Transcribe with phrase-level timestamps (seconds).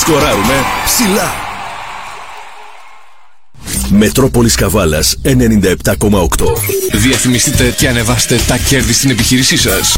[0.00, 1.32] Σκοράρουμε ψηλά.
[3.88, 5.36] Μετρόπολης Καβάλας 97,8
[6.92, 9.96] Διαφημιστείτε και ανεβάστε τα κέρδη στην επιχείρησή σας.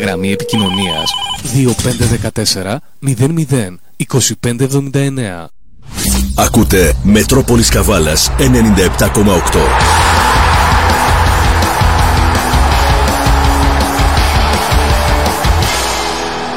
[0.00, 1.10] Γραμμή επικοινωνίας.
[1.42, 5.50] 2514 00 2579
[6.34, 8.44] Ακούτε Μετρόπολης Καβάλας 97,8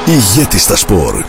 [0.06, 1.24] Ηγέτης στα σπορ.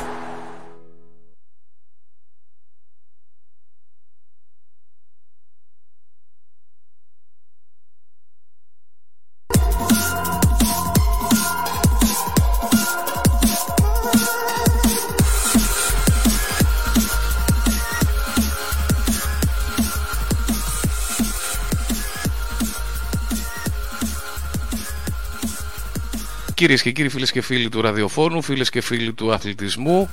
[26.66, 30.10] Κυρίες και κύριοι, φίλες και φίλοι του ραδιοφώνου, φίλες και φίλοι του αθλητισμού,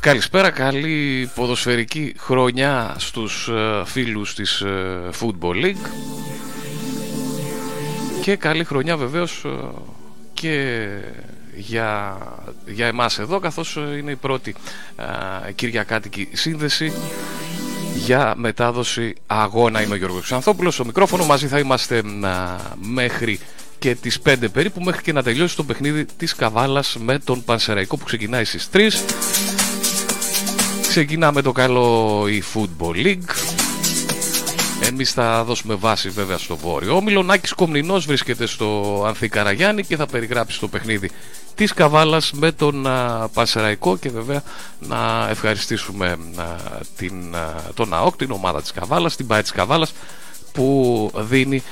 [0.00, 5.86] καλησπέρα, καλή ποδοσφαιρική χρονιά στους ε, φίλους της ε, Football League
[8.22, 9.48] και καλή χρονιά βεβαίως ε,
[10.34, 10.86] και
[11.56, 12.18] για,
[12.66, 14.54] για εμάς εδώ καθώς είναι η πρώτη
[15.54, 16.92] κυριακάτικη σύνδεση
[17.94, 19.82] για μετάδοση αγώνα.
[19.82, 22.02] Είμαι ο Γιώργος Ξανθόπουλος, στο μικρόφωνο μαζί θα είμαστε
[22.74, 23.38] μέχρι
[23.78, 27.96] και τις 5 περίπου μέχρι και να τελειώσει το παιχνίδι της Καβάλας με τον Πανσεραϊκό
[27.96, 28.90] που ξεκινάει στις 3
[30.88, 33.30] ξεκινάμε το καλό η Football League.
[34.82, 37.22] Εμείς θα δώσουμε βάση βέβαια στο βόρειο όμιλο.
[37.22, 41.10] Νάκης Κομνηνός βρίσκεται στο Ανθή Καραγιάννη και θα περιγράψει το παιχνίδι
[41.54, 44.42] της Καβάλας με τον α, Πανσεραϊκό και βέβαια
[44.80, 46.16] να ευχαριστήσουμε
[46.96, 47.34] την,
[47.74, 49.92] τον ΑΟΚ, την ομάδα της Καβάλας, την ΠΑΕ της Καβάλας
[50.52, 51.62] που δίνει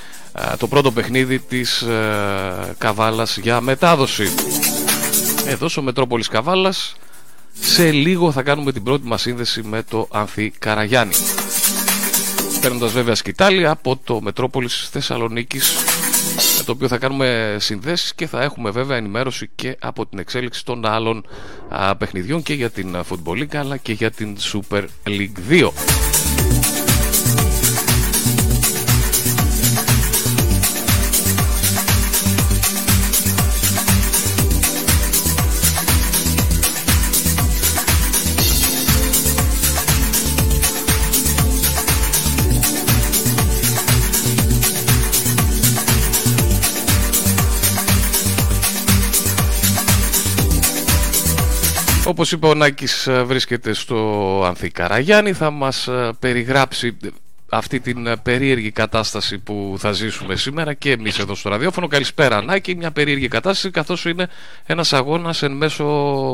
[0.57, 4.33] το πρώτο παιχνίδι της ε, Καβάλας για μετάδοση.
[5.45, 6.95] Εδώ στο Μετρόπολης Καβάλας
[7.59, 11.13] σε λίγο θα κάνουμε την πρώτη μας σύνδεση με το Ανθή Καραγιάννη.
[12.61, 15.75] Παίρνοντας βέβαια σκητάλη από το Μετρόπολης Θεσσαλονίκης
[16.57, 20.65] με το οποίο θα κάνουμε συνδέσεις και θα έχουμε βέβαια ενημέρωση και από την εξέλιξη
[20.65, 21.25] των άλλων
[21.97, 26.76] παιχνιδιών και για την Football League αλλά και για την Super League 2.
[52.07, 53.95] Όπως είπε ο Νάκης ε, βρίσκεται στο
[54.45, 56.97] Ανθή Καραγιάννη θα μας ε, περιγράψει
[57.49, 61.87] αυτή την ε, περίεργη κατάσταση που θα ζήσουμε σήμερα και εμείς εδώ στο ραδιόφωνο.
[61.87, 64.27] Καλησπέρα Νάκη, μια περίεργη κατάσταση καθώς είναι
[64.65, 65.85] ένας αγώνας εν μέσω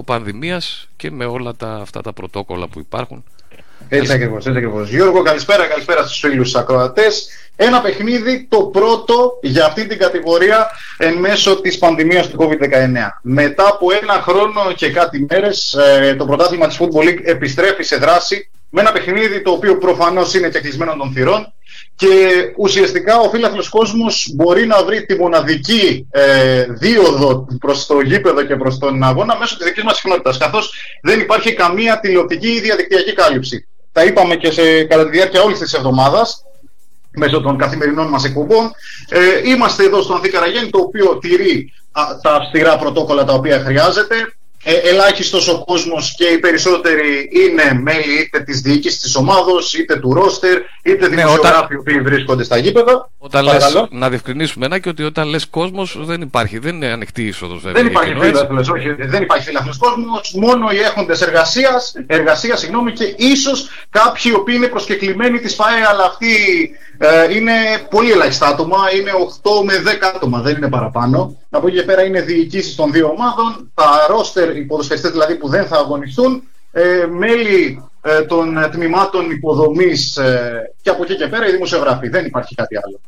[0.05, 3.23] πανδημίας και με όλα τα, αυτά τα πρωτόκολλα που υπάρχουν.
[3.89, 4.89] Έτσι ακριβώς, έτσι ακριβώς.
[4.89, 7.27] Γιώργο, καλησπέρα, καλησπέρα στους φίλους ακροατές.
[7.55, 12.49] Ένα παιχνίδι το πρώτο για αυτή την κατηγορία εν μέσω της πανδημίας του COVID-19.
[13.21, 17.95] Μετά από ένα χρόνο και κάτι μέρες, ε, το πρωτάθλημα της Football League επιστρέφει σε
[17.95, 21.53] δράση με ένα παιχνίδι το οποίο προφανώς είναι και κλεισμένο των θυρών
[21.95, 22.07] και
[22.57, 28.55] ουσιαστικά ο φίλαθλος κόσμος μπορεί να βρει τη μοναδική ε, δίωδο προς το γήπεδο και
[28.55, 33.13] προς τον αγώνα μέσω της δικής μας συχνότητας καθώς δεν υπάρχει καμία τηλεοπτική ή διαδικτυακή
[33.13, 36.43] κάλυψη τα είπαμε και σε, κατά τη διάρκεια όλης της εβδομάδας
[37.15, 38.71] μέσω των καθημερινών μας εκπομπών.
[39.09, 41.73] Ε, είμαστε εδώ στον Ανθή το οποίο τηρεί
[42.21, 44.15] τα αυστηρά πρωτόκολλα τα οποία χρειάζεται
[44.63, 49.95] ε, ελάχιστος ο κόσμος και οι περισσότεροι είναι μέλη είτε της διοίκησης της ομάδος, είτε
[49.95, 53.09] του ρόστερ, είτε ναι, δημοσιογράφοι οι βρίσκονται στα γήπεδα.
[53.17, 57.23] Όταν λες, να διευκρινίσουμε ένα και ότι όταν λες κόσμος δεν υπάρχει, δεν είναι ανοιχτή
[57.23, 57.81] είσοδος βέβαια.
[57.81, 63.15] Δεν υπάρχει φίλαθλος, όχι, δεν υπάρχει φίλαθλος κόσμος, μόνο οι έχοντες εργασίας, εργασίας συγγνώμη, και
[63.17, 66.35] ίσως κάποιοι οι οποίοι είναι προσκεκλημένοι της ΦΑΕ, αλλά αυτοί
[66.97, 67.53] ε, είναι
[67.89, 69.11] πολύ ελάχιστα άτομα, είναι
[69.43, 71.37] 8 με 10 άτομα, δεν είναι παραπάνω.
[71.49, 75.47] Από εκεί και πέρα είναι διοικήσεις των δύο ομάδων, τα ρόστερ, οι ποδοσφαιριστές δηλαδή που
[75.47, 81.47] δεν θα αγωνιστούν, ε, μέλη ε, των τμήματων υποδομής ε, και από εκεί και πέρα
[81.47, 82.07] οι δημοσιογράφοι.
[82.07, 82.99] Δεν υπάρχει κάτι άλλο.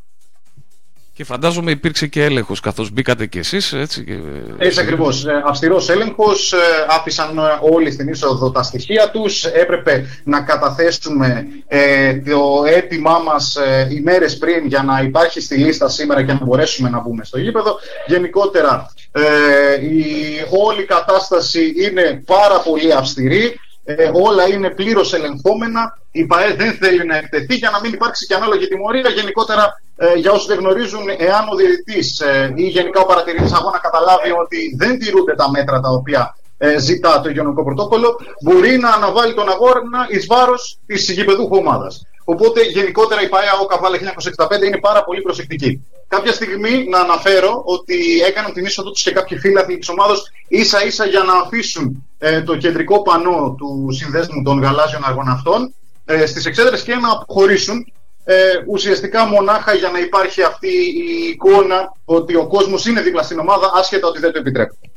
[1.15, 4.03] Και φαντάζομαι υπήρξε και έλεγχος καθώς μπήκατε κι εσείς έτσι.
[4.03, 4.17] Και...
[4.57, 5.25] Έτσι ακριβώς.
[5.25, 6.53] Ε, αυστηρός έλεγχος.
[6.53, 6.57] Ε,
[6.87, 9.45] άφησαν όλοι στην είσοδο τα στοιχεία τους.
[9.45, 15.89] Έπρεπε να καταθέσουμε ε, το αίτημά μας ε, ημέρες πριν για να υπάρχει στη λίστα
[15.89, 17.79] σήμερα και να μπορέσουμε να μπούμε στο γήπεδο.
[18.07, 20.05] Γενικότερα ε, η
[20.49, 23.59] όλη κατάσταση είναι πάρα πολύ αυστηρή.
[23.87, 25.97] Ε, όλα είναι πλήρως ελεγχόμενα.
[26.11, 29.09] Η ΠαΕ δεν θέλει να εκτεθεί για να μην υπάρξει και ανάλογη τιμωρία.
[29.09, 33.79] Γενικότερα ε, για όσους δεν γνωρίζουν, εάν ο διαιτητής ε, ή γενικά ο παρατηρητής αγώνα
[33.79, 38.89] καταλάβει ότι δεν τηρούνται τα μέτρα τα οποία ε, ζητά το υγειονομικό πρωτόκολλο, μπορεί να
[38.89, 42.05] αναβάλει τον αγώνα εις βάρος της γηπεδούχου ομάδας.
[42.25, 45.85] Οπότε γενικότερα η ΠαΕΑ ο Καβάλα 1965 είναι πάρα πολύ προσεκτική.
[46.07, 50.13] Κάποια στιγμή να αναφέρω ότι έκαναν την είσοδο τους και κάποιοι φίλοι της ομάδα
[50.47, 55.73] ίσα ίσα για να αφήσουν ε, το κεντρικό πανό του συνδέσμου των γαλάζιων αργοναυτών
[56.05, 57.93] ε, στις εξέδρες και να αποχωρήσουν.
[58.27, 58.35] Ε,
[58.67, 63.71] ουσιαστικά μονάχα για να υπάρχει αυτή η εικόνα ότι ο κόσμος είναι δίπλα στην ομάδα
[63.75, 64.89] άσχετα ότι δεν το επιτρέπεται.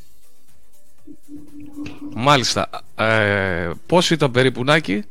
[2.14, 2.68] Μάλιστα.
[2.96, 5.04] Ε, πώς ήταν περίπου Νάκη;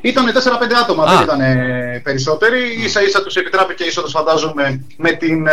[0.00, 0.30] Ήταν 4-5
[0.82, 1.06] άτομα, Α.
[1.06, 1.40] δεν ήταν
[2.02, 2.60] περισσότεροι.
[2.80, 2.84] Mm.
[2.84, 5.52] Ίσα ίσα τους επιτράπηκε είσοδος φαντάζομαι με την ε,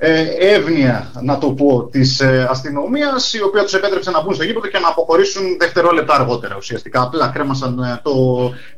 [0.00, 4.44] ε, εύνοια, να το πω, της ε, αστυνομίας, η οποία τους επέτρεψε να μπουν στο
[4.44, 7.02] γήπεδο και να αποχωρήσουν δευτερόλεπτα αργότερα ουσιαστικά.
[7.02, 8.12] Απλά κρέμασαν ε, το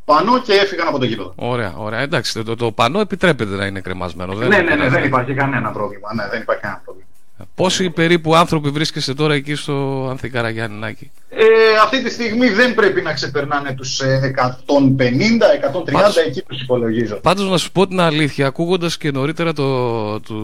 [0.04, 1.32] πανό και έφυγαν από το γήπεδο.
[1.36, 2.00] Ωραία, ωραία.
[2.00, 4.34] Εντάξει, το, το πανό επιτρέπεται να είναι κρεμασμένο.
[4.34, 6.14] Ναι, ναι, ναι, ναι, δεν υπάρχει κανένα πρόβλημα.
[6.14, 7.08] Ναι, δεν υπάρχει κανένα πρόβλημα.
[7.54, 11.44] Πόσοι περίπου άνθρωποι βρίσκεστε τώρα εκεί στο Ανθικαραγιάννη ε,
[11.82, 15.10] αυτή τη στιγμή δεν πρέπει να ξεπερνάνε τους 150, ε,
[15.72, 17.16] 130, πάντως, εκεί τους υπολογίζω.
[17.16, 20.34] Πάντως να σου πω την αλήθεια, ακούγοντας και νωρίτερα το, το,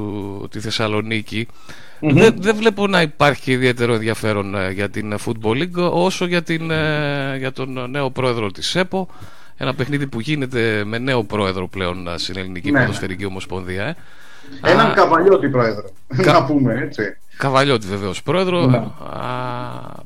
[0.48, 1.48] τη Θεσσαλονίκη,
[2.00, 2.12] mm-hmm.
[2.12, 6.70] δεν, δεν βλέπω να υπάρχει ιδιαίτερο ενδιαφέρον ε, για την Football League όσο για, την,
[6.70, 9.08] ε, για τον νέο πρόεδρο της ΕΠΟ.
[9.56, 12.80] Ένα παιχνίδι που γίνεται με νέο πρόεδρο πλέον στην Ελληνική ναι.
[12.80, 13.84] Ποδοσφαιρική Ομοσπονδία.
[13.84, 13.96] Ε.
[14.62, 15.90] Έναν καβαλιώτη πρόεδρο,
[16.22, 16.32] Κα...
[16.32, 17.16] να πούμε έτσι.
[17.36, 18.66] Καβαλιώτη βεβαίως πρόεδρο.
[18.66, 18.76] Ναι.
[18.76, 20.04] Α,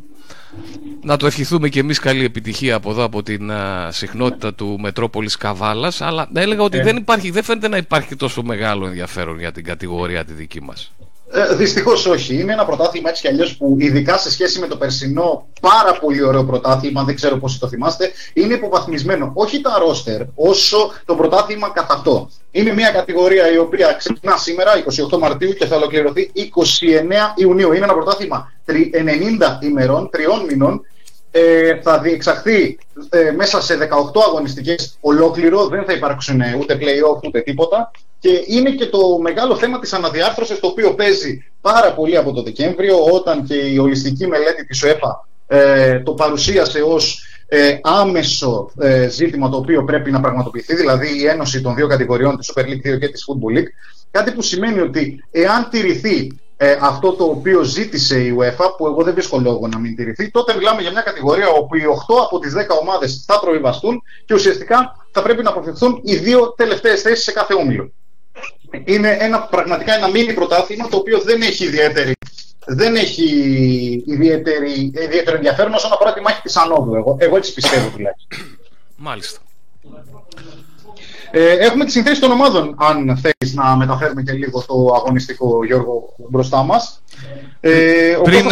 [1.02, 3.50] να το ευχηθούμε και εμείς καλή επιτυχία από εδώ από την
[3.88, 6.82] συχνότητα του Μετρόπολης Καβάλας αλλά έλεγα ότι ε.
[6.82, 10.92] δεν υπάρχει, δεν φαίνεται να υπάρχει τόσο μεγάλο ενδιαφέρον για την κατηγορία τη δική μας.
[11.32, 12.40] Ε, Δυστυχώς όχι.
[12.40, 16.22] Είναι ένα πρωτάθλημα έτσι κι αλλιώς που, ειδικά σε σχέση με το περσινό, πάρα πολύ
[16.22, 19.30] ωραίο πρωτάθλημα, δεν ξέρω πόσοι το θυμάστε, είναι υποβαθμισμένο.
[19.34, 22.30] Όχι τα ρόστερ, όσο το πρωτάθλημα καθ' αυτό.
[22.50, 24.72] Είναι μια κατηγορία η οποία ξεκινά σήμερα,
[25.10, 27.72] 28 Μαρτίου, και θα ολοκληρωθεί 29 Ιουνίου.
[27.72, 30.84] Είναι ένα πρωτάθλημα 90 ημερών, τριών μηνών,
[31.30, 32.78] ε, θα διεξαχθεί
[33.08, 33.86] ε, μέσα σε 18
[34.28, 37.90] αγωνιστικές ολόκληρο, δεν θα υπάρξουν ούτε play-off ούτε τίποτα.
[38.18, 42.42] Και είναι και το μεγάλο θέμα της αναδιάρθρωσης το οποίο παίζει πάρα πολύ από το
[42.42, 49.08] Δεκέμβριο όταν και η ολιστική μελέτη της ΟΕΠΑ ε, το παρουσίασε ως ε, άμεσο ε,
[49.08, 52.94] ζήτημα το οποίο πρέπει να πραγματοποιηθεί, δηλαδή η ένωση των δύο κατηγοριών της Super League
[52.94, 53.68] 2 και της Football League,
[54.10, 59.02] κάτι που σημαίνει ότι εάν τηρηθεί ε, αυτό το οποίο ζήτησε η UEFA, που εγώ
[59.02, 62.38] δεν βρίσκω λόγο να μην τηρηθεί, τότε μιλάμε για μια κατηγορία όπου οι 8 από
[62.38, 67.24] τις 10 ομάδες θα προβιβαστούν και ουσιαστικά θα πρέπει να αποφευχθούν οι δύο τελευταίες θέσεις
[67.24, 67.92] σε κάθε όμιλο.
[68.84, 72.12] Είναι ένα, πραγματικά ένα μήνυ πρωτάθλημα το οποίο δεν έχει ιδιαίτερη
[72.66, 73.24] δεν έχει
[74.06, 76.94] ιδιαίτερη, ιδιαίτερο ενδιαφέρον όσον αφορά τη μάχη της ανόδου.
[76.94, 78.38] Εγώ, εγώ έτσι πιστεύω τουλάχιστον.
[78.96, 79.40] Μάλιστα.
[81.30, 86.14] Ε, έχουμε τις συνθέσεις των ομάδων, αν θέλεις να μεταφέρουμε και λίγο το αγωνιστικό Γιώργο
[86.30, 87.02] μπροστά μας.
[87.60, 88.46] Ε, πριν,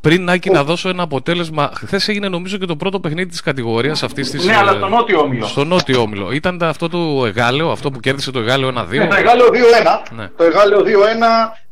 [0.00, 1.70] πριν Νάκη, να δώσω ένα αποτέλεσμα.
[1.74, 4.44] Χθες έγινε νομίζω και το πρώτο παιχνίδι της κατηγορίας αυτής της.
[4.44, 5.46] Ναι, αλλά στο νότιο όμιλο.
[5.46, 6.32] Στο νότιο όμιλο.
[6.32, 8.72] Ήταν αυτό το Εγάλεο, αυτό που κέρδισε το Εγάλεο 1-2.
[8.72, 10.14] Ναι, το Εγάλεο 2-1.
[10.16, 10.28] Ναι.
[10.36, 10.86] Το Εγάλεο 2-1.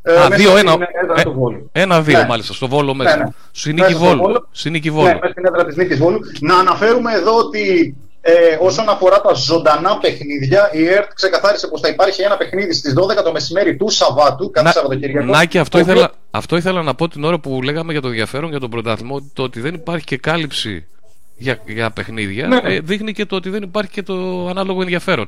[0.03, 0.79] Ε, Α, 2-1.
[1.73, 2.27] Ένα-δύο ναι.
[2.27, 3.17] μάλιστα, στο Βόλο μέσα.
[3.17, 3.31] Ναι, ναι.
[3.51, 4.49] Συνήκη Βόλου.
[4.51, 5.07] Συνήκη Βόλου.
[5.07, 6.21] Ναι, στην έδρα της Νίκης Βόλου.
[6.41, 7.97] Να αναφέρουμε εδώ ότι
[8.29, 12.95] ε, όσον αφορά τα ζωντανά παιχνίδια, η ΕΡΤ ξεκαθάρισε πως θα υπάρχει ένα παιχνίδι στις
[12.97, 15.27] 12 το μεσημέρι του Σαββάτου, κάθε Σαββατοκύριακο.
[15.27, 18.61] Νάκη, αυτό, ήθελα, αυτό ήθελα να πω την ώρα που λέγαμε για το ενδιαφέρον για
[18.61, 20.87] τον πρωτάθλημα, το ότι δεν υπάρχει και κάλυψη
[21.37, 22.61] για, για παιχνίδια, ναι.
[22.63, 25.27] ε, δείχνει και το ότι δεν υπάρχει και το ανάλογο ενδιαφέρον.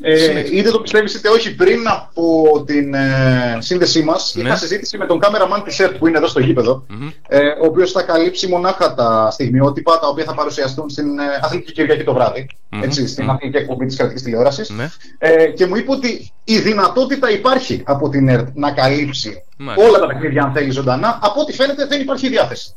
[0.00, 4.42] Ε, είτε το πιστεύεις είτε όχι, πριν από την ε, σύνδεσή μας, ναι.
[4.42, 6.86] είχα συζήτηση με τον κάμεραμαν της ΕΡΤ που είναι εδώ στο γηπεδο
[7.28, 11.72] ε, ο οποίος θα καλύψει μονάχα τα στιγμιότυπα τα οποία θα παρουσιαστούν στην ε, Αθλητική
[11.72, 12.46] Κυριακή το βραδυ
[12.82, 14.70] έτσι, στην Αθλητική Εκπομπή της Κρατικής Τηλεόρασης.
[14.70, 14.90] Ναι.
[15.18, 19.42] Ε, και μου είπε ότι η δυνατότητα υπάρχει από την ΕΡΤ να καλύψει
[19.88, 21.18] όλα τα παιχνίδια, αν θέλει ζωντανά.
[21.22, 22.74] Από ό,τι φαίνεται δεν υπάρχει διάθεση.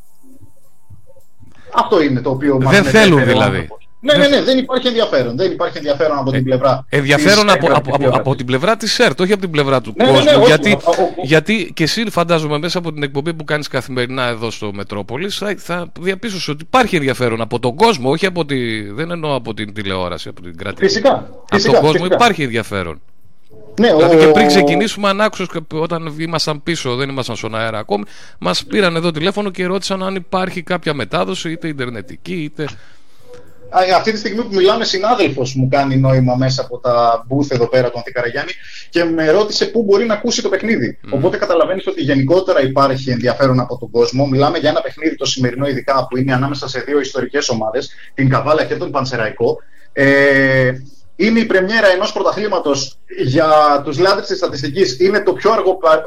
[1.74, 3.68] Αυτό είναι το οποίο μας Δεν θέλουν δηλαδή.
[4.06, 5.38] Ναι, ναι, ναι, δεν υπάρχει ενδιαφέρον.
[5.38, 6.86] Δεν υπάρχει ενδιαφέρον από την ε, πλευρά.
[6.90, 10.06] Ενδιαφέρον από, από, από, από, την πλευρά της ΣΕΡΤ, όχι από την πλευρά του ναι,
[10.06, 10.32] ναι κόσμου.
[10.32, 10.78] Ναι, ναι, γιατί,
[11.22, 15.56] γιατί και εσύ φαντάζομαι μέσα από την εκπομπή που κάνεις καθημερινά εδώ στο Μετρόπολης θα,
[15.58, 19.74] θα διαπίστωσες ότι υπάρχει ενδιαφέρον από τον κόσμο, όχι από τη, δεν εννοώ από την
[19.74, 20.86] τηλεόραση, από την κρατική.
[20.86, 21.30] Φυσικά.
[21.50, 23.02] Από τον κόσμο υπάρχει ενδιαφέρον.
[23.80, 24.20] Ναι, δηλαδή ο...
[24.20, 28.04] και πριν ξεκινήσουμε, αν άκουσες όταν ήμασταν πίσω, δεν ήμασταν στον αέρα ακόμη,
[28.40, 32.68] μας πήραν εδώ τηλέφωνο και ρώτησαν αν υπάρχει κάποια μετάδοση, είτε ιντερνετική, είτε
[33.96, 37.90] αυτή τη στιγμή που μιλάμε, συνάδελφος μου κάνει νόημα μέσα από τα booth εδώ πέρα
[37.90, 38.52] του Ανθικαραγιάννη
[38.90, 41.00] και με ρώτησε πού μπορεί να ακούσει το παιχνίδι.
[41.10, 44.28] Οπότε καταλαβαίνεις ότι γενικότερα υπάρχει ενδιαφέρον από τον κόσμο.
[44.28, 48.30] Μιλάμε για ένα παιχνίδι το σημερινό ειδικά που είναι ανάμεσα σε δύο ιστορικές ομάδες, την
[48.30, 49.58] Καβάλα και τον Πανσεραϊκό.
[49.94, 50.72] Ε,
[51.16, 55.52] είναι η πρεμιέρα ενός πρωταθλήματος για τους λάτρες της στατιστικής είναι το πιο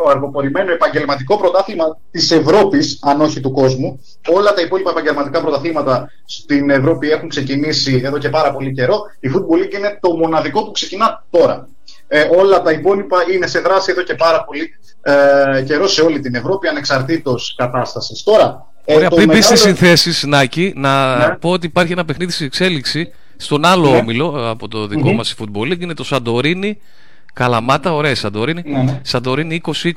[0.08, 4.00] αργοπορημένο επαγγελματικό πρωτάθλημα της Ευρώπης, αν όχι του κόσμου.
[4.28, 9.00] Όλα τα υπόλοιπα επαγγελματικά πρωταθλήματα στην Ευρώπη έχουν ξεκινήσει εδώ και πάρα πολύ καιρό.
[9.20, 11.68] Η Football League είναι το μοναδικό που ξεκινά τώρα.
[12.08, 14.70] Ε, όλα τα υπόλοιπα είναι σε δράση εδώ και πάρα πολύ
[15.02, 18.22] ε, καιρό σε όλη την Ευρώπη, ανεξαρτήτως κατάστασης.
[18.22, 19.48] Τώρα, ε, Ωραία, πριν μεγάλο...
[19.48, 21.36] πει συνθέσεις, Νάκη, να ναι.
[21.36, 23.96] πω ότι υπάρχει ένα παιχνίδι στην εξέλιξη στον άλλο ναι.
[23.96, 25.14] όμιλο από το δικό mm-hmm.
[25.14, 25.80] μας Football League.
[25.80, 26.78] Είναι το Σαντορίνη
[27.36, 28.62] Καλαμάτα, ωραία Σαντορίνη.
[28.66, 29.00] Ναι, ναι.
[29.02, 29.90] Σαντορίνη 2020, 2020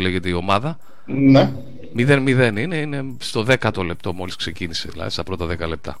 [0.00, 0.78] λέγεται η ομάδα.
[1.06, 1.52] Ναι.
[1.96, 6.00] 0-0 είναι, είναι στο 10ο λεπτό μόλις ξεκίνησε, δηλαδή στα πρώτα 10 λεπτά.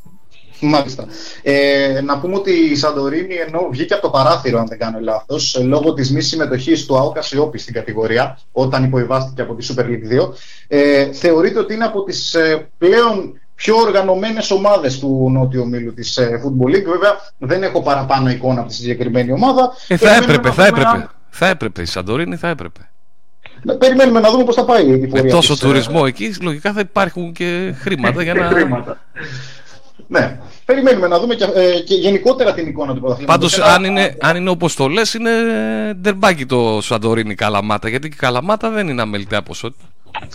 [0.60, 1.06] Μάλιστα.
[1.42, 5.60] Ε, να πούμε ότι η Σαντορίνη ενώ βγήκε από το παράθυρο, αν δεν κάνω λάθος,
[5.62, 10.22] λόγω της μη συμμετοχής του ΑΟΚΑ Σιώπη στην κατηγορία, όταν υποβιβάστηκε από τη Super League
[10.22, 10.32] 2,
[10.68, 16.16] ε, θεωρείται ότι είναι από τις ε, πλέον πιο οργανωμένες ομάδες του Νότιου Ομίλου της
[16.16, 16.84] ε, Football League.
[16.92, 19.72] Βέβαια, δεν έχω παραπάνω εικόνα από τη συγκεκριμένη ομάδα.
[19.88, 21.08] Ε, θα έπρεπε, θα έπρεπε.
[21.30, 21.82] Θα έπρεπε.
[21.82, 22.90] Η Σαντορίνη θα έπρεπε.
[23.78, 25.22] Περιμένουμε να δούμε πώς θα πάει η πορεία.
[25.24, 28.46] Με τόσο της, τουρισμό εκεί, λογικά θα υπάρχουν και χρήματα για να.
[28.46, 29.00] χρήματα.
[30.06, 30.38] Ναι.
[30.64, 33.54] Περιμένουμε να δούμε και, ε, και γενικότερα την εικόνα του πρωταθλήματος.
[33.56, 35.30] Πάντως, αν είναι, αν είναι όπως το λες, είναι
[36.00, 37.88] ντερμπάκι το Σαντορίνη Καλαμάτα.
[37.88, 39.84] Γιατί η Καλαμάτα δεν είναι αμεληταία ποσότητα.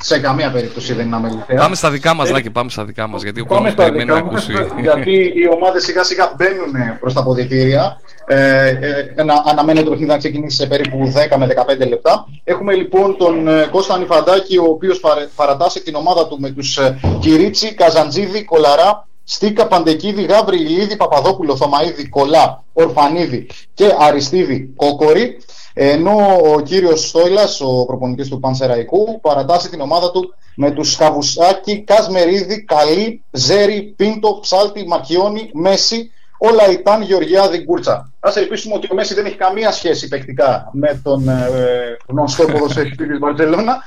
[0.02, 1.58] Σε καμία περίπτωση δεν είναι αμεληταία.
[1.58, 3.24] Πάμε στα δικά μας, Λάκη, πάμε στα δικά μας.
[3.24, 4.54] Γιατί ο κόσμος περιμένει να ακούσει.
[4.82, 8.00] Γιατί οι ομάδες σιγά σιγά μπαίνουν προς τα αποδητήρια.
[8.28, 9.14] Ε, ε,
[9.46, 12.28] αναμένεται το παιχνίδι να ξεκινήσει σε περίπου 10 με 15 λεπτά.
[12.44, 15.02] Έχουμε λοιπόν τον ε, Κώστα Ανιφαντάκη, ο οποίος
[15.36, 21.56] παρατάσσει την ομάδα του με τους ε, Κυρίτσι, Καζαντζίδη, Κολαρά, Στίκα, Παντεκίδη, Γάβρη, Ηλίδη, Παπαδόπουλο,
[21.56, 25.38] Θωμαίδη, Κολά, Ορφανίδη και Αριστίδη Κόκορη.
[25.78, 31.84] Ενώ ο κύριος Στόιλας, ο προπονητής του Πανσεραϊκού, παρατάσσει την ομάδα του με τους Σκαβουσάκη,
[31.84, 38.14] Κασμερίδη, Καλή, Ζέρι, Πίντο, Ψάλτη, Μακιόνι, Μέση, όλα ήταν Γεωργιάδη Γκούρτσα.
[38.20, 43.08] Α ελπίσουμε ότι ο Μέση δεν έχει καμία σχέση παικτικά με τον ε, γνωστό ποδοσφαιριστή
[43.08, 43.78] της Μπαρσελόνα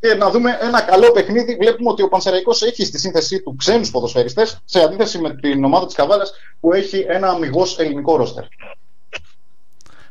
[0.00, 1.56] και να δούμε ένα καλό παιχνίδι.
[1.56, 5.86] Βλέπουμε ότι ο Πανσεραϊκός έχει στη σύνθεσή του ξένους ποδοσφαιριστές σε αντίθεση με την ομάδα
[5.86, 8.44] της Καβάλας που έχει ένα αμυγός ελληνικό ρόστερ.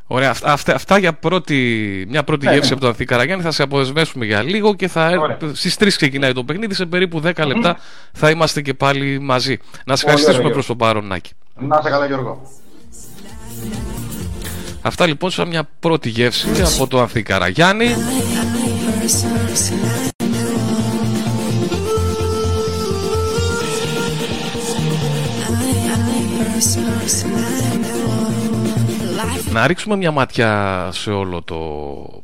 [0.07, 1.55] Ωραία, αυτά, αυτά για πρώτη,
[2.10, 2.74] μια πρώτη ναι, γεύση ναι.
[2.74, 6.43] από τον Ανθή Καραγιάννη θα σε αποδεσμεύσουμε για λίγο και θα, στις 3 ξεκινάει το
[6.43, 7.77] παιχνίδι, σε περίπου 10 λεπτά
[8.12, 9.57] θα είμαστε και πάλι μαζί.
[9.86, 11.31] Να σε ευχαριστήσουμε προς το παρόν, Νάκη.
[11.55, 12.41] Να σε καλά Γιώργο.
[14.81, 17.95] Αυτά λοιπόν σαν μια πρώτη γεύση από τον Ανθή Καραγιάννη.
[29.53, 31.57] Να ρίξουμε μια ματιά σε όλο το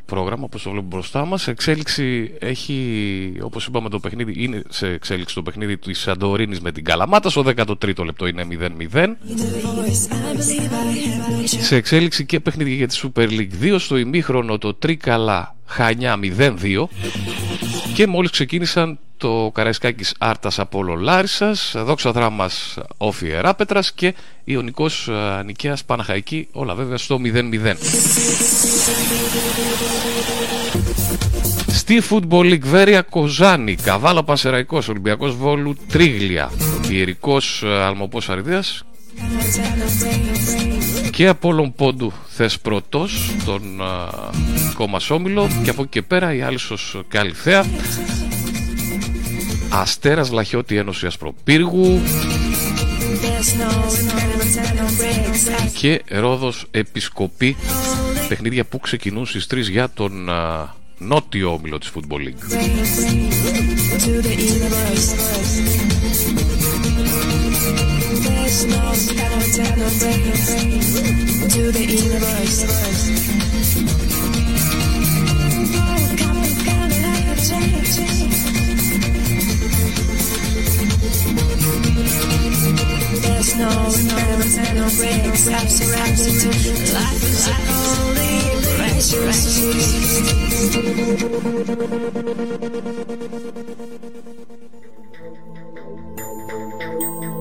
[0.06, 1.48] πρόγραμμα όπως το βλέπουμε μπροστά μας.
[1.48, 6.84] Εξέλιξη έχει, όπως είπαμε το παιχνίδι Είναι σε εξέλιξη το παιχνίδι της Σαντορίνης με την
[6.84, 7.30] Καλαμάτα.
[7.30, 8.48] Στο 13ο λεπτό είναι
[8.94, 9.16] 0-0
[11.60, 16.54] Σε εξέλιξη και παιχνίδι για τη Super League 2 Στο ημίχρονο το Τρίκαλα Χανιά 0-2
[17.94, 25.44] Και μόλις ξεκίνησαν το Καραϊσκάκης Άρτας Απόλο Λάρισας, Δόξα Δράμας Όφι Εράπετρας και Ιωνικός ε,
[25.44, 27.76] Νικαίας Παναχαϊκή, όλα βέβαια στο 0-0.
[31.68, 36.52] Στη Football League Βέρεια Κοζάνη, Καβάλα Πανσεραϊκός, Ολυμπιακός Βόλου Τρίγλια,
[36.90, 38.84] Ιερικός ε, Αλμοπός Αριδίας
[41.20, 46.42] και από Πόντου θες πρώτος τον uh, κόμμα Σόμιλο και από εκεί και πέρα η
[46.42, 47.66] Άλυσος Καλυθέα.
[49.70, 52.02] Αστέρας Λαχιώτη Ένωση Ασπροπύργου.
[55.74, 57.56] Και Ρόδος Επισκοπή.
[58.28, 62.44] Παιχνίδια που ξεκινούν στις 3 για τον α, νότιο όμιλο της Football League.
[68.68, 70.40] lost, lost, cannot take no
[71.48, 72.60] to the universe.
[83.22, 85.48] There's no repentance and no breaks.
[85.48, 86.50] I'm surrounded to
[86.94, 87.48] life is
[87.98, 88.34] only
[88.76, 89.60] precious.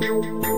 [0.01, 0.58] Thank you.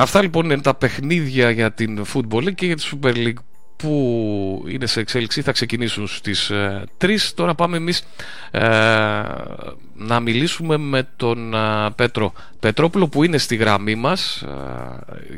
[0.00, 3.42] Αυτά λοιπόν είναι τα παιχνίδια για την Football League και για τη Super League
[3.76, 6.50] που είναι σε εξέλιξη θα ξεκινήσουν στις
[6.98, 8.02] 3 ε, τώρα πάμε εμείς
[8.50, 8.60] ε,
[9.94, 14.44] να μιλήσουμε με τον ε, Πέτρο Πετρόπουλο που είναι στη γραμμή μας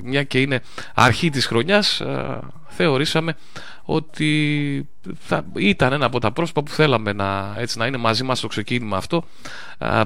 [0.02, 0.60] μια και είναι
[0.94, 2.02] αρχή της χρονιάς
[2.68, 3.36] θεωρήσαμε
[3.82, 4.88] ότι
[5.18, 8.46] θα, ήταν ένα από τα πρόσωπα που θέλαμε να, έτσι, να είναι μαζί μας στο
[8.46, 9.24] ξεκίνημα αυτό.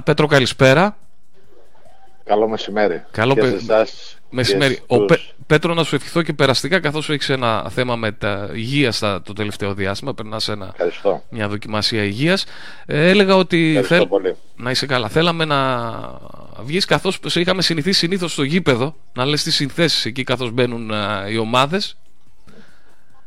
[0.03, 0.97] Πέτρο καλησπέρα.
[2.23, 3.03] Καλό μεσημέρι.
[3.11, 4.79] Καλό και εσάς μεσημέρι.
[4.87, 8.91] Ο Πέ, Πέτρο να σου ευχηθώ και περαστικά καθώς έχεις ένα θέμα με τα υγεία
[8.91, 10.13] στα, το τελευταίο διάστημα.
[10.13, 10.75] Περνάς ένα,
[11.29, 12.45] μια δοκιμασία υγείας.
[12.85, 14.07] Ε, έλεγα ότι θέλ,
[14.55, 15.07] να είσαι καλά.
[15.07, 15.57] Θέλαμε να
[16.59, 20.91] βγεις καθώς σε είχαμε συνηθίσει συνήθως στο γήπεδο να λες τις συνθέσεις εκεί καθώς μπαίνουν
[20.91, 21.97] ε, οι ομάδες.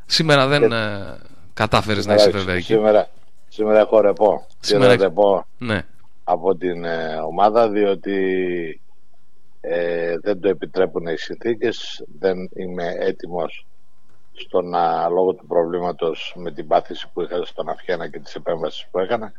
[0.06, 0.74] Σήμερα δεν και...
[0.74, 1.18] ε,
[1.54, 2.72] κατάφερες να είσαι βέβαια εκεί.
[2.72, 3.08] Σήμερα,
[3.48, 4.46] σήμερα έχω ρεπό.
[4.60, 5.82] Σήμερα ρεπό ναι.
[6.24, 8.14] από την ε, ομάδα διότι
[9.60, 13.66] ε, δεν το επιτρέπουν οι συνθήκες δεν είμαι έτοιμος
[14.32, 18.86] στο να λόγω του προβλήματος με την πάθηση που είχα στον Αφιένα και τις επέμβασεις
[18.90, 19.32] που έκανα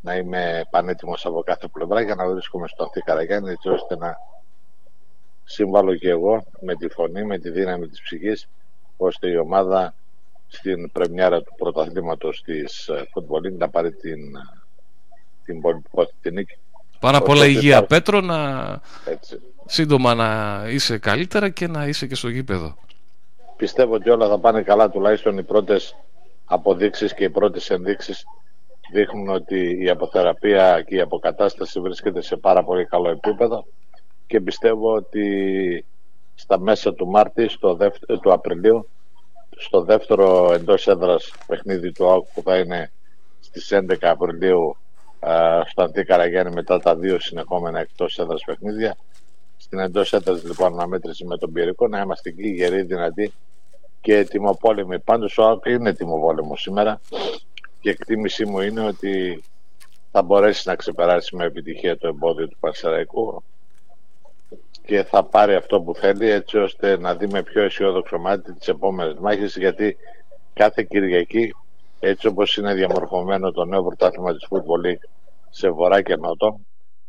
[0.00, 4.16] να είμαι πανέτοιμος από κάθε πλευρά για να βρίσκομαι στο Ανθή Καραγιάννη έτσι ώστε να
[5.44, 8.48] συμβάλλω και εγώ με τη φωνή, με τη δύναμη της ψυχής
[8.96, 9.94] ώστε η ομάδα
[10.46, 14.20] στην πρεμιέρα του πρωταθλήματος της Football να πάρει την,
[15.44, 16.58] την πολυπόθητη νίκη.
[17.00, 18.70] Πάρα πολλά υγεία Πέτρο να
[19.04, 19.40] Έτσι.
[19.66, 22.76] Σύντομα να είσαι καλύτερα και να είσαι και στο γήπεδο.
[23.56, 25.96] Πιστεύω ότι όλα θα πάνε καλά τουλάχιστον οι πρώτες
[26.44, 28.24] αποδείξεις και οι πρώτες ενδείξεις
[28.92, 33.66] δείχνουν ότι η αποθεραπεία και η αποκατάσταση βρίσκεται σε πάρα πολύ καλό επίπεδο
[34.26, 35.84] και πιστεύω ότι
[36.34, 37.78] στα μέσα του Μάρτη, στο
[38.22, 38.88] του Απριλίου,
[39.56, 42.90] στο δεύτερο εντός έδρας παιχνίδι του ΑΟΚ που θα είναι
[43.40, 44.76] στις 11 Απριλίου
[45.66, 48.96] στο Αντί Καραγιάννη μετά τα δύο συνεχόμενα εκτός έδρας παιχνίδια.
[49.66, 53.32] Στην εντός έδρας λοιπόν αναμέτρηση με τον Πυρικό να είμαστε εκεί γεροί, δυνατοί
[54.00, 54.98] και τιμοπόλεμοι.
[54.98, 57.00] Πάντως ο ΑΟΚ είναι τιμοπόλεμο σήμερα
[57.80, 59.42] και εκτίμησή μου είναι ότι
[60.12, 63.42] θα μπορέσει να ξεπεράσει με επιτυχία το εμπόδιο του Παρσεραϊκού
[64.84, 68.68] και θα πάρει αυτό που θέλει έτσι ώστε να δει με πιο αισιόδοξο μάτι τις
[68.68, 69.96] επόμενες μάχες γιατί
[70.54, 71.54] κάθε Κυριακή
[72.00, 75.08] έτσι όπως είναι διαμορφωμένο το νέο πρωτάθλημα της Football League
[75.50, 76.60] σε βορρά και νότο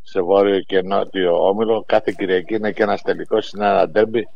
[0.09, 4.27] σε βόρειο και νότιο όμιλο κάθε Κυριακή είναι και ένας τελικός είναι ένα ντέρμπι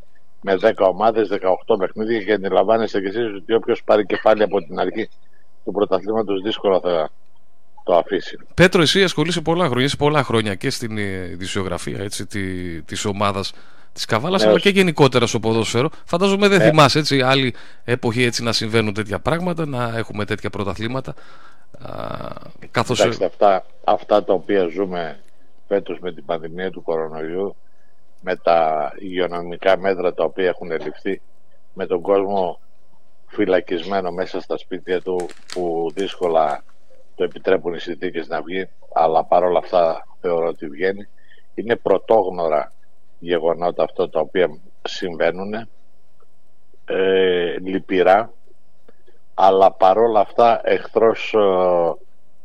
[0.42, 4.80] με 10 ομάδες, 18 παιχνίδια και αντιλαμβάνεστε και εσείς ότι όποιος πάρει κεφάλι από την
[4.80, 5.10] αρχή
[5.64, 7.10] του πρωταθλήματος δύσκολα θα
[7.84, 8.38] το αφήσει.
[8.54, 12.42] Πέτρο, εσύ ασχολείσαι πολλά χρόνια, είσαι πολλά χρόνια και στην ειδησιογραφία έτσι, τη,
[12.82, 13.54] της ομάδας
[13.94, 15.90] της Καβάλας ναι, αλλά και γενικότερα στο ποδόσφαιρο.
[16.06, 16.66] Φαντάζομαι δεν ναι.
[16.66, 21.14] θυμάσαι έτσι άλλη εποχή έτσι να συμβαίνουν τέτοια πράγματα, να έχουμε τέτοια πρωταθλήματα.
[22.72, 22.98] καθώς...
[22.98, 25.20] Κοιτάξτε, αυτά, αυτά τα οποία ζούμε
[25.72, 27.56] φέτος με την πανδημία του κορονοϊού
[28.22, 31.22] με τα υγειονομικά μέτρα τα οποία έχουν ληφθεί
[31.74, 32.60] με τον κόσμο
[33.28, 36.64] φυλακισμένο μέσα στα σπίτια του που δύσκολα
[37.16, 41.08] το επιτρέπουν οι συνθήκες να βγει αλλά παρόλα αυτά θεωρώ ότι βγαίνει.
[41.54, 42.74] Είναι πρωτόγνωρα
[43.20, 45.54] γεγονότα αυτό τα οποία συμβαίνουν
[46.86, 48.34] ε, λυπηρά
[49.34, 51.94] αλλά παρόλα αυτά εχθρός ε,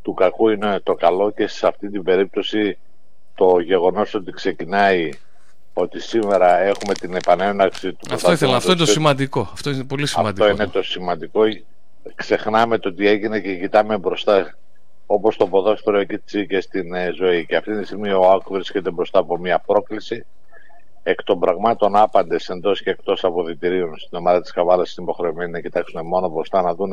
[0.02, 2.78] του κακού είναι το καλό και σε αυτή την περίπτωση
[3.37, 5.11] το γεγονός ότι ξεκινάει
[5.72, 9.51] ότι σήμερα έχουμε την επανέναρξη του Αυτό ήθελα, αυτό είναι το σημαντικό.
[9.53, 10.44] Αυτό είναι πολύ σημαντικό.
[10.44, 11.42] Αυτό είναι το σημαντικό.
[12.14, 14.57] Ξεχνάμε το τι έγινε και κοιτάμε μπροστά
[15.07, 17.46] όπως το ποδόσφαιρο εκεί και στην ε, ζωή.
[17.46, 20.27] Και αυτή τη στιγμή ο Άκου βρίσκεται μπροστά από μια πρόκληση
[21.03, 25.61] εκ των πραγμάτων άπαντες εντός και εκτός αποδητηρίων στην ομάδα της Καβάλα είναι υποχρεωμένοι να
[25.61, 26.92] κοιτάξουν μόνο μπροστά να δουν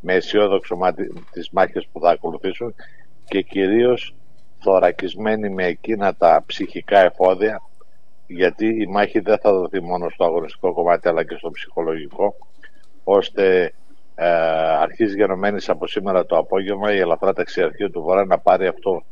[0.00, 2.74] με αισιόδοξο μάτι τις μάχες που θα ακολουθήσουν
[3.28, 4.14] και κυρίως
[4.60, 7.62] θωρακισμένοι με εκείνα τα ψυχικά εφόδια
[8.26, 12.36] γιατί η μάχη δεν θα δοθεί μόνο στο αγωνιστικό κομμάτι αλλά και στο ψυχολογικό
[13.04, 13.72] ώστε
[14.14, 14.28] ε,
[14.80, 19.02] αρχίζει γενομένης από σήμερα το απόγευμα η ελαφρά ταξιαρχία του Βορρά να πάρει αυτό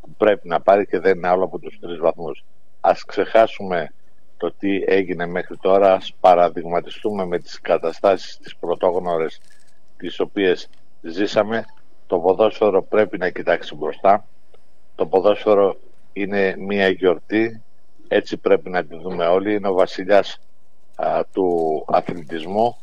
[0.00, 2.44] που πρέπει να πάρει και δεν είναι άλλο από τους τρεις βαθμούς.
[2.80, 3.92] Ας ξεχάσουμε
[4.36, 9.40] το τι έγινε μέχρι τώρα, ας παραδειγματιστούμε με τις καταστάσεις τις πρωτόγνωρες
[9.96, 10.68] τις οποίες
[11.02, 11.64] ζήσαμε.
[12.06, 14.26] Το ποδόσφαιρο πρέπει να κοιτάξει μπροστά.
[14.96, 15.76] Το ποδόσφαιρο
[16.12, 17.62] είναι μια γιορτή,
[18.08, 19.54] έτσι πρέπει να τη δούμε όλοι.
[19.54, 20.40] Είναι ο βασιλιάς
[21.32, 22.76] του αθλητισμού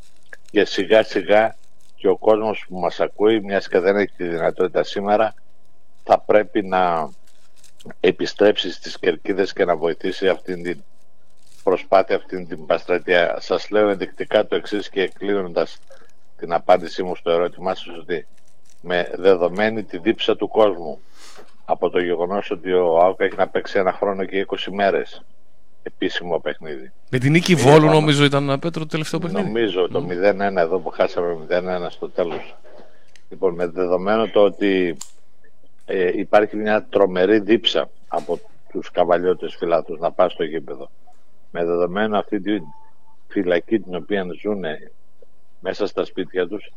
[0.52, 1.56] και σιγά σιγά
[1.96, 5.34] και ο κόσμος που μας ακούει, μιας και δεν έχει τη δυνατότητα σήμερα,
[6.04, 7.10] θα πρέπει να
[8.00, 10.84] επιστρέψει στις κερκίδες και να βοηθήσει αυτήν την
[11.64, 13.38] προσπάθεια, αυτήν την παστρατεία.
[13.40, 15.80] Σας λέω ενδεικτικά το εξής και κλείνοντας
[16.38, 18.28] την απάντησή μου στο ερώτημά σας ότι
[18.82, 21.00] με δεδομένη τη δίψα του κόσμου
[21.66, 25.24] από το γεγονός ότι ο ΑΟΚ έχει να παίξει ένα χρόνο και 20 μέρες
[25.84, 26.92] επίσημο παιχνίδι.
[27.10, 29.46] Με την νίκη Βόλου νομίζω ήταν ένα Πέτρο το τελευταίο παιχνίδι.
[29.46, 32.56] Νομίζω το 0-1 εδώ που χάσαμε 0-1 στο τέλος.
[33.30, 34.98] Λοιπόν με δεδομένο το ότι
[35.86, 38.40] ε, υπάρχει μια τρομερή δίψα από
[38.72, 40.90] τους καβαλιώτες φυλάτους να πάνε στο γήπεδο.
[41.52, 42.60] Με δεδομένο αυτή τη
[43.28, 44.64] φυλακή την οποία ζουν
[45.60, 46.72] μέσα στα σπίτια τους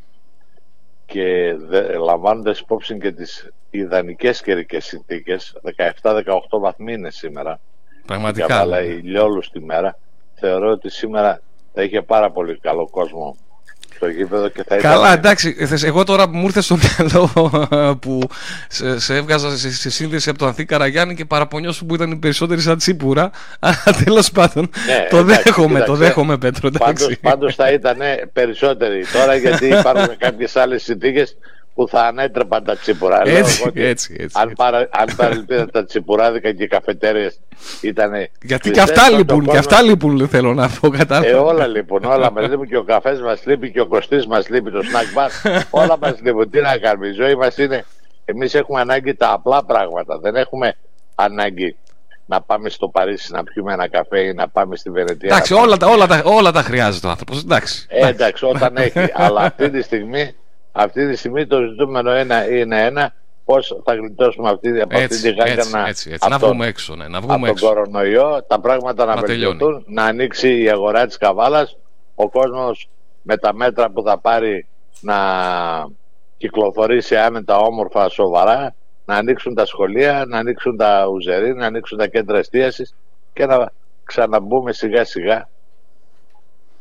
[1.07, 1.55] και
[2.05, 5.57] λαμβάνοντας υπόψη και τις ιδανικές καιρικές συνθήκες
[6.03, 7.61] 17-18 βαθμοί είναι σήμερα
[8.07, 8.47] Πραγματικά.
[8.47, 9.99] για βάλα ηλιόλου στη μέρα
[10.35, 11.41] θεωρώ ότι σήμερα
[11.73, 13.37] θα είχε πάρα πολύ καλό κόσμο
[13.97, 15.57] στο γήπεδο και θα Καλά, εντάξει.
[15.85, 17.31] Εγώ τώρα που μου ήρθε στο μυαλό
[18.03, 18.21] που
[18.69, 22.17] σε, σε έβγαζα σε, σε, σύνδεση από το Ανθή Καραγιάννη και παραπονιώσου που ήταν οι
[22.17, 23.31] περισσότεροι σαν τσίπουρα.
[23.61, 24.71] Αλλά τέλος πάντων.
[24.87, 26.71] Ναι, το εντάξει, δέχομαι, κοίταξε, το δέχομαι, Πέτρο.
[26.71, 27.99] Πάντως, πάντως θα ήταν
[28.33, 31.37] περισσότεροι τώρα γιατί υπάρχουν κάποιες άλλες συνθήκες
[31.77, 33.23] που θα ανέτρεπαν τα τσιπουρά.
[33.25, 35.17] Έτσι, εγώ, έτσι, έτσι, αν, παρα, αν
[35.73, 37.31] τα τσιπουράδικα και οι καφετέρειε
[37.81, 38.13] ήταν.
[38.43, 41.29] Γιατί και αυτά λείπουν, και αυτά λείπουν θέλω να πω κατάλαβα.
[41.29, 44.49] Ε, όλα λείπουν, όλα μας λείπουν και ο καφές μας λείπει και ο κοστή μας
[44.49, 45.61] λείπει, το snack bar.
[45.71, 46.51] όλα μας λείπουν.
[46.51, 47.85] Τι να κάνουμε, η ζωή μας είναι.
[48.25, 50.19] Εμείς έχουμε ανάγκη τα απλά πράγματα.
[50.19, 50.77] Δεν έχουμε
[51.15, 51.77] ανάγκη
[52.27, 55.29] να πάμε στο Παρίσι να πιούμε ένα καφέ ή να πάμε στη Βενετία.
[55.33, 57.43] Εντάξει, όλα, τα, όλα, τα, όλα τα χρειάζεται ο άνθρωπος.
[57.43, 57.87] Εντάξει.
[57.89, 58.99] Ε, εντάξει, όταν έχει.
[59.15, 60.35] αλλά αυτή τη στιγμή
[60.77, 65.21] αυτή τη στιγμή το ζητούμενο ένα είναι ένα πώς θα γλιτώσουμε αυτή, από έτσι, αυτή
[65.21, 66.29] τη γάγκα έτσι, να, έτσι, έτσι.
[66.29, 66.95] να βγούμε έξω.
[66.95, 67.67] Ναι, να βγούμε από έξω.
[67.67, 71.77] τον κορονοϊό, τα πράγματα να, Να βελτιωθούν, να ανοίξει η αγορά της καβάλας,
[72.15, 72.89] ο κόσμος
[73.23, 74.67] με τα μέτρα που θα πάρει
[75.01, 75.17] να
[76.37, 82.07] κυκλοφορήσει άνετα, όμορφα, σοβαρά, να ανοίξουν τα σχολεία, να ανοίξουν τα ουζερί, να ανοίξουν τα
[82.07, 82.95] κέντρα εστίασης
[83.33, 83.73] και να
[84.05, 85.49] ξαναμπούμε σιγά σιγά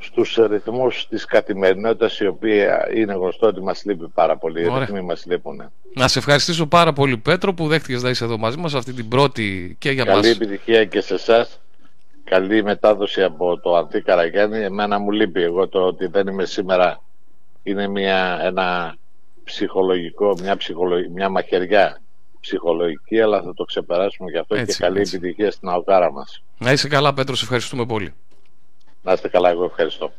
[0.05, 4.61] στους ρυθμούς της καθημερινότητας η οποία είναι γνωστό ότι μας λείπει πάρα πολύ.
[4.61, 5.71] Οι ρυθμοί μας λείπουν.
[5.93, 9.07] Να σε ευχαριστήσω πάρα πολύ Πέτρο που δέχτηκες να είσαι εδώ μαζί μας αυτή την
[9.07, 10.27] πρώτη και για Καλή μας.
[10.35, 11.59] επιτυχία και σε εσάς.
[12.23, 14.63] Καλή μετάδοση από το Ανθή Καραγιάννη.
[14.63, 17.01] Εμένα μου λείπει εγώ το ότι δεν είμαι σήμερα.
[17.63, 18.95] Είναι μια, ένα
[19.43, 21.99] ψυχολογικό, μια, ψυχολογική, μια μαχαιριά
[22.45, 25.15] ψυχολογική, αλλά θα το ξεπεράσουμε και αυτό Έτσι, και καλή έτσι.
[25.15, 26.43] επιτυχία στην αοκάρα μας.
[26.57, 28.13] Να είσαι καλά Πέτρο, σε ευχαριστούμε πολύ.
[29.05, 30.11] Να είστε καλά, εγώ ευχαριστώ.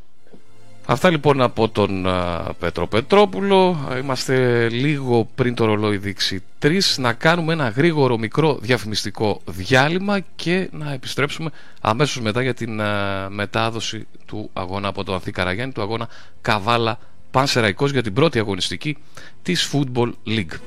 [0.88, 3.88] Αυτά λοιπόν από τον α, Πέτρο Πετρόπουλο.
[4.02, 10.68] Είμαστε λίγο πριν το ρολόι δείξει 3 να κάνουμε ένα γρήγορο μικρό διαφημιστικό διάλειμμα και
[10.72, 15.82] να επιστρέψουμε αμέσως μετά για την α, μετάδοση του αγώνα από το Ανθή Καραγιάννη, του
[15.82, 16.08] αγώνα
[16.40, 16.98] Καβάλα
[17.30, 18.96] Πανσεραϊκός για την πρώτη αγωνιστική
[19.42, 20.58] της Football League.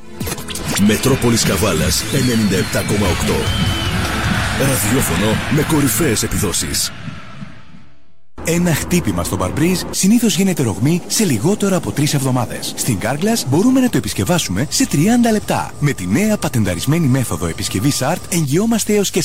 [0.88, 2.10] Μετρόπολης Καβάλας 97,8
[4.60, 6.92] Ραδιόφωνο με κορυφαίες επιδόσεις
[8.46, 12.74] Ένα χτύπημα στο Barbreeze συνήθως γίνεται ρογμή σε λιγότερο από τρεις εβδομάδες.
[12.76, 14.96] Στην Carglass μπορούμε να το επισκευάσουμε σε 30
[15.32, 15.72] λεπτά.
[15.80, 19.24] Με τη νέα πατενταρισμένη μέθοδο επισκευής ART εγγυόμαστε έως και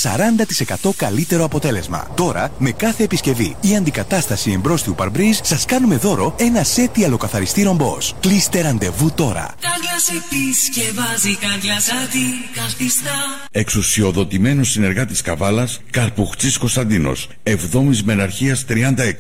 [0.83, 2.07] 40% καλύτερο αποτέλεσμα.
[2.15, 7.99] Τώρα, με κάθε επισκευή ή αντικατάσταση εμπρόστιου Barbreeze, σας κάνουμε δώρο ένα σετ ιαλοκαθαριστή ρομπό.
[8.21, 9.55] Κλείστε ραντεβού τώρα.
[9.61, 13.11] Κάγκλας επισκευάζει, κάγκλας αντικαθιστά.
[13.51, 19.14] Εξουσιοδοτημένος συνεργάτης Καβάλας, Καρπουχτσής Κωνσταντίνος, 7ης Μεναρχίας 36.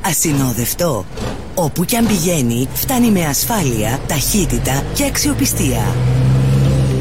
[0.00, 1.04] Ασυνόδευτο.
[1.54, 5.94] Όπου κι αν πηγαίνει, φτάνει με ασφάλεια, ταχύτητα και αξιοπιστία.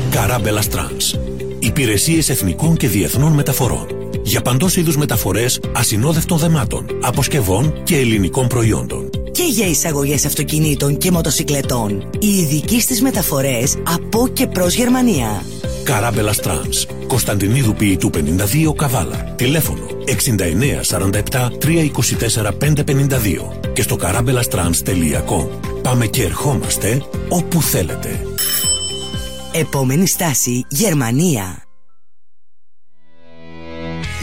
[0.10, 1.20] Καράμπελα Trans.
[1.60, 3.88] Υπηρεσίες εθνικών και διεθνών μεταφορών.
[4.24, 9.10] Για παντός είδους μεταφορές ασυνόδευτων δεμάτων, αποσκευών και ελληνικών προϊόντων.
[9.32, 12.10] Και για εισαγωγές αυτοκινήτων και μοτοσυκλετών.
[12.20, 15.44] Οι ειδικοί στις μεταφορές από και προς Γερμανία.
[15.84, 17.06] Καράμπελα Trans.
[17.08, 19.34] Κωνσταντινίδου Ποιητού 52 Καβάλα.
[19.36, 25.48] Τηλέφωνο 6947 324 552 και στο καράμπελαστρans.com.
[25.82, 28.20] Πάμε και ερχόμαστε όπου θέλετε.
[29.54, 31.65] Επόμενη στάση Γερμανία.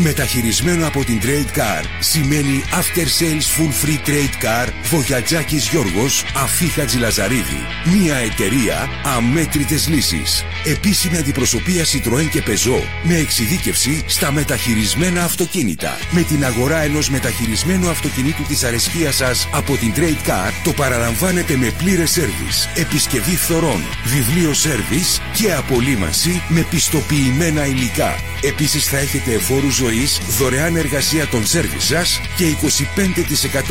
[0.05, 6.85] Μεταχειρισμένο από την Trade Car σημαίνει After Sales Full Free Trade Car Βογιατζάκης Γιώργος Αφίχα
[6.85, 7.67] Τζιλαζαρίδη.
[7.85, 10.45] Μια εταιρεία αμέτρητες λύσεις.
[10.65, 15.99] Επίσημη αντιπροσωπεία Citroën και Peugeot με εξειδίκευση στα μεταχειρισμένα αυτοκίνητα.
[16.11, 21.57] Με την αγορά ενός μεταχειρισμένου αυτοκινήτου της αρεσκίας σας από την Trade Car το παραλαμβάνετε
[21.57, 28.21] με πλήρες σέρβις, επισκευή φθορών, βιβλίο σέρβις και απολύμανση με πιστοποιημένα υλικά.
[28.45, 32.45] Επίσης θα έχετε εφόρους ζωής, δωρεάν εργασία των σέρβις σας και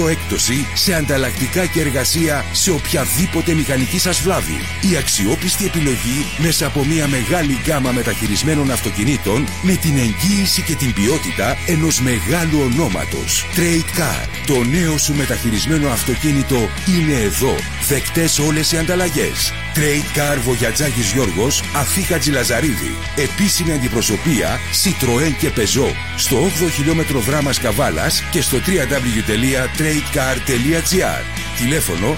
[0.01, 4.59] 25% έκπτωση σε ανταλλακτικά και εργασία σε οποιαδήποτε μηχανική σας βλάβη.
[4.91, 10.93] Η αξιόπιστη επιλογή μέσα από μια μεγάλη γκάμα μεταχειρισμένων αυτοκινήτων με την εγγύηση και την
[10.93, 13.45] ποιότητα ενός μεγάλου ονόματος.
[13.55, 14.27] Trade Car.
[14.45, 17.55] Το νέο σου μεταχειρισμένο αυτοκίνητο είναι εδώ.
[17.87, 19.53] Δεκτές όλες οι ανταλλαγές.
[19.75, 22.95] Trade Car Βογιατζάκης Γιώργος, Αφίχα Τζιλαζαρίδη.
[23.15, 26.00] Επίσημη αντιπροσωπεία Citroën και Peugeot.
[26.17, 31.23] Στο 8ο χιλιόμετρο δράμας Καβάλας και στο www.tradecar.gr.
[31.57, 32.17] Τηλέφωνο 25210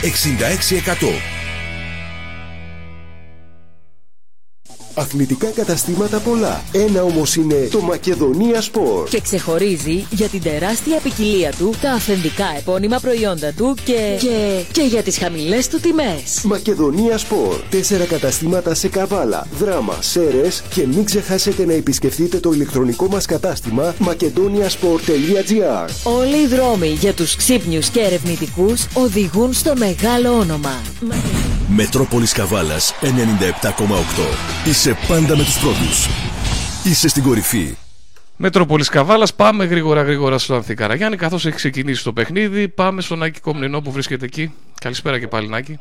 [0.00, 1.20] 6600.
[5.00, 6.62] Αθλητικά καταστήματα πολλά.
[6.72, 9.08] Ένα όμως είναι το Μακεδονία Sport.
[9.08, 14.16] Και ξεχωρίζει για την τεράστια ποικιλία του, τα αυθεντικά επώνυμα προϊόντα του και.
[14.20, 16.40] και, και για τις χαμηλές του τιμές.
[16.44, 17.60] Μακεδονία Sport.
[17.70, 23.94] Τέσσερα καταστήματα σε Καβάλα, Δράμα, Σέρες και μην ξεχάσετε να επισκεφτείτε το ηλεκτρονικό μας κατάστημα
[24.04, 25.88] macedoniasport.gr.
[26.02, 30.80] Όλοι οι δρόμοι για τους ξύπνιους και ερευνητικούς οδηγούν στο μεγάλο όνομα.
[31.74, 33.06] Μετρόπολης Καβάλας 97,8.
[34.68, 36.08] Είσαι πάντα με τους πρώτους.
[36.84, 37.76] Είσαι στην κορυφή.
[38.36, 42.68] Μετρόπολης Καβάλας, πάμε γρήγορα γρήγορα στο Ανθικαραγιάννη καθώς έχει ξεκινήσει το παιχνίδι.
[42.68, 44.52] Πάμε στον Άκη Κομνηνό που βρίσκεται εκεί.
[44.80, 45.78] Καλησπέρα και πάλι Νάκη.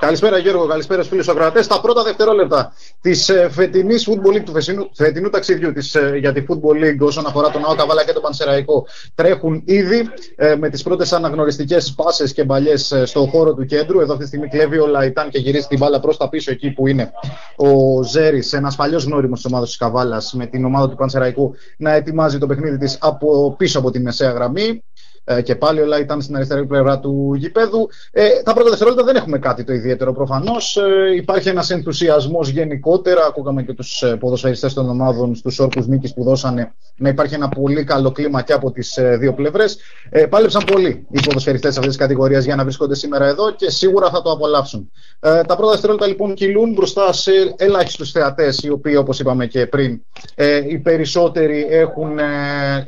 [0.00, 1.66] Καλησπέρα Γιώργο, καλησπέρα στους φίλους ακροατές.
[1.66, 6.32] Τα πρώτα δευτερόλεπτα της ε, φετινής Football League, του φετινού, φετινού ταξιδιού της, ε, για
[6.32, 10.68] τη Football League όσον αφορά τον Άο Καβάλα και τον Πανσεραϊκό τρέχουν ήδη ε, με
[10.68, 14.00] τις πρώτες αναγνωριστικές πάσες και μπαλιές ε, στο χώρο του κέντρου.
[14.00, 16.70] Εδώ αυτή τη στιγμή κλέβει ο Λαϊτάν και γυρίζει την μπάλα προς τα πίσω εκεί
[16.70, 17.12] που είναι
[17.56, 21.92] ο Ζέρης, ένας παλιός γνώριμος της ομάδας της Καβάλας με την ομάδα του Πανσεραϊκού να
[21.92, 24.82] ετοιμάζει το παιχνίδι της από πίσω από τη μεσαία γραμμή.
[25.28, 27.88] Ε, και πάλι όλα ήταν στην αριστερή πλευρά του γηπέδου.
[28.12, 30.76] Ε, τα πρώτα δευτερόλεπτα δεν έχουμε κάτι το ιδιαίτερο προφανώς.
[30.76, 33.26] Ε, υπάρχει ένας ενθουσιασμός γενικότερα.
[33.26, 37.48] Ακούγαμε και τους ε, ποδοσφαιριστές των ομάδων στους όρκους νίκης που δώσανε να υπάρχει ένα
[37.48, 39.78] πολύ καλό κλίμα και από τις ε, δύο πλευρές.
[40.10, 44.10] Ε, πάλεψαν πολύ οι ποδοσφαιριστές αυτής της κατηγορίας για να βρίσκονται σήμερα εδώ και σίγουρα
[44.10, 44.90] θα το απολαύσουν.
[45.20, 49.66] Ε, τα πρώτα δευτερόλεπτα λοιπόν κυλούν μπροστά σε ελάχιστους θεατές, οι οποίοι όπως είπαμε και
[49.66, 50.02] πριν,
[50.34, 52.24] ε, οι περισσότεροι έχουν ε,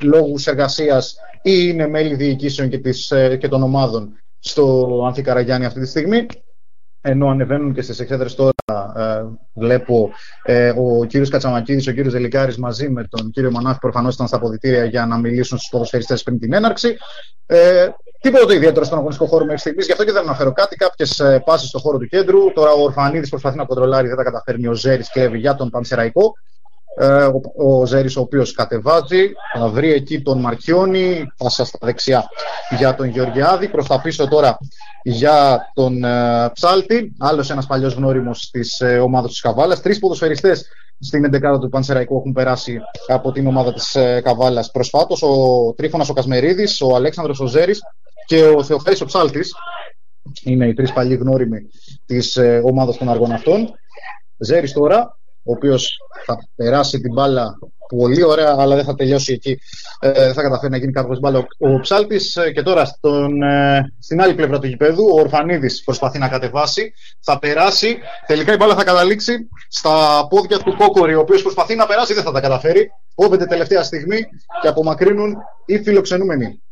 [0.01, 5.81] λόγους εργασίας ή είναι μέλη διοικήσεων και, της, ε, και των ομάδων στο Ανθικαραγιάννη αυτή
[5.81, 6.27] τη στιγμή.
[7.01, 9.24] Ενώ ανεβαίνουν και στις εξέδρες τώρα, ε,
[9.55, 10.11] βλέπω
[10.42, 14.37] ε, ο κύριος Κατσαμακίδης, ο κύριος Δελικάρη μαζί με τον κύριο Μανάφη προφανώς ήταν στα
[14.37, 16.96] αποδητήρια για να μιλήσουν στους ποδοσφαιριστές πριν την έναρξη.
[17.46, 17.88] Ε,
[18.20, 20.77] τίποτα το ιδιαίτερο στον αγωνιστικό χώρο μέχρι στιγμής, γι' αυτό και δεν αναφέρω κάτι.
[20.77, 22.53] Κάποιες πάσει στο χώρο του κέντρου.
[22.53, 24.66] Τώρα ο Ορφανίδης προσπαθεί να κοντρολάρει, δεν τα καταφέρνει.
[24.66, 26.33] Ο Ζέρι κλέβει για τον Πανσεραϊκό.
[27.01, 32.25] Ε, ο, ο Ζέρης ο οποίος κατεβάζει, θα βρει εκεί τον Μαρκιόνι, πάσα στα δεξιά
[32.79, 34.59] για τον Γεωργιάδη, προς τα πίσω τώρα
[35.03, 40.67] για τον ε, Ψάλτη, άλλος ένας παλιός γνώριμος της ε, ομάδας της Καβάλας, τρεις ποδοσφαιριστές
[41.01, 46.09] στην 11η του Πανσεραϊκού έχουν περάσει από την ομάδα της ε, Καβάλας προσφάτως, ο Τρίφωνας
[46.09, 47.81] ο Κασμερίδης, ο Αλέξανδρος ο Ζέρης
[48.27, 49.55] και ο Θεοφέλης ο Ψάλτης,
[50.45, 51.69] είναι οι τρεις παλιοί γνώριμοι
[52.07, 53.71] της ε, ομάδας των αργών αυτών.
[54.39, 55.18] Ζέρης τώρα,
[55.49, 57.59] ο οποίος θα περάσει την μπάλα
[57.97, 59.59] πολύ ωραία, αλλά δεν θα τελειώσει εκεί.
[60.01, 61.47] Ε, δεν θα καταφέρει να γίνει κάποιος μπάλα.
[61.59, 66.19] Ο Ψάλτης ε, και τώρα στον, ε, στην άλλη πλευρά του γηπέδου, ο Ορφανίδης προσπαθεί
[66.19, 66.93] να κατεβάσει.
[67.21, 67.99] Θα περάσει.
[68.27, 72.23] Τελικά η μπάλα θα καταλήξει στα πόδια του Κόκορη, ο οποίος προσπαθεί να περάσει, δεν
[72.23, 72.91] θα τα καταφέρει.
[73.15, 74.19] Κόβεται τελευταία στιγμή
[74.63, 76.63] και απομακρύνουν οι φιλοξενούμενοι.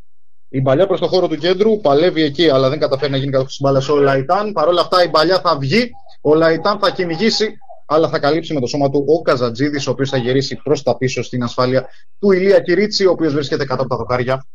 [0.48, 3.48] Η παλιά προς το χώρο του κέντρου παλεύει εκεί, αλλά δεν καταφέρει να γίνει κάποιο
[3.60, 4.52] μπάλα ο Λαϊτάν.
[4.52, 5.90] Παρ' όλα αυτά η παλιά θα βγει.
[6.20, 10.10] Ο Λαϊτάν θα κυνηγήσει αλλά θα καλύψει με το σώμα του ο Καζατζίδης, ο οποίος
[10.10, 11.86] θα γυρίσει προς τα πίσω στην ασφάλεια
[12.20, 14.46] του Ηλία Κυρίτσι, ο οποίος βρίσκεται κάτω από τα δοκάρια.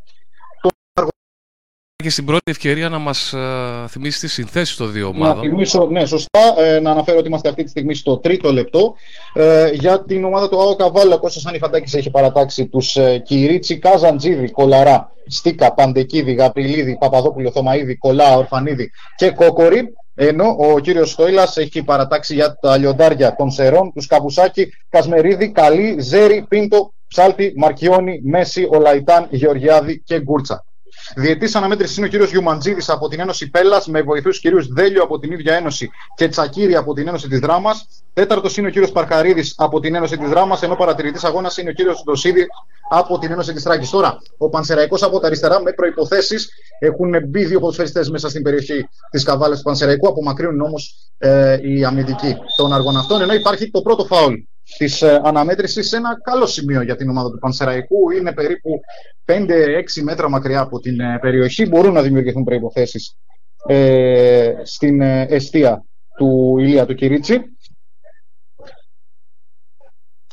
[1.95, 5.35] Και στην πρώτη ευκαιρία να μας ε, θυμίσει τις συνθέσεις των δύο ομάδων.
[5.35, 6.39] Να θυμίσω, ναι, σωστά.
[6.57, 8.95] Ε, να αναφέρω ότι είμαστε αυτή τη στιγμή στο τρίτο λεπτό.
[9.33, 13.77] Ε, για την ομάδα του ΑΟ Καβάλα, ο Κώστας Ανιφαντάκης έχει παρατάξει τους ε, Κυρίτσι,
[13.77, 19.93] Καζαντζίδη, Κολαρά, Στίκα, Παντεκίδη, Γαπριλίδη, Παπαδόπουλο, Θωμαίδη, Κολά, Ορφανίδη και Κόκορη.
[20.15, 25.99] Ενώ ο κύριος Στόιλας έχει παρατάξει για τα λιοντάρια των Σερών, τους Καπουσάκη, Κασμερίδη, Καλή,
[25.99, 30.65] Ζέρι, Πίντο, Ψάλτη, Μαρκιόνι, Μέση, Ολαϊτάν, Γεωργιάδη και Γκούρτσα.
[31.15, 35.19] Διετής αναμέτρησης είναι ο κύριος Γιουμαντζίδης από την Ένωση Πέλλα, με βοηθούς κυρίους Δέλιο από
[35.19, 37.85] την ίδια Ένωση και Τσακύρη από την Ένωση της Δράμας.
[38.13, 41.73] Τέταρτος είναι ο κύριος Παρκαρίδης από την Ένωση της Δράμας, ενώ παρατηρητής αγώνας είναι ο
[41.73, 42.45] κύριος Ντοσίδη
[42.89, 43.89] από την Ένωση της Τράκης.
[43.89, 46.35] Τώρα, ο Πανσεραϊκός από τα αριστερά με προποθέσει
[46.79, 51.83] έχουν μπει δύο ποδοσφαιριστές μέσα στην περιοχή της Καβάλα του Πανσεραϊκού, απομακρύνουν όμως ε, οι
[51.83, 54.33] αμυντικοί των αργών αυτών, ενώ υπάρχει το πρώτο φάουλ
[54.77, 58.11] της ε, αναμέτρησης σε ένα καλό σημείο για την ομάδα του Πανσεραϊκού.
[58.11, 58.79] Είναι περίπου
[59.25, 59.45] 5-6
[60.03, 61.65] μέτρα μακριά από την ε, περιοχή.
[61.65, 63.15] Μπορούν να δημιουργηθούν προποθέσει
[63.67, 65.85] ε, στην ε, αιστεία
[66.17, 67.41] του Ηλία του Κυρίτσι.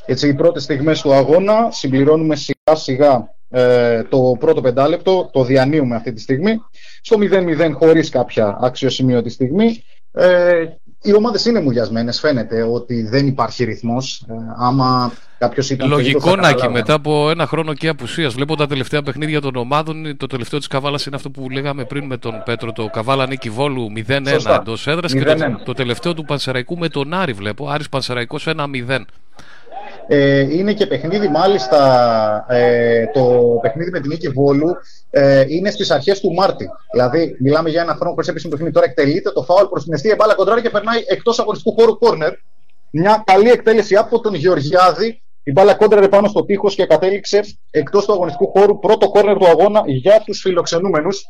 [0.05, 5.95] Έτσι, οι πρώτες στιγμές του αγώνα συμπληρώνουμε σιγά σιγά ε, το πρώτο πεντάλεπτο, το διανύουμε
[5.95, 6.57] αυτή τη στιγμή.
[7.01, 9.83] Στο 0-0 χωρίς κάποια αξιοσημείωτη στιγμή.
[10.11, 10.65] Ε,
[11.01, 14.25] οι ομάδες είναι μουλιασμένες, φαίνεται ότι δεν υπάρχει ρυθμός.
[14.29, 18.33] Ε, άμα κάποιος ήταν Λογικό να και μετά από ένα χρόνο και απουσίας.
[18.33, 20.17] Βλέπω τα τελευταία παιχνίδια των ομάδων.
[20.17, 22.71] Το τελευταίο της Καβάλας είναι αυτό που λέγαμε πριν με τον Πέτρο.
[22.71, 24.25] Το Καβάλα Νίκη Βόλου 0-1
[24.59, 25.13] εντός έδρας.
[25.13, 27.69] Και το, το, τελευταίο του Πανσεραϊκού με τον Άρη βλέπω.
[27.69, 29.05] Άρης Πανσεραϊκός 1-0.
[30.11, 34.75] Ε, είναι και παιχνίδι μάλιστα ε, το παιχνίδι με την Νίκη Βόλου
[35.09, 36.69] ε, είναι στις αρχές του Μάρτη.
[36.91, 38.73] Δηλαδή μιλάμε για ένα χρόνο προς επίσημο παιχνίδι.
[38.73, 42.33] Τώρα εκτελείται το φάουλ προς την αιστεία μπάλα κοντράρι και περνάει εκτός αγωνιστικού χώρου κόρνερ
[42.91, 45.21] Μια καλή εκτέλεση από τον Γεωργιάδη.
[45.43, 47.39] Η μπάλα κόντραρε πάνω στο τείχος και κατέληξε
[47.71, 48.79] εκτός του αγωνιστικού χώρου.
[48.79, 51.25] Πρώτο κόρνερ του αγώνα για τους φιλοξενούμενους.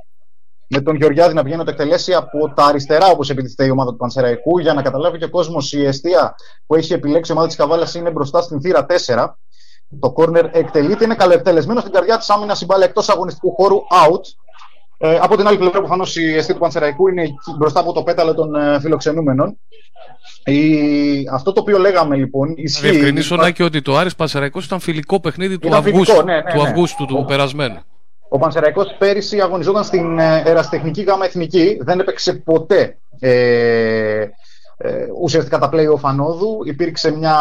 [0.72, 3.98] Με τον Γεωργιάδη να βγαίνει το εκτελέσει από τα αριστερά, όπως επιτίθεται η ομάδα του
[3.98, 4.60] Πανσεραϊκού.
[4.60, 6.36] Για να καταλάβει και ο κόσμος, η αιστεία
[6.68, 9.28] που έχει επιλέξει η ομάδα της Καβάλας είναι μπροστά στην θύρα 4.
[10.00, 14.22] Το κόρνερ εκτελείται, είναι καλοεκτελεσμένο στην καρδιά της άμυνας η μπάλα εκτός αγωνιστικού χώρου out.
[15.02, 17.28] Ε, από την άλλη πλευρά, προφανώς η αιστεία του Πανσεραϊκού είναι
[17.58, 19.58] μπροστά από το πέταλο των ε, φιλοξενούμενων.
[20.44, 20.64] Η...
[21.32, 22.54] Αυτό το οποίο λέγαμε λοιπόν.
[22.56, 22.86] Ισχύει...
[22.86, 26.36] Να διευκρινίσω Νάκη ότι το Άρης Πανσεραϊκός ήταν φιλικό παιχνίδι του, Ήταν φιλικό, Αυγούστου, ναι,
[26.36, 26.68] ναι, του, ναι.
[26.70, 27.80] Αυγούστου του Ο- περασμένου.
[28.30, 34.26] Ο Πανσεραϊκός πέρυσι αγωνιζόταν στην ε, ερασιτεχνική γάμα εθνική, δεν έπαιξε ποτέ ε,
[34.82, 36.60] ε, ουσιαστικά τα play-off ανόδου.
[36.66, 37.36] Υπήρξε μια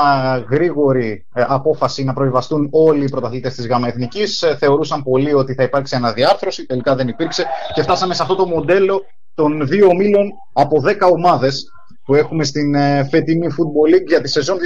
[0.51, 4.42] γρήγορη ε, απόφαση να προεβαστούν όλοι οι πρωταθλητές της γάμα εθνικής.
[4.42, 8.46] Ε, θεωρούσαν πολλοί ότι θα υπάρξει αναδιάρθρωση, τελικά δεν υπήρξε και φτάσαμε σε αυτό το
[8.46, 11.72] μοντέλο των δύο ομίλων από 10 ομάδες
[12.08, 14.56] που έχουμε στην ε, φετινή Football League για τη σεζόν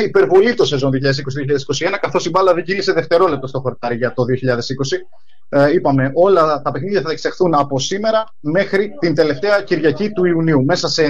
[0.00, 4.22] 2020-2021, υπερβολή το σεζόν 2020-2021, καθώς η μπάλα δεν κύλησε δευτερόλεπτο στο χορτάρι για το
[5.48, 5.58] 2020.
[5.60, 10.64] Ε, είπαμε, όλα τα παιχνίδια θα εξεχθούν από σήμερα μέχρι την τελευταία Κυριακή του Ιουνίου.
[10.64, 11.06] Μέσα σε 90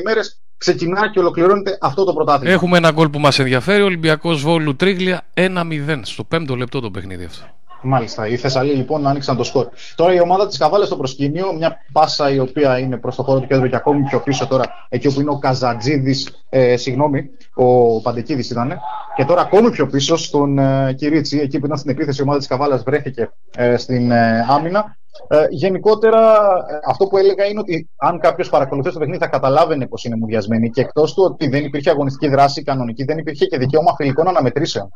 [0.00, 2.52] ημέρες ξεκινά και ολοκληρώνεται αυτό το πρωτάθλημα.
[2.52, 3.82] Έχουμε ένα γκολ που μας ενδιαφέρει.
[3.82, 7.44] Ολυμπιακός Βόλου Τρίγλια 1-0 στο πέμπτο λεπτό το παιχνίδι αυτό.
[7.88, 8.26] Μάλιστα.
[8.26, 9.68] Οι Θεσσαλοί λοιπόν άνοιξαν το σκορ.
[9.94, 13.40] Τώρα η ομάδα της Καβάλα στο προσκήνιο, μια πάσα η οποία είναι προς το χώρο
[13.40, 16.14] του κέντρου και ακόμη πιο πίσω τώρα, εκεί όπου είναι ο Καζατζίδη,
[16.48, 18.78] ε, συγγνώμη, ο Παντεκίδης ήταν.
[19.16, 22.38] Και τώρα ακόμη πιο πίσω στον ε, Κυρίτσι, εκεί που ήταν στην επίθεση η ομάδα
[22.38, 24.96] της Καβάλας, βρέθηκε ε, στην ε, άμυνα.
[25.28, 26.20] Ε, γενικότερα,
[26.70, 30.16] ε, αυτό που έλεγα είναι ότι αν κάποιος παρακολουθεί το παιχνίδι θα καταλάβαινε πως είναι
[30.16, 30.70] μουδιασμένοι.
[30.70, 34.88] Και εκτός του ότι δεν υπήρχε αγωνιστική δράση κανονική, δεν υπήρχε και δικαίωμα φιλικών αναμετρήσεων.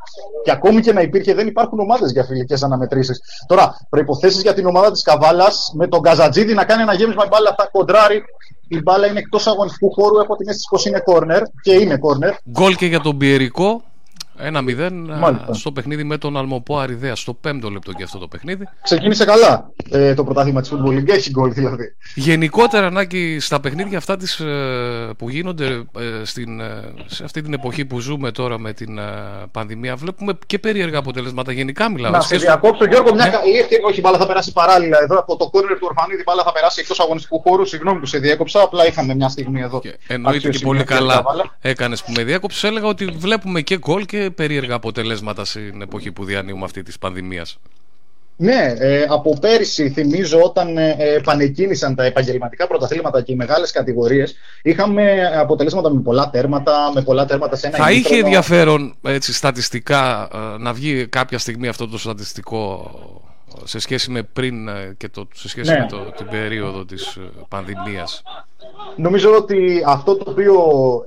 [0.43, 3.19] Και ακόμη και να υπήρχε, δεν υπάρχουν ομάδες για φιλικές αναμετρήσεις.
[3.47, 7.27] Τώρα, προποθέσει για την ομάδα της Καβάλας με τον Καζατζίδη να κάνει ένα γέμισμα η
[7.27, 8.23] μπάλα θα κοντράρει.
[8.67, 10.19] Η μπάλα είναι εκτός αγωνιστικού χώρου.
[10.19, 12.33] Έχω την αίσθηση πως είναι κόρνερ και είναι κόρνερ.
[12.51, 13.81] Γκολ και για τον Πιερικό
[14.49, 15.53] 1-0 Μάλιστα.
[15.53, 18.67] στο παιχνίδι με τον Αλμοπό Αριδέα στο πέμπτο λεπτό και αυτό το παιχνίδι.
[18.83, 21.07] Ξεκίνησε καλά ε, το πρωτάθλημα της Football League.
[21.09, 21.95] Έχει γκολ δηλαδή.
[22.15, 25.83] Γενικότερα, Νάκη, στα παιχνίδια αυτά τις, ε, που γίνονται ε,
[26.23, 29.03] στην, ε, σε αυτή την εποχή που ζούμε τώρα με την ε,
[29.51, 31.51] πανδημία, βλέπουμε και περίεργα αποτελέσματα.
[31.51, 32.11] Γενικά μιλάω.
[32.11, 33.31] Να σε Σχέση- διακόψω, Γιώργο, μια Ναι.
[33.31, 33.85] καλή ευκαιρία.
[33.87, 36.19] Όχι, η μπάλα θα περάσει παράλληλα εδώ από το κόρνερ του Ορφανίδη.
[36.19, 37.65] Η μπάλα θα περάσει εκτός αγωνιστικού χώρου.
[37.65, 38.61] Συγγνώμη που σε διέκοψα.
[38.61, 39.81] Απλά είχαμε μια στιγμή εδώ.
[40.07, 41.57] Εννοείται και Αξιοσημεία πολύ για την καλά Καβάλα.
[41.61, 42.67] έκανες που με διάκοψε.
[42.67, 47.59] Έλεγα ότι βλέπουμε και γκολ και περίεργα αποτελέσματα στην εποχή που διανύουμε αυτή της πανδημίας.
[48.41, 53.71] Ναι, ε, από πέρυσι θυμίζω όταν ε, ε, επανεκκίνησαν τα επαγγελματικά πρωταθλήματα και οι μεγάλες
[53.71, 58.25] κατηγορίες, είχαμε αποτελέσματα με πολλά τέρματα, με πολλά τέρματα σε ένα Θα είχε ημίχρονο.
[58.25, 63.20] ενδιαφέρον έτσι, στατιστικά ε, να βγει κάποια στιγμή αυτό το στατιστικό ε,
[63.63, 65.79] σε σχέση με πριν ε, και το, σε σχέση Ναι.
[65.79, 68.23] με το, την περίοδο της ε, πανδημίας.
[68.95, 70.55] Νομίζω ότι αυτό το οποίο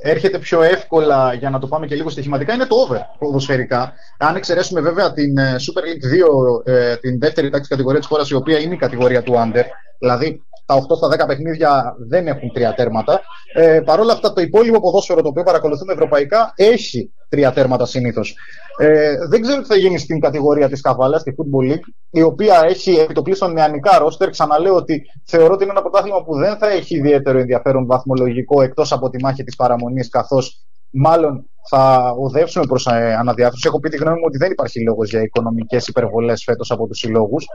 [0.01, 3.93] έρχεται πιο εύκολα για να το πάμε και λίγο στοιχηματικά είναι το over ποδοσφαιρικά.
[4.19, 8.31] Αν εξαιρέσουμε βέβαια την ε, Super League 2, ε, την δεύτερη τάξη κατηγορία της χώρας,
[8.31, 9.65] η οποία είναι η κατηγορία του under,
[9.99, 13.21] δηλαδή τα 8 στα 10 παιχνίδια δεν έχουν τρία τέρματα.
[13.55, 18.35] Ε, Παρ' όλα αυτά, το υπόλοιπο ποδόσφαιρο το οποίο παρακολουθούμε ευρωπαϊκά έχει τρία τέρματα συνήθως.
[18.79, 22.63] Ε, δεν ξέρω τι θα γίνει στην κατηγορία της Καβάλας, στη Football League, η οποία
[22.65, 24.31] έχει επιτοπλίστων νεανικά ρόστερ.
[24.31, 28.93] Ξαναλέω ότι θεωρώ ότι είναι ένα πρωτάθλημα που δεν θα έχει ιδιαίτερο ενδιαφέρον βαθμολογικό εκτός
[28.93, 32.87] από τη μάχη της παραμονής, καθώς μάλλον θα οδεύσουμε προς
[33.19, 33.65] αναδιάρθρωση.
[33.67, 36.99] Έχω πει τη γνώμη μου ότι δεν υπάρχει λόγος για οικονομικές υπερβολές φέτος από τους
[36.99, 37.47] συλλόγους.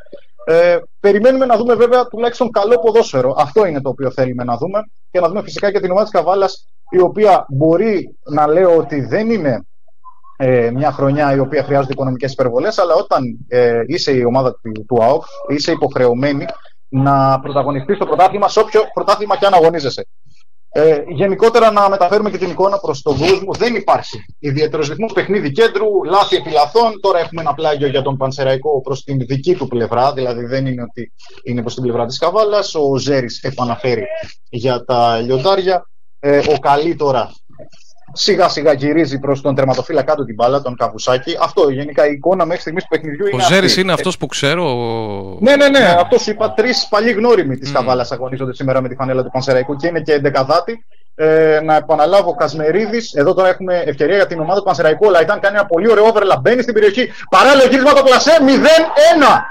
[0.45, 3.36] Ε, περιμένουμε να δούμε βέβαια τουλάχιστον καλό ποδόσφαιρο.
[3.38, 4.79] Αυτό είναι το οποίο θέλουμε να δούμε.
[5.12, 9.01] Και να δούμε φυσικά και την ομάδα της Καβάλας, η οποία μπορεί να λέω ότι
[9.01, 9.63] δεν είναι
[10.41, 14.86] ε, μια χρονιά η οποία χρειάζονται οικονομικές υπερβολές, αλλά όταν ε, είσαι η ομάδα του,
[14.88, 16.45] του ΑΟΚ, είσαι υποχρεωμένη
[16.89, 20.08] να πρωταγωνιστείς στο πρωτάθλημα, σε όποιο πρωτάθλημα και αν αγωνίζεσαι.
[20.71, 23.54] Ε, γενικότερα να μεταφέρουμε και την εικόνα προς τον κόσμο.
[23.54, 26.99] Δεν υπάρχει ιδιαίτερος ρυθμός παιχνίδι κέντρου, λάθη επιλαθών.
[27.02, 30.13] Τώρα έχουμε ένα πλάγιο για τον Πανσεραϊκό προς την δική του πλευρά.
[30.13, 31.12] Δηλαδή δεν είναι ότι
[31.43, 32.75] είναι προς την πλευρά της Καβάλας.
[32.75, 34.06] Ο Ζέρι επαναφέρει
[34.49, 35.89] για τα λιοντάρια.
[36.19, 37.32] Ε, ο Καλή τώρα
[38.13, 41.38] σιγά σιγά γυρίζει προς τον τερματοφύλακα του την μπάλα, τον Καβουσάκη.
[41.41, 43.43] Αυτό γενικά η εικόνα μέχρι στιγμής του παιχνιδιού Ο είναι.
[43.43, 43.82] Ζέρης αυτή.
[43.82, 44.63] είναι αυτός που ξέρω.
[44.69, 45.95] ο- Ναι, ναι, ναι.
[46.00, 46.54] Αυτός σου είπα.
[46.54, 50.13] Τρεις παλιοί γνώριμοι της Καβάλας αγωνίζονται σήμερα με τη φανέλα του Πανσεραϊκού και είναι και
[50.13, 50.86] εντεκαδάτη.
[51.15, 53.14] Ε, να επαναλάβω, Κασμερίδης.
[53.14, 55.05] Εδώ τώρα έχουμε ευκαιρία για την ομάδα του Πανσεραϊκού.
[55.07, 56.39] Ο Λαϊτάν κάνει ένα πολύ ωραίο overlap.
[56.41, 57.10] Μπαίνει στην περιοχή.
[57.30, 58.32] Παράλληλο γύρισμα το πλασέ.
[58.41, 59.43] 0-1.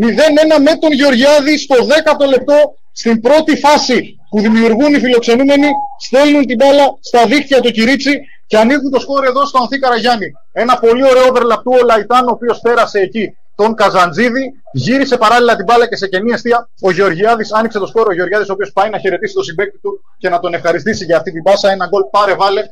[0.00, 2.54] 0-1 με τον Γεωργιάδη στο 10ο λεπτό
[2.92, 5.68] στην πρώτη φάση που δημιουργούν οι φιλοξενούμενοι.
[6.00, 10.26] Στέλνουν την μπάλα στα δίχτυα του Κυρίτσι και ανοίγουν το σκόρ εδώ στο Ανθή Καραγιάννη.
[10.52, 15.64] Ένα πολύ ωραίο overlap του Ολαϊτάν, ο οποίος πέρασε εκεί τον Καζαντζίδη, γύρισε παράλληλα την
[15.64, 18.08] μπάλα και σε κενή εστία ο Γεωργιάδης άνοιξε το σκόρ.
[18.08, 21.16] Ο Γεωργιάδης, ο οποίος πάει να χαιρετήσει τον συμπαίκτη του και να τον ευχαριστήσει για
[21.16, 21.70] αυτή την πάσα.
[21.70, 22.62] Ένα γκολ πάρε βάλε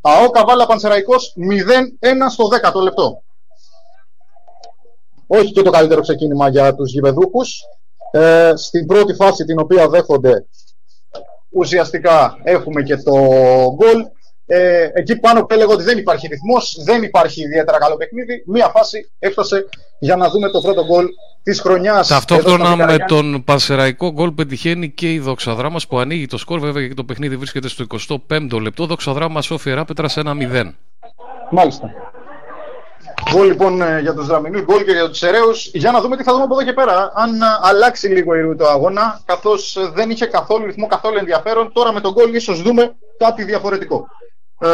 [0.00, 3.22] ΑΟ Καβάλα Πανσεραϊκός 0-1 στο 10ο λεπτό.
[5.32, 7.60] Όχι και το καλύτερο ξεκίνημα για τους γηπεδούχους.
[8.10, 10.46] Ε, στην πρώτη φάση την οποία δέχονται
[11.50, 13.12] ουσιαστικά έχουμε και το
[13.74, 14.06] γκολ.
[14.46, 18.42] Ε, εκεί πάνω που έλεγα ότι δεν υπάρχει ρυθμός, δεν υπάρχει ιδιαίτερα καλό παιχνίδι.
[18.46, 19.68] Μία φάση έφτασε
[19.98, 21.06] για να δούμε το πρώτο γκολ
[21.42, 22.08] της χρονιάς.
[22.08, 26.60] Ταυτόχρονα με τον Πανσεραϊκό γκολ πετυχαίνει και η Δοξαδράμα που ανοίγει το σκορ.
[26.60, 27.84] Βέβαια και το παιχνίδι βρίσκεται στο
[28.18, 28.86] 25ο λεπτό.
[28.86, 30.74] Δοξαδράμα Σόφια Ράπετρα σε 1-0.
[31.50, 31.90] Μάλιστα.
[33.34, 35.50] Γκολ λοιπόν ε, για τους Δραμινού, γκολ και για τους Ερέου.
[35.72, 37.12] Για να δούμε τι θα δούμε από εδώ και πέρα.
[37.14, 41.18] Αν ε, αλλάξει λίγο η ροή του αγώνα, καθώς ε, δεν είχε καθόλου ρυθμό, καθόλου
[41.18, 41.72] ενδιαφέρον.
[41.72, 44.06] Τώρα με τον γκολ ίσως δούμε κάτι διαφορετικό.
[44.60, 44.68] Ε,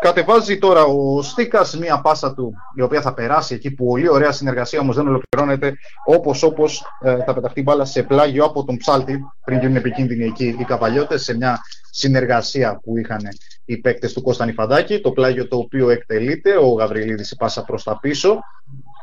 [0.00, 3.70] κατεβάζει τώρα ο Στίκας μία πάσα του, η οποία θα περάσει εκεί.
[3.70, 5.74] Πολύ ωραία συνεργασία όμως δεν ολοκληρώνεται.
[6.04, 10.56] Όπως όπως, ε, θα πεταχτεί μπάλα σε πλάγιο από τον Ψάλτη, πριν γίνουν επικίνδυνοι εκεί
[10.58, 11.58] οι καβαλιώτες, σε μια
[11.90, 13.20] συνεργασία που είχαν
[13.66, 15.00] οι παίκτες του Κώστα Νιφαντάκη.
[15.00, 18.38] Το πλάγιο το οποίο εκτελείται, ο Γαβριλίδης η πάσα προς τα πίσω.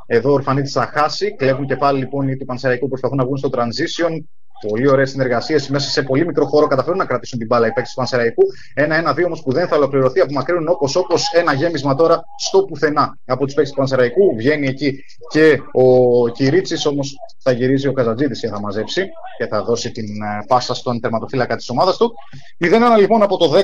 [0.05, 1.35] Εδώ ο Ορφανίτης θα χάσει.
[1.35, 4.23] Κλέβουν και πάλι λοιπόν οι του Πανσεραϊκού προσπαθούν να βγουν στο transition.
[4.67, 7.89] Πολύ ωραίες συνεργασίες μέσα σε πολύ μικρό χώρο καταφέρουν να κρατήσουν την μπάλα οι παίκτες
[7.89, 8.43] του Πανσεραϊκού.
[8.73, 13.45] Ένα-ένα-δύο όμως που δεν θα ολοκληρωθεί, απομακρύνουν όπως όπως ένα γέμισμα τώρα στο πουθενά από
[13.45, 14.35] τους παίκτες του Πανσεραϊκού.
[14.35, 19.05] Βγαίνει εκεί και ο Κυρίτσι, όμως θα γυρίζει ο Καζατζίδη και θα μαζέψει
[19.37, 22.13] και θα δώσει την ε, πάσα στον τερματοφύλακα της ομάδας του.
[22.65, 23.59] 0-1 λοιπόν από το 10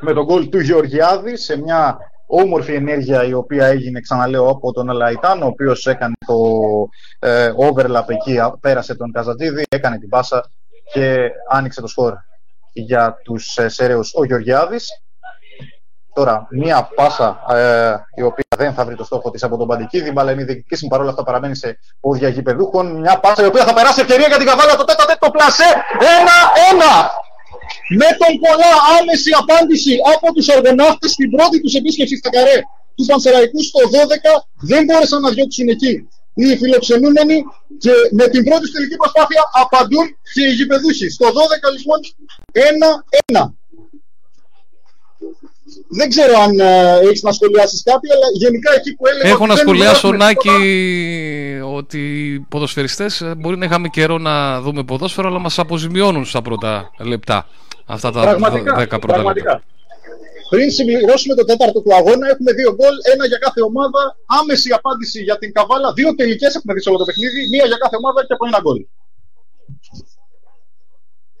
[0.00, 4.88] με τον γκολ του Γεωργιάδη σε μια όμορφη ενέργεια η οποία έγινε, ξαναλέω, από τον
[4.88, 6.36] Λαϊτάν, ο οποίος έκανε το
[7.18, 10.50] ε, overlap εκεί, πέρασε τον Καζατζίδη, έκανε την πάσα
[10.92, 12.14] και άνοιξε το σκορ
[12.72, 14.88] για τους ε, Σέρεους ο Γεωργιάδης.
[16.12, 20.12] Τώρα, μία πάσα ε, η οποία δεν θα βρει το στόχο της από τον Παντικίδη,
[20.16, 23.00] αλλά είναι διεκδικήσιμη παρόλα αυτά παραμένει σε πόδια γηπεδούχων.
[23.00, 25.70] Μια πάσα η οποία θα περάσει ευκαιρία για την καβάλα το τέταρτο τέταρτο πλασέ.
[25.98, 27.24] Ένα-ένα!
[28.00, 32.58] Με τον πολλά άμεση απάντηση από τους οργανώτε στην πρώτη τους επίσκεψη στα καρέ
[32.96, 35.92] του Πανσεραϊκού στο 12 δεν μπόρεσαν να διώξουν εκεί
[36.38, 37.36] οι φιλοξενούμενοι
[37.78, 41.08] και με την πρώτη τελική προσπάθεια απαντούν και οι γηπεδούχοι.
[41.16, 41.30] Στο 12
[41.76, 41.98] λοιπόν
[43.32, 43.52] 1-1.
[45.88, 49.28] Δεν ξέρω αν ε, έχεις να σχολιάσεις κάτι, αλλά γενικά εκεί που έλεγα.
[49.28, 50.50] Έχω να σχολιάσω, Νάκη,
[51.74, 56.42] ότι οι ποδοσφαιριστές ε, μπορεί να είχαμε καιρό να δούμε ποδόσφαιρο, αλλά μας αποζημιώνουν στα
[56.42, 57.46] πρώτα λεπτά.
[57.86, 59.52] Αυτά τα πραγματικά, 10 πρώτα πραγματικά.
[59.52, 59.62] λεπτά.
[60.52, 64.02] Πριν συμπληρώσουμε το τέταρτο του αγώνα, έχουμε δύο γκολ, ένα για κάθε ομάδα.
[64.40, 65.92] Άμεση απάντηση για την Καβάλα.
[65.98, 68.58] Δύο τελικές έχουμε δει σε όλο το παιχνίδι, μία για κάθε ομάδα και από ένα
[68.64, 68.78] γκολ.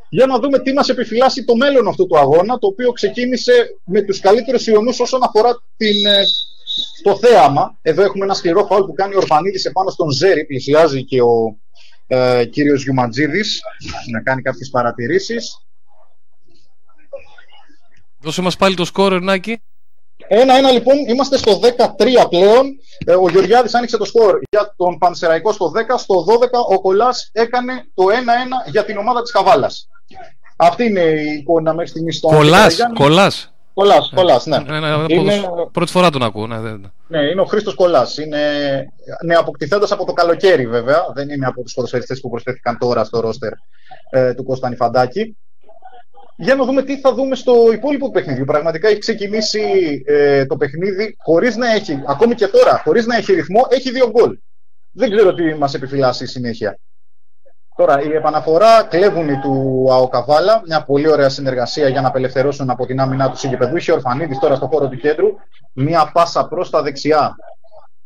[0.08, 4.02] Για να δούμε τι μας επιφυλάσσει το μέλλον αυτού του αγώνα, το οποίο ξεκίνησε με
[4.02, 6.24] τους καλύτερους ιονού όσον αφορά την, ε,
[7.02, 7.78] το θέαμα.
[7.82, 10.46] Εδώ έχουμε ένα σκληρό φάουλ που κάνει ο Ορφανίδης επάνω στον Ζέρι.
[10.46, 11.56] Πλησιάζει και ο
[12.06, 13.60] ε, κύριος Γιουμαντζίδης
[14.12, 15.60] να κάνει κάποιες παρατηρήσεις.
[18.20, 19.60] Δώσε μας πάλι το σκόρ, Νάκη.
[20.28, 22.66] Ένα-ένα λοιπόν, είμαστε στο 13 πλέον.
[23.06, 25.98] Ε, ο Γεωργιάδης άνοιξε το σκορ για τον Πανσεραϊκό στο 10.
[25.98, 28.04] Στο 12 ο Κολάς έκανε το
[28.66, 29.88] 1-1 για την ομάδα της Καβάλας.
[30.56, 33.50] Αυτή είναι η εικόνα μέχρι στιγμής στον Κολάς, Κολάς.
[33.74, 34.56] Κολάς, Κολάς, ναι.
[34.56, 35.42] Ε, ε, Είναι-
[35.72, 36.46] Πρώτη φορά τον ακούω.
[36.46, 36.76] Ναι, ναι.
[37.08, 38.18] Ναι, είναι ο Χρήστος Κολλάς.
[38.18, 38.38] Είναι
[39.24, 41.06] νεοαποκτηθέντα από το καλοκαίρι, βέβαια.
[41.14, 43.52] Δεν είναι από τους ποδοσφαιριστές που προσθέθηκαν τώρα στο ρόστερ
[44.10, 45.36] ε, του Κώστα Νιφαντάκη.
[46.36, 48.44] Για να δούμε τι θα δούμε στο υπόλοιπο του παιχνιδιού.
[48.44, 49.62] Πραγματικά έχει ξεκινήσει
[50.06, 54.10] ε, το παιχνίδι χωρίς να έχει, ακόμη και τώρα, χωρίς να έχει ρυθμό, έχει δύο
[54.10, 54.38] γκολ.
[54.92, 56.78] Δεν ξέρω τι μας επιφυλάσσει η συνέχεια.
[57.76, 60.62] Τώρα, η επαναφορά κλέβουν οι του ΑΟΚΑΒΑΛΑ.
[60.66, 63.76] Μια πολύ ωραία συνεργασία για να απελευθερώσουν από την άμυνά τους συγκεκριτού.
[63.90, 65.26] Ο Ορφανίδης τώρα στο χώρο του κέντρου.
[65.72, 67.36] Μια πάσα προς τα δεξιά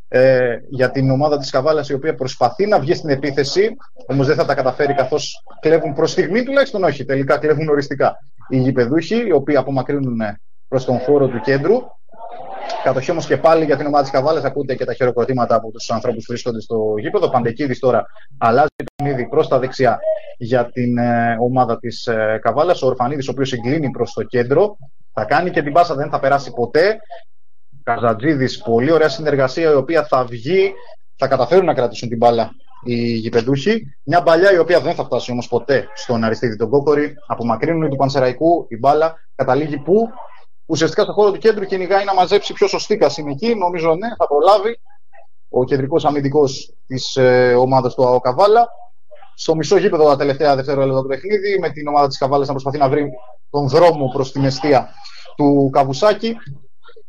[0.08, 3.76] ε, για την ομάδα της Καβάλας, η οποία προσπαθεί να βγει στην επίθεση.
[4.06, 7.04] Όμως δεν θα τα καταφέρει καθώς κλέβουν προς στιγμή τουλάχιστον όχι.
[7.04, 8.16] Τελικά κλέβουν οριστικά
[8.48, 10.20] οι γηπεδούχοι, οι οποίοι απομακρύνουν
[10.68, 11.76] προς τον χώρο του κέντρου.
[12.82, 14.44] Κατοχή όμως και πάλι για την ομάδα της Καβάλας.
[14.44, 17.30] Ακούτε και τα χειροκροτήματα από τους ανθρώπους που βρίσκονται στο γήπεδο.
[17.30, 18.06] Παντεκίδης τώρα
[18.38, 19.98] αλλάζει το παιχνίδι προς τα δεξιά
[20.38, 22.82] για την ε, ομάδα της ε, Καβάλας.
[22.82, 24.76] Ο Ορφανίδης, ο οποίος συγκλίνει προς το κέντρο,
[25.12, 26.98] θα κάνει και την πάσα, δεν θα περάσει ποτέ.
[27.82, 30.72] Καζατζίδης, πολύ ωραία συνεργασία η οποία θα βγει,
[31.16, 32.50] θα καταφέρουν να κρατήσουν την μπάλα
[32.84, 33.96] οι γηπεδούχοι.
[34.04, 37.14] Μια παλιά η οποία δεν θα φτάσει όμως ποτέ στον Αριστίδη τον Κόκορη.
[37.26, 40.08] Απομακρύνουν του Πανσεραϊκού η μπάλα, καταλήγει που
[40.70, 43.54] ουσιαστικά στο χώρο του κέντρου κυνηγάει να μαζέψει πιο σωστή είναι εκεί.
[43.54, 44.80] Νομίζω ναι, θα προλάβει
[45.48, 48.68] ο κεντρικός αμυντικός της ε, ομάδας του ΑΟ Καβάλα.
[49.34, 52.78] Στο μισό γήπεδο τα τελευταία δευτερόλεπτα του παιχνίδι, με την ομάδα της Καβάλας να προσπαθεί
[52.78, 53.10] να βρει
[53.50, 54.88] τον δρόμο προς την αιστεία
[55.36, 56.36] του Καβουσάκη.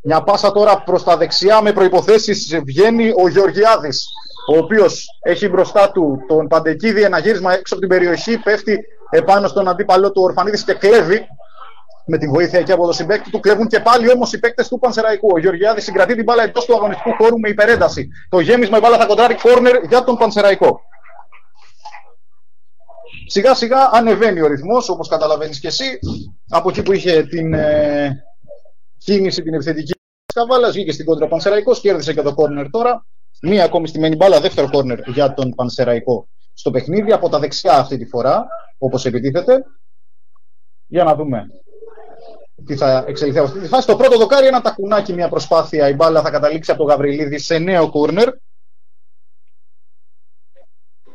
[0.01, 4.05] Μια πάσα τώρα προς τα δεξιά με προποθέσει βγαίνει ο Γεωργιάδης,
[4.53, 9.47] ο οποίος έχει μπροστά του τον Παντεκίδη ένα γύρισμα έξω από την περιοχή, πέφτει επάνω
[9.47, 11.27] στον αντίπαλό του Ορφανίδης και κλέβει
[12.11, 13.39] με τη βοήθεια και από το συμπέκτη του.
[13.39, 15.29] Κλέβουν και πάλι όμως οι παίκτες του Πανσεραϊκού.
[15.33, 18.07] Ο Γεωργιάδης συγκρατεί την μπάλα εντός του αγωνιστικού χώρου με υπερένταση.
[18.29, 20.81] Το γέμισμα η μπάλα θα κοντράρει κόρνερ για τον Πανσεραϊκό.
[23.27, 25.99] Σιγά σιγά ανεβαίνει ο ρυθμός όπως καταλαβαίνεις και εσύ
[26.49, 28.23] από εκεί που είχε την ε,
[28.97, 29.93] κίνηση την επιθετική
[30.33, 33.05] Καβάλας βγήκε στην κόντρα Πανσεραϊκός κέρδισε και το κόρνερ τώρα
[33.41, 37.97] μία ακόμη στημένη μπάλα δεύτερο κόρνερ για τον Πανσεραϊκό στο παιχνίδι από τα δεξιά αυτή
[37.97, 38.47] τη φορά
[38.77, 39.63] όπως επιτίθεται
[40.87, 41.47] για να δούμε
[42.65, 43.87] τι θα εξελιχθεί από αυτή τη φάση.
[43.87, 45.89] Το πρώτο δοκάρι ένα τακουνάκι, μια προσπάθεια.
[45.89, 48.29] Η μπάλα θα καταλήξει από τον Γαβριλίδη σε νέο κόρνερ.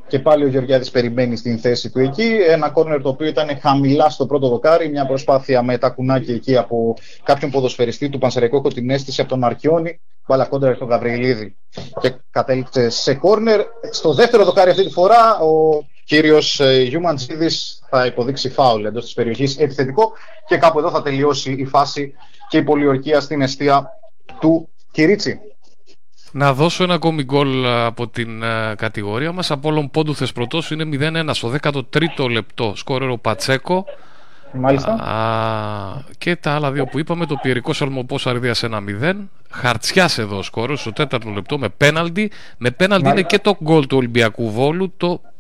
[0.09, 2.39] Και πάλι ο Γεωργιάδης περιμένει στην θέση του εκεί.
[2.49, 4.89] Ένα κόρνερ το οποίο ήταν χαμηλά στο πρώτο δοκάρι.
[4.89, 8.57] Μια προσπάθεια με τα κουνάκια εκεί από κάποιον ποδοσφαιριστή του Πανσεραϊκού.
[8.57, 10.01] Έχω την αίσθηση από τον Μαρκιόνη.
[10.29, 11.57] Μπάλα κόντρα στον Γαβριλίδη.
[12.01, 13.61] Και κατέληξε σε κόρνερ.
[13.91, 17.49] Στο δεύτερο δοκάρι αυτή τη φορά ο κύριος ε, Γιούμαντζίδη
[17.89, 20.13] θα υποδείξει φάουλ εντός της περιοχής επιθετικό.
[20.47, 22.15] Και κάπου εδώ θα τελειώσει η φάση
[22.49, 23.89] και η πολιορκία στην αιστεία
[24.41, 25.41] του Κυρίτσι.
[26.33, 29.51] Να δώσω ένα ακόμη γκολ από την uh, κατηγορία μας.
[29.51, 32.73] Από όλων πόντου πρωτός είναι 0-1 στο 13ο λεπτό.
[32.77, 33.85] Σκόρερο Πατσέκο.
[34.53, 34.93] Μάλιστα.
[34.93, 39.15] Α, και τα άλλα δύο που είπαμε, το Πιερικό Σαλμοπός Αρδίας 1-0.
[39.51, 42.31] Χαρτσιάς εδώ σκόρος στο τέταρτο λεπτό με πέναλτι.
[42.59, 44.93] Με πέναλτι είναι και το γκολ του Ολυμπιακού Βόλου.
[44.97, 45.36] Το uh,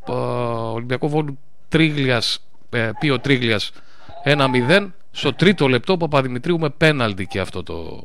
[0.73, 1.39] Ολυμπιακό Βόλου
[1.69, 3.73] Τρίγλιας, ε, Πίο Τρίγλιας
[4.25, 4.93] 1-0.
[5.11, 8.03] Στο τρίτο λεπτό Παπαδημητρίου με πέναλτι και αυτό το,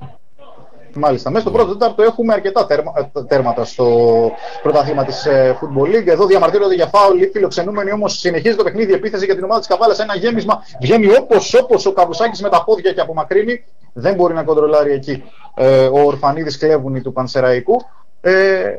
[0.93, 1.30] Μάλιστα.
[1.30, 4.32] Μέσα στο πρώτο τέταρτο έχουμε αρκετά τέρμα, ε, τέρματα στο
[4.62, 6.08] πρωτάθλημα της ε, Football League.
[6.08, 8.93] Εδώ διαμαρτύρονται για φάουλ οι φιλοξενούμενοι όμως συνεχίζει το παιχνίδι.
[8.93, 9.99] Επίθεση για την ομάδα της Καβάλας.
[9.99, 13.64] Ένα γέμισμα βγαίνει όπως όπως ο Καβουσάκη με τα πόδια και απομακρύνει.
[13.93, 15.24] Δεν μπορεί να κοντρολάρει εκεί.
[15.56, 17.82] Ε, ο Ορφανίδης κλέβουνη του Πανσεραϊκού.
[18.22, 18.78] Ε,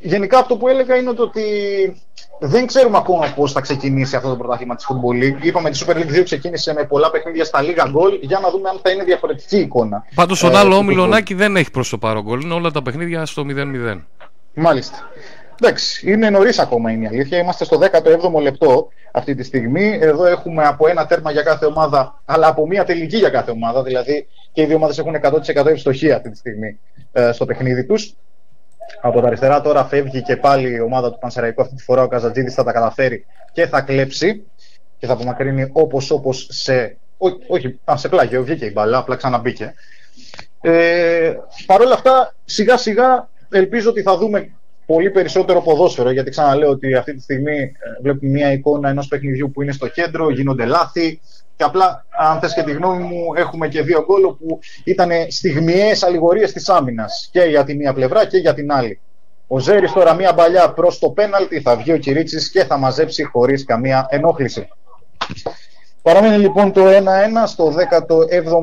[0.00, 1.42] γενικά αυτό που έλεγα είναι ότι
[2.44, 5.44] δεν ξέρουμε ακόμα πώς θα ξεκινήσει αυτό το πρωτάθλημα της Football League.
[5.44, 8.18] Είπαμε ότι η Super League 2 ξεκίνησε με πολλά παιχνίδια στα λίγα γκολ.
[8.20, 10.04] Για να δούμε αν θα είναι διαφορετική εικόνα.
[10.14, 12.40] Πάντως, στον ε, άλλο όμιλο Νάκη δεν έχει προς το παρόν γκολ.
[12.40, 14.00] Είναι όλα τα παιχνίδια στο 0-0.
[14.54, 14.96] Μάλιστα.
[15.60, 17.38] Εντάξει, είναι νωρίς ακόμα είναι η αλήθεια.
[17.38, 19.98] Είμαστε στο 17ο λεπτό αυτή τη στιγμή.
[20.00, 23.82] Εδώ έχουμε από ένα τέρμα για κάθε ομάδα, αλλά από μία τελική για κάθε ομάδα.
[23.82, 26.78] Δηλαδή και οι δύο ομάδες έχουν 100% ευστοχία αυτή τη στιγμή
[27.12, 28.14] ε, στο παιχνίδι τους.
[29.00, 31.62] Από τα αριστερά τώρα φεύγει και πάλι η ομάδα του Πανσεραϊκού.
[31.62, 34.42] Αυτή τη φορά ο Καζατζίδη θα τα καταφέρει και θα κλέψει
[34.98, 36.96] και θα απομακρύνει όπως όπως σε.
[37.46, 39.74] όχι, α, σε πλάγιο, βγήκε η μπαλά, απλά ξαναμπήκε.
[40.60, 41.34] Ε,
[41.66, 44.50] Παρ' όλα αυτά, σιγά σιγά ελπίζω ότι θα δούμε
[44.86, 46.10] πολύ περισσότερο ποδόσφαιρο.
[46.10, 47.70] Γιατί ξαναλέω ότι αυτή τη στιγμή ε,
[48.02, 51.20] βλέπουμε μια εικόνα ενός παιχνιδιού που είναι στο κέντρο, γίνονται λάθη,
[51.56, 56.02] και απλά, αν θες και τη γνώμη μου, έχουμε και δύο γκολ που ήταν στιγμιαίες
[56.02, 59.00] αλληγορίες της άμυνας και για τη μία πλευρά και για την άλλη.
[59.46, 63.24] Ο Ζέρης τώρα μία μπαλιά προς το πέναλτι, θα βγει ο Κυρίτσης και θα μαζέψει
[63.24, 64.68] χωρίς καμία ενόχληση.
[66.02, 66.90] Παραμένει λοιπόν το 1-1
[67.46, 67.72] στο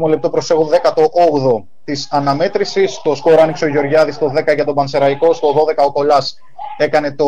[0.04, 3.02] 17ο λεπτό προς 18ο της αναμέτρησης.
[3.04, 6.38] Το σκορ άνοιξε ο Γεωργιάδης στο 10 για τον Πανσεραϊκό, στο 12 ο Κολάς
[6.78, 7.28] έκανε το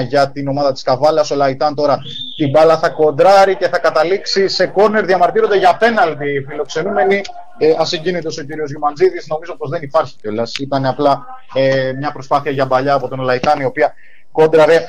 [0.00, 1.30] 1-1 για την ομάδα της Καβάλας.
[1.30, 1.98] Ο Λαϊτάν τώρα
[2.36, 5.04] την μπάλα θα κοντράρει και θα καταλήξει σε κόρνερ.
[5.04, 7.20] Διαμαρτύρονται για πέναλτι οι φιλοξενούμενοι.
[7.58, 9.26] Ε, ασυγκίνητος ο κύριος Γιουμαντζίδης.
[9.26, 10.54] Νομίζω πως δεν υπάρχει κιόλας.
[10.60, 13.94] Ήταν απλά ε, μια προσπάθεια για μπαλιά από τον Λαϊτάν η οποία
[14.32, 14.84] κόντραρε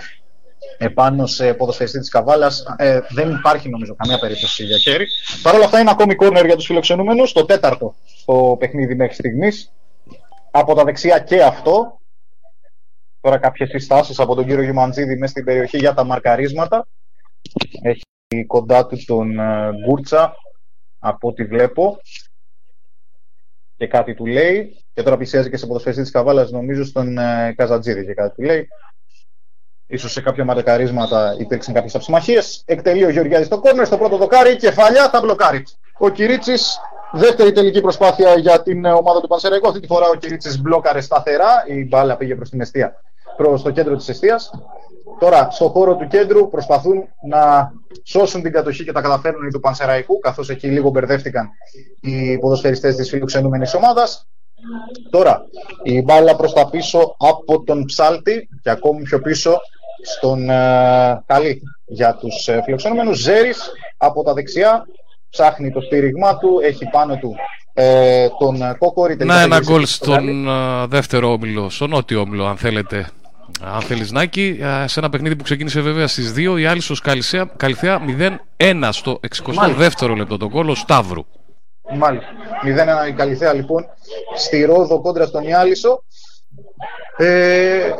[0.78, 2.64] επάνω σε ποδοσφαιριστή της Καβάλας.
[2.78, 5.08] Ε, δεν υπάρχει νομίζω καμία περίπτωση για χέρι.
[5.42, 7.32] Παρ' όλα αυτά είναι ακόμη κόρνερ για τους φιλοξενούμενους.
[7.32, 9.72] Το τέταρτο στο παιχνίδι μέχρι στιγμής.
[10.52, 12.00] Από τα δεξιά και αυτό
[13.22, 16.88] τώρα κάποιες συστάσεις από τον κύριο Γιουμαντζίδη μέσα στην περιοχή για τα μαρκαρίσματα.
[17.82, 20.36] Έχει κοντά του τον ε, Γκούρτσα,
[21.00, 21.98] από ό,τι βλέπω.
[23.78, 24.84] Και κάτι του λέει.
[24.94, 28.42] Και τώρα πλησιάζει και σε ποδοσφαιριστή της Καβάλας, νομίζω στον ε, Καζατζίδη και κάτι του
[28.42, 28.68] λέει.
[29.92, 32.40] Ίσως σε κάποια μαρκαρίσματα υπήρξαν κάποιες αψημαχίε.
[32.66, 34.56] Εκτελεί ο Γεωργιάδης το κόρνερ στο πρώτο δοκάρι.
[34.56, 35.64] Κεφαλιά θα μπλοκάρει.
[35.98, 36.54] Ο Κυρίτσι,
[37.12, 39.68] δεύτερη τελική προσπάθεια για την ε, ομάδα του Πανσεραϊκού.
[39.68, 41.64] Αυτή τη φορά ο Κυρίτσι μπλόκαρε σταθερά.
[41.68, 43.02] Η μπάλα πήγε προς την αιστεία
[43.40, 44.40] προς το κέντρο της αιστεία.
[45.20, 47.72] Τώρα, στο χώρο του κέντρου προσπαθούν να
[48.04, 51.50] σώσουν την κατοχή και τα καταφέρνουν οι του Πανσεραϊκού, καθώς εκεί λίγο μπερδεύτηκαν
[52.02, 54.28] οι ποδοσφαιριστές της φιλοξενούμενη ομάδας.
[55.10, 55.42] Τώρα,
[55.84, 59.60] η μπάλα προς τα πίσω από τον Ψάλτη και ακόμη πιο πίσω
[60.02, 63.20] στον ε, Καλή για τους ε, φιλοξενούμενους.
[63.20, 64.86] Ζέρης από τα δεξιά
[65.30, 67.36] ψάχνει το στήριγμά του, έχει πάνω του
[67.74, 69.16] ε, τον Κόκορη.
[69.16, 73.10] Να ένα γκολ στον ε, δεύτερο όμιλο, στον νότιο όμιλο αν θέλετε
[73.74, 76.96] αν θέλεις Νάκη, σε ένα παιχνίδι που ξεκίνησε βέβαια στις 2, η άλλη στο
[77.58, 78.02] Καλυθέα
[78.58, 80.38] 0-1 στο 62ο λεπτό.
[80.38, 81.26] Τον κόλλο Σταύρου.
[81.98, 82.28] Μάλιστα.
[83.06, 83.86] 0-1 η Καλυθέα λοιπόν
[84.36, 86.04] στη Ρόδο κόντρα στον Ιάλισο.
[87.18, 87.92] Ε,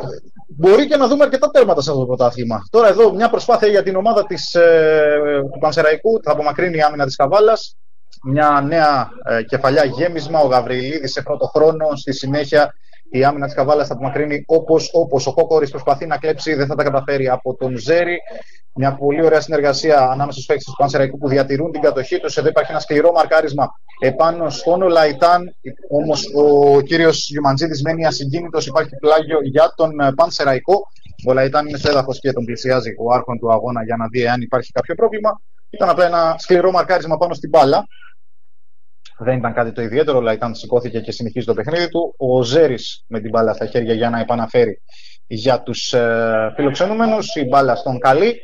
[0.60, 2.66] μπορεί και να δούμε αρκετά τέρματα σε αυτό το πρωτάθλημα.
[2.70, 7.04] Τώρα εδώ μια προσπάθεια για την ομάδα της, ε, του Πανσεραϊκού, θα απομακρύνει η άμυνα
[7.04, 7.76] της Καβάλας.
[8.24, 10.40] μια νέα ε, κεφαλιά γέμισμα.
[10.40, 11.96] Ο Γαβριλίδης σε πρώτο χρόνο.
[11.96, 12.74] Στη συνέχεια
[13.10, 15.26] η άμυνα της Καβάλας θα απομακρύνει όπως όπως.
[15.26, 18.18] ο Κόκορης προσπαθεί να κλέψει, δεν θα τα καταφέρει από τον Ζέρι.
[18.74, 22.36] Μια πολύ ωραία συνεργασία ανάμεσα στους παίκτες του Πανσεραϊκού που διατηρούν την κατοχή τους.
[22.36, 25.56] Εδώ υπάρχει ένα σκληρό μαρκάρισμα επάνω στον Λαϊτάν.
[25.90, 28.66] Όμως ο κύριος Γιουμαντζίδης μένει ασυγκίνητος.
[28.66, 30.74] Υπάρχει πλάγιο για τον ε, Πανσεραϊκό.
[31.26, 34.26] Ο Λαϊτάν είναι στο έδαφος και τον πλησιάζει ο άρχων του αγώνα για να δει
[34.26, 35.40] αν υπάρχει κάποιο πρόβλημα.
[35.70, 37.86] Ήταν απλά ένα σκληρό μαρκάρισμα πάνω στην μπάλα.
[39.22, 40.18] Δεν ήταν κάτι το ιδιαίτερο.
[40.18, 42.14] Ο Λαϊτάν σηκώθηκε και συνεχίζει το παιχνίδι του.
[42.16, 44.82] Ο Ζέρι με την μπάλα στα χέρια για να επαναφέρει
[45.26, 47.34] για τους ε, φιλοξενούμενους.
[47.34, 48.40] Η μπάλα στον Καλή,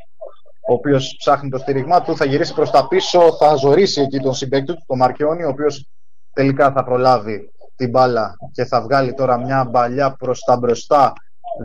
[0.68, 2.16] ο οποίος ψάχνει το στήριγμά του.
[2.16, 5.88] Θα γυρίσει προς τα πίσω, θα ζωρίσει εκεί τον συμπέκτη του, τον Μαρκιόνι, ο οποίος
[6.32, 11.12] τελικά θα προλάβει την μπάλα και θα βγάλει τώρα μια μπαλιά προς τα μπροστά.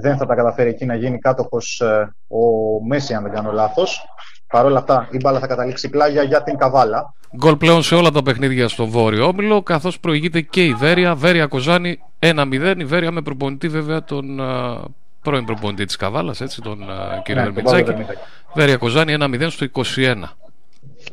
[0.01, 2.39] Δεν θα τα καταφέρει εκεί να γίνει κάτοχος ε, ο
[2.87, 4.05] Μέση, αν δεν κάνω λάθος.
[4.51, 7.13] Παρ' όλα αυτά, η μπάλα θα καταλήξει πλάγια για την Καβάλα.
[7.35, 11.15] Γκολ πλέον σε όλα τα παιχνίδια στο Βόρειο Όμιλο, καθώς προηγείται και η Βέρεια.
[11.15, 12.75] Βέρεια Κοζάνη 1-0.
[12.77, 14.81] Η Βέρεια με προπονητή βέβαια τον uh,
[15.21, 18.05] πρώην προπονητή της Καβάλας, έτσι, τον uh, κύριο ναι,
[18.53, 19.81] Βέρεια Κοζάνη 1-0 στο 21.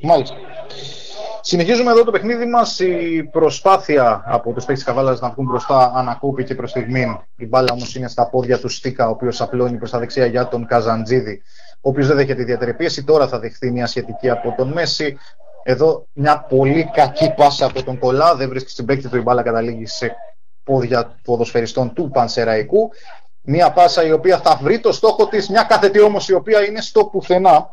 [0.03, 0.37] Μάλιστα.
[1.41, 2.81] Συνεχίζουμε εδώ το παιχνίδι μας.
[2.81, 7.21] Η προσπάθεια από τους παίκτες Καβάλας να βγουν μπροστά ανακόπηκε προς στιγμή.
[7.37, 10.49] Η μπάλα όμως είναι στα πόδια του Στίκα, ο οποίος απλώνει προς τα δεξιά για
[10.49, 11.43] τον Καζαντζίδη
[11.81, 13.05] ο οποίος δεν δέχεται ιδιαίτερη πίεση.
[13.05, 15.19] Τώρα θα δεχθεί μια σχετική από τον Μέση.
[15.63, 18.35] Εδώ μια πολύ κακή πάσα από τον Κολά.
[18.35, 20.17] Δεν βρίσκει στην παίκτη του η μπάλα καταλήγει σε
[20.65, 22.91] πόδια ποδοσφαιριστών του Πανσεραϊκού.
[23.43, 26.81] Μια πάσα η οποία θα βρει το στόχο της, μια κάθετη όμως η οποία είναι
[26.81, 27.71] στο πουθενά.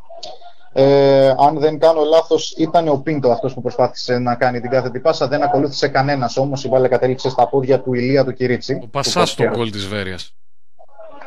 [0.73, 4.99] Ε, αν δεν κάνω λάθος, ήταν ο Πίντο αυτός που προσπάθησε να κάνει την κάθετη
[4.99, 5.27] πάσα.
[5.27, 6.63] Δεν ακολούθησε κανένας όμως.
[6.63, 8.79] Η μπάλα κατέληξε στα πόδια του Ηλία του Κυρίτσι.
[8.83, 10.35] Ο Πασάς στο γκολ της Βέρειας.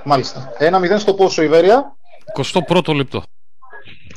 [0.05, 0.53] Μάλιστα.
[0.59, 1.97] 1-0 στο πόσο η Βέρεια.
[2.37, 3.23] 21ο λεπτό.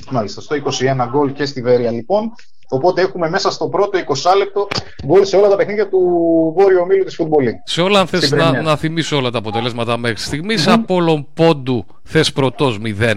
[0.09, 2.31] Μάλιστα, στο 21 γκολ και στη Βέρεια λοιπόν.
[2.69, 4.67] Οπότε έχουμε μέσα στο πρώτο 20 λεπτό
[5.05, 5.99] γκολ σε όλα τα παιχνίδια του
[6.57, 7.61] Βόρειου Ομίλου της Φουτμπολή.
[7.63, 10.71] Σε όλα, αν θες να, να θυμίσω όλα τα αποτελέσματα μέχρι στιγμής, mm-hmm.
[10.71, 13.13] Απόλων Πόντου θες πρωτός 0-1.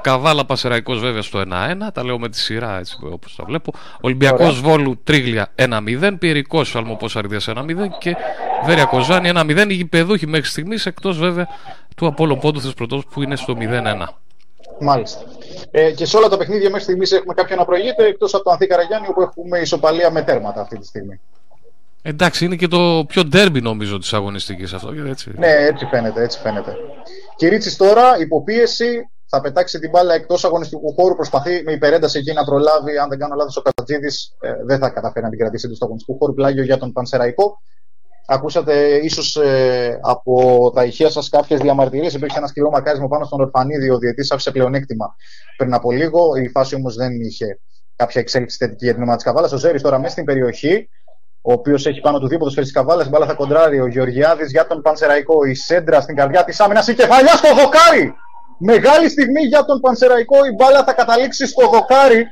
[0.00, 1.44] Καβάλα Πασεραϊκός βέβαια στο 1-1.
[1.92, 3.72] Τα λέω με τη σειρά έτσι όπως τα βλέπω.
[4.00, 6.12] Ολυμπιακός Βόλου Τρίγλια 1-0.
[6.18, 7.64] Πυρικός Αλμοπό Αρδία 1-0.
[7.98, 8.16] Και
[8.64, 9.66] Βέρεια Κοζάνη 1-0.
[9.68, 11.48] Οι γηπεδούχοι μέχρι στιγμής εκτός βέβαια
[11.96, 14.06] του Απόλων Πόντου θε πρωτός που είναι στο 0-1.
[14.80, 15.22] Μάλιστα.
[15.70, 18.50] Ε, και σε όλα τα παιχνίδια μέχρι στιγμής έχουμε κάποιον να προηγείται εκτός από το
[18.50, 21.20] Ανθή Καραγιάννη όπου έχουμε ισοπαλία με τέρματα αυτή τη στιγμή.
[22.02, 24.92] Εντάξει, είναι και το πιο ντέρμπι νομίζω της αγωνιστικής αυτό.
[25.08, 25.32] Έτσι.
[25.36, 26.22] Ναι, έτσι φαίνεται.
[26.22, 26.76] Έτσι φαίνεται.
[27.36, 31.14] Κυρίτσι τώρα, υποπίεση, θα πετάξει την μπάλα εκτός αγωνιστικού χώρου.
[31.14, 32.98] Προσπαθεί με υπερένταση εκεί να προλάβει.
[32.98, 34.06] Αν δεν κάνω λάθος, ο Κατζίδη
[34.40, 36.34] ε, δεν θα καταφέρει να την κρατήσει εντός αγωνιστικού χώρου.
[36.34, 37.60] Πλάγιο για τον Πανσεραϊκό.
[38.26, 40.34] Ακούσατε ίσως ε, από
[40.74, 42.14] τα ηχεία σας κάποιες διαμαρτυρίες.
[42.14, 43.90] Υπήρχε ένας σκληρό μακάρισμα πάνω στον Ορφανίδη.
[43.90, 45.14] Ο διαιτής άφησε πλεονέκτημα
[45.56, 46.34] πριν από λίγο.
[46.34, 47.60] Η φάση όμως δεν είχε
[47.96, 49.52] κάποια εξέλιξη θετική για την ομάδα της Καβάλας.
[49.52, 50.88] Ο Ζέρι τώρα μέσα στην περιοχή,
[51.40, 53.08] ο οποίος έχει πάνω του δύο ποδοσφαίρες της Καβάλας.
[53.08, 55.44] Μπάλα θα κοντράρει ο Γεωργιάδης για τον Πανσεραϊκό.
[55.44, 56.88] Η Σέντρα στην καρδιά της άμυνας.
[56.88, 58.14] Η κεφαλιά στο δοκάρι.
[58.62, 60.36] Μεγάλη στιγμή για τον Πανσεραϊκό.
[60.44, 62.26] Η μπάλα θα καταλήξει στο δοκάρι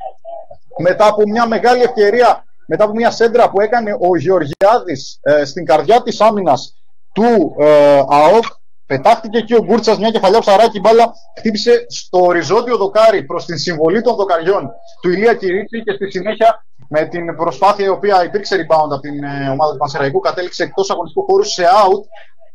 [0.79, 5.65] μετά από μια μεγάλη ευκαιρία μετά από μια σέντρα που έκανε ο Γεωργιάδης ε, στην
[5.65, 6.77] καρδιά της άμυνας
[7.13, 8.45] του ε, ΑΟΚ
[8.87, 14.01] πετάχτηκε εκεί ο Γκούρτσας μια κεφαλιά ψαράκι μπάλα χτύπησε στο οριζόντιο δοκάρι προς την συμβολή
[14.01, 14.71] των δοκαριών
[15.03, 19.25] του Ηλία Κυρίτσι και στη συνέχεια με την προσπάθεια η οποία υπήρξε rebound από την
[19.25, 22.03] ε, ομάδα του Πανσεραϊκού κατέληξε εκτός αγωνιστικού χώρου σε out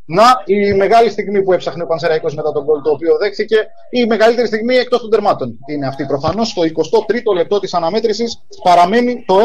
[0.06, 4.06] να, η μεγάλη στιγμή που έψαχνε ο Πανσεραϊκός μετά τον γκολ το οποίο δέχθηκε, η
[4.06, 6.06] μεγαλύτερη στιγμή εκτός των τερμάτων είναι αυτή.
[6.06, 9.40] Προφανώς στο 23ο λεπτό της αναμέτρησης παραμένει το 1-1.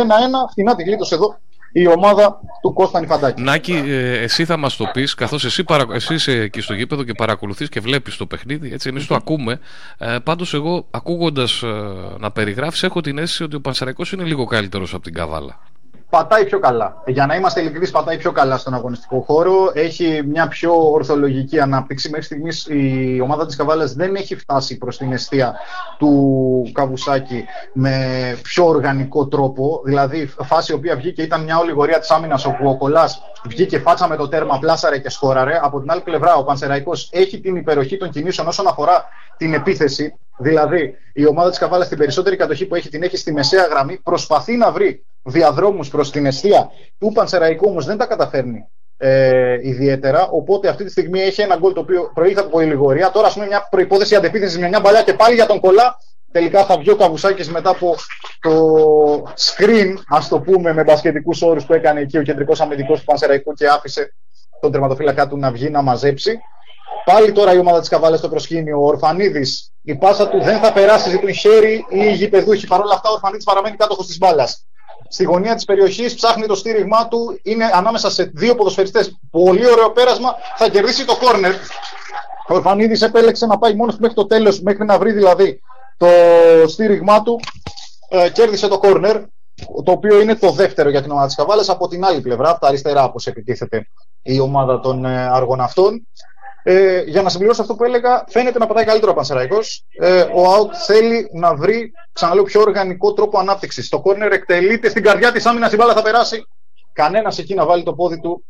[0.50, 1.38] Φθηνά τη γλίτωσε εδώ
[1.72, 3.42] η ομάδα του Κώστα Νιφαντάκη.
[3.42, 5.84] Νάκη, ε, εσύ θα μας το πεις, καθώς εσύ, παρα...
[5.92, 8.72] εσύ είσαι εκεί στο γήπεδο και παρακολουθείς και βλέπεις το παιχνίδι.
[8.72, 9.60] Έτσι, εμείς το ακούμε.
[9.98, 11.68] Ε, Πάντως, εγώ ακούγοντας ε,
[12.18, 15.60] να περιγράφεις, έχω την αίσθηση ότι ο Πανσεραϊκός είναι λίγο καλύτερος από την Καβάλα
[16.10, 17.02] πατάει πιο καλά.
[17.06, 19.70] Για να είμαστε ειλικρινείς, πατάει πιο καλά στον αγωνιστικό χώρο.
[19.74, 22.08] Έχει μια πιο ορθολογική ανάπτυξη.
[22.08, 25.54] Μέχρι στιγμής η ομάδα της Καβάλα δεν έχει φτάσει προς την αιστεία
[25.98, 27.94] του Καβουσάκη με
[28.42, 29.82] πιο οργανικό τρόπο.
[29.84, 33.08] Δηλαδή, φάση η οποία βγήκε ήταν μια ολιγορία της άμυνας όπου ο Κολά
[33.44, 35.60] βγήκε φάτσα με το τέρμα, πλάσαρε και σκόραρε.
[35.62, 39.04] Από την άλλη πλευρά, ο Πανσεραϊκός έχει την υπεροχή των κινήσεων όσον αφορά
[39.36, 40.14] την επίθεση.
[40.38, 43.96] Δηλαδή, η ομάδα της Καβάλα στην περισσότερη κατοχή που έχει την έχει στη μεσαία γραμμή,
[43.96, 50.28] προσπαθεί να βρει διαδρόμους προς την αιστεία του Πανσεραϊκού όμως δεν τα καταφέρνει ε, ιδιαίτερα.
[50.28, 53.10] Οπότε αυτή τη στιγμή έχει ένα γκολ το οποίο προήλθε από ηλιγορία.
[53.10, 55.98] Τώρα, ας πούμε, μια προπόθεση αντεπίθεσης με μια μπαλιά και πάλι για τον κολλά.
[56.32, 57.94] Τελικά θα βγει ο Καβουσάκης μετά από
[58.40, 58.52] το
[59.38, 63.52] screen, ας το πούμε, με μπασκετικούς όρους που έκανε εκεί ο κεντρικός αμυντικός του Πανσεραϊκού
[63.52, 64.14] και άφησε
[64.60, 66.38] τον τερματοφύλακα του να βγει να μαζέψει.
[67.04, 68.80] Πάλι τώρα η ομάδα της Καβάλα στο προσκήνιο.
[68.80, 72.66] Ο Ορφανίδης, η πάσα του δεν θα περάσει, ζητούν χέρι ή οι γηπεδούχοι.
[72.66, 74.66] Παρ' όλα αυτά, ο Ορφανίδης παραμένει κάτοχος της μπάλας.
[75.08, 79.18] Στη γωνία της περιοχής, ψάχνει το στήριγμά του, είναι ανάμεσα σε δύο ποδοσφαιριστές.
[79.30, 81.52] Πολύ ωραίο πέρασμα, θα κερδίσει το κόρνερ.
[82.48, 85.60] Ο Ορφανίδης επέλεξε να πάει μόνος μέχρι το τέλος, μέχρι να βρει δηλαδή
[85.96, 86.06] το
[86.66, 87.40] στήριγμά του.
[88.08, 89.16] Ε, κέρδισε το κόρνερ,
[89.84, 91.68] το οποίο είναι το δεύτερο για την ομάδα της Καβάλας.
[91.68, 93.88] Από την άλλη πλευρά, από τα αριστερά, όπως επιτίθεται
[94.22, 96.06] η ομάδα των ε, αργοναυτών.
[96.62, 99.84] Ε, για να συμπληρώσω αυτό που έλεγα, φαίνεται να πατάει καλύτερο ο Πανσεραϊκός.
[100.00, 103.88] Ε, ο Αουτ θέλει να βρει, ξαναλέω, πιο οργανικό τρόπο ανάπτυξης.
[103.88, 106.46] Το κόρνερ εκτελείται στην καρδιά της άμυνα, η μπάλα θα περάσει.
[106.92, 108.44] Κανένας εκεί να βάλει το πόδι του.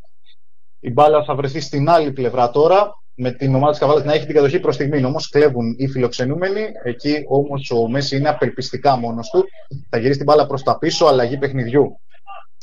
[0.80, 2.96] Η μπάλα θα βρεθεί στην άλλη πλευρά τώρα.
[3.20, 5.04] Με την ομάδα της Καβάλας να έχει την κατοχή προς στιγμή.
[5.04, 6.66] Όμως κλέβουν οι φιλοξενούμενοι.
[6.84, 9.44] Εκεί όμως ο Μέση είναι απελπιστικά μόνος του.
[9.90, 12.00] Θα γυρίσει την μπάλα προς τα πίσω, αλλαγή παιχνιδιού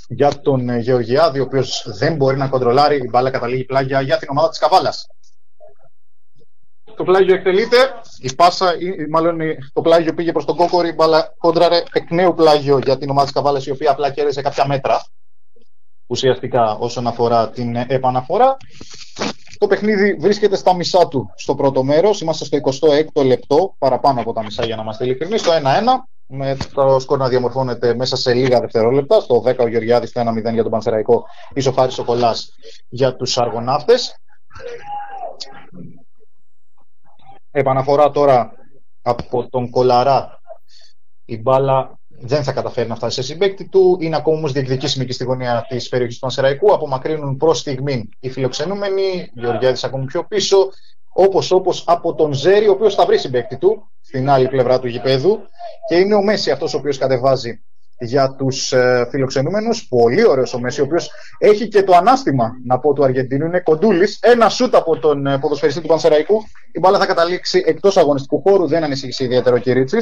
[0.08, 2.96] για τον ε, Γεωργιάδη, ο οποίος δεν μπορεί να κοντρολάρει.
[2.96, 5.08] Η μπάλα καταλήγει πλάγια για την ομάδα της Καβάλας
[6.96, 7.78] το πλάγιο εκτελείται.
[8.20, 8.74] Η πάσα,
[9.10, 9.40] μάλλον
[9.74, 13.34] το πλάγιο πήγε προς τον Κόκορη, μπαλα κόντραρε εκ νέου πλάγιο για την ομάδα της
[13.34, 15.04] Καβάλας, η οποία απλά κέρδισε κάποια μέτρα
[16.08, 18.58] ουσιαστικά όσον αφορά την επαναφορά.
[19.58, 22.22] Το παιχνίδι βρίσκεται στα μισά του στο πρώτο μέρος.
[22.22, 25.42] Είμαστε στο 26ο λεπτό, παραπάνω από τα μισά για να είμαστε ειλικρινείς.
[25.42, 25.62] Στο 1-1,
[26.28, 29.20] με το σκορ να διαμορφώνεται μέσα σε λίγα δευτερόλεπτα.
[29.20, 32.36] Στο 10 ο Γεωργιάδης, στο 1-0 για τον Πανσεραϊκό, ισοφάρισε ο Κολλά
[32.90, 34.16] για τους Αργοναύτες.
[37.58, 38.54] Επαναφορά τώρα
[39.02, 40.40] από τον Κολαρά.
[41.26, 43.98] Η μπάλα δεν θα καταφέρει να φτάσει σε συμπέκτη του.
[44.02, 46.74] Είναι ακόμα όμως διεκδικήσιμη και στη γωνία της περιοχής του Πανσεραϊκού.
[46.74, 49.30] Απομακρύνουν προς στιγμή οι φιλοξενούμενοι.
[49.34, 50.70] Γεωργιάδης ακόμη πιο πίσω.
[51.14, 54.88] Όπως όπως από τον Ζέρι, ο οποίος θα βρει συμπέκτη του στην άλλη πλευρά του
[54.88, 55.40] γηπέδου.
[55.88, 57.64] Και είναι ο Μέση αυτός ο οποίος κατεβάζει
[58.00, 59.88] για τους ε, φιλοξενούμενους.
[59.88, 63.46] Πολύ ωραίος ο Μέση, ο οποίος έχει και το ανάστημα να πω του Αργεντινού.
[63.46, 64.20] Είναι κοντούλης.
[64.22, 66.44] Ένα σούτ από τον ε, ποδοσφαιριστή του Πανσεραϊκού.
[66.72, 68.68] Η μπάλα θα καταλήξει εκτός αγωνιστικού χώρου.
[68.68, 69.98] Δεν ανησύχησε ιδιαίτερο ο Κυρίτσι.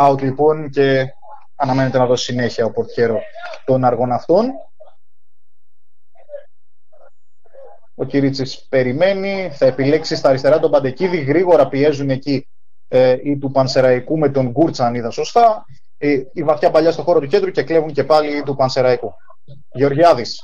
[0.00, 1.06] Out λοιπόν και
[1.56, 3.20] αναμένεται να δώσει συνέχεια ο πορτιέρο
[3.64, 4.50] των αργών αυτών.
[7.94, 12.48] Ο Κυρίτσης περιμένει, θα επιλέξει στα αριστερά τον Παντεκίδη, γρήγορα πιέζουν εκεί
[12.88, 15.64] ε, ή του Πανσεραϊκού με τον Γκούρτσα, αν είδα σωστά.
[15.98, 19.14] Ε, η βαθιά παλιά στο χώρο του κέντρου και κλέβουν και πάλι του Πανσεραϊκού.
[19.72, 20.40] Γεωργιάδης.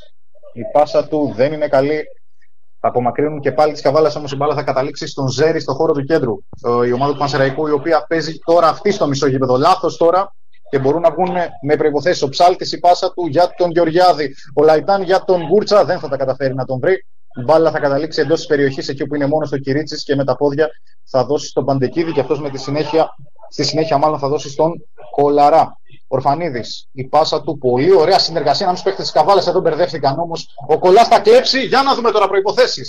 [0.53, 2.03] Η πάσα του δεν είναι καλή.
[2.80, 5.92] Θα απομακρύνουν και πάλι τη Καβάλα, όμως η μπάλα θα καταλήξει στον Ζέρι στο χώρο
[5.92, 6.34] του κέντρου.
[6.82, 9.57] Ε, η ομάδα του Πανσεραϊκού, η οποία παίζει τώρα αυτή στο μισό γήπεδο.
[9.57, 10.34] Λάθος τώρα
[10.70, 12.24] και μπορούν να βγουν με προϋποθέσεις.
[12.24, 14.34] Ο Ψάλτης η πάσα του για τον Γεωργιάδη.
[14.55, 17.05] Ο Λαϊτάν για τον Γκούρτσα δεν θα τα καταφέρει να τον βρει.
[17.37, 20.24] Η μπάλα θα καταλήξει εντός της περιοχής εκεί που είναι μόνος ο Κυρίτσης και με
[20.24, 20.70] τα πόδια
[21.05, 23.16] θα δώσει στον Παντεκίδη και αυτός με τη συνέχεια,
[23.51, 25.78] στη συνέχεια μάλλον θα δώσει στον Κολαρά.
[26.09, 29.43] Ορφανίδης, η πάσα του, πολύ ωραία συνεργασία ανάμεσα στου παίχτες τη Καβάλα.
[29.49, 30.47] Εδώ μπερδεύτηκαν όμως.
[30.66, 31.61] Ο Κολάς θα κλέψει.
[31.61, 32.82] Για να δούμε τώρα προποθέσει.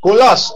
[0.00, 0.52] Κολάς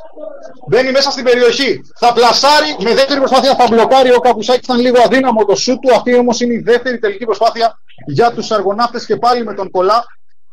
[0.68, 1.80] μπαίνει μέσα στην περιοχή.
[1.98, 3.54] Θα πλασάρει με δεύτερη προσπάθεια.
[3.54, 4.64] Θα μπλοκάρει ο Καπουσάκης.
[4.64, 5.94] Ήταν λίγο αδύναμο το σου του.
[5.94, 10.04] Αυτή όμως είναι η δεύτερη τελική προσπάθεια για τους Αργοναύτες και πάλι με τον Κολά.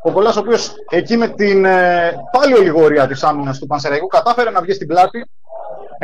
[0.04, 4.50] Ο Κολά, ο οποίος εκεί με την ε, πάλι ολιγορία της άμυνας του Πανσεραϊκού κατάφερε
[4.50, 5.26] να βγει στην πλάτη.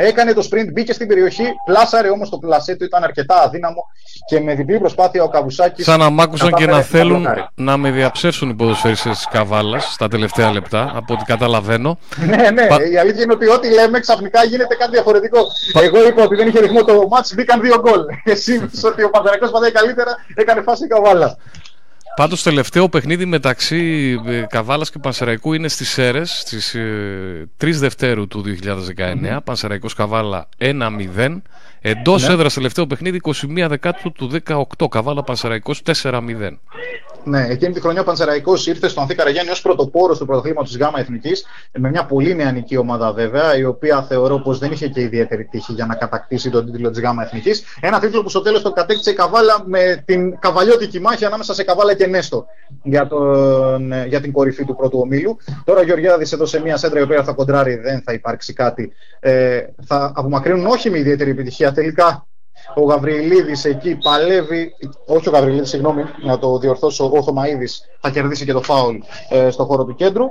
[0.00, 3.84] Έκανε το sprint, μπήκε στην περιοχή, πλάσαρε όμως το πλασέ του, ήταν αρκετά αδύναμο
[4.26, 5.84] και με διπλή προσπάθεια ο Καβουσάκης.
[5.84, 10.08] Σαν να μ' άκουσαν και να θέλουν να με διαψεύσουν οι ποδοσφαιριστέ της Καβάλας στα
[10.08, 11.98] τελευταία λεπτά, από ό,τι καταλαβαίνω.
[12.26, 12.66] ναι, ναι.
[12.66, 12.88] Πα...
[12.90, 15.38] Η αλήθεια είναι ότι ό,τι λέμε ξαφνικά γίνεται κάτι διαφορετικό.
[15.72, 15.82] Πα...
[15.82, 18.00] Εγώ είπα ότι δεν είχε ρυθμό το μάτς, μπήκαν δύο γκολ.
[18.24, 21.36] Εσύ ότι ο Παναγιακό πατάει καλύτερα, έκανε φάση η Καβάλας.
[22.18, 26.76] Πάντως, τελευταίο παιχνίδι μεταξύ ε, Καβάλας και Πανσεραϊκού είναι στις Σέρες στις
[27.60, 28.56] 3 Δευτέρου του 2019.
[28.96, 29.38] Mm-hmm.
[29.44, 31.40] Πανσεραϊκό Καβάλα 1-0.
[31.88, 32.32] Εντός ναι.
[32.32, 33.32] έδρας τελευταίο παιχνίδι 21
[33.68, 34.30] Δεκάτου του
[34.78, 34.88] 18.
[34.88, 36.20] Καβάλα Πανσεραϊκός 4-0.
[37.24, 40.76] Ναι, εκείνη τη χρονιά ο Πανσεραϊκός ήρθε στον Ανθή Καραγιάννη ως πρωτοπόρος του πρωτοθλήματο της
[40.76, 41.46] ΓΑΜΑ Εθνικής,
[41.78, 45.72] με μια πολύ νεανική ομάδα βέβαια, η οποία θεωρώ πως δεν είχε και ιδιαίτερη τύχη
[45.72, 47.62] για να κατακτήσει τον τίτλο της ΓΑΜΑ Εθνικής.
[47.80, 51.64] Ένα τίτλο που στο τέλος το κατέκτησε η Καβάλα με την καβαλιώτικη μάχη ανάμεσα σε
[51.64, 52.46] Καβάλα και Νέστο
[52.82, 55.36] για, τον, για την κορυφή του πρώτου ομίλου.
[55.64, 58.92] Τώρα ο Γεωργιάδης έδωσε μια σέντρα η οποία θα κοντράρει, δεν θα υπάρξει κάτι.
[59.20, 61.72] Ε, θα απομακρύνουν όχι με ιδιαίτερη επιτυχία.
[61.78, 62.26] Τελικά
[62.74, 64.72] ο Γαβριλίδης εκεί παλεύει.
[65.06, 67.10] Όχι ο Γαβριλίδης, συγγνώμη, να το διορθώσω.
[67.12, 68.96] Ο Θωμαίδης θα κερδίσει και το φάουλ
[69.28, 70.26] ε, στο χώρο του κέντρου.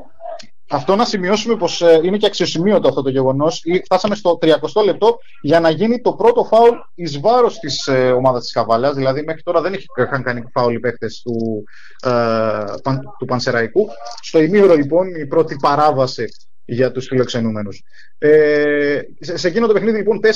[0.70, 3.64] Αυτό να σημειώσουμε πως ε, είναι και αξιοσημείωτο αυτό το γεγονός.
[3.84, 4.48] Φτάσαμε στο 30
[4.86, 8.94] λεπτό για να γίνει το πρώτο φάουλ εις βάρος της ε, ομάδας της Καβάλα.
[8.94, 11.64] Δηλαδή, μέχρι τώρα δεν είχαν κάνει φάουλ οι παίχτε του,
[12.04, 13.88] ε, του Πανσεραϊκού.
[14.22, 16.26] Στο ημίωρο, λοιπόν, η πρώτη παράβαση
[16.70, 17.84] για τους φιλοξενούμενους.
[18.18, 20.28] Ε, σε εκείνο το παιχνίδι λοιπόν 4-0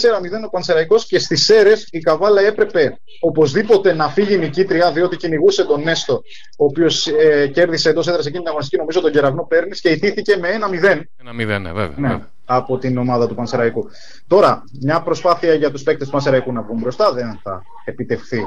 [0.45, 5.81] ο Πανσεραϊκός και στις Σέρες η Καβάλα έπρεπε οπωσδήποτε να φύγει νικήτρια διότι κυνηγούσε τον
[5.81, 6.21] Νέστο,
[6.57, 10.37] ο οποίος ε, κέρδισε εντός έδρας εκείνη την αγωνιστική, νομίζω τον κεραυνό παίρνεις και ηθήθηκε
[10.37, 11.55] με 1-0.
[11.55, 13.89] 1-0, ναι, βέβαια, ναι, Από την ομάδα του Πανσεραϊκού.
[14.27, 18.41] Τώρα, μια προσπάθεια για τους παίκτες του Πανσεραϊκού να βγουν μπροστά δεν θα επιτευχθεί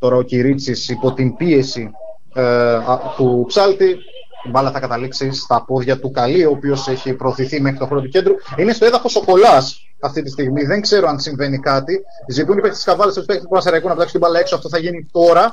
[0.00, 1.90] Τώρα ο Κυρίτσης υπό την πίεση
[2.34, 2.78] ε,
[3.16, 3.96] του Ψάλτη
[4.44, 8.00] η μπάλα θα καταλήξει στα πόδια του Καλή, ο οποίος έχει προωθηθεί μέχρι το χώρο
[8.00, 8.34] του κέντρου.
[8.56, 10.64] Είναι στο έδαφος ο Κολάς αυτή τη στιγμή.
[10.64, 12.00] Δεν ξέρω αν συμβαίνει κάτι.
[12.28, 14.54] Ζητούν οι παίκτες τη Καβάλας του παίκτες του Πασαραϊκού να πλάξουν την μπάλα έξω.
[14.54, 15.52] Αυτό θα γίνει τώρα.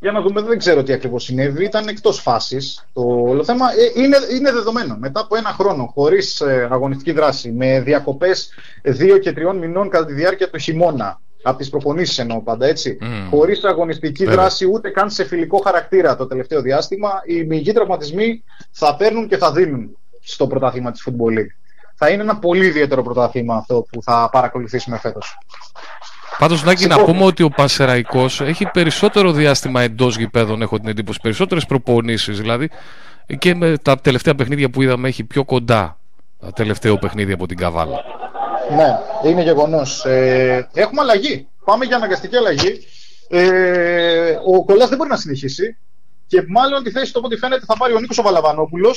[0.00, 1.64] Για να δούμε, δεν ξέρω τι ακριβώς συνέβη.
[1.64, 3.66] Ήταν εκτός φάσης το όλο θέμα.
[3.66, 4.96] Ε, είναι, είναι δεδομένο.
[4.98, 8.50] Μετά από ένα χρόνο χωρίς ε, αγωνιστική δράση, με διακοπές
[8.82, 12.98] δύο και τριών μηνών κατά τη διάρκεια του χειμώνα, από τις προπονήσει εννοώ πάντα έτσι,
[13.00, 13.06] mm.
[13.30, 14.40] χωρίς αγωνιστική Βέβαια.
[14.40, 19.36] δράση ούτε καν σε φιλικό χαρακτήρα το τελευταίο διάστημα, οι μυϊκοί τραυματισμοί θα παίρνουν και
[19.36, 21.54] θα δίνουν στο πρωτάθλημα της Football League.
[21.94, 25.38] Θα είναι ένα πολύ ιδιαίτερο πρωτάθλημα αυτό που θα παρακολουθήσουμε φέτος.
[26.38, 31.18] Πάντως, Νάκη, να πούμε ότι ο Πασεραϊκό έχει περισσότερο διάστημα εντός γηπέδων, έχω την εντύπωση.
[31.22, 32.70] Περισσότερες προπονήσεις δηλαδή.
[33.38, 35.96] Και με τα τελευταία παιχνίδια που είδαμε έχει πιο κοντά
[36.40, 38.04] τα τελευταίο παιχνίδι από την Καβάλα.
[38.70, 38.98] Ναι,
[39.30, 40.04] είναι γεγονός.
[40.04, 41.48] Ε, έχουμε αλλαγή.
[41.64, 42.86] Πάμε για αναγκαστική αλλαγή.
[43.28, 45.76] Ε, ο Κολλάς δεν μπορεί να συνεχίσει.
[46.26, 48.94] Και μάλλον τη θέση του, από ό,τι φαίνεται, θα πάρει ο Νίκος Βαλαβανόπουλο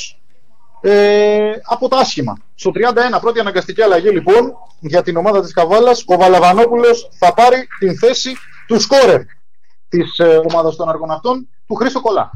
[0.82, 2.38] ε, από τα άσχημα.
[2.56, 2.72] Στο
[3.16, 7.98] 31, πρώτη αναγκαστική αλλαγή λοιπόν για την ομάδα της Καβάλας, ο Βαλαβανόπουλος θα πάρει την
[7.98, 8.36] θέση
[8.68, 9.22] του σκόρερ
[9.90, 12.32] της ε, ομάδας των αργων του Χρήστο Κολά.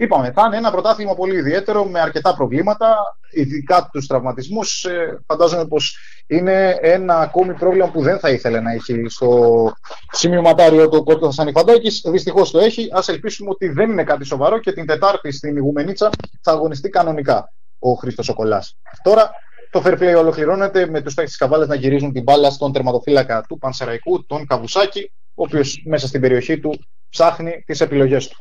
[0.00, 2.96] Είπαμε, θα είναι ένα πρωτάθλημα πολύ ιδιαίτερο με αρκετά προβλήματα,
[3.30, 4.84] ειδικά τους τραυματισμούς.
[4.84, 9.72] Ε, φαντάζομαι πως είναι ένα ακόμη πρόβλημα που δεν θα ήθελε να έχει στο
[10.12, 12.10] σημειωματάριο του Κόρτο Θασανιφαντάκη.
[12.10, 12.82] Δυστυχώς το έχει.
[12.82, 16.10] Α ελπίσουμε ότι δεν είναι κάτι σοβαρό και την Τετάρτη στην Ιγουμενίτσα
[16.42, 18.76] θα αγωνιστεί κανονικά ο Χρήστος Σοκολάς.
[19.02, 19.30] Τώρα
[19.70, 23.44] το fair play ολοκληρώνεται με τους παίκτε της Καβάλας να γυρίζουν την μπάλα στον τερματοφύλακα
[23.48, 28.36] του Πανσεραϊκού, τον Καβουσάκη, ο οποίος μέσα στην περιοχή του ψάχνει τις επιλογές του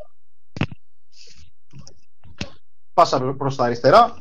[3.00, 4.18] πάσα προς τα αριστερά,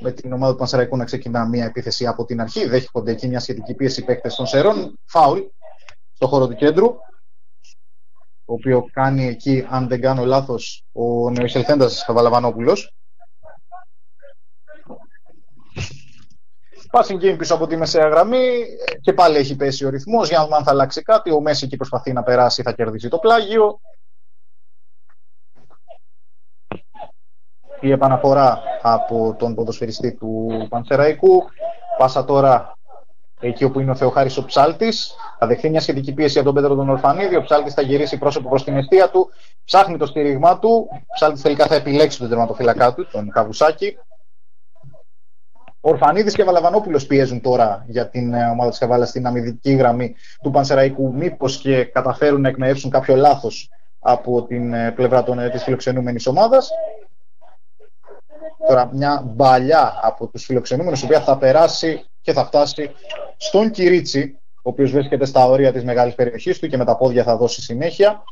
[0.00, 2.66] με την ομάδα του Πανσεραϊκού να ξεκινά μια επίθεση από την αρχή.
[2.66, 4.98] Δέχονται εκεί μια σχετική πίεση παίκτες των Σερών.
[5.04, 5.40] Φάουλ
[6.12, 6.86] στο χώρο του κέντρου.
[8.44, 12.76] Το οποίο κάνει εκεί, αν δεν κάνω λάθος, ο νεοεισελθέντα Καβαλαβανόπουλο.
[16.92, 18.64] Passing game πίσω από τη μεσαία γραμμή
[19.00, 20.28] και πάλι έχει πέσει ο ρυθμός.
[20.28, 21.30] Για να δούμε αν θα αλλάξει κάτι.
[21.30, 23.80] Ο Μέση εκεί προσπαθεί να περάσει, θα κερδίσει το πλάγιο.
[27.82, 31.42] Η επαναφορά από τον ποδοσφαιριστή του Πανσεραϊκού.
[31.98, 32.76] Πάσα τώρα
[33.40, 35.14] εκεί όπου είναι ο Θεοχάρης ο Ψάλτης.
[35.38, 37.36] Θα δεχθεί μια σχετική πίεση από τον Πέτρο τον Ορφανίδη.
[37.36, 39.30] Ο Ψάλτης θα γυρίσει πρόσωπο προς την αιστεία του.
[39.64, 40.88] Ψάχνει το στήριγμά του.
[40.90, 43.96] Ο Ψάλτης τελικά θα επιλέξει τον τερματοφύλακά του, τον Καβουσάκη.
[45.80, 50.14] Ο Ορφανίδης και Βαλαβανόπουλος πιέζουν τώρα για την ε, ομάδα της Καβάλας στην αμυντική γραμμή
[50.42, 51.14] του Πανσεραϊκού.
[51.14, 53.70] Μήπως και καταφέρουν να εκμεύσουν κάποιο λάθος
[54.00, 56.70] από την ε, πλευρά ε, της φιλοξενούμενης ομάδας.
[58.68, 62.90] Τώρα μια μπαλιά από τους φιλοξενούμενους η οποία θα περάσει και θα φτάσει
[63.36, 67.24] στον Κυρίτσι ο οποίος βρίσκεται στα όρια της μεγάλης περιοχής του και με τα πόδια
[67.24, 68.22] θα δώσει συνέχεια.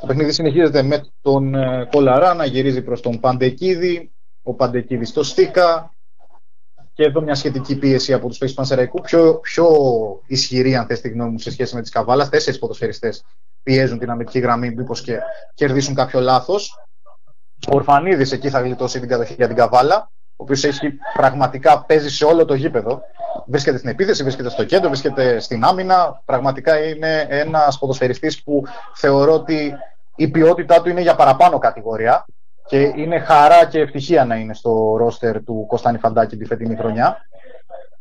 [0.00, 4.12] Το παιχνίδι συνεχίζεται με τον ε, Κολαρά να γυρίζει προς τον Παντεκίδη,
[4.42, 5.94] ο Παντεκίδης στο Στίκα
[6.92, 9.68] και εδώ μια σχετική πίεση από τους παίκτες Πανσεραϊκού, πιο, πιο
[10.26, 13.24] ισχυρή αν θες τη γνώμη μου σε σχέση με τις Καβάλας, τέσσερις ποδοσφαιριστές
[13.62, 15.18] πιέζουν την αμυντική γραμμή μήπως και
[15.54, 16.85] κερδίσουν κάποιο λάθος.
[17.70, 22.10] Ο Ορφανίδης εκεί θα γλιτώσει την κατοχή για την Καβάλα, ο οποίος έχει πραγματικά παίζει
[22.10, 23.00] σε όλο το γήπεδο.
[23.46, 26.22] Βρίσκεται στην επίθεση, βρίσκεται στο κέντρο, βρίσκεται στην άμυνα.
[26.24, 28.62] Πραγματικά είναι ένας ποδοσφαιριστής που
[28.94, 29.74] θεωρώ ότι
[30.16, 32.26] η ποιότητά του είναι για παραπάνω κατηγορία
[32.66, 37.16] και είναι χαρά και ευτυχία να είναι στο ρόστερ του Κωνσταντινή Φαντάκη τη φετινή χρονιά.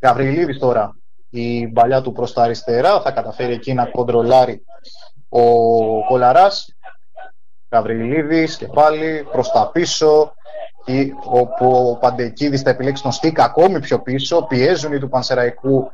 [0.02, 0.96] Γαβριλίδης τώρα,
[1.30, 4.66] η μπαλιά του προς τα αριστερά, θα καταφέρει εκεί να κοντρολάρει
[5.30, 5.42] ο
[6.08, 6.75] Κολαράς
[7.70, 10.34] Γαβριλίδης και πάλι προς τα πίσω
[11.26, 15.90] όπου ο Παντεκίδης θα επιλέξει τον Στίκα ακόμη πιο πίσω πιέζουν οι του Πανσεραϊκού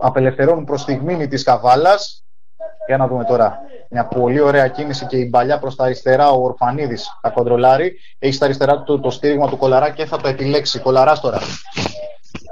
[0.00, 2.24] απελευθερώνουν προς τη γμήνη της Καβάλας.
[2.86, 3.58] Για να δούμε τώρα
[3.90, 7.98] μια πολύ ωραία κίνηση και η μπαλιά προς τα αριστερά ο Ορφανίδης θα κοντρολάρει.
[8.18, 10.78] Έχει στα αριστερά του το στήριγμα του Κολαρά και θα το επιλέξει.
[10.78, 11.38] Κολαράς τώρα.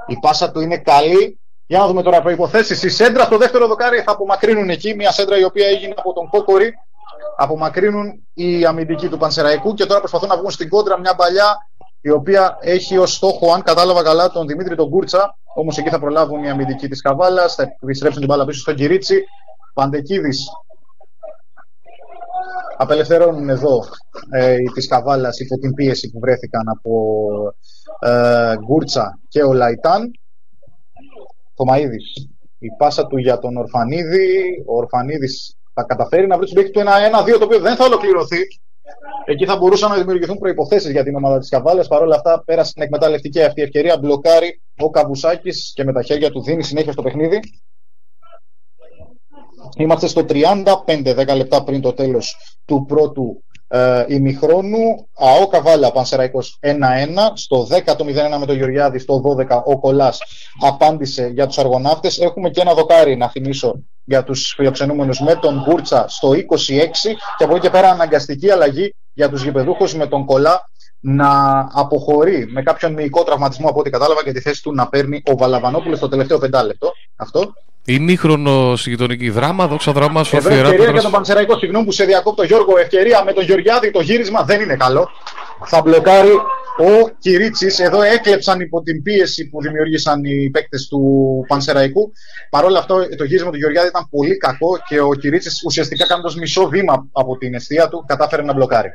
[0.07, 1.39] Η πάσα του είναι καλή.
[1.65, 2.87] Για να δούμε τώρα προποθέσει.
[2.87, 4.95] Η σέντρα στο δεύτερο δοκάρι θα απομακρύνουν εκεί.
[4.95, 6.73] Μια σέντρα η οποία έγινε από τον Κόκορη
[7.37, 11.57] απομακρύνουν οι αμυντικοί του Πανσεραϊκού και τώρα προσπαθούν να βγουν στην κόντρα μια παλιά
[12.01, 15.37] η οποία έχει ως στόχο, αν κατάλαβα καλά, τον Δημήτρη τον Κούρτσα.
[15.55, 19.23] Όμως εκεί θα προλάβουν οι αμυντικοί της Καβάλας, θα επιστρέψουν την μπάλα πίσω στον Κυρίτσι.
[19.73, 20.47] Παντεκίδης
[22.77, 23.83] απελευθερώνουν εδώ
[24.29, 26.93] ε, της Καβάλας υπό την πίεση που βρέθηκαν από
[27.99, 30.11] ε, Γκούρτσα και ο Λαϊτάν.
[31.55, 32.27] Θωμαίδης,
[32.59, 34.63] η πάσα του για τον Ορφανίδη.
[34.67, 38.41] Ο Ορφανίδης θα καταφέρει να βρει του παίκτη του 1-1-2 το οποίο δεν θα ολοκληρωθεί.
[39.25, 41.87] Εκεί θα μπορούσαν να δημιουργηθούν προποθέσει για την ομάδα της Καβάλα.
[41.87, 43.97] Παρ' όλα αυτά, πέρασε την εκμεταλλευτική αυτή ευκαιρία.
[43.97, 47.39] Μπλοκάρει ο Καβουσάκης και με τα χέρια του δίνει συνέχεια στο παιχνίδι.
[49.77, 55.07] Είμαστε στο 35, 10 λεπτά πριν το τέλος του πρώτου ε, ημιχρόνου.
[55.13, 56.73] ΑΟ Καβάλα, Πανσεραϊκός 1-1.
[57.33, 60.21] Στο 10 το 0-1 με τον Γεωργιάδη, στο 12 ο Κολάς
[60.61, 62.19] απάντησε για τους αργοναύτες.
[62.19, 66.35] Έχουμε και ένα δοκάρι να θυμίσω για τους φιλοξενούμενους με τον Μπούρτσα στο 26
[67.37, 72.47] και από εκεί και πέρα αναγκαστική αλλαγή για τους γηπεδούχους με τον Κολά να αποχωρεί
[72.51, 75.97] με κάποιον μυϊκό τραυματισμό από ό,τι κατάλαβα και τη θέση του να παίρνει ο Βαλαβανόπουλος
[75.97, 76.91] στο τελευταίο πεντάλεπτο.
[77.15, 77.53] Αυτό.
[77.89, 82.43] Ημίχρονο γειτονική δράμα, δόξα δράμα, Εδώ Σοφία ευκαιρία για τον Πανσεραϊκό, συγγνώμη που σε διακόπτω
[82.43, 85.09] Γιώργο, ευκαιρία με τον Γεωργιάδη, το γύρισμα δεν είναι καλό.
[85.65, 86.31] Θα μπλοκάρει
[86.77, 87.79] ο Κυρίτσης.
[87.79, 91.01] Εδώ έκλεψαν υπό την πίεση που δημιούργησαν οι παίκτες του
[91.47, 92.11] Πανσεραϊκού.
[92.49, 96.35] Παρ' όλα αυτό το γύρισμα του Γεωργιάδη ήταν πολύ κακό και ο Κυρίτσης ουσιαστικά κάνοντας
[96.35, 98.89] μισό βήμα από την αιστεία του κατάφερε να μπλοκάρει.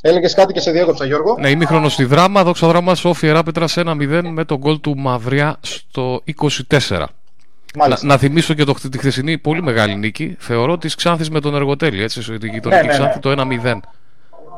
[0.00, 1.36] Έλεγες κάτι και σε διέκοψα, Γιώργο.
[1.40, 6.22] Ναι, ημίχρονο στη δράμα, δόξα δράμα, Σόφια Ράπετρα 1-0 με τον γκολ του Μαυριά στο
[6.68, 7.04] 24.
[7.74, 10.36] Να, να θυμίσω και το, τη χθεσινή πολύ μεγάλη νίκη.
[10.38, 12.02] Θεωρώ τη Ξάνθης με τον Εργοτέλη.
[12.02, 12.92] Έτσι, η γειτονική Ναι, ναι, ναι.
[12.92, 13.34] Ξάνθη το
[13.64, 13.78] 1-0.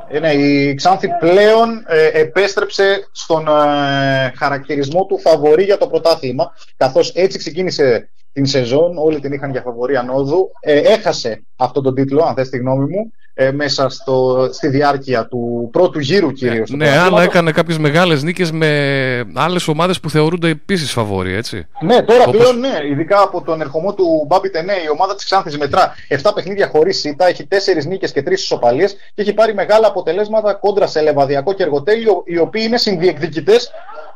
[0.08, 6.54] Ε, ναι, η Ξάνθη πλέον ε, επέστρεψε στον ε, χαρακτηρισμό του φαβορή για το πρωτάθλημα,
[6.76, 11.94] καθώς έτσι ξεκίνησε την σεζόν, όλοι την είχαν για φαβορή ανόδου, ε, έχασε αυτόν τον
[11.94, 16.70] τίτλο, αν θες τη γνώμη μου, ε, μέσα στο, στη διάρκεια του πρώτου γύρου κυρίως.
[16.70, 17.18] του Ναι, πρωταθλήματος.
[17.18, 18.68] αλλά έκανε κάποιες μεγάλες νίκες με
[19.34, 21.66] άλλες ομάδες που θεωρούνται επίσης φαβόροι, έτσι.
[21.80, 25.24] Ναι, τώρα Όπως- πλέον ναι, ειδικά από τον ερχομό του Μπάμπι Τενέ, η ομάδα της
[25.24, 29.54] Ξάνθης μετρά 7 παιχνίδια χωρίς ήττα, έχει 4 νίκες και 3 ισοπαλίες και έχει πάρει
[29.54, 33.70] μεγάλα αποτελέσματα κόντρα σε Λεβαδιακό και Εργοτέλειο, οι οποίοι είναι συνδιεκδικητές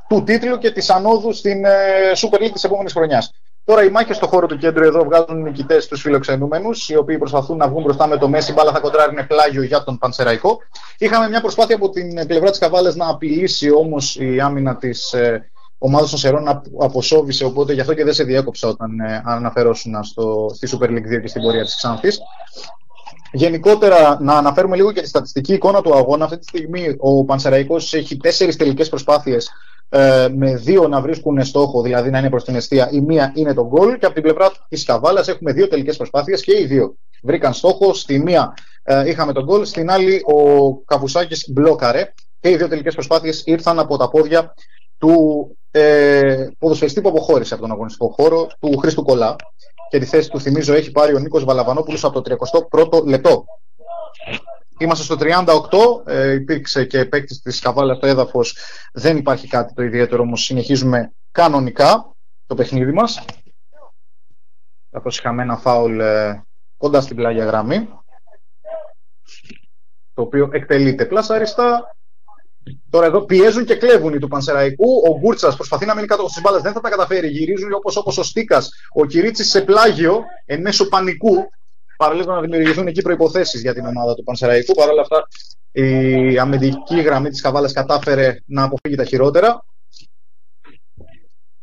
[0.09, 1.71] του τίτλου και της ανόδου στην ε,
[2.17, 3.33] Super League της επόμενης χρονιάς.
[3.67, 7.57] Τώρα οι μάχες στο χώρο του κέντρου εδώ βγάζουν νικητές τους φιλοξενούμενους, οι οποίοι προσπαθούν
[7.57, 8.53] να βγουν μπροστά με το Μέση.
[8.53, 10.59] Μπάλα θα κοντράρει είναι πλάγιο για τον Πανσεραϊκό.
[10.99, 15.51] Είχαμε μια προσπάθεια από την πλευρά της Καβάλας να απειλήσει όμως η άμυνα της ε,
[15.79, 20.05] ομάδας των Σερών να αποσόβησε, οπότε γι' αυτό και δεν σε διέκοψα όταν ε, αναφερόσουν
[20.05, 22.21] στο, στη Super League 2 και στην πορεία της Ξάνθης.
[23.33, 26.25] Γενικότερα, να αναφέρουμε λίγο και τη στατιστική εικόνα του αγώνα.
[26.25, 29.51] Αυτή τη στιγμή ο Πανσεραϊκός έχει τέσσερις τελικές προσπάθειες
[29.89, 32.89] ε, με δύο να βρίσκουν στόχο, δηλαδή να είναι προς την αιστεία.
[32.93, 33.99] Η μία είναι το γκολ.
[33.99, 37.95] Και από την πλευρά της Καβάλας έχουμε δύο τελικές προσπάθειες και οι δύο βρήκαν στόχο.
[37.95, 42.13] Στη μία ε, είχαμε τον γκολ, στην άλλη ο Καβουσάκης μπλόκαρε.
[42.41, 44.55] Και οι δύο τελικές προσπάθειες ήρθαν από τα πόδια
[44.99, 49.37] του ε, ποδοσφαιριστή που αποχώρησε από τον αγωνιστικό χώρο, του Χρήστου Κολά.
[49.91, 52.37] Και τη θέση του, θυμίζω, έχει πάρει ο Νίκος Βαλαβανόπουλος από το
[52.71, 53.45] 31ο λεπτό.
[54.79, 58.57] Είμαστε στο 38, ε, υπήρξε και παίκτης της Καβάλα στο έδαφος,
[58.93, 62.15] δεν υπάρχει κάτι το ιδιαίτερο, όμως συνεχίζουμε κανονικά
[62.47, 63.25] το παιχνίδι μας.
[64.91, 66.45] Καθώς είχαμε ένα φάουλ ε,
[66.77, 67.89] κοντά στην πλάγια γραμμή,
[70.15, 71.97] το οποίο εκτελείται πλασαριστά.
[72.91, 75.03] Τώρα εδώ πιέζουν και κλέβουν οι του Πανσεραϊκού.
[75.09, 77.29] Ο Γκούρτσας προσπαθεί να μείνει κάτω στι μπάλες, δεν θα τα καταφέρει.
[77.29, 81.51] Γυρίζουν όπως όπως ο Στίκας, ο Κυρίτσι σε πλάγιο εν μέσω πανικού.
[81.97, 84.75] Παραλίγο να δημιουργηθούν εκεί προποθέσει για την ομάδα του Πανσεραϊκού.
[84.75, 85.29] Παρ' όλα αυτά,
[85.73, 89.65] η αμυντική γραμμή της Καβάλα κατάφερε να αποφύγει τα χειρότερα.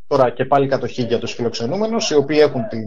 [0.07, 2.83] Τώρα και πάλι κατοχή για τους φιλοξενούμενους, οι οποίοι έχουν την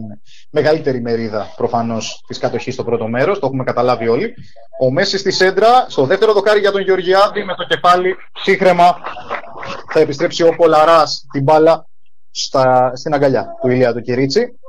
[0.49, 4.33] μεγαλύτερη μερίδα προφανώς της κατοχής στο πρώτο μέρος, το έχουμε καταλάβει όλοι.
[4.79, 8.97] Ο Μέσης στη σέντρα, στο δεύτερο δοκάρι για τον Γεωργιάδη, με το κεφάλι ψύχρεμα
[9.91, 11.87] θα επιστρέψει ο Πολαράς την μπάλα
[12.31, 14.59] στα, στην αγκαλιά του Ηλία του Κυρίτσι.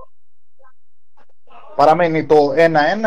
[1.79, 2.57] Παραμένει το 1-1,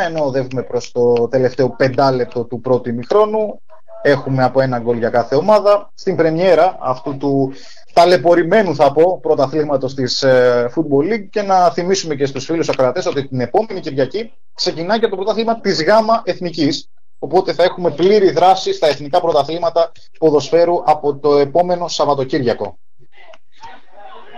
[0.07, 3.61] ενώ οδεύουμε προς το τελευταίο πεντάλεπτο του πρώτου ημιχρόνου.
[4.01, 5.91] Έχουμε από ένα γκολ για κάθε ομάδα.
[5.93, 7.51] Στην πρεμιέρα αυτού του
[7.93, 13.05] ταλαιπωρημένου θα πω πρωταθλήματος της ε, Football League και να θυμίσουμε και στους φίλους ακροατές
[13.05, 18.31] ότι την επόμενη Κυριακή ξεκινάει και το πρωτάθλημα της ΓΑΜΑ Εθνικής οπότε θα έχουμε πλήρη
[18.31, 22.77] δράση στα εθνικά πρωταθλήματα ποδοσφαίρου από το επόμενο Σαββατοκύριακο.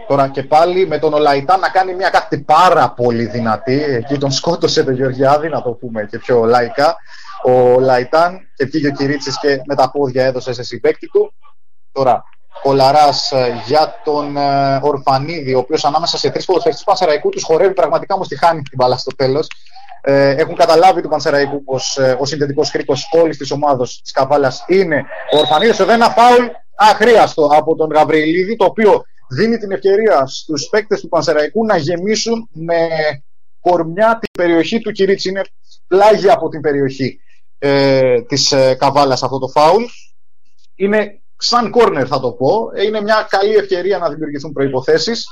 [0.08, 3.84] Τώρα και πάλι με τον Ολαϊτά να κάνει μια κάτι πάρα πολύ δυνατή.
[3.84, 6.96] Εκεί τον σκότωσε τον Γεωργιάδη, να το πούμε και πιο λαϊκά.
[7.44, 11.34] Ο Λαϊτάν και βγήκε ο Κυρίτσης και με τα πόδια έδωσε σε συμπέκτη του.
[11.92, 12.24] Τώρα
[12.62, 17.44] Κολαράς ε, για τον ε, Ορφανίδη, ο οποίος ανάμεσα σε τρεις ποδοσφαιριστές του Πανσεραϊκού τους
[17.44, 19.48] χορεύει πραγματικά όμως τη χάνει την μπάλα στο τέλος.
[20.02, 24.64] Ε, έχουν καταλάβει του Πανσεραϊκού πως ε, ο συνδετικός κρίκος όλης της ομάδος της Καβάλας
[24.68, 25.80] είναι ο Ορφανίδης.
[25.80, 26.46] Εδώ ένα φάουλ
[26.76, 32.50] αχρίαστο από τον Γαβριλίδη, το οποίο δίνει την ευκαιρία στους παίκτες του Πανσεραϊκού να γεμίσουν
[32.52, 32.88] με
[33.60, 35.30] κορμιά την περιοχή του Κυρίτσι.
[35.30, 35.42] Είναι
[35.88, 37.20] πλάγια από την περιοχή
[37.60, 39.84] ε, της ε, Καβάλας αυτό το φάουλ.
[40.76, 42.72] Είναι σαν κόρνερ θα το πω.
[42.76, 45.26] Ε, Είναι μια καλή ευκαιρία να δημιουργηθούν προϋποθέσεις.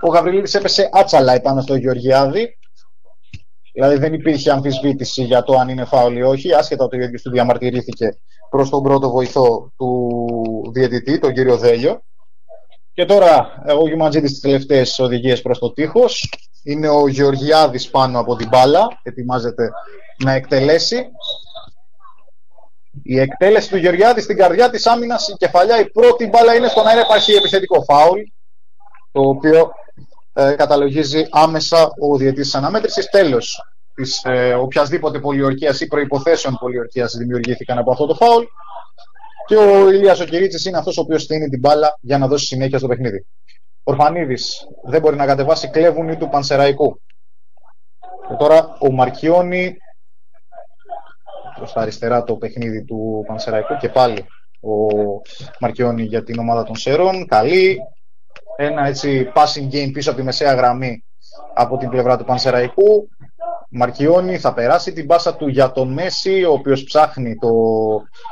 [0.00, 2.58] Ο Γαβριλίδης έπεσε άτσαλα επάνω στο Γεωργιάδη.
[3.72, 7.22] Δηλαδή δεν υπήρχε αμφισβήτηση για το αν είναι φάουλ ή όχι, άσχετα ότι ο ίδιος
[7.22, 8.18] του διαμαρτυρήθηκε
[8.50, 12.02] προς τον πρώτο βοηθό του διαιτητή, τον κύριο Δέλιο.
[12.92, 16.32] Και τώρα ε, ο Γιουμαντζίδης τις τελευταίες οδηγίες προς το τείχος.
[16.62, 19.00] είναι ο Γεωργιάδης πάνω από την μπάλα.
[19.02, 19.70] Ετοιμάζεται
[20.24, 21.06] να εκτελέσει.
[23.02, 26.86] Η εκτέλεση του Γεωργιάδη στην καρδιά της άμυνας, η κεφαλιά, η πρώτη μπάλα είναι στον
[26.86, 28.20] αέρα, υπάρχει επιθετικό φάουλ,
[29.12, 29.70] το οποίο
[30.32, 33.10] ε, καταλογίζει άμεσα ο διαιτής της αναμέτρησης.
[33.10, 33.60] Τέλος
[33.94, 38.44] της ε, οποιασδήποτε πολιορκίας ή προϋποθέσεων πολιορκίας δημιουργήθηκαν από αυτό το φάουλ.
[39.50, 42.46] Και ο Ηλίας ο Κυρίτσης είναι αυτός ο οποίος στείνει την μπάλα για να δώσει
[42.46, 43.26] συνέχεια στο παιχνίδι.
[43.82, 47.00] Ορφανίδης δεν μπορεί να κατεβάσει κλέβουνι του Πανσεραϊκού.
[48.28, 49.76] Και τώρα ο Μαρκιόνι
[51.56, 54.26] προς τα αριστερά το παιχνίδι του Πανσεραϊκού και πάλι
[54.60, 54.72] ο
[55.60, 57.26] Μαρκιόνι για την ομάδα των Σερών.
[57.26, 57.78] Καλή.
[58.56, 61.04] Ένα έτσι passing game πίσω από τη μεσαία γραμμή
[61.54, 63.08] από την πλευρά του Πανσεραϊκού.
[63.70, 67.48] Μαρκιόνι θα περάσει την πάσα του για τον Μέσι, ο οποίος ψάχνει το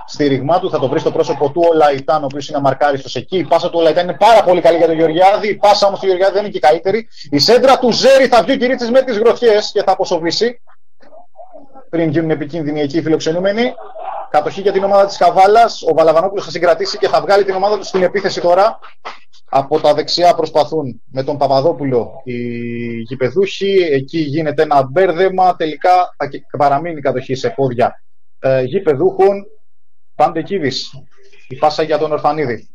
[0.06, 0.70] στήριγμά του.
[0.70, 3.38] Θα το βρει στο πρόσωπο του Ολαϊτάν, ο οποίος είναι αμαρκάριστος εκεί.
[3.38, 5.48] Η πάσα του Ολαϊτάν είναι πάρα πολύ καλή για τον Γεωργιάδη.
[5.48, 7.08] Η πάσα όμως του Γεωργιάδη δεν είναι η καλύτερη.
[7.30, 10.60] Η σέντρα του Ζέρι θα βγει ο Κυρίτσι με τις γροθιές και θα αποσοβήσει.
[11.90, 13.74] Πριν γίνουν επικίνδυνοι εκεί οι φιλοξενούμενοι.
[14.30, 15.82] Κατοχή για την ομάδα της Καβάλας.
[15.82, 18.78] Ο Βαλαβανόπουλος θα συγκρατήσει και θα βγάλει την ομάδα του στην επίθεση τώρα.
[19.50, 22.36] Από τα δεξιά προσπαθούν με τον Παπαδόπουλο οι
[23.00, 23.88] γηπεδούχοι.
[23.90, 25.56] Εκεί γίνεται ένα μπέρδεμα.
[25.56, 26.14] Τελικά
[26.50, 28.02] θα παραμείνει η κατοχή σε πόδια
[28.38, 29.46] ε, γηπεδούχων.
[30.14, 30.90] Παντεκίδης.
[31.48, 32.68] Η πάσα για τον Ορφανίδη.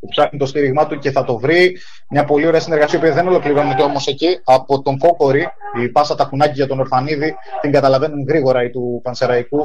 [0.00, 1.78] Που ψάχνει το στήριγμά του και θα το βρει.
[2.10, 4.40] Μια πολύ ωραία συνεργασία που δεν ολοκληρώνεται όμως εκεί.
[4.44, 5.48] Από τον Κόκορη,
[5.82, 9.58] η πάσα τα κουνάκι για τον Ορφανίδη την καταλαβαίνουν γρήγορα οι του Πανσεραϊκού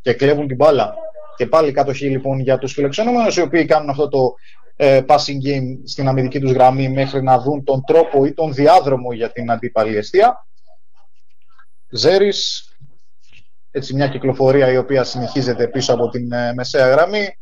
[0.00, 0.94] και κλέβουν την μπάλα.
[1.36, 5.78] Και πάλι κατοχή λοιπόν για τους φιλοξενούμενους, οι οποίοι κάνουν αυτό το ε, passing game
[5.84, 9.96] στην αμυντική τους γραμμή μέχρι να δουν τον τρόπο ή τον διάδρομο για την αντίπαλη
[9.96, 10.46] αιστεία.
[11.90, 12.68] Ζέρις,
[13.70, 17.38] έτσι μια κυκλοφορία η οποία συνεχίζεται πίσω από την ε, μεσαία γραμμή.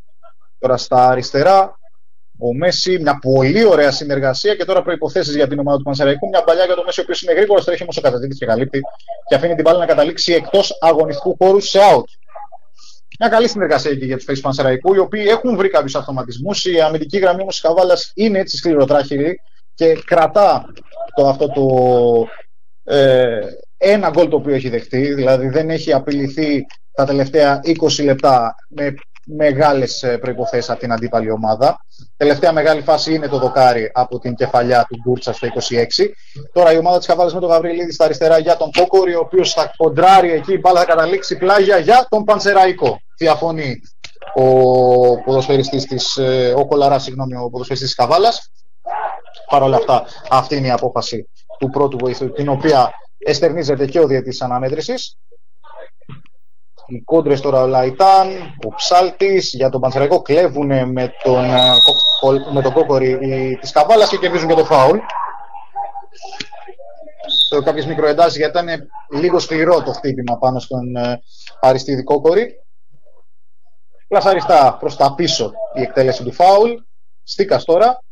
[0.58, 1.78] Τώρα στα αριστερά,
[2.38, 6.28] ο Μέση, μια πολύ ωραία συνεργασία και τώρα προποθέσει για την ομάδα του Πανσεραϊκού.
[6.28, 8.80] Μια παλιά για το Μέση, ο οποίος είναι γρήγορος, τρέχει όμως ο καταδίκης και καλύπτει
[9.28, 12.04] και αφήνει την μπάλα να καταλήξει εκτός αγωνιστικού χώρου σε out
[13.22, 16.64] μια καλή συνεργασία εκεί για τους παίκτες Πανσεραϊκού, οι οποίοι έχουν βρει κάποιους αυτοματισμούς.
[16.64, 19.40] Η αμυντική γραμμή όμως της Καβάλας είναι έτσι σκληροτράχηρη
[19.74, 20.72] και κρατά
[21.14, 21.64] το, αυτό το
[22.94, 23.40] ε,
[23.76, 25.14] ένα γκολ το οποίο έχει δεχτεί.
[25.14, 28.94] Δηλαδή δεν έχει απειληθεί τα τελευταία 20 λεπτά με
[29.26, 31.84] μεγάλες προποθέσει από την αντίπαλη ομάδα.
[32.16, 36.10] Τελευταία μεγάλη φάση είναι το δοκάρι από την κεφαλιά του Γκούρτσα στο 26.
[36.52, 39.52] Τώρα η ομάδα της Καβάλας με τον Γαβριλίδη στα αριστερά για τον Κόκορη, ο οποίος
[39.52, 43.00] θα κοντράρει εκεί, η μπάλα θα καταλήξει πλάγια για τον Πανσεραϊκό.
[43.18, 43.80] Διαφωνεί
[44.34, 44.44] ο
[45.22, 48.50] ποδοσφαιριστής της, ε, ο Κολαρά, συγγνώμη, ο ποδοσφαιριστής της Καβάλας.
[49.50, 54.06] Παρ' όλα αυτά, αυτή είναι η απόφαση του πρώτου βοηθού, την οποία εστερνίζεται και ο
[54.06, 55.16] διαιτής αναμέτρησης.
[56.86, 58.28] Οι κόντρες τώρα ο Λαϊτάν,
[58.66, 61.72] ο Ψάλτης για τον Πανσεραϊκό κλέβουν με τον, ε,
[62.52, 63.18] με τον κόκορη
[63.60, 64.98] τη Καβάλας και κερδίζουν και το φάουλ.
[67.64, 68.88] Κάποιες μικροεντάσεις γιατί ήταν
[69.20, 71.22] λίγο σκληρό το χτύπημα πάνω στον ε,
[71.60, 72.54] Αριστίδη Κόκορη.
[74.08, 76.70] Πλασαριστά προς τα πίσω η εκτέλεση του φάουλ.
[77.22, 78.02] Στίκας τώρα,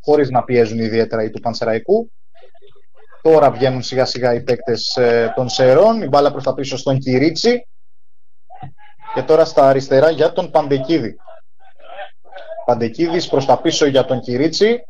[0.00, 2.10] χωρίς να πιέζουν ιδιαίτερα οι του Πανσεραϊκού.
[3.22, 6.02] Τώρα βγαίνουν σιγά σιγά οι παίκτες ε, των Σερών.
[6.02, 7.66] Η μπάλα προς τα πίσω στον Κυρίτσι.
[9.14, 11.16] Και τώρα στα αριστερά για τον Παντεκίδη.
[12.66, 14.84] Παντεκίδης προς τα πίσω για τον Κυρίτσι.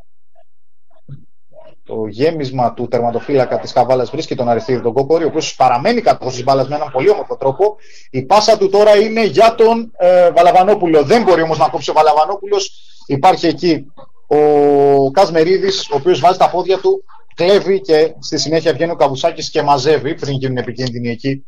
[1.83, 6.25] Το γέμισμα του τερματοφύλακα της Καβάλας βρίσκει τον Αριστίδη τον Κόκορη, ο οποίος παραμένει κάτω
[6.25, 7.75] της μπάλας με έναν πολύ όμορφο τρόπο.
[8.09, 11.03] Η πάσα του τώρα είναι για τον ε, Βαλαβανόπουλο.
[11.03, 12.71] Δεν μπορεί όμως να κόψει ο Βαλαβανόπουλος.
[13.07, 13.91] Υπάρχει εκεί
[14.27, 17.03] ο Κασμερίδης, ο οποίος βάζει τα πόδια του,
[17.35, 21.45] κλέβει και στη συνέχεια βγαίνει ο Καβουσάκης και μαζεύει, πριν γίνουν επικίνδυνοι εκεί,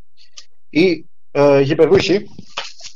[0.69, 1.05] οι
[1.35, 2.27] ε, γηπεδούχοι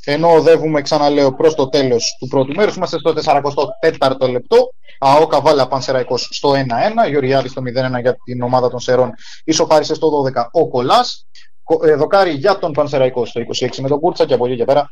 [0.09, 2.75] ενώ οδεύουμε, ξαναλέω, προς το τέλος του πρώτου μέρους.
[2.75, 4.73] Είμαστε στο 44ο λεπτό.
[4.99, 7.09] ΑΟ Καβάλα Πανσεραϊκός στο 1-1.
[7.09, 9.11] Γεωργιάδης στο 0-1 για την ομάδα των Σερών.
[9.43, 11.27] Ισοφάρισε στο 12 ο Κολάς.
[11.83, 14.89] Ε, δοκάρι για τον Πανσεραϊκό στο 26 με τον Κούρτσα και από εκεί και πέρα.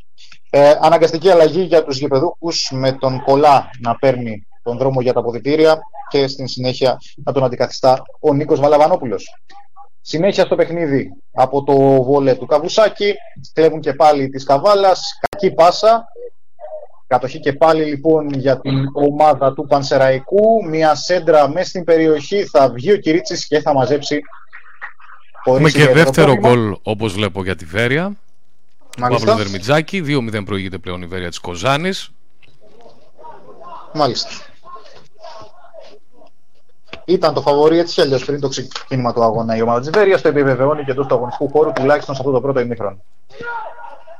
[0.50, 5.20] Ε, αναγκαστική αλλαγή για τους γηπεδούχους με τον Κολά να παίρνει τον δρόμο για τα
[5.20, 5.78] αποδητήρια
[6.08, 9.24] και στην συνέχεια να τον αντικαθιστά ο Νίκος Βαλαβανόπουλος.
[10.08, 13.14] Συνέχεια στο παιχνίδι από το βόλε του Καβουσάκη.
[13.52, 15.18] Κλέβουν και πάλι της Καβάλας.
[15.28, 16.08] Κακή πάσα.
[17.06, 20.64] Κατοχή και πάλι λοιπόν για την ομάδα του Πανσεραϊκού.
[20.68, 22.44] Μια σέντρα μέσα στην περιοχή.
[22.44, 24.20] Θα βγει ο Κυρίτσης και θα μαζέψει.
[25.58, 28.12] Με και δεύτερο γκολ όπως βλέπω για τη Βέρεια.
[29.00, 30.04] Παύλο Δερμιτζάκη.
[30.06, 32.10] 2-0 προηγείται πλέον η Βέρεια της Κοζάνης.
[33.94, 34.28] Μάλιστα.
[37.08, 40.20] Ήταν το φαβορή έτσι αλλιώς πριν το ξεκίνημα του αγώνα η ομάδα της Βέρειας.
[40.20, 42.98] Το επιβεβαιώνει και εντός του αγωνιστικού χώρου τουλάχιστον σε αυτό το πρώτο ημίχρονο.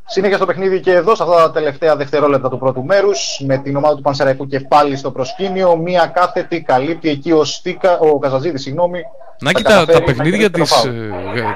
[0.08, 3.76] Συνέχεια στο παιχνίδι και εδώ, σε αυτά τα τελευταία δευτερόλεπτα του πρώτου μέρους, με την
[3.76, 5.76] ομάδα του Πανσεραϊκού και πάλι στο προσκήνιο.
[5.76, 9.00] Μία κάθετη καλύπτει εκεί ο, Στίκα, ο Καζαζίδη, συγγνώμη.
[9.40, 10.70] Να και τα, τα παιχνίδια της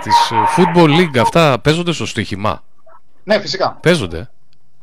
[0.02, 2.62] της Football League αυτά παίζονται στο στοίχημα;
[3.24, 3.78] Ναι, φυσικά.
[3.82, 4.30] Παίζονται.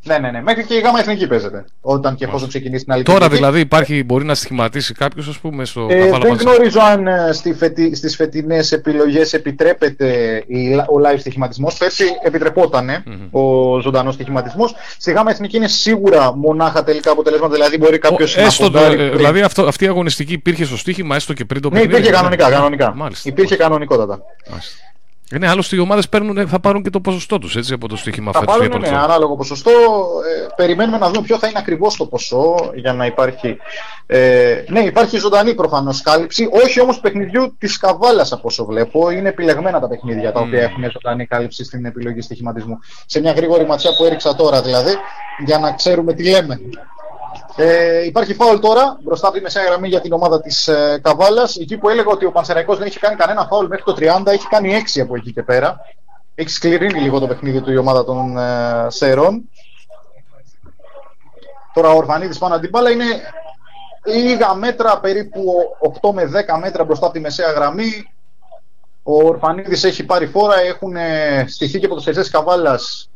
[0.07, 0.41] Ναι, ναι, ναι.
[0.41, 1.65] Μέχρι και η γάμα εθνική παίζεται.
[1.81, 5.65] Όταν και εφόσον ξεκινήσει την άλλη Τώρα δηλαδή υπάρχει, μπορεί να στοιχηματίσει κάποιος, ας πούμε,
[5.65, 10.43] στο ε, Δεν γνωρίζω αν ε, στη φετι, στις φετινές επιλογές επιτρέπεται
[10.87, 11.77] ο live στοιχηματισμός.
[11.77, 13.29] Πέρσι επιτρεπόταν mm-hmm.
[13.31, 14.75] ο ζωντανός στοιχηματισμός.
[14.97, 17.53] Στη γάμα εθνική είναι σίγουρα μονάχα τελικά αποτελέσματα.
[17.53, 19.01] Δηλαδή μπορεί κάποιος να φοντάρει.
[19.01, 21.91] Ε, δηλαδή αυτό, αυτή η αγωνιστική υπήρχε στο στοίχημα έστω και πριν το παιχνίδι.
[21.91, 22.49] Ναι, υπήρχε κανονικά.
[22.49, 22.93] κανονικά.
[22.95, 23.29] Μάλιστα.
[23.29, 24.19] Υπήρχε κανονικότατα.
[24.49, 24.75] Μάλιστα.
[25.31, 26.07] Ναι, άλλωστε οι ομάδες
[26.47, 28.51] θα πάρουν και το ποσοστό τους από το στοίχημα αυτό.
[28.51, 29.71] Θα πάρουν, ναι, ανάλογο ποσοστό.
[29.71, 33.57] Ε, περιμένουμε να δούμε ποιο θα είναι ακριβώς το ποσό για να υπάρχει.
[34.05, 36.47] Ε, ναι, υπάρχει ζωντανή προφανώς κάλυψη.
[36.51, 39.09] Όχι όμως παιχνιδιού της Καβάλας από όσο βλέπω.
[39.09, 42.79] Είναι επιλεγμένα τα παιχνίδια τα οποία έχουν ζωντανή κάλυψη στην επιλογή στοιχηματισμού.
[43.05, 44.91] Σε μια γρήγορη ματιά που έριξα τώρα δηλαδή,
[45.45, 46.59] για να ξέρουμε τι λέμε.
[47.55, 51.55] Ε, υπάρχει φάουλ τώρα μπροστά από τη μεσαία γραμμή για την ομάδα της ε, Καβάλας.
[51.55, 54.47] Εκεί που έλεγα ότι ο Πανσεραϊκός δεν έχει κάνει κανένα φάουλ μέχρι το 30, έχει
[54.47, 55.79] κάνει 6 από εκεί και πέρα.
[56.35, 59.49] Έχει σκληρύνει λίγο το παιχνίδι του η ομάδα των ε, Σερών.
[61.73, 63.05] Τώρα ο Ορφανίδης πάνω την μπάλα είναι
[64.05, 65.53] λίγα μέτρα, περίπου
[66.01, 68.11] 8 με 10 μέτρα μπροστά από τη μεσαία γραμμή.
[69.03, 70.95] Ο Ορφανίδης έχει πάρει φόρα, έχουν
[71.47, 73.09] στηθεί και από τους τη Καβάλας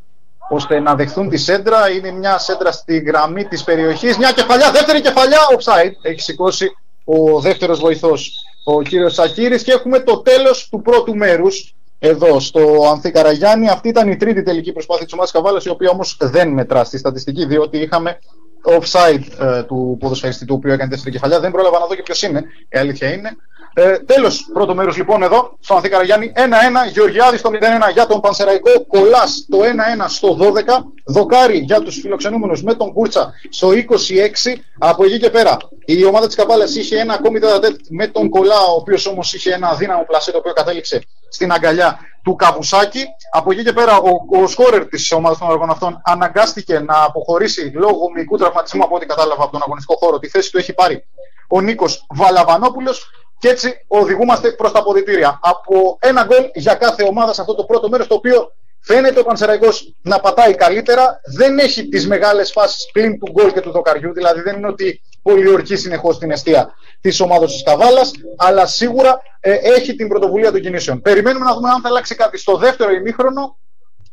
[0.51, 1.89] ώστε να δεχθούν τη σέντρα.
[1.89, 4.17] Είναι μια σέντρα στη γραμμή της περιοχής.
[4.17, 5.91] Μια κεφαλιά, δεύτερη κεφαλιά, offside.
[6.01, 6.71] Έχει σηκώσει
[7.03, 8.33] ο δεύτερος βοηθός,
[8.63, 13.69] ο κύριος Σακύρης και έχουμε το τέλος του πρώτου μέρους εδώ στο Ανθή Καραγιάννη.
[13.69, 16.97] Αυτή ήταν η τρίτη τελική προσπάθεια της ομάδας Καβάλας, η οποία όμως δεν μετρά στη
[16.97, 18.19] στατιστική, διότι είχαμε
[18.65, 21.39] offside ε, του ποδοσφαιριστή του οποίου έκανε δεύτερη κεφαλιά.
[21.39, 22.43] Δεν πρόλαβα να δω και ποιος είναι.
[22.69, 23.35] Η αλήθεια είναι.
[23.73, 26.31] Ε, Τέλος, πρώτο μέρος λοιπόν εδώ, στο Ανθή Καραγιάννη.
[26.35, 28.85] 1-1, Γεωργιάδης στο 0-1 για τον Πανσεραϊκό.
[28.87, 30.83] Κολλά το 1-1 στο 12.
[31.05, 34.61] Δοκάρι για τους φιλοξενούμενους με τον Κούρτσα στο 26.
[34.79, 38.59] Από εκεί και πέρα η ομάδα της Καπάλας είχε ένα ακόμη τέταρτο με τον Κολλά,
[38.59, 43.05] ο οποίος όμως είχε ένα δύναμο πλασέ το οποίο κατέληξε στην αγκαλιά του Καβουσάκη.
[43.31, 47.71] Από εκεί και πέρα ο, ο σκόρερ της ομάδας των αργών αυτών αναγκάστηκε να αποχωρήσει
[47.75, 50.19] λόγω μυϊκού τραυματισμού από ό,τι κατάλαβα από τον αγωνιστικό χώρο.
[50.19, 51.05] Τη θέση του έχει πάρει
[51.47, 53.09] ο Νίκος Βαλαβανόπουλος.
[53.41, 55.39] Και έτσι οδηγούμαστε προς τα ποδητήρια.
[55.41, 59.23] Από ένα γκολ για κάθε ομάδα σε αυτό το πρώτο μέρος, το οποίο φαίνεται ο
[59.23, 61.21] Πανσεραϊκός να πατάει καλύτερα.
[61.37, 64.13] Δεν έχει τις μεγάλες φάσεις πλην του γκολ και του δοκαριού.
[64.13, 69.53] Δηλαδή δεν είναι ότι πολιορκεί συνεχώς την αιστεία της ομάδα της Καβάλας, αλλά σίγουρα ε,
[69.53, 71.01] έχει την πρωτοβουλία των κινήσεων.
[71.01, 73.57] Περιμένουμε να δούμε αν θα αλλάξει κάτι στο δεύτερο ημίχρονο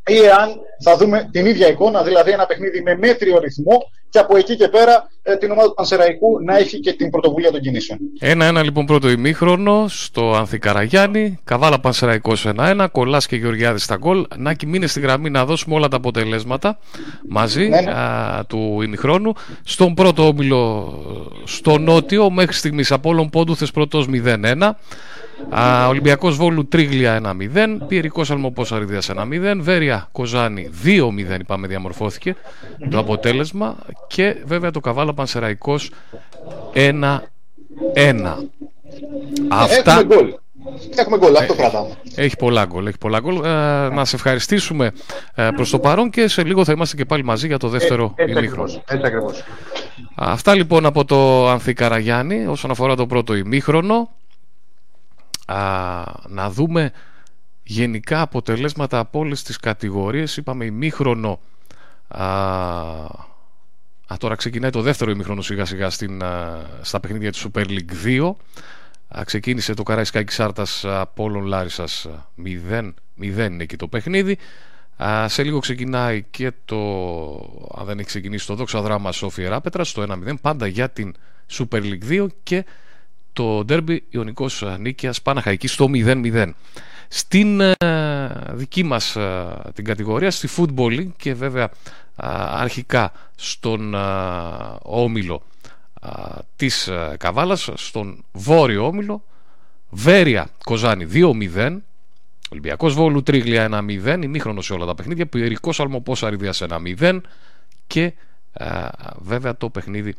[0.07, 3.79] ή εάν θα δούμε την ίδια εικόνα, δηλαδή ένα παιχνίδι με μέτριο ρυθμό
[4.11, 7.51] και από εκεί και πέρα ε, την ομάδα του Πανσεραϊκού να έχει και την πρωτοβουλία
[7.51, 7.99] των κινήσεων.
[8.19, 14.27] Ένα-ένα λοιπόν πρώτο ημίχρονο στο Ανθικαραγιάννη, Καβάλα Πανσεραϊκός 1-1, Κολλά και Γεωργιάδης στα γκολ.
[14.37, 16.79] Νάκη, μείνε στη γραμμή να δώσουμε όλα τα αποτελέσματα
[17.29, 17.91] μαζί ναι, ναι.
[17.91, 19.33] Α, του ημιχρόνου.
[19.65, 20.95] Στον πρώτο όμιλο
[21.45, 24.71] στο νότιο, μέχρι στιγμής από όλων πόντου θε πρώτο 0-1.
[25.89, 27.21] Ολυμπιακός Βόλου Τρίγλια
[27.55, 32.37] 1-0, Πιερικός Αλμοπός Αριδίας 1-0, Βέρεια Κοζάνη 2-0 είπαμε διαμορφώθηκε
[32.91, 33.77] το αποτέλεσμα
[34.07, 35.90] και βέβαια το Καβάλα Πανσεραϊκός
[36.74, 37.03] 1-1.
[39.49, 39.93] Αυτά...
[39.93, 40.35] Έχουμε γκολ.
[40.97, 41.97] Έχουμε γκολ, αυτό κρατάμε.
[42.15, 42.86] Έχει πολλά γκολ.
[42.86, 43.45] Έχει πολλά γκολ.
[43.45, 43.49] Ε,
[43.89, 44.93] να σε ευχαριστήσουμε
[45.35, 48.12] ε, προς το παρόν και σε λίγο θα είμαστε και πάλι μαζί για το δεύτερο
[48.16, 48.82] ε, ημίχρονο.
[48.86, 49.43] Έτσι ακριβώς.
[50.15, 54.11] Αυτά λοιπόν από το Ανθή Καραγιάννη όσον αφορά το πρώτο ημίχρονο
[55.47, 55.57] α,
[56.28, 56.93] να δούμε
[57.62, 61.39] γενικά αποτελέσματα από όλες τις κατηγορίες είπαμε ημίχρονο
[62.09, 62.24] α,
[64.13, 66.23] α, τώρα ξεκινάει το δεύτερο ημίχρονο σιγά σιγά στην,
[66.81, 68.33] στα παιχνίδια της Super League 2
[69.19, 72.09] α, ξεκίνησε το Καραϊσκάκη Σάρτας Απόλλων Λάρισας.
[72.45, 74.39] 0 0 είναι εκεί το παιχνίδι.
[75.03, 76.77] Α, σε λίγο ξεκινάει και το
[77.75, 81.15] αν δεν έχει ξεκινήσει το δόξα δράμα Σόφια Ράπετρα στο 1-0 πάντα για την
[81.51, 82.65] Super League 2 και
[83.33, 86.51] το ντέρμπι Ιωνικός Νίκιας Παναχαϊκής στο 0-0.
[87.09, 87.75] Στην ε,
[88.53, 91.71] δική μας ε, την κατηγορία, στη Football League και βέβαια
[92.51, 93.95] αρχικά στον
[94.83, 95.43] όμιλο
[96.57, 99.23] της Καβάλας, στον βόρειο όμιλο,
[99.91, 101.77] Βέρεια Κοζάνη 2-0,
[102.51, 106.63] Ολυμπιακός Βόλου Τρίγλια 1-0, ημίχρονος σε όλα τα παιχνίδια, Πιερικός Αλμοπός Αριδίας
[107.01, 107.21] 1-0
[107.87, 108.13] και
[109.19, 110.15] βέβαια το παιχνίδι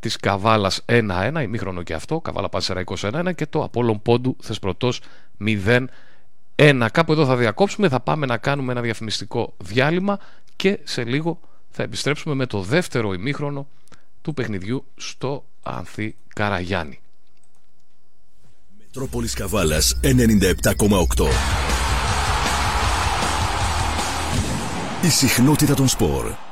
[0.00, 5.00] Της Καβάλας 1-1, ημίχρονο και αυτό, Καβάλα Πανσεραϊκό 1-1 και το Απόλλων Πόντου Θεσπρωτός
[5.46, 6.86] 0-1.
[6.92, 10.18] Κάπου εδώ θα διακόψουμε, θα πάμε να κάνουμε ένα διαφημιστικό διάλειμμα
[10.56, 11.40] και σε λίγο
[11.70, 13.66] θα επιστρέψουμε με το δεύτερο ημίχρονο
[14.22, 17.00] του παιχνιδιού στο Ανθή Καραγιάννη.
[18.78, 21.26] Μετρόπολης Καβάλας 97,8
[25.02, 26.51] Η συχνότητα των σπορ.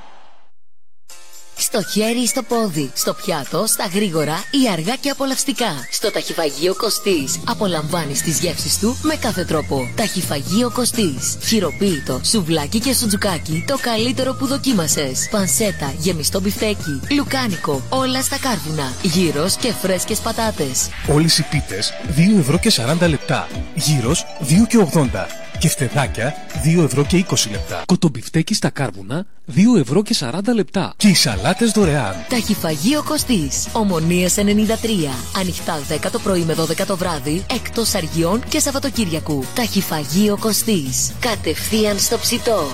[1.62, 5.86] Στο χέρι ή στο πόδι, στο πιάτο, στα γρήγορα ή αργά και απολαυστικά.
[5.90, 7.40] Στο ταχυφαγείο Κωστής.
[7.48, 9.90] Απολαμβάνεις τις γεύσεις του με κάθε τρόπο.
[9.96, 11.36] Ταχυφαγείο Κωστής.
[11.42, 15.28] Χειροποίητο, σουβλάκι και σουτζουκάκι, το καλύτερο που δοκίμασες.
[15.30, 18.92] Πανσέτα, γεμιστό μπιφτέκι, λουκάνικο, όλα στα κάρβουνα.
[19.02, 20.88] Γύρω και φρέσκες πατάτες.
[21.08, 23.48] Όλες οι πίτες 2 ευρώ και 40 λεπτά.
[23.74, 25.49] Γύρω 2 και 80.
[25.60, 26.34] Και φτεδάκια
[26.64, 27.82] 2 ευρώ και 20 λεπτά.
[27.86, 30.92] Κοτομπιφτέκι στα κάρβουνα 2 ευρώ και 40 λεπτά.
[30.96, 32.14] Και οι σαλάτες δωρεάν.
[32.28, 33.68] Ταχυφαγείο Κωστής.
[33.72, 35.14] Ομονίας 93.
[35.36, 37.44] Ανοιχτά 10 το πρωί με 12 το βράδυ.
[37.54, 39.44] Εκτός Αργιών και Σαββατοκύριακου.
[39.54, 41.12] Ταχυφαγείο Κωστής.
[41.20, 42.66] Κατευθείαν στο ψητό.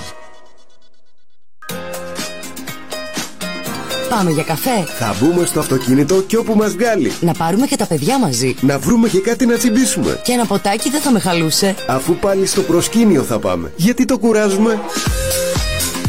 [4.08, 4.84] Πάμε για καφέ.
[4.98, 7.12] Θα μπούμε στο αυτοκίνητο και όπου μας βγάλει.
[7.20, 8.54] Να πάρουμε και τα παιδιά μαζί.
[8.60, 10.20] Να βρούμε και κάτι να τσιμπήσουμε.
[10.24, 11.74] Και ένα ποτάκι δεν θα με χαλούσε.
[11.86, 13.72] Αφού πάλι στο προσκήνιο θα πάμε.
[13.76, 14.80] Γιατί το κουράζουμε;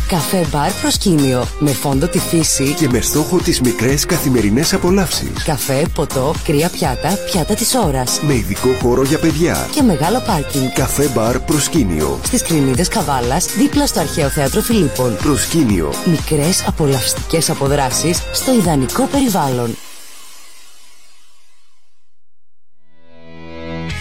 [0.07, 1.47] Καφέ μπαρ προσκήνιο.
[1.59, 2.73] Με φόντο τη φύση.
[2.73, 5.43] Και με στόχο τις μικρές καθημερινές απολαύσεις.
[5.43, 8.19] Καφέ, ποτό, κρύα πιάτα, πιάτα της ώρας.
[8.21, 9.67] Με ειδικό χώρο για παιδιά.
[9.71, 10.69] Και μεγάλο πάρκινγκ.
[10.73, 12.19] Καφέ μπαρ προσκήνιο.
[12.23, 15.15] Στις κρινίδες Καβάλας, δίπλα στο Αρχαίο Θέατρο Φιλίππων.
[15.15, 15.93] Προσκήνιο.
[16.05, 19.75] Μικρές απολαυστικές αποδράσεις στο ιδανικό περιβάλλον.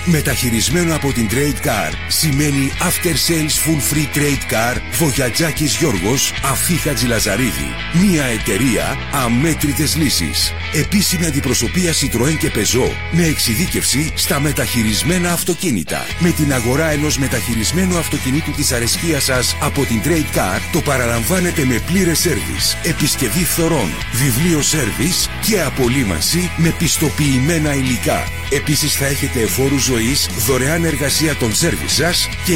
[0.08, 6.74] Μεταχειρισμένο από την Trade Car σημαίνει After Sales Full Free Trade Car Βογιατζάκης Γιώργος Αφή
[6.74, 7.74] Χατζηλαζαρίδη.
[7.92, 10.52] Μια εταιρεία αμέτρητες λύσεις.
[10.74, 16.06] Επίσημη αντιπροσωπεία Citroën και Peugeot με εξειδίκευση στα μεταχειρισμένα αυτοκίνητα.
[16.18, 21.64] Με την αγορά ενός μεταχειρισμένου αυτοκινήτου της αρεσκίας σας από την Trade Car το παραλαμβάνετε
[21.64, 28.24] με πλήρες σέρβις, επισκευή φθορών, βιβλίο σέρβις και απολύμανση με πιστοποιημένα υλικά.
[28.50, 32.52] Επίσης θα έχετε εφόρους ζωής, δωρεάν εργασία των σέρβις σας και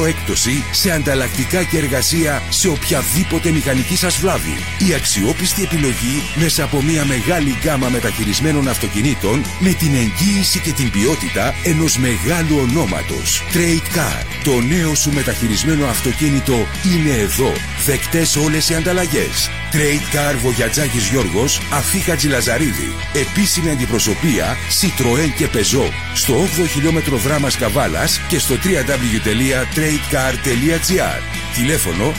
[0.00, 4.56] 25% έκπτωση σε ανταλλακτικά και εργασία σε οποιαδήποτε μηχανική σας βλάβη.
[4.88, 10.90] Η αξιόπιστη επιλογή μέσα από μια μεγάλη γκάμα μεταχειρισμένων αυτοκινήτων με την εγγύηση και την
[10.90, 13.42] ποιότητα ενός μεγάλου ονόματος.
[13.52, 14.24] Trade Car.
[14.44, 17.52] Το νέο σου μεταχειρισμένο αυτοκίνητο είναι εδώ.
[17.86, 19.50] Δεκτές όλες οι ανταλλαγές.
[19.72, 22.94] Trade Car Βογιατζάκης Γιώργος Αφή Χατζηλαζαρίδη.
[23.12, 26.03] Επίσημη αντιπροσωπεία Citroën και Peugeot.
[26.14, 31.20] Στο 8ο χιλιόμετρο δράμας Καβάλας και στο www.tradecar.gr.
[31.54, 32.14] Τηλέφωνο 25210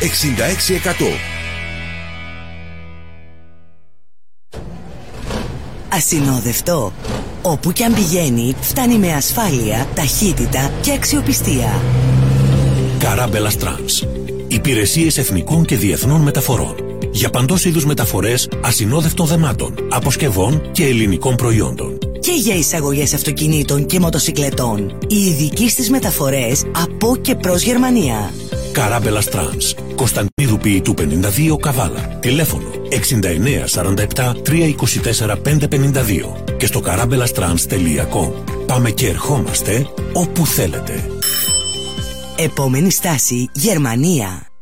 [0.00, 0.04] 6600.
[5.88, 6.92] Ασυνόδευτο.
[7.42, 11.82] Όπου και αν πηγαίνει, φτάνει με ασφάλεια, ταχύτητα και αξιοπιστία.
[12.98, 14.06] Καράμπελα Trans.
[14.48, 16.83] Υπηρεσίες εθνικών και διεθνών μεταφορών.
[17.14, 21.98] Για παντός είδους μεταφορές ασυνόδευτων δεμάτων, αποσκευών και ελληνικών προϊόντων.
[22.20, 24.98] Και για εισαγωγές αυτοκινήτων και μοτοσυκλετών.
[25.08, 28.30] Οι ειδικοί στις μεταφορές από και προς Γερμανία.
[28.72, 29.94] Καράμπελα Trans.
[29.94, 32.18] Κωνσταντινίδου Ποιητού 52 Καβάλα.
[32.20, 38.30] Τηλέφωνο 69 47 324 552 και στο καράμπελαστρans.com.
[38.66, 41.08] Πάμε και ερχόμαστε όπου θέλετε.
[42.36, 44.53] Επόμενη στάση Γερμανία.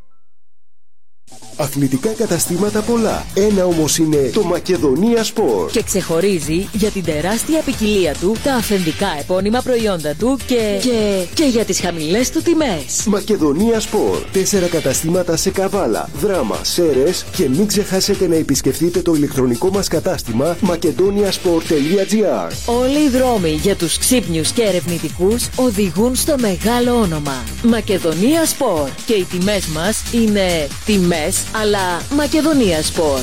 [1.62, 3.26] Αθλητικά καταστήματα πολλά.
[3.34, 5.70] Ένα όμως είναι το Μακεδονία Sport.
[5.72, 11.44] Και ξεχωρίζει για την τεράστια ποικιλία του, τα αυθεντικά επώνυμα προϊόντα του και, και, και
[11.44, 13.05] για τις χαμηλές του τιμές.
[13.06, 14.24] Μακεδονία Sport.
[14.32, 20.56] Τέσσερα καταστήματα σε Καβάλα, Δράμα, Σέρες και μην ξεχάσετε να επισκεφτείτε το ηλεκτρονικό μας κατάστημα
[20.66, 27.44] macedoniasport.gr Όλοι οι δρόμοι για τους ξύπνιους και ερευνητικούς οδηγούν στο μεγάλο όνομα.
[27.62, 28.90] Μακεδονία Sport.
[29.06, 33.20] Και οι τιμές μας είναι τιμές αλλά Μακεδονία Σπορ.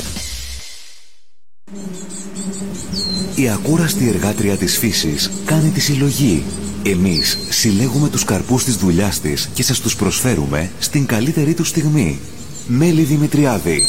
[3.34, 6.44] Η ακούραστη εργάτρια της φύσης κάνει τη συλλογή.
[6.82, 12.18] Εμείς συλλέγουμε τους καρπούς της δουλειάς της και σας τους προσφέρουμε στην καλύτερη τους στιγμή.
[12.66, 13.82] Μέλη Δημητριάδη.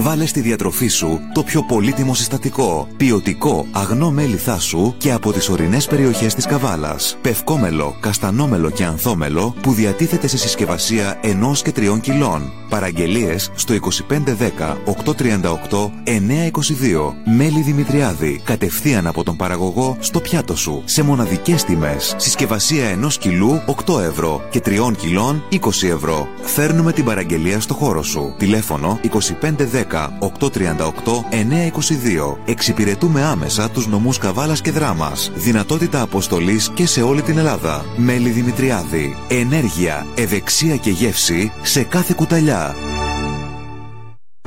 [0.00, 2.88] Βάλε στη διατροφή σου το πιο πολύτιμο συστατικό.
[2.96, 7.18] Ποιοτικό αγνό μέλι θάσου και από τις ορεινές περιοχές της Καβάλας.
[7.22, 12.52] Πευκόμελο, καστανόμελο και ανθόμελο που διατίθεται σε συσκευασία ενός και τριών κιλών.
[12.68, 17.14] Παραγγελίες στο 2510 838 922.
[17.36, 18.40] Μέλι Δημητριάδη.
[18.44, 20.82] Κατευθείαν από τον παραγωγό στο πιάτο σου.
[20.84, 22.14] Σε μοναδικές τιμές.
[22.16, 26.28] Συσκευασία ενός κιλού 8 ευρώ και τριών κιλών 20 ευρώ.
[26.42, 28.34] Φέρνουμε την παραγγελία στο χώρο σου.
[28.36, 29.87] Τηλέφωνο 2510
[30.18, 32.38] 838 922.
[32.44, 35.30] Εξυπηρετούμε άμεσα τους νομούς Καβάλας και Δράμας.
[35.34, 37.84] Δυνατότητα αποστολής και σε όλη την Ελλάδα.
[37.96, 39.16] Μέλη Δημητριάδη.
[39.28, 42.74] Ενέργεια, ευεξία και γεύση σε κάθε κουταλιά.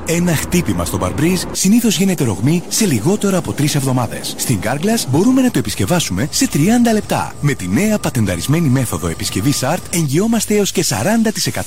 [0.06, 4.34] Ένα χτύπημα στο Barbreeze συνήθως γίνεται ρογμή σε λιγότερο από 3 εβδομάδες.
[4.38, 6.56] Στην Carglass μπορούμε να το επισκευάσουμε σε 30
[6.92, 7.34] λεπτά.
[7.40, 10.84] Με τη νέα πατενταρισμένη μέθοδο επισκευής ART εγγυόμαστε έως και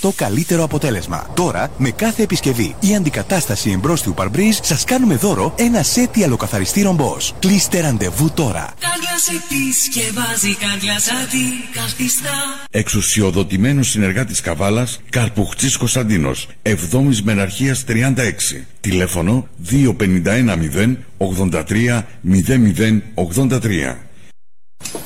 [0.02, 1.28] 40% καλύτερο αποτέλεσμα.
[1.34, 7.32] Τώρα, με κάθε επισκευή ή αντικατάσταση εμπρόστιου Barbreeze, σας κάνουμε δώρο ένα σετ ιαλοκαθαριστήρων Bosch.
[7.40, 8.74] Κλείστε ραντεβού τώρα.
[8.80, 12.30] Carglass επισκευάζει, Carglass αντικαθιστά.
[12.70, 18.24] Εξουσιοδοτημένος συνεργάτης Καβάλας, Καρπουχτσής Κωνσταντίνος, 7ης Μεναρχίας 36.
[18.80, 23.98] Τηλέφωνο 2510 83 0083.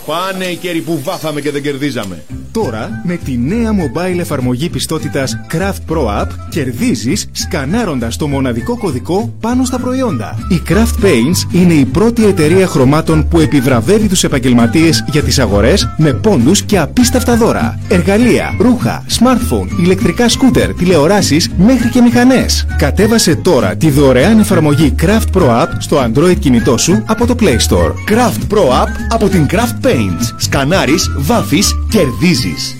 [0.09, 2.23] Πάνε οι καιροί που βάφαμε και δεν κερδίζαμε.
[2.51, 9.33] Τώρα, με τη νέα mobile εφαρμογή πιστότητας Craft Pro App, κερδίζεις σκανάροντας το μοναδικό κωδικό
[9.39, 10.37] πάνω στα προϊόντα.
[10.49, 15.93] Η Craft Paints είναι η πρώτη εταιρεία χρωμάτων που επιβραβεύει τους επαγγελματίες για τις αγορές
[15.97, 17.79] με πόντους και απίστευτα δώρα.
[17.87, 22.65] Εργαλεία, ρούχα, smartphone, ηλεκτρικά σκούτερ, τηλεοράσεις μέχρι και μηχανές.
[22.77, 27.57] Κατέβασε τώρα τη δωρεάν εφαρμογή Craft Pro App στο Android κινητό σου από το Play
[27.69, 27.91] Store.
[28.11, 29.98] Craft Pro App από την Craft Paints.
[30.37, 32.75] Σκανάρεις, βάφεις, κερδίζεις.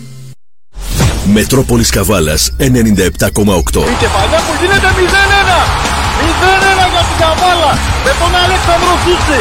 [1.33, 3.81] Μετρόπολης Καβάλας 97,8.
[3.81, 5.57] Η κεφαλιά που γίνεται 0-1.
[6.25, 7.71] 0-1 για την Καβάλα.
[8.03, 9.39] Με τον Αλέξανδρο Σίτσι.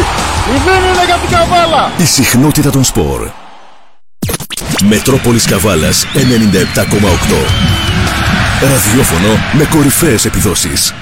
[0.50, 1.92] 0-1 για την Καβάλα.
[1.96, 3.30] Η συχνότητα των σπορ.
[4.88, 7.40] Μετρόπολης Καβάλας 97,8.
[8.60, 10.94] Ραδιόφωνο με κορυφαίες επιδόσεις.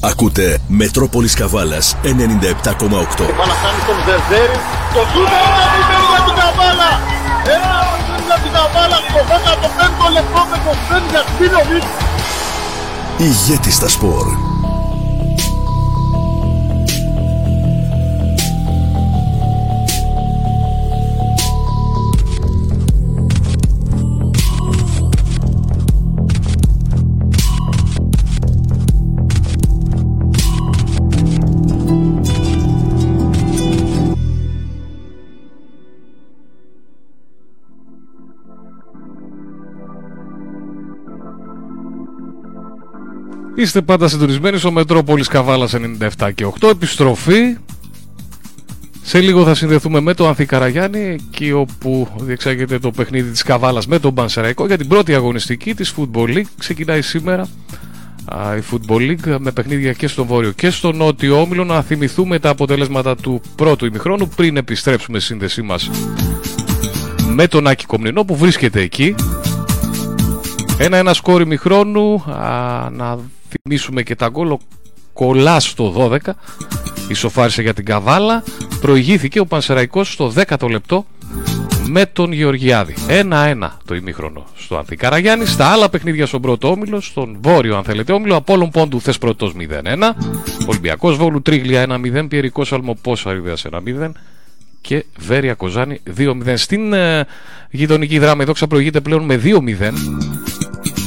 [0.00, 2.08] Ακούτε Μετρόπολης Καβάλας 97,8.
[2.08, 4.58] Καβάλα κάνει τον Ζερζέρη.
[4.94, 6.90] Το σούτ ένα μηδέν για την Καβάλα.
[7.54, 11.84] Ένα μηδέν για την Καβάλα στο 15ο λεπτό με το Σβέν για Σπίνοβιτ.
[13.18, 14.26] Ηγέτης στα σπορ.
[43.58, 45.74] Είστε πάντα συντονισμένοι στο Μετρόπολης Καβάλας
[46.18, 46.68] 97 και 8.
[46.68, 47.56] Επιστροφή.
[49.02, 53.86] Σε λίγο θα συνδεθούμε με το Ανθή Καραγιάννη, εκεί όπου διεξάγεται το παιχνίδι της Καβάλας
[53.86, 56.48] με τον Πανσεραϊκό για την πρώτη αγωνιστική της Football League.
[56.58, 57.48] Ξεκινάει σήμερα
[58.24, 61.64] α, η Football League με παιχνίδια και στο Βόρειο και στο Νότιο Όμιλο.
[61.64, 65.90] Να θυμηθούμε τα αποτελέσματα του πρώτου ημιχρόνου πριν επιστρέψουμε στη σύνδεσή μας
[67.34, 69.14] με τον Άκη Κομνηνό που βρίσκεται εκεί.
[70.78, 73.18] Ένα-ένα σκόρ ημιχρόνου, α, να
[73.48, 74.50] θυμίσουμε και τα γκολ.
[74.50, 74.58] Ο
[75.12, 76.16] Κολάς στο 12
[77.08, 78.42] ισοφάρισε για την Καβάλα.
[78.80, 81.06] Προηγήθηκε ο Πανσεραϊκός στο 10ο λεπτό
[81.86, 82.94] με τον Γεωργιάδη.
[83.08, 85.46] 1-1 το ημίχρονο στο Ανθικαραγιάννη.
[85.46, 89.52] Στα άλλα παιχνίδια στον πρώτο όμιλο, στον βόρειο αν θέλετε όμιλο, Απόλλων Πόντου θες πρώτος
[89.58, 90.14] 0-1.
[90.66, 92.26] Ολυμπιακός Βόλου Τρίγλια 1-0.
[92.28, 94.10] Πιερικός Αλμοπός Αριδέας 1-0
[94.80, 96.32] και Βέρεια Κοζάνη 2-0.
[96.54, 97.26] Στην ε,
[97.70, 99.92] γειτονική δράμα η Δόξα προηγείται πλέον με 2-0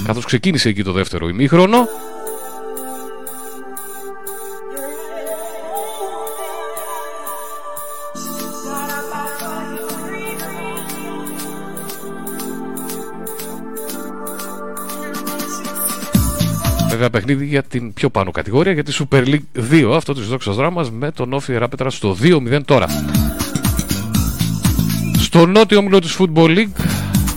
[0.05, 1.87] καθώς ξεκίνησε εκεί το δεύτερο ημίχρονο.
[16.91, 20.55] Βέβαια παιχνίδι για την πιο πάνω κατηγορία για τη Super League 2 αυτό της Δόξας
[20.55, 22.87] Δράμας με τον Όφη Ράπετρα στο 2-0 τώρα.
[25.19, 26.85] Στο νότιο όμιλο της Football League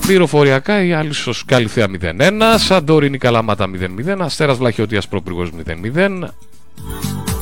[0.06, 2.08] πληροφοριακά η Άλυσος Καλυθέα 0-1,
[2.56, 6.28] Σαντόρινη Καλαμάτα 0-0, Αστέρας Βλαχιώτιας Προπρυγός 0-0,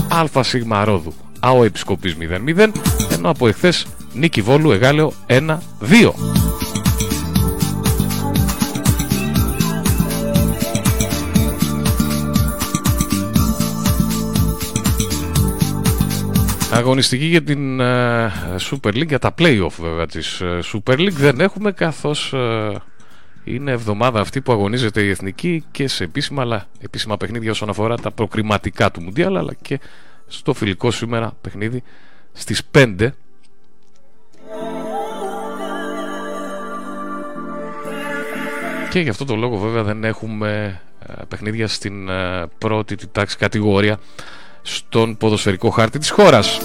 [0.09, 2.73] Αλφα Σίγμα Ρόδου ΑΟ Επισκοπής 0-0,
[3.13, 5.43] ενώ από εχθές Νίκη Βόλου Εγάλεο 1-2.
[16.75, 18.31] Αγωνιστική για την uh,
[18.71, 21.13] Super League, για τα play-off βέβαια της uh, Super League.
[21.13, 22.75] Δεν έχουμε καθώς uh,
[23.45, 27.97] είναι εβδομάδα αυτή που αγωνίζεται η Εθνική και σε επίσημα, αλλά, επίσημα παιχνίδια όσον αφορά
[27.97, 29.81] τα προκριματικά του Μουντιάλ αλλά και
[30.27, 31.83] στο φιλικό σήμερα παιχνίδι
[32.33, 33.09] στις 5
[38.91, 40.81] και γι' αυτό το λόγο βέβαια δεν έχουμε
[41.29, 42.09] παιχνίδια στην
[42.59, 43.99] πρώτη τάξη κατηγορία
[44.63, 46.59] στον ποδοσφαιρικό χάρτη της χώρας.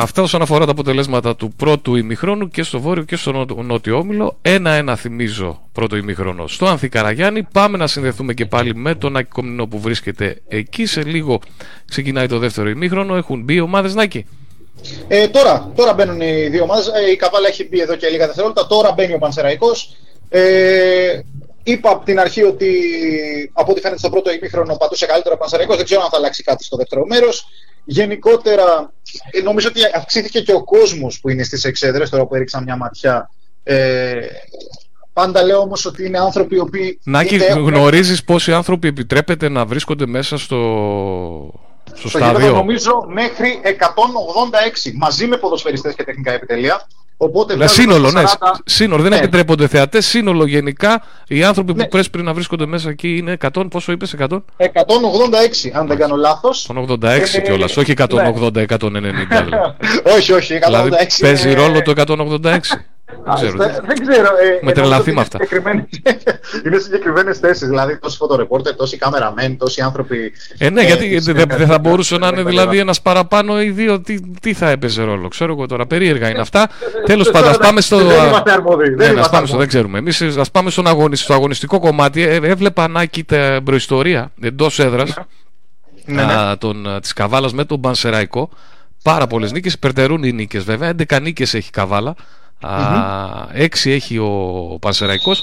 [0.00, 3.96] Αυτά όσον αφορά τα αποτελέσματα του πρώτου ημιχρόνου και στο βόρειο και στο νότιο- νότιο
[3.98, 4.38] όμιλο.
[4.42, 7.42] Ένα-ένα θυμίζω πρώτο ημιχρόνο στο Ανθικαραγιάννη.
[7.52, 10.86] Πάμε να συνδεθούμε και πάλι με τον Άκη Κομνηνό που βρίσκεται εκεί.
[10.86, 11.40] Σε λίγο
[11.90, 13.16] ξεκινάει το δεύτερο ημίχρονο.
[13.16, 14.26] Έχουν μπει ομάδες Νάκη;
[15.08, 16.86] Ε, τώρα, τώρα μπαίνουν οι δύο ομάδες.
[16.86, 18.66] Ε, η Καβάλα έχει μπει εδώ και λίγα δευτερόλεπτα.
[18.66, 19.96] Τώρα μπαίνει ο Πανσεραϊκός.
[20.28, 21.20] Ε,
[21.62, 22.70] είπα από την αρχή ότι
[23.52, 25.76] από ό,τι φαίνεται στο πρώτο ημίχρονο πατούσε καλύτερα ο Πανσεραϊκός.
[25.76, 27.46] Δεν ξέρω αν θα αλλάξει κάτι στο δεύτερο μέρος.
[27.90, 28.92] Γενικότερα,
[29.30, 32.76] ε, νομίζω ότι αυξήθηκε και ο κόσμος που είναι στις εξέδρες, τώρα που έριξα μια
[32.76, 33.30] ματιά.
[33.62, 34.14] Ε,
[35.12, 36.98] πάντα λέω όμως ότι είναι άνθρωποι οι οποίοι...
[37.02, 40.56] Νάκη, είτε έχουν- γνωρίζεις πόσοι άνθρωποι επιτρέπεται να βρίσκονται μέσα στο,
[41.94, 46.86] στο Στο γήπεδο στάδιο; νομίζω μέχρι 186 μαζί με ποδοσφαιριστές και τεχνικά επιτελεία.
[47.20, 48.26] Οπότε Ναι, βγάζουμε σύνολο, στα ναι.
[48.28, 48.34] 40.
[48.64, 49.16] Σύνολο, δεν Ναι.
[49.16, 50.06] επιτρέπονται θεατές.
[50.06, 51.02] Σύνολο γενικά.
[51.28, 53.68] Οι άνθρωποι που πρέπει να βρίσκονται μέσα εκεί είναι 100.
[53.70, 54.44] Πόσο είπες, 100?
[54.56, 56.64] 186, αν δεν κάνω λάθος.
[56.68, 59.26] 186 Ε, κιόλας, όχι 180-190.
[59.28, 59.50] δηλαδή.
[60.16, 60.66] όχι, όχι, 186.
[60.66, 62.60] δηλαδή παίζει είναι- ρόλο το 186.
[63.24, 63.56] Δεν ξέρω.
[63.56, 64.26] Δεν, δεν ξέρω.
[64.26, 65.36] Ε, Με ε, τρελαθεί νομίζω με ότι αυτά.
[65.40, 65.88] είναι συγκεκριμένες-
[66.66, 67.68] Είναι συγκεκριμένες θέσεις.
[67.68, 70.32] Δηλαδή, τόσοι φωτορεπόρτερ, τόσοι κάμεραμέν, τόσοι άνθρωποι.
[70.58, 72.48] Ε, ναι, ε, γιατί της- δεν δεν θα μπορούσε να είναι κτλ.
[72.48, 74.00] δηλαδή ένας παραπάνω ή δύο.
[74.00, 75.86] Τι, τι θα έπαιζε ρόλο, ξέρω εγώ τώρα.
[75.86, 76.68] Περίεργα είναι αυτά.
[77.06, 77.96] Τέλος Τώρα, πάντων, ας δεν- πάμε στο.
[77.96, 79.58] δεν είμαστε αρμόδιοι, δεν Ναι, ναι, ας είμαστε πάμε στο, αρμόδιοι.
[79.58, 79.98] δεν ξέρουμε.
[79.98, 82.22] Εμείς ας πάμε στον αγωνι- στο αγωνιστικό κομμάτι.
[82.22, 83.24] Ε, έβλεπα να την
[83.64, 85.14] προϊστορία εντός έδρας
[86.04, 87.00] Ναι, ναι.
[87.00, 88.48] της Καβάλας με τον Πανσεραϊκό.
[89.02, 89.72] Πάρα πολλές νίκες.
[89.72, 90.88] Υπερτερούν οι νίκες βέβαια.
[90.88, 92.14] 11 νίκες έχει η Καβάλα.
[92.60, 94.28] Α, 6 έχει ο
[94.80, 95.42] Πανσεραϊκός.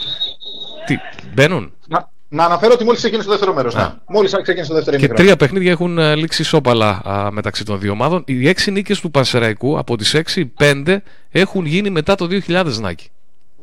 [0.85, 0.95] Τι,
[1.33, 3.75] μπαίνουν; Να, να αναφέρω ότι μόλις ξεκίνησε το δεύτερο μέρος.
[3.75, 3.87] Ναι.
[4.07, 5.23] Μόλις ξεκίνησε το δεύτερο Και ημίχρονο.
[5.23, 8.23] τρία παιχνίδια έχουν ε, λήξει ισόπαλα α, μεταξύ των δύο ομάδων.
[8.27, 13.09] Οι έξι νίκες του Πανσεραϊκού από τις έξι, πέντε έχουν γίνει μετά το 2000 Νάκη.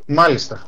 [0.06, 0.62] Μάλιστα.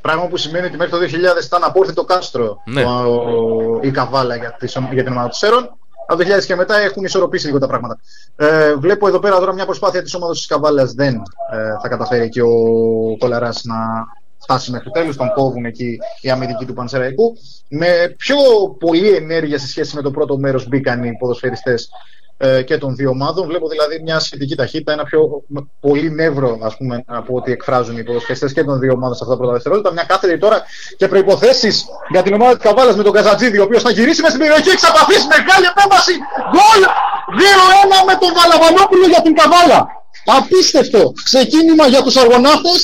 [0.00, 2.82] Πράγμα που σημαίνει ότι μέχρι το 2000 ήταν απόρθητο κάστρο Ναι.
[2.82, 5.76] το- η Καβάλα για, τις, για την ομάδα του Σέρων.
[6.10, 7.98] Από το 2000 και μετά έχουν ισορροπήσει λίγο τα πράγματα.
[8.36, 12.28] Ε, βλέπω εδώ πέρα τώρα μια προσπάθεια της ομάδα της Καβάλα δεν ε, θα καταφέρει
[12.28, 12.52] και ο
[13.18, 13.76] Κολαράς να
[14.38, 15.16] φτάσει μέχρι τέλους.
[15.16, 17.36] Τον κόβουν εκεί οι αμυντικοί του Πανσεραϊκού.
[17.68, 18.36] Με πιο
[18.78, 21.90] πολλή ενέργεια σε σχέση με το πρώτο μέρος μπήκαν οι ποδοσφαιριστές
[22.40, 23.46] ε, και των δύο ομάδων.
[23.46, 25.20] Βλέπω δηλαδή μια σχετική ταχύτητα, ένα πιο
[25.80, 29.34] πολύ νεύρο ας πούμε, από ό,τι εκφράζουν οι ποδοσφαιριστές και των δύο ομάδων σε αυτά
[29.34, 29.92] τα πρώτα δευτερόλεπτα.
[29.92, 30.62] Μια κάθετη τώρα
[30.96, 31.70] και προποθέσει
[32.10, 34.70] για την ομάδα της Καβάλας με τον Καζατζίδη, ο οποίος θα γυρίσει με στην περιοχή,
[34.70, 36.14] εξαπαθήσει μεγάλη επέμβαση.
[36.52, 36.82] Γκολ
[37.38, 39.80] 2-1 με τον Βαλαβανόπουλο για την Καβάλα.
[40.38, 42.74] Απίστευτο ξεκίνημα για τους Αργοναύτε.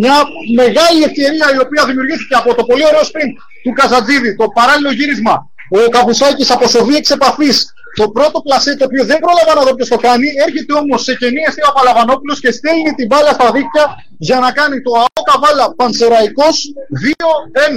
[0.00, 0.16] Μια
[0.62, 5.34] μεγάλη ευκαιρία η οποία δημιουργήθηκε από το πολύ ωραίο sprint του Καζατζίδη, το παράλληλο γύρισμα.
[5.76, 9.88] Ο Καβουσάκης αποσοβεί εξ επαφής το πρώτο πλασέ το οποίο δεν πρόλαβα να δω ποιος
[9.88, 13.86] το κάνει, έρχεται όμως σε κενή αιστεία ο Παλαβανόπουλος και στέλνει την μπάλα στα δίκτυα
[14.18, 16.72] για να κάνει το ΑΟ Καβάλα Πανσεραϊκός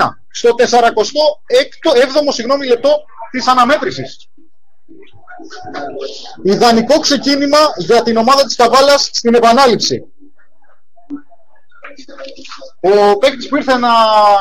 [0.01, 2.89] 2-1 στο 46ο συγγνώμη, λεπτό
[3.31, 4.29] της αναμέτρησης.
[6.43, 10.03] Ιδανικό ξεκίνημα για την ομάδα της Καβάλας στην επανάληψη.
[12.79, 13.89] Ο παίκτης που ήρθε να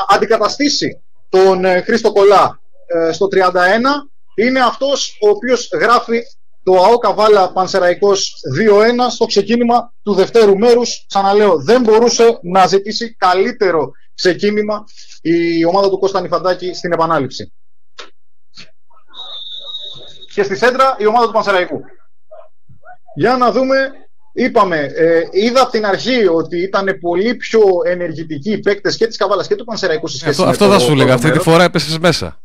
[0.07, 3.37] αντικαταστήσει τον ε, Χρήστο Κολά ε, στο 31
[4.37, 6.21] είναι αυτός ο οποίος γράφει
[6.63, 11.05] το ΑΟ Καβάλα Πανσεραϊκός 2-1 στο ξεκίνημα του δευτέρου μέρους.
[11.07, 14.83] Ξαναλέω, δεν μπορούσε να ζητήσει καλύτερο ξεκίνημα
[15.21, 17.53] η ομάδα του Κώστα Νιφαντάκη στην επανάληψη.
[20.33, 21.81] Και στη σέντρα η ομάδα του Πανσεραϊκού.
[23.15, 23.91] Για να δούμε
[24.39, 29.17] Είπαμε, ε, είδα από την αρχή ότι ήταν πολύ πιο ενεργητικοί οι παίκτες και της
[29.17, 31.13] Καβάλας και του Πανσεραϊκού σε σχέση Αυτό, με αυτό το θα σου πρώτο λέγα.
[31.13, 31.43] Αυτή τη μέρος.
[31.43, 32.41] φορά έπεσες μέσα.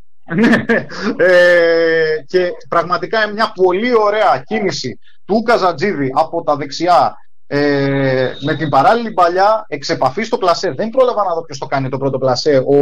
[1.16, 7.16] Ε, και πραγματικά μια πολύ ωραία κίνηση του Καζατζίδη από τα δεξιά
[7.54, 10.70] ε, με την παράλληλη παλιά εξεπαφή στο πλασέ.
[10.70, 12.56] Δεν πρόλαβα να δω ποιος το κάνει το πρώτο πλασέ.
[12.56, 12.78] Ο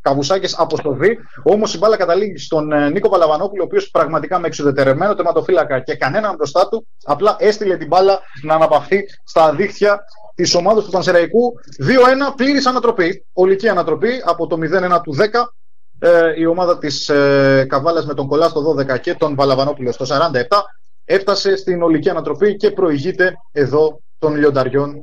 [0.00, 1.18] Καβουσάκης αποστοβεί.
[1.42, 5.94] Όμως η μπάλα καταλήγει στον ε, Νίκο Παλαβανόπουλο, ο οποίος πραγματικά με εξουδετερεμένο τερματοφύλακα και
[5.94, 10.04] κανέναν μπροστά του, απλά έστειλε την μπάλα να αναπαυθεί στα δίχτυα
[10.34, 11.52] της ομάδας του Πανσεραϊκού.
[12.30, 13.26] 2-1 πλήρης ανατροπή.
[13.32, 15.22] Ολική ανατροπή από το 0-1 του 10
[15.98, 20.04] ε, η ομάδα της ε, Καβάλας με τον Κολάς στο 12 και τον Βαλαβανόπουλο στο
[20.08, 20.42] 47
[21.04, 24.94] έφτασε στην ολική ανατροπή και προηγείται εδώ των λιονταριών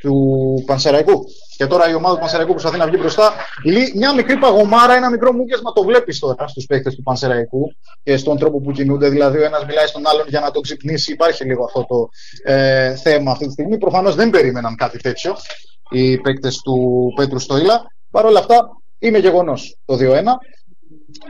[0.00, 1.24] του Πανσεραϊκού.
[1.56, 3.32] Και τώρα η ομάδα του Πανσεραϊκού προσπαθεί να βγει μπροστά.
[3.64, 7.72] Λύ- Μια μικρή παγωμάρα, ένα μικρό μούκιασμα το βλέπεις τώρα στους παίκτες του Πανσεραϊκού
[8.02, 9.08] και στον τρόπο που κινούνται.
[9.08, 11.12] Δηλαδή, ο ένας μιλάει στον άλλον για να τον ξυπνήσει.
[11.12, 12.08] Υπάρχει λίγο αυτό το
[12.52, 13.78] ε, θέμα αυτή τη στιγμή.
[13.78, 15.36] Προφανώς δεν περίμεναν κάτι τέτοιο
[15.90, 17.82] οι παίκτες του Πέτρου Στοίλα.
[18.10, 18.68] Παρ' όλα αυτά,
[19.00, 20.22] είναι γεγονός το 2-1.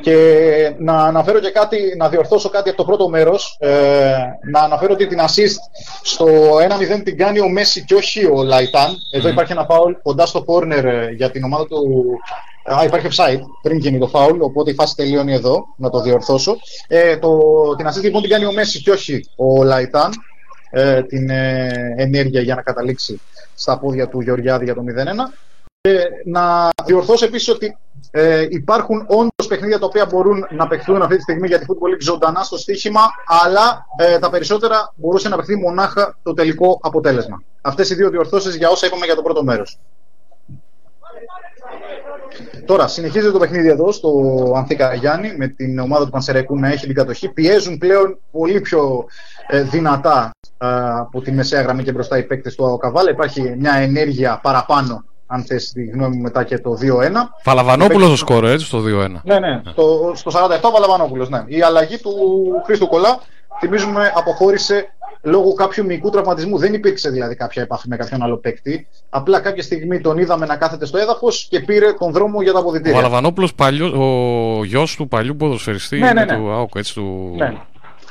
[0.00, 0.16] Και
[0.78, 3.56] να αναφέρω και κάτι, να διορθώσω κάτι από το πρώτο μέρος.
[3.60, 4.14] Ε,
[4.50, 6.26] να αναφέρω ότι την assist στο
[6.98, 8.96] 1-0 την κάνει ο Μέση και όχι ο Λαϊτάν.
[9.12, 9.32] Εδώ Μμμ.
[9.32, 12.04] υπάρχει ένα φάουλ κοντά στο corner ε, για την ομάδα του.
[12.64, 16.56] Α, υπάρχει offside πριν γίνει το φάουλ, οπότε η φάση τελειώνει εδώ, να το διορθώσω.
[16.88, 17.38] Ε, το,
[17.76, 20.12] την assist λοιπόν την κάνει ο Μέση και όχι ο Λαϊτάν.
[20.70, 23.20] ε, την ε, ενέργεια για να καταλήξει
[23.54, 24.84] στα πόδια του Γεωργιάδη για το 0-1.
[25.82, 27.76] Και να διορθώσω επίσης ότι
[28.10, 31.94] ε, υπάρχουν όντως παιχνίδια τα οποία μπορούν να παιχθούν αυτή τη στιγμή για τη Football
[31.94, 33.00] League ζωντανά στο στοίχημα,
[33.44, 37.42] αλλά ε, τα περισσότερα μπορούσε να παιχθεί μονάχα το τελικό αποτέλεσμα.
[37.60, 39.78] Αυτές οι δύο διορθώσεις για όσα είπαμε για το πρώτο μέρος.
[42.66, 44.10] Τώρα, συνεχίζεται το παιχνίδι εδώ στο
[44.56, 47.28] Ανθήκα Γιάννη με την ομάδα του Πανσεραϊκού να έχει την κατοχή.
[47.28, 49.04] Πιέζουν πλέον πολύ πιο
[49.46, 50.66] ε, δυνατά ε,
[50.98, 53.10] από τη μεσαία γραμμή και μπροστά οι παίκτες του Αοκαβάλα.
[53.10, 56.84] Υπάρχει μια ενέργεια παραπάνω, αν θες τη γνώμη μου, μετά και το 2-1.
[57.42, 59.10] Φαλαβανόπουλο το σκόρ, έτσι, στο 2-1.
[59.22, 59.60] Ναι, ναι.
[59.74, 61.26] Το, στο 47 Φαλαβανόπουλο.
[61.28, 61.44] Ναι.
[61.46, 62.12] Η αλλαγή του
[62.64, 63.20] Χρήστο Κολά,
[63.60, 64.92] θυμίζουμε, αποχώρησε
[65.22, 66.58] λόγω κάποιου μυϊκού τραυματισμού.
[66.58, 68.86] Δεν υπήρξε δηλαδή κάποια επαφή με κάποιον άλλο παίκτη.
[69.10, 72.58] Απλά κάποια στιγμή τον είδαμε να κάθεται στο έδαφος και πήρε τον δρόμο για τα
[72.58, 72.96] αποδητήρια.
[72.96, 73.48] Ο Αλαβανόπουλο,
[73.98, 76.36] ο γιος του παλιού ποδοσφαιριστή ναι, ναι, ναι.
[76.36, 77.34] του ΑΟΚ, έτσι του.
[77.36, 77.56] Ναι.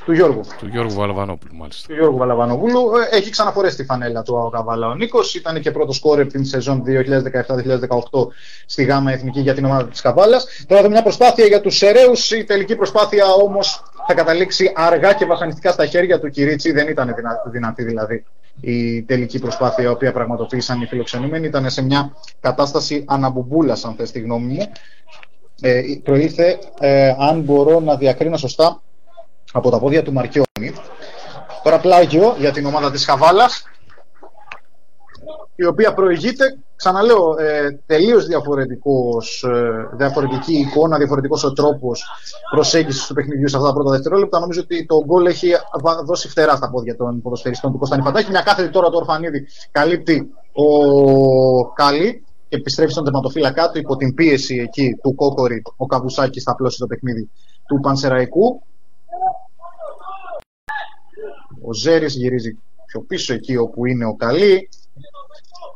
[0.10, 0.41] Του Γιώργου.
[0.57, 1.88] Του Γιώργου Βαλαβανόπουλου, μάλιστα.
[1.88, 2.91] Του Γιώργου Βαλαβανόπουλου.
[3.11, 5.36] Ε, έχει ξαναφορέσει τη φανέλα του ΑΟΚ ο Νίκος.
[5.36, 6.88] Ήταν και πρώτο σκόρε την σεζόν 2017-2018
[8.65, 10.65] στη ΓΑΜΑ Εθνική για την ομάδα της Καβάλας.
[10.68, 12.11] Τώρα εδώ μια προσπάθεια για τους Σεραίου.
[12.40, 16.72] Η τελική προσπάθεια όμως θα καταλήξει αργά και βασανιστικά στα χέρια του Κυρίτσι.
[16.72, 17.15] Δεν ήταν
[17.52, 18.23] δυνατή δηλαδή
[18.61, 21.48] η τελική προσπάθεια η οποία πραγματοποίησαν οι φιλοξενούμενοι.
[21.48, 24.72] Ήταν σε μια κατάσταση αναμπουμπούλας, αν θες τη γνώμη μου.
[25.61, 28.81] Ε, προήλθε, ε, αν μπορώ να διακρίνω σωστά,
[29.53, 30.73] από τα πόδια του Μαρκιόνι.
[31.63, 33.63] Τώρα πλάγιο για την ομάδα της Χαβάλας,
[35.55, 42.05] η οποία προηγείται, ξαναλέω, ε, τελείως διαφορετικός, ε, διαφορετική εικόνα, διαφορετικός ο τρόπος
[42.51, 44.39] προσέγγισης του παιχνιδιού σε αυτά τα πρώτα δευτερόλεπτα.
[44.39, 45.51] Νομίζω ότι το γκολ έχει
[46.05, 48.30] δώσει φτερά στα πόδια των ποδοσφαιριστών του Κωνσταντινή Φαντάκη.
[48.31, 54.13] Μια κάθετη τώρα το Ορφανίδη καλύπτει ο Καλή και επιστρέφει στον τερματοφύλακά του υπό την
[54.13, 57.30] πίεση εκεί του Κόκορη, ο Καβουσάκης θα απλώσει το παιχνίδι
[57.67, 58.63] του Πανσεραϊκού.
[61.70, 64.70] Ο Ζέρης γυρίζει πιο πίσω εκεί όπου είναι ο Καλή.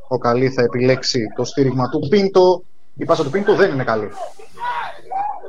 [0.07, 2.64] Ο Καλή θα επιλέξει το στήριγμα του Πίντο.
[2.95, 4.10] Η πάσα του Πίντο δεν είναι καλή.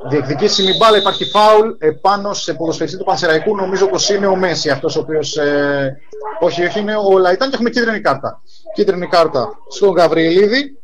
[0.09, 3.55] Διεκδικήσει μπάλα, υπάρχει φάουλ επάνω σε ποδοσφαιριστή του Πανσεραϊκού.
[3.55, 5.37] Νομίζω πως είναι ο Μέση αυτός ο οποίος.
[5.37, 5.97] Ε...
[6.39, 8.41] Όχι, όχι, είναι ο Ολαϊτάν και έχουμε κίτρινη κάρτα.
[8.73, 10.77] Κίτρινη κάρτα στον Γαβριηλίδη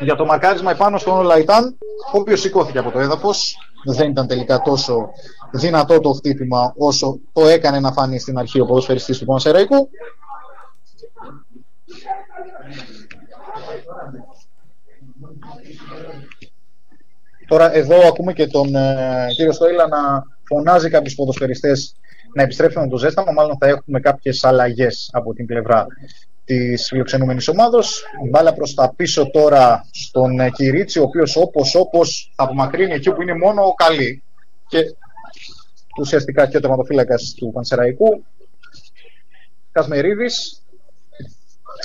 [0.00, 1.76] για το μαρκάρισμα επάνω στον Ολαϊτάν,
[2.12, 3.56] ο οποίος σηκώθηκε από το έδαφος.
[3.84, 5.10] Δεν ήταν τελικά τόσο
[5.52, 9.88] δυνατό το χτύπημα όσο το έκανε να φανεί στην αρχή ο ποδοσφαιριστής του Πανσερραϊκού.
[17.46, 21.96] Τώρα εδώ ακούμε και τον ε, κύριο Στόιλα να φωνάζει κάποιους ποδοσφαιριστές
[22.34, 23.32] να επιστρέψουν με το ζέσταμα.
[23.32, 25.86] Μάλλον θα έχουμε κάποιες αλλαγές από την πλευρά
[26.44, 28.04] της φιλοξενούμενης ομάδος.
[28.30, 33.12] Μπάλα προς τα πίσω τώρα στον ε, Κυρίτσι, ο οποίος όπως όπως θα απομακρύνει εκεί
[33.12, 34.22] που είναι μόνο ο Καλή.
[34.68, 34.78] Και
[36.00, 38.24] ουσιαστικά και ο τερματοφύλακας του Πανσεραϊκού.
[39.72, 40.63] Κασμερίδης,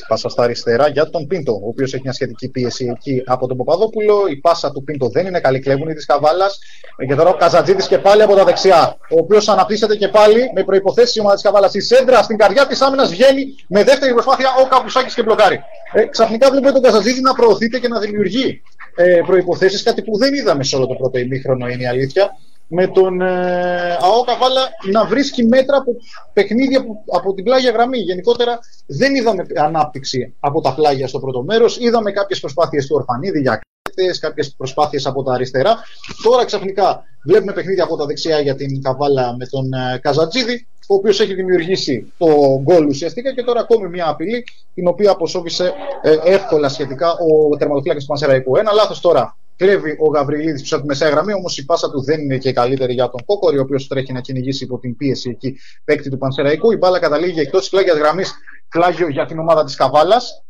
[0.07, 3.57] πάσα στα αριστερά για τον Πίντο, ο οποίος έχει μια σχετική πίεση εκεί από τον
[3.57, 4.27] Παπαδόπουλο.
[4.29, 6.59] Η πάσα του Πίντο δεν είναι καλή, κλέβουν της Καβάλας.
[7.07, 10.63] Και τώρα ο Καζατζίδη και πάλι από τα δεξιά, ο οποίος αναπτύσσεται και πάλι με
[10.63, 11.73] προποθέσει η ομάδα της Καβάλας.
[11.73, 15.59] Η σέντρα στην καρδιά της άμυνας βγαίνει με δεύτερη προσπάθεια ο Καπουσάκη και μπλοκάρει.
[15.93, 18.61] Ε, ξαφνικά βλέπουμε τον Καζατζίδη να προωθείται και να δημιουργεί
[18.95, 22.31] ε, προποθέσει, κάτι που δεν είδαμε σε όλο το πρώτο ημίχρονο, είναι η αλήθεια
[22.69, 25.95] με τον ε, ΑΟ Καβάλα να βρίσκει μέτρα από
[26.33, 27.97] παιχνίδια από, από την πλάγια γραμμή.
[27.97, 31.77] Γενικότερα δεν είδαμε ανάπτυξη από τα πλάγια στο πρώτο μέρος.
[31.79, 35.77] Είδαμε κάποιες προσπάθειες του Ορφανίδη για κάποιε κάποιες προσπάθειες από τα αριστερά.
[36.23, 40.93] Τώρα ξαφνικά βλέπουμε παιχνίδια από τα δεξιά για την Καβάλα με τον ε, Καζατζίδη, ο
[40.95, 42.27] οποίος έχει δημιουργήσει το
[42.61, 44.43] γκολ ουσιαστικά και τώρα ακόμη μια απειλή
[44.73, 48.57] την οποία αποσόβησε ε, εύκολα σχετικά ο τερματοφύλακα του Πανσεραϊκού.
[48.57, 52.03] Ένα λάθος τώρα Κλέβει ο Γαβριλίδης πίσω από τη μεσαία γραμμή, όμως η πάσα του
[52.03, 55.29] δεν είναι και καλύτερη για τον Κόκορη, ο οποίος τρέχει να κυνηγήσει υπό την πίεση
[55.29, 56.71] εκεί παίκτη του Πανσεραϊκού.
[56.71, 58.33] Η μπάλα καταλήγει εκτός της πλάγιας γραμμής,
[58.69, 60.43] φλάγιο για την ομάδα της Καβάλας.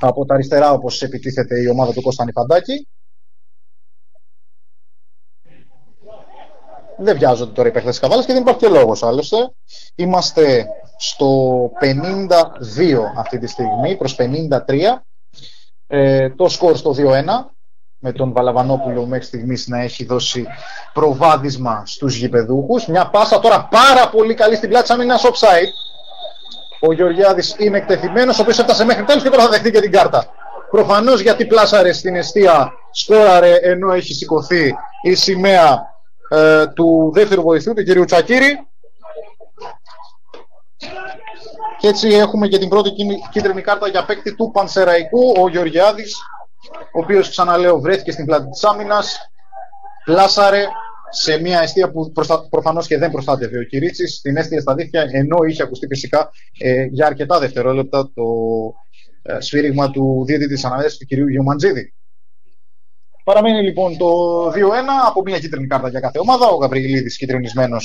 [0.00, 2.88] Από τα αριστερά, όπως επιτίθεται η ομάδα του Κώστα Νιφαντάκη.
[6.98, 9.36] Δεν βιάζονται τώρα οι παίκτες της Καβάλας και δεν υπάρχει και λόγος άλλωστε.
[9.94, 15.04] Είμαστε στο 52 αυτή τη στιγμή προς 53.
[15.86, 17.53] Ε, το σκορ στο 2-1
[18.06, 20.46] με τον Βαλαβανόπουλο μέχρι στιγμής να έχει δώσει
[20.92, 22.86] προβάδισμα στους γηπεδούχους.
[22.86, 25.72] Μια πάσα τώρα πάρα πολύ καλή στην πλάτη σαν είναι offside.
[26.80, 29.92] Ο Γεωργιάδης είναι εκτεθειμένος, ο οποίος έφτασε μέχρι τέλος και τώρα θα δεχτεί και την
[29.92, 30.26] κάρτα.
[30.70, 35.82] Προφανώς γιατί πλάσαρε στην αιστεία, σκόραρε ενώ έχει σηκωθεί η σημαία
[36.28, 38.04] ε, του δεύτερου βοηθού, του κ.
[38.04, 38.66] Τσακύρη.
[41.78, 42.90] Και έτσι έχουμε και την πρώτη
[43.30, 45.34] κίτρινη κάρτα για παίκτη του Πανσεραϊκού.
[45.42, 46.16] Ο Γεωργιάδης
[46.70, 49.30] ο οποίος ξαναλέω βρέθηκε στην πλάτη της άμυνας,
[50.04, 50.66] πλάσαρε,
[51.10, 52.48] σε μια αιστεία που προστα...
[52.48, 56.84] προφανώς και δεν προστάτευε ο Κυρίτσι, την έστειλε στα δίχτυα, ενώ είχε ακουστεί φυσικά ε,
[56.84, 58.24] για αρκετά δευτερόλεπτα το
[59.22, 61.94] ε, σφύριγμα του διαιτητή της αναδέση του κυρίου Γιωμαντζίδη.
[63.24, 64.08] Παραμένει λοιπόν το
[64.48, 64.52] 2-1
[65.06, 66.46] από μια κίτρινη κάρτα για κάθε ομάδα.
[66.46, 67.76] Ο Γαβριλίδης κυτρινισμένο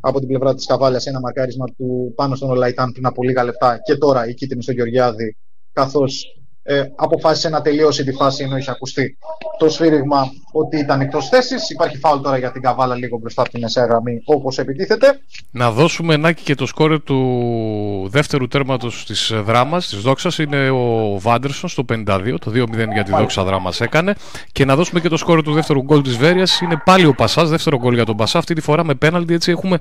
[0.00, 1.06] από την πλευρά της Καβάλιας.
[1.06, 3.80] Ένα μαρκάρισμα του πάνω στον Ολαϊτάν πριν από λίγα λεπτά.
[3.84, 5.36] Και τώρα η κίτρινη στο Γεωργιάδη.
[5.72, 9.18] Καθώς ε, αποφάσισε να τελειώσει τη φάση ενώ είχε ακουστεί
[9.58, 11.70] το σφύριγμα ότι ήταν εκτός θέσης.
[11.70, 15.20] Υπάρχει φάουλ τώρα για την Καβάλα λίγο μπροστά από την μεσαία γραμμή όπως επιτίθεται.
[15.50, 20.38] Να δώσουμε ενάκι και το σκόρε του δεύτερου τέρματος της δράμας, της Δόξας.
[20.38, 24.14] Είναι ο Βάντερσον στο 52, το 2-0 για τη Δόξα δράμας έκανε.
[24.52, 26.60] Και να δώσουμε και το σκόρε του δεύτερου γκολ της Βέρειας.
[26.60, 28.38] Είναι πάλι ο Πασάς, δεύτερο γκολ για τον Πασά.
[28.38, 29.34] Αυτή τη φορά με πέναλτι.
[29.34, 29.78] Έτσι έχουμε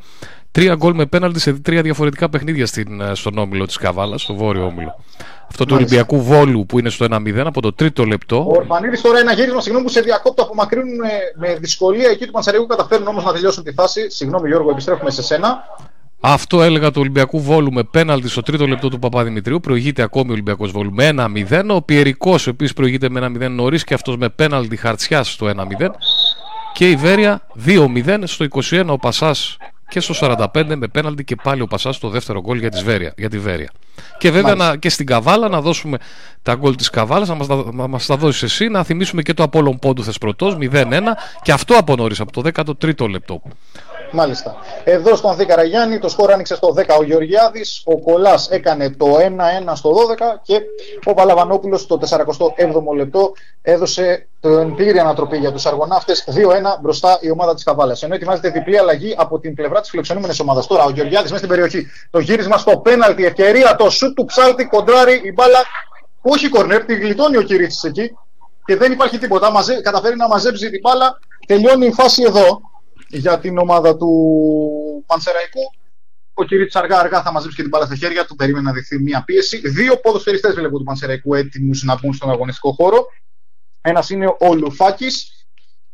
[0.52, 4.66] τρία γκολ με πέναλτι σε τρία διαφορετικά παιχνίδια στην, στον όμιλο της Καβάλας, στο βόρειο
[4.66, 4.96] όμιλο.
[5.48, 8.46] Αυτό του Ολυμπιακού Βόλου που είναι στο 1-0 από το τρίτο λεπτό.
[8.48, 12.32] Ο Ορφανίδης τώρα ένα γύρισμα, συγγνώμη που σε διακόπτω, απομακρύνουν με, με δυσκολία εκεί του
[12.32, 12.66] Πανσερικού.
[12.66, 14.10] Καταφέρνουν όμως να τελειώσουν τη φάση.
[14.10, 15.64] Συγγνώμη Γιώργο, επιστρέφουμε σε σένα.
[16.20, 19.60] Αυτό έλεγα του Ολυμπιακού Βόλου με πέναλτι στο τρίτο λεπτό του Παπαδημητρίου.
[19.60, 21.10] Προηγείται ακόμη ο Ολυμπιακός Βόλου με
[21.50, 21.64] 1-0.
[21.70, 25.48] Ο Πιερικός επίση προηγείται με 1-0 νωρίς και αυτός με πέναλτι χαρτιά στο
[25.80, 25.90] 1-0.
[26.74, 29.58] Και η Βέρεια 2-0 στο 21 ο Πασάς
[29.88, 30.14] και στο
[30.54, 33.72] 45 με πέναλτι και πάλι ο Πασάς στο δεύτερο γκολ για, Βέρεια, για τη Βέρεια.
[34.18, 35.98] Και βέβαια να, και στην Καβάλα να δώσουμε
[36.44, 39.44] τα γκολ της Καβάλας, να μας τα, μας τα δώσεις εσύ, να θυμίσουμε και το
[39.44, 41.02] Απόλλων Πόντου Θεσπρωτό 0-1
[41.42, 43.42] και αυτό από νωρί, από το 13ο λεπτό.
[44.12, 44.56] Μάλιστα.
[44.84, 49.06] Εδώ στον Ανθή Καραγιάννη το σκορ άνοιξε στο 10 ο Γεωργιάδης, ο Κολάς έκανε το
[49.18, 50.62] 1-1 στο 12 και
[51.06, 56.32] ο Παλαβανόπουλος στο 47ο λεπτό έδωσε την πλήρη ανατροπή για τους αργοναύτες 2-1
[56.82, 58.04] μπροστά η ομάδα της Καβάλας.
[58.04, 60.68] Ενώ ετοιμάζεται διπλή αλλαγή από την πλευρά της φιλοξενούμενης ομάδας.
[60.68, 61.88] Τώρα ο Γεωργιάδης μέσα στην περιοχή.
[62.10, 65.60] Το γύρισμα στο πέναλτι, ευκαιρία, το σουτ του ψάλτη, κοντράρι, η μπάλα.
[66.22, 68.12] Όχι κορνέρ, τη γλιτώνει ο Κυρίτσης εκεί
[68.66, 69.52] και δεν υπάρχει τίποτα.
[69.52, 71.20] Μαζε, καταφέρει να μαζέψει την μπάλα.
[71.48, 72.62] Τελειώνει η φάση εδώ
[73.10, 74.10] για την ομάδα του
[75.06, 75.62] Πανσεραϊκού.
[76.34, 78.36] Ο Κυρίτσι αργά αργά θα μαζέψει και την μπάλα στα χέρια του.
[78.36, 79.70] Περίμενε να δεχθεί μια πίεση.
[79.70, 83.06] Δύο ποδοσφαιριστές βλέπω του Πανσεραϊκού έτοιμους να μπουν στον αγωνιστικό χώρο.
[83.82, 85.46] Ένας είναι ο Λουφάκης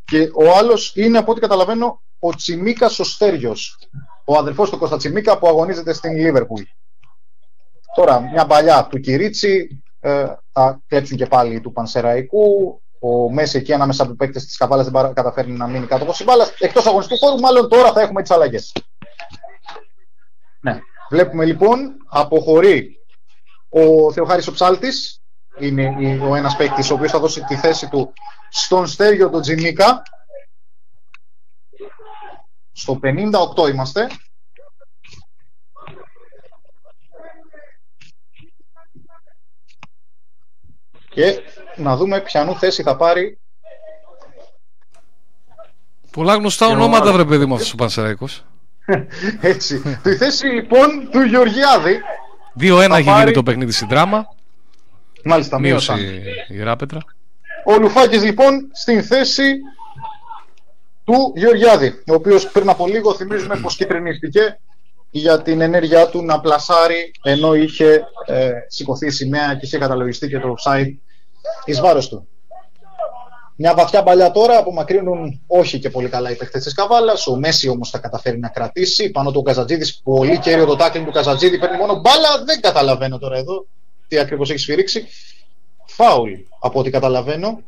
[0.05, 3.55] και ο άλλος είναι από ό,τι καταλαβαίνω ο Τσιμίκας ο Στέριο.
[4.25, 6.61] Ο αδερφός του Κώστα Τσιμίκα που αγωνίζεται στην Λίβερπουλ.
[7.95, 13.73] Τώρα, μια παλιά του Κυρίτσι, ε, θα κλέψουν και πάλι του Πανσεραϊκού ο Μέση εκεί
[13.73, 16.47] ανάμεσα από παίκτες της Καβάλας δεν καταφέρνει να μείνει κάτω από την μπάλα.
[16.59, 18.75] Εκτός αγωνιστικού χώρου, μάλλον τώρα θα έχουμε τις αλλαγές.
[20.59, 20.79] Ναι.
[21.09, 22.99] Βλέπουμε λοιπόν, αποχωρεί
[23.69, 25.21] ο Θεοχάρης ο Ψάλτης,
[25.59, 28.13] είναι ο ένας παίκτης ο οποίος θα δώσει τη θέση του
[28.49, 30.01] στον Στέργιο τον Τζινίκα.
[32.71, 34.07] Στο 58 είμαστε.
[41.13, 41.41] Και
[41.75, 43.37] να δούμε ποιανού θέση θα πάρει.
[46.11, 48.45] Πολλά γνωστά ονόματα, βρε παιδί μου, αυτός ο Πανσεραϊκός.
[49.41, 49.99] Έτσι.
[50.03, 52.01] Τη θέση λοιπόν του Γεωργιάδη.
[52.59, 54.35] 2-1 έχει γίνει το παιχνίδι στην δράμα.
[55.23, 55.93] Μάλιστα, μείωσε
[56.47, 56.99] η Ράπετρα.
[57.65, 59.53] Ο Λουφάκης λοιπόν στην θέση
[61.03, 64.59] του Γεωργιάδη, ο οποίος πριν από λίγο θυμίζουμε πως κυτρινίστηκε
[65.11, 70.27] για την ενέργειά του να πλασάρει ενώ είχε ε, σηκωθεί η σημαία και είχε καταλογιστεί
[70.27, 70.93] και το offside
[71.65, 72.27] εις βάρος του.
[73.55, 77.27] Μια βαθιά παλιά τώρα απομακρύνουν όχι και πολύ καλά οι παίχτε της Καβάλας.
[77.27, 79.09] Ο Μέση όμως θα καταφέρει να κρατήσει.
[79.09, 81.59] Πάνω του Καζατζίδης, πολύ κέριο το τάκλινγκ του Καζατζίδη.
[81.59, 82.43] Παίρνει μόνο μπάλα.
[82.45, 83.65] Δεν καταλαβαίνω τώρα εδώ
[84.07, 85.07] τι ακριβώς έχει σφυρίξει.
[85.85, 87.61] Φάουλ από ό,τι καταλαβαίνω.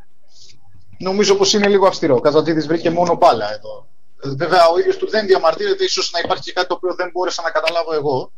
[0.98, 2.15] Νομίζω πως είναι λίγο αυστηρό.
[2.15, 3.88] Ο Καζατζίδης βρήκε μόνο μπάλα εδώ.
[4.24, 5.84] Βέβαια, ο ίδιος του δεν διαμαρτύρεται.
[5.84, 8.32] ίσως να υπάρχει και κάτι το οποίο δεν μπόρεσα να καταλάβω εγώ.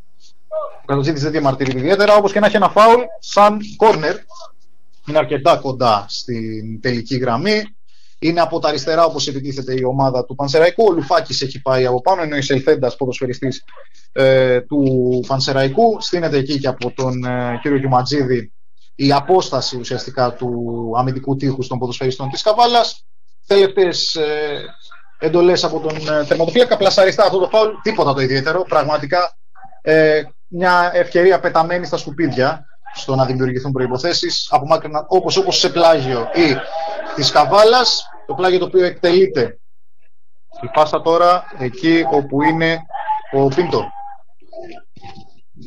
[0.81, 2.15] Ο Καζατζίδη δεν διαμαρτύρεται ιδιαίτερα.
[2.15, 4.15] Όπως και να έχει ένα φάουλ, σαν κόρνερ
[5.07, 7.63] είναι αρκετά κοντά στην τελική γραμμή.
[8.19, 10.85] Είναι από τα αριστερά όπως επιτίθεται η ομάδα του Πανσεραϊκού.
[10.87, 13.63] Ο Λουφάκης έχει πάει από πάνω, ενώ η Σελφέντα, ποδοσφαιριστής
[14.11, 16.01] ε, του Πανσεραϊκού.
[16.01, 18.51] Στείνεται εκεί και από τον ε, κύριο Γιουματζίδη
[18.95, 23.05] η απόσταση ουσιαστικά του αμυντικού τείχους των ποδοσφαιριστών της Καβάλας.
[23.47, 24.65] Τελευταίες ε,
[25.25, 26.77] εντολέ από τον ε, τερματοφύλακα.
[26.77, 28.61] Πλασαριστά αυτό το φάουλ, τίποτα το ιδιαίτερο.
[28.61, 29.37] Πραγματικά
[29.81, 34.27] ε, μια ευκαιρία πεταμένη στα σκουπίδια στο να δημιουργηθούν προποθέσει.
[34.49, 36.55] Απομάκρυναν όπως όπως σε πλάγιο ή
[37.15, 39.59] της Καβάλας, το πλάγιο το οποίο εκτελείται.
[40.61, 42.79] Η πάσα τώρα εκεί όπου είναι
[43.31, 43.83] ο Πίντο.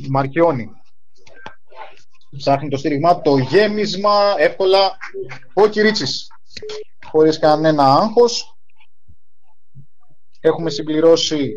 [0.09, 0.71] Μαρκιόνι.
[2.37, 4.97] Ψάχνει το στήριγμα, το γέμισμα εύκολα
[5.53, 6.27] ο Κυρίτσης.
[7.11, 8.58] Χωρίς κανένα άγχος.
[10.41, 11.53] Έχουμε συμπληρώσει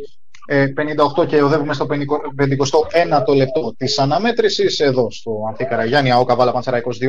[1.18, 6.52] 58 ε, και οδεύουμε στο 51ο λεπτό της αναμέτρησης εδώ στο Ανθή Καραγιάννη, ΑΟΚΑ Βάλα
[6.52, 7.08] Πανσεραϊκός 2-1.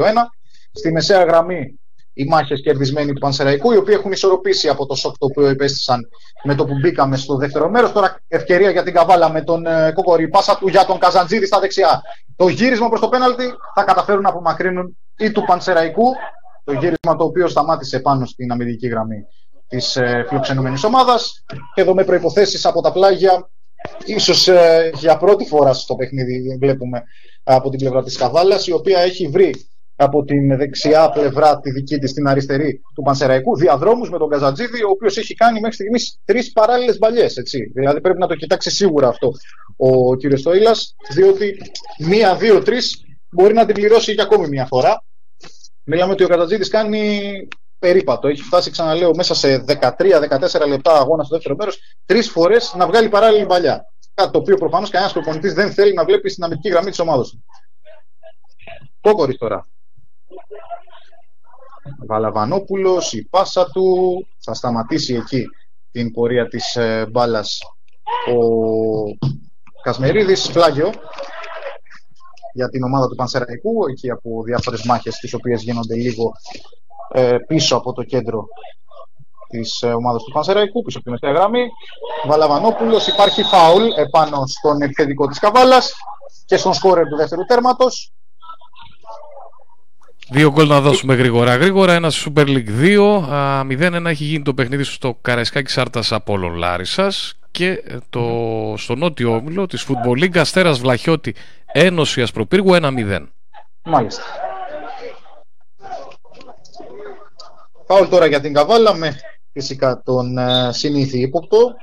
[0.73, 1.81] Στη μεσαία γραμμή
[2.15, 6.09] οι μάχες κερδισμένοι του Πανσεραϊκού, οι οποίοι έχουν ισορροπήσει από το σοκ το οποίο υπέστησαν
[6.45, 7.93] με το που μπήκαμε στο δεύτερο μέρος.
[7.93, 11.61] Τώρα ευκαιρία για την καβάλα με τον ε, Κόκορη, πάσα του για τον Καζαντζίδη στα
[11.61, 12.01] δεξιά.
[12.37, 13.45] Το γύρισμα προς το πέναλτι
[13.75, 16.05] θα καταφέρουν να απομακρύνουν ή του Πανσεραϊκού.
[16.65, 19.27] Το γύρισμα το οποίο σταμάτησε πάνω στην αμυντική γραμμή
[19.73, 21.45] της ε, φιλοξενούμενης ομάδας.
[21.75, 23.51] Και εδώ με προποθέσει από τα πλάγια,
[24.05, 27.03] ίσως ε, για πρώτη φορά στο παιχνίδι βλέπουμε
[27.43, 29.55] από την πλευρά της Καβάλας, η οποία έχει βρει
[29.97, 34.85] από την δεξιά πλευρά τη δική της, την αριστερή του Πανσεραϊκού, διαδρόμους με τον Καζατζίδη,
[34.85, 37.35] ο οποίος έχει κάνει μέχρι στιγμής τρεις παράλληλες μπαλιές.
[37.75, 39.33] Δηλαδή πρέπει να το κοιτάξει σίγουρα αυτό
[39.77, 40.77] ο κύριος Στόιλα,
[41.15, 41.61] διότι
[41.99, 45.05] μία, δύο, τρεις μπορεί να την πληρώσει για ακόμη μία φορά.
[45.85, 47.31] Μιλάμε ότι ο Καζατζίδη κάνει
[47.83, 48.29] περίπατο.
[48.29, 53.09] Έχει φτάσει, ξαναλέω, μέσα σε 13-14 λεπτά αγώνα στο δεύτερο μέρος, τρεις φορές να βγάλει
[53.09, 53.87] παράλληλη παλιά.
[54.15, 57.31] Κάτι το οποίο προφανώς κανένας προπονητής δεν θέλει να βλέπει στην αμυντική γραμμή της ομάδας
[57.31, 57.45] του.
[59.01, 59.67] Κόκορης τώρα.
[62.07, 63.87] Βαλαβανόπουλος, η πάσα του,
[64.39, 65.45] θα σταματήσει εκεί
[65.91, 67.61] την πορεία της ε, μπάλας
[68.29, 68.39] ο
[69.83, 70.91] Κασμερίδης, πλάγιο
[72.53, 76.33] για την ομάδα του Πανσεραϊκού, εκεί από διάφορες μάχες τις οποίες γίνονται λίγο
[77.13, 78.47] ε, πίσω από το κέντρο
[79.49, 81.67] της ε, ομάδας του Πανσεραϊκού, πίσω από την μεσαία γραμμή.
[82.27, 85.95] Βαλαβανόπουλος, υπάρχει φάουλ επάνω στον επιθετικό της Καβάλας
[86.47, 88.13] και στον σκόρερ του δεύτερου τέρματος.
[90.31, 91.57] Δύο γκολ να δώσουμε γρήγορα.
[91.57, 93.63] Γρήγορα ένα Super League 2.
[93.63, 97.13] 0-1 έχει γίνει το παιχνίδι στο Καραϊσκάκι Σάρτας Απόλων Λάρισα.
[97.51, 98.25] Και το,
[98.77, 101.35] στο νότιο όμιλο της Football League Αστέρας Βλαχιώτη
[101.73, 103.27] Ένωση Ασπροπύργου 1-0.
[103.85, 104.23] Μάλιστα.
[107.93, 109.21] Πάω τώρα για την Καβάλα με
[109.53, 111.75] φυσικά τον uh, συνήθι ύποπτο,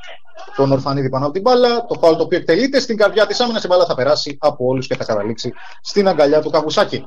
[0.56, 1.86] τον Ορφανίδη πάνω από την μπάλα.
[1.86, 4.88] Το φάουλ το οποίο εκτελείται στην καρδιά της άμυνας, η μπάλα θα περάσει από όλους
[4.88, 7.06] και θα καταλήξει στην αγκαλιά του Καβουσάκη.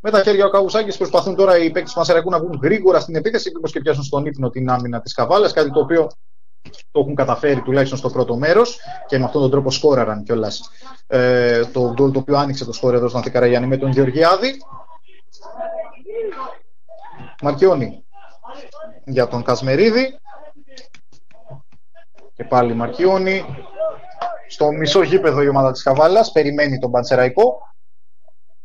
[0.00, 3.14] Με τα χέρια ο Καβουσάκη προσπαθούν τώρα οι παίκτες του Μασερακού να βγουν γρήγορα στην
[3.14, 5.52] επίθεση, μήπως και πιάσουν στον ύπνο την άμυνα της Καβάλας.
[5.52, 6.10] Κάτι το οποίο
[6.90, 10.70] το έχουν καταφέρει τουλάχιστον στο πρώτο μέρος και με αυτόν τον τρόπο σκόραραν κιόλας
[11.06, 14.56] ε, το γκολ το οποίο άνοιξε το σκόρ εδώ στον Ανθικαραγιάννη με τον Γεωργιάδη.
[17.42, 18.04] Μαρκιόνι
[19.04, 20.18] για τον Κασμερίδη.
[22.34, 23.44] Και πάλι Μαρκιόνι.
[24.48, 27.58] Στο μισό γήπεδο η ομάδα της Καβάλας περιμένει τον Πανσεραϊκό.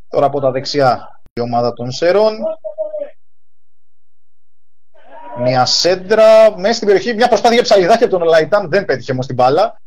[0.08, 2.38] Τώρα από τα δεξιά η ομάδα των Σερών.
[5.38, 7.14] Μια σέντρα μέσα στην περιοχή.
[7.14, 9.82] Μια προσπάθεια για ψαλιδάκι από τον Λαϊτάν δεν πέτυχε όμως την μπάλα.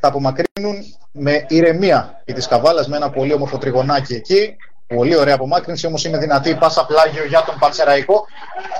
[0.00, 0.76] Θα απομακρύνουν
[1.12, 4.56] με ηρεμία η της Καβάλας με ένα πολύ όμορφο τριγωνάκι εκεί.
[4.94, 8.24] Πολύ ωραία απομάκρυνση, όμως είναι δυνατή η πάσα πλάγιο για τον Πανσεραϊκό.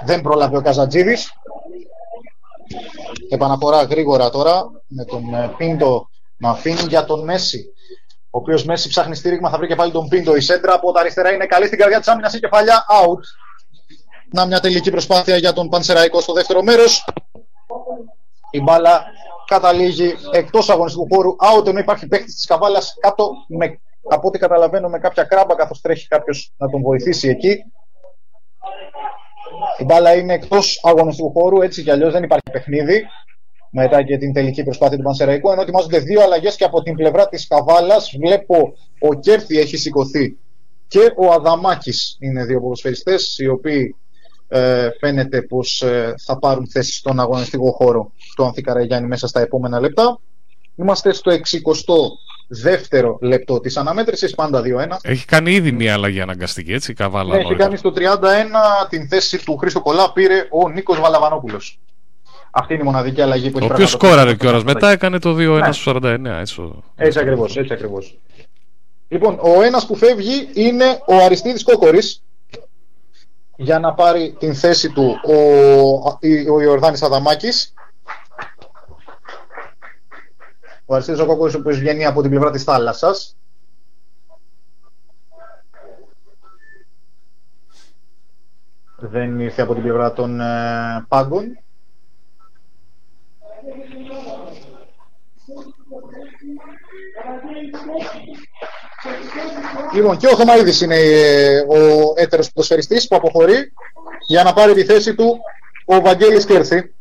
[0.04, 1.16] Δεν πρόλαβε ο Καζατζίδη.
[3.28, 7.72] Επαναφορά γρήγορα τώρα με τον ε, Πίντο να αφήνει για τον Μέση.
[8.30, 10.36] Ο οποίος Μέση ψάχνει στήριγμα, θα βρει και πάλι τον Πίντο.
[10.36, 12.84] Η σέντρα από τα αριστερά είναι καλή στην καρδιά της άμυνας η κεφαλιά.
[13.02, 13.20] Out.
[14.32, 17.04] Να μια τελική προσπάθεια για τον Πανσεραϊκό στο δεύτερο μέρος.
[18.50, 19.04] Η μπάλα
[19.46, 21.36] καταλήγει εκτός αγωνιστικού χώρου.
[21.36, 23.80] Out ενώ υπάρχει παίχτη της καβάλας κάτω με
[24.10, 27.56] από ό,τι καταλαβαίνω με κάποια κράμπα καθώς τρέχει κάποιος να τον βοηθήσει εκεί.
[29.78, 33.06] Η μπάλα είναι εκτός αγωνιστικού χώρου, έτσι κι αλλιώς δεν υπάρχει παιχνίδι
[33.70, 37.28] μετά και την τελική προσπάθεια του Πανσεραϊκού, ενώ ετοιμάζονται δύο αλλαγές και από την πλευρά
[37.28, 40.38] της Καβάλας βλέπω ο Κέρθη έχει σηκωθεί
[40.88, 43.96] και ο Αδαμάκης είναι δύο ποδοσφαιριστές οι οποίοι
[44.48, 49.80] ε, φαίνεται πως ε, θα πάρουν θέση στον αγωνιστικό χώρο του Ανθικαραγιάννη μέσα στα επόμενα
[49.80, 50.20] λεπτά.
[50.76, 51.36] Είμαστε στο 60
[52.48, 54.96] δεύτερο λεπτό της αναμέτρησης, πάντα 2-1.
[55.02, 57.34] Έχει κάνει ήδη μια αλλαγή αναγκαστική, έτσι, καβάλα.
[57.34, 58.00] Ναι, έχει κάνει στο 31
[58.88, 61.78] την θέση του Χρήστο Κολά, πήρε ο Νίκος Βαλαβανόπουλος.
[62.50, 64.64] Αυτή είναι η μοναδική αλλαγή που έχει Ο οποίο σκόραρε κιόλας.
[64.64, 65.72] Μετά έκανε το 2-1 ναι.
[65.72, 66.24] στο 49.
[66.24, 67.56] Έτσι, έτσι ακριβώς.
[67.56, 68.18] Έτσι ακριβώς.
[69.08, 72.22] Λοιπόν, ο ένας που φεύγει είναι ο Αριστίδης Κόκορης
[73.56, 77.74] για να πάρει την θέση του ο, ο Ιορδάνης Αδαμάκης
[80.90, 83.36] ο Αριστίδης ο Κόκκος ο οποίος βγαίνει από την πλευρά της θάλασσας.
[88.96, 91.58] Δεν ήρθε από την πλευρά των ε, πάγκων.
[99.94, 103.72] Λοιπόν, και ο Θωμαίδης είναι ε, ο έτερος ποδοσφαιριστής που αποχωρεί
[104.26, 105.38] για να πάρει τη θέση του
[105.84, 106.94] ο Βαγγέλης Κέρθη.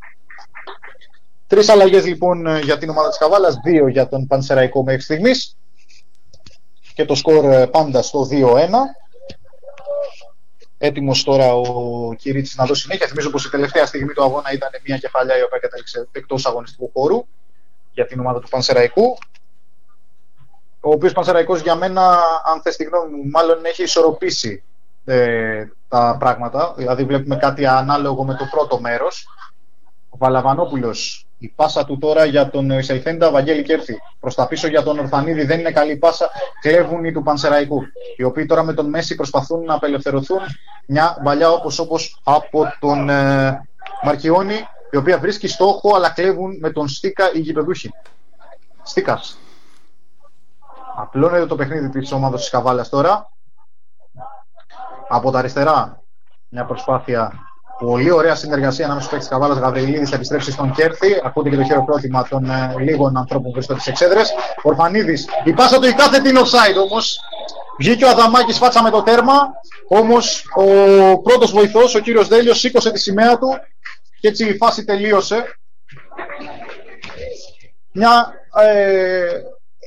[1.47, 5.57] Τρεις αλλαγές λοιπόν για την ομάδα της Καβάλας, δύο για τον Πανσεραϊκό μέχρι στιγμής
[6.93, 8.35] και το σκορ ε, πάντα στο 2-1.
[10.77, 13.07] Έτοιμος τώρα ο Κυρίτης να δώσει συνέχεια.
[13.07, 16.91] Θυμίζω πως η τελευταία στιγμή του αγώνα ήταν μια κεφαλιά η οποία κατέληξε εκτός αγωνιστικού
[16.93, 17.25] χώρου
[17.91, 19.17] για την ομάδα του Πανσεραϊκού.
[20.79, 24.63] Ο οποίος Πανσεραϊκός για μένα, αν θες τη γνώμη μου, μάλλον έχει ισορροπήσει
[25.05, 26.73] ε, τα πράγματα.
[26.77, 29.27] Δηλαδή βλέπουμε κάτι ανάλογο με το πρώτο μέρος.
[30.09, 33.97] Ο Βαλαβανόπουλος, η πάσα του τώρα για τον Ισαϊθέντα Βαγγέλη Κέρθη.
[34.19, 36.30] Προς τα πίσω για τον Ορφανίδη δεν είναι καλή πάσα.
[36.61, 37.81] Κλέβουν οι του Πανσεραϊκού.
[38.18, 40.39] Οι οποίοι τώρα με τον Μέση προσπαθούν να απελευθερωθούν.
[40.88, 43.68] Μια παλιά όπως, όπως από τον ε,
[44.03, 47.93] Μαρκιόνη, η οποία βρίσκει στόχο αλλά κλέβουν με τον Στίκα οι γηπεδούχοι.
[48.84, 49.38] Στίκας.
[50.95, 53.31] Απλώνεται το παιχνίδι της ομάδας της Καβάλας τώρα.
[55.07, 56.01] Από τα αριστερά
[56.49, 57.46] μια προσπάθεια
[57.79, 61.21] πολύ ωραία συνεργασία ανάμεσα στους παίκτες Καβάλας Γαβριλίδης θα επιστρέψεις στον Κέρθη.
[61.23, 64.33] Ακούτε και το χειροκρότημα των ε, λίγων ανθρώπων που βρίσκονται στις εξέδρες.
[64.61, 65.27] Ορφανίδης.
[65.43, 67.19] Η πάσα του η κάθε την offside όμως.
[67.79, 69.51] Βγήκε ο Αδαμάκης φάτσα με το τέρμα.
[69.87, 73.47] Όμως ο πρώτος βοηθός, ο κύριος Δέλιος, σήκωσε τη σημαία του
[74.19, 75.57] και έτσι η φάση τελείωσε.
[77.91, 78.33] Μια
[78.63, 79.27] ε,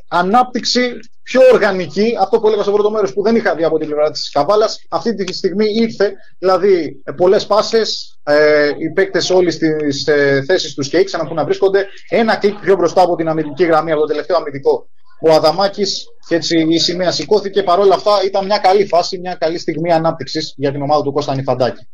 [0.08, 0.98] ανάπτυξη
[1.31, 4.11] πιο οργανική, αυτό που έλεγα στο πρώτο μέρος που δεν είχα δει από την πλευρά
[4.11, 6.12] της Καβάλας, αυτή τη στιγμή ήρθε.
[6.39, 11.44] Δηλαδή, πολλές πάσες, ε, οι παίκτες όλοι στις ε, θέσεις τους και ήξεραν που να
[11.44, 14.89] βρίσκονται ένα κλικ πιο μπροστά από την αμυντική γραμμή, από το τελευταίο αμυντικό.
[15.23, 17.62] Ο Αδαμάκης και έτσι η σημαία σηκώθηκε.
[17.62, 21.12] Παρ' όλα αυτά, ήταν μια καλή φάση, μια καλή στιγμή ανάπτυξης για την ομάδα του
[21.12, 21.89] Κώστα Νιφαντάκη.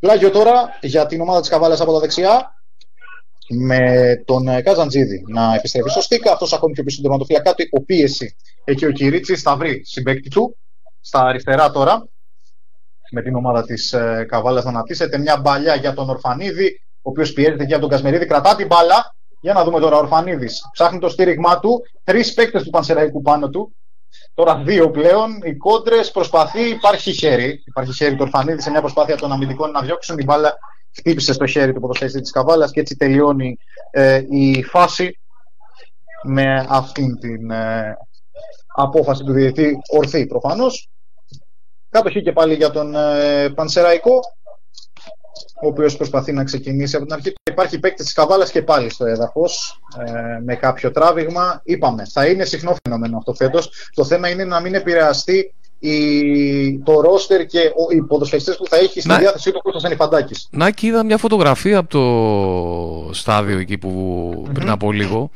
[0.00, 2.54] Πλάγιο τώρα για την ομάδα της Καβάλας από τα δεξιά
[3.48, 6.32] με τον ε, Καζαντζίδη να επιστρέφει στο στίκα.
[6.32, 8.36] Αυτός ακόμη και πίσω στον τερματοφύλακα του, υποπίεση.
[8.64, 10.56] Εκεί ο Κυρίτσι θα βρει συμπέκτη του.
[11.00, 12.08] Στα αριστερά τώρα,
[13.10, 17.32] με την ομάδα της ε, Καβάλας να αναπτύσσεται μια μπαλιά για τον Ορφανίδη, ο οποίος
[17.32, 18.26] πιέζεται για τον Κασμερίδη.
[18.26, 19.14] Κρατά την μπάλα.
[19.40, 19.96] Για να δούμε τώρα.
[19.96, 21.82] Ο Ορφανίδης ψάχνει το στήριγμά του.
[22.04, 23.76] Τρεις παίκτες του Πανσεραϊκού πάνω του.
[24.34, 25.40] Τώρα δύο πλέον.
[25.42, 26.68] Οι κόντρες προσπαθεί.
[26.68, 27.62] Υπάρχει χέρι.
[27.66, 30.58] Υπάρχει χέρι του Ορφανίδη σε μια προσπάθεια των αμυντικών να διώξουν την μπάλα
[30.98, 33.58] χτύπησε στο χέρι του ποδοσφαιριστή της Καβάλας και έτσι τελειώνει
[33.90, 35.18] ε, η φάση
[36.22, 37.96] με αυτήν την ε,
[38.76, 40.88] απόφαση του διαιτή ορθή προφανώς.
[41.88, 44.20] Κατοχή και πάλι για τον ε, Πανσεραϊκό
[45.62, 47.32] ο οποίος προσπαθεί να ξεκινήσει από την αρχή.
[47.50, 51.60] Υπάρχει παίκτης της Καβάλας και πάλι στο έδαφος ε, με κάποιο τράβηγμα.
[51.64, 53.70] Είπαμε, θα είναι συχνό φαινόμενο αυτό φέτος.
[53.94, 58.76] Το θέμα είναι να μην επηρεαστεί η, το ρόστερ και ο, οι ποδοσφαιριστές που θα
[58.76, 59.18] έχει στη να...
[59.18, 60.48] διάθεσή του ο Κώστας Ανιφαντάκης.
[60.74, 65.30] και είδα μια φωτογραφία από το στάδιο εκεί που πριν από λίγο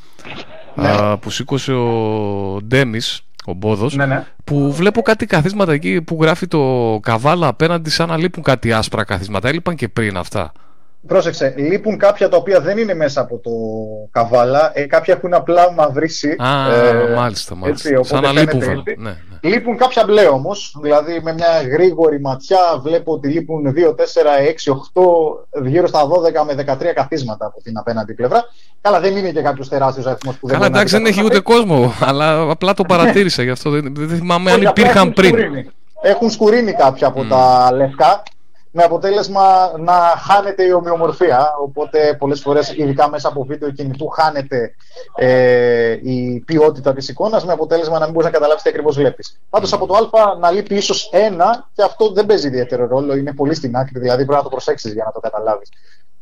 [0.74, 0.88] ναι.
[0.88, 4.26] α, που σήκωσε ο Ντέμις ο Μπόδος ναι, ναι.
[4.44, 9.04] που βλέπω κάτι καθίσματα εκεί που γράφει το καβάλα απέναντι σαν να λείπουν κάτι άσπρα
[9.04, 10.52] καθίσματα έλειπαν και πριν αυτά
[11.06, 13.50] Πρόσεξε, λείπουν κάποια τα οποία δεν είναι μέσα από το
[14.10, 16.36] καβάλα, ε, κάποια έχουν απλά μαυρίσει.
[16.38, 17.88] Α, ε, μάλιστα, μάλιστα.
[17.88, 18.58] Έτσι, Σαν να λείπουν.
[18.58, 19.16] Ναι, ναι.
[19.40, 24.02] Λείπουν κάποια μπλε όμως, δηλαδή με μια γρήγορη ματιά βλέπω ότι λείπουν 2, 4,
[24.40, 24.72] 6,
[25.62, 28.44] 8, γύρω στα 12 με 13 καθίσματα από την απέναντι πλευρά.
[28.80, 31.92] Καλά, δεν είναι και κάποιος τεράστιος αριθμός που δεν Καλά, εντάξει, δεν έχει ούτε κόσμο,
[32.00, 33.70] αλλά απλά το παρατήρησα γι' αυτό.
[33.70, 35.34] Δεν, δεν θυμάμαι αν υπήρχαν πριν.
[36.02, 37.28] Έχουν σκουρίνει κάποια από mm.
[37.28, 38.22] τα λευκά
[38.76, 41.54] με αποτέλεσμα να χάνεται η ομοιομορφία.
[41.60, 44.74] Οπότε πολλές φορές, ειδικά μέσα από βίντεο κινητού, χάνεται
[45.14, 49.40] ε, η ποιότητα της εικόνας με αποτέλεσμα να μην μπορείς να καταλάβεις τι ακριβώς βλέπεις.
[49.50, 53.32] Πάντως από το Α να λείπει ίσως ένα και αυτό δεν παίζει ιδιαίτερο ρόλο, είναι
[53.32, 55.68] πολύ στην άκρη, δηλαδή πρέπει να το προσέξεις για να το καταλάβεις.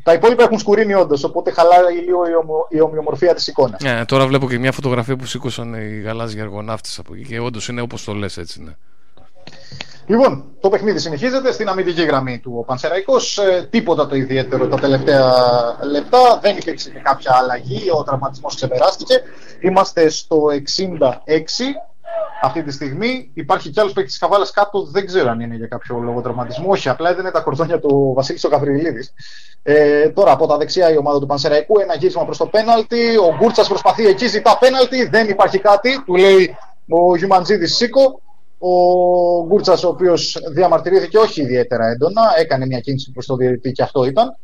[0.02, 3.80] Τα υπόλοιπα έχουν σκουρίνει όντως, οπότε χαλάει λίγο η, ομο, η ομοιομορφία της εικόνας.
[3.82, 7.68] Ναι, τώρα βλέπω και μια φωτογραφία που σήκωσαν οι γαλάζιοι αργοναύτες από εκεί και όντως
[7.68, 8.62] είναι όπως το λες έτσι.
[8.62, 8.72] Ναι.
[10.06, 13.38] Λοιπόν, το παιχνίδι συνεχίζεται στην αμυντική γραμμή του ο Πανσεραϊκός.
[13.38, 15.32] Ε, τίποτα το ιδιαίτερο τα τελευταία
[15.90, 16.38] λεπτά.
[16.42, 17.90] Δεν υπήρξε και κάποια αλλαγή.
[17.90, 19.22] Ο τραυματισμός ξεπεράστηκε.
[19.60, 21.10] Είμαστε στο 66
[22.42, 23.30] αυτή τη στιγμή.
[23.34, 24.82] Υπάρχει κι άλλος παίκτης τη Καβάλα κάτω.
[24.82, 26.70] Δεν ξέρω αν είναι για κάποιο λόγο τραυματισμό.
[26.70, 29.08] Όχι, απλά έδινε τα κορδόνια του Βασίλης ο Καβριλίδη.
[29.62, 31.80] Ε, τώρα από τα δεξιά η ομάδα του Πανσεραϊκού.
[31.80, 33.16] Ένα γύρισμα προς το πέναλτι.
[33.16, 35.08] Ο Γκούρτσας προσπαθεί εκεί, ζητά πέναλτι.
[35.08, 36.02] Δεν υπάρχει κάτι.
[36.04, 36.56] Του λέει
[36.88, 38.20] ο Γιουμαντζίδης Σίκο.
[38.58, 38.70] Ο
[39.46, 44.04] Γκούρτσας, ο οποίος διαμαρτυρήθηκε όχι ιδιαίτερα έντονα, έκανε μια κίνηση προς το διαιτητή και αυτό
[44.04, 44.36] ήταν.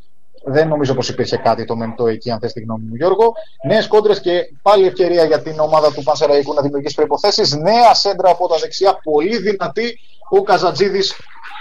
[0.45, 3.32] Δεν νομίζω πως υπήρχε κάτι το μεντό εκεί, αν θες τη γνώμη μου, Γιώργο.
[3.66, 7.59] Νέες κόντρες και πάλι ευκαιρία για την ομάδα του Πανσεραϊκού να δημιουργήσει προποθέσει.
[7.59, 9.99] Νέα σέντρα από τα δεξιά, πολύ δυνατή.
[10.31, 11.15] Ο Καζατζίδης,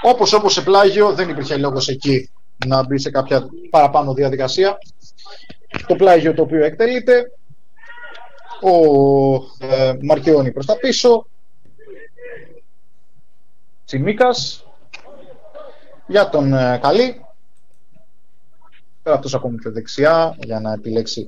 [0.04, 2.30] όπως όπως σε πλάγιο, δεν υπήρχε λόγος εκεί
[2.66, 4.78] να μπει σε κάποια παραπάνω διαδικασία.
[5.88, 7.32] Το πλάγιο το οποίο εκτελείται.
[8.62, 8.76] Ο
[9.60, 11.28] ε, Μαρκιόνι προς τα πίσω.
[13.90, 14.66] Τσιμίκας.
[16.08, 17.26] Για τον ε, Καλή.
[19.04, 21.28] Πέρα αυτός ακόμη πιο δεξιά για να επιλέξει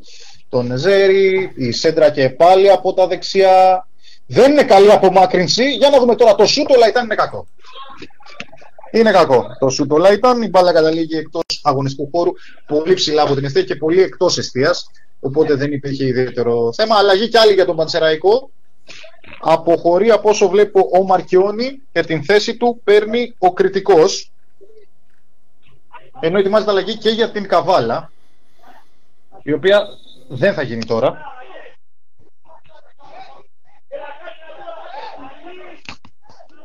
[0.49, 3.88] τον Ζέρι η Σέντρα και πάλι από τα δεξιά.
[4.25, 5.71] Δεν είναι καλή απομάκρυνση.
[5.71, 7.47] Για να δούμε τώρα το σουτ Ολαϊτάν είναι κακό.
[8.91, 10.41] Είναι κακό το σουτ Ολαϊτάν.
[10.41, 12.31] Η μπάλα καταλήγει εκτός αγωνιστικού χώρου.
[12.67, 16.95] Πολύ ψηλά από την εστία και πολύ εκτός εστίας οπότε δεν υπήρχε ιδιαίτερο θέμα.
[16.95, 18.49] Αλλαγή και άλλη για τον Πανσερραϊκό
[19.39, 24.31] αποχωρεί από όσο βλέπω ο Μαρκιόνι και την θέση του παίρνει ο Κρητικός
[26.19, 28.11] ενώ ετοιμάζεται αλλαγή και για την Καβάλα
[29.43, 29.88] η οποία
[30.27, 31.31] δεν θα γίνει τώρα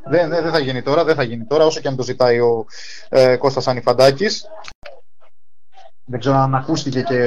[0.08, 2.40] Δεν, δεν, δεν θα γίνει τώρα, δεν θα γίνει τώρα, όσο και αν το ζητάει
[2.40, 2.66] ο
[3.08, 4.46] ε, Κώστας Ανιφαντάκης.
[6.08, 7.20] Δεν ξέρω αν ακούστηκε και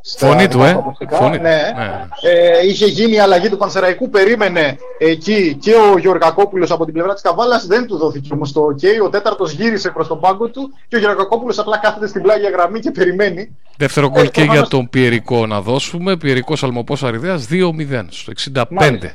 [0.00, 0.70] στα Φωνή του, ε.
[0.70, 1.16] ακουστικά.
[1.16, 1.42] Φωνή του.
[1.42, 1.60] Ναι.
[1.76, 2.06] Ναι.
[2.22, 7.12] Ε, είχε γίνει η αλλαγή του Πανσεραϊκού, περίμενε εκεί και ο Γεωργακόπουλος από την πλευρά
[7.12, 8.84] της Καβάλας, δεν του δόθηκε όμως το OK.
[9.04, 12.80] Ο τέταρτος γύρισε προς τον πάγκο του και ο Γεωργακόπουλος απλά κάθεται στην πλάγια γραμμή
[12.80, 13.56] και περιμένει.
[13.76, 16.16] Δεύτερο γκολ Ε, και προφανώς- για τον Πιερικό να δώσουμε.
[16.16, 18.66] Πιερικός Αλμοπός Αριδέας 2-0 στο 65.
[18.70, 19.12] Μάλιστα.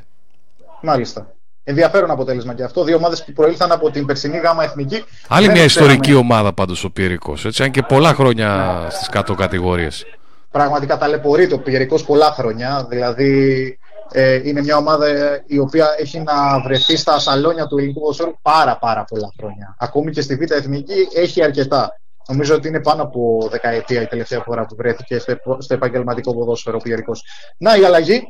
[0.82, 1.28] Μάλιστα.
[1.64, 2.84] Ενδιαφέρον αποτέλεσμα και αυτό.
[2.84, 5.04] Δύο ομάδες που προήλθαν από την περσινή γάμα εθνική.
[5.28, 5.92] Άλλη Δεν μια ξέραμε.
[5.94, 7.36] ιστορική ομάδα πάντως ο Πιερικό.
[7.46, 10.06] Έτσι, αν και πολλά χρόνια στις κάτω κατηγορίες.
[10.52, 12.86] Πραγματικά ταλαιπωρείται ο Πιερικός πολλά χρόνια.
[12.90, 13.78] Δηλαδή
[14.12, 18.34] ε, είναι μια ομάδα ε, η οποία έχει να βρεθεί στα σαλόνια του ελληνικού ποδοσφαίρου
[18.42, 19.76] πάρα πάρα πολλά χρόνια.
[19.80, 21.90] Ακόμη και στη Β' Εθνική έχει αρκετά.
[22.28, 26.34] Νομίζω ότι είναι πάνω από δεκαετία η τελευταία φορά που βρέθηκε στο, επ- στο επαγγελματικό
[26.36, 27.24] ποδόσφαιρο ο Πιερικός.
[27.58, 28.22] Να η αλλαγή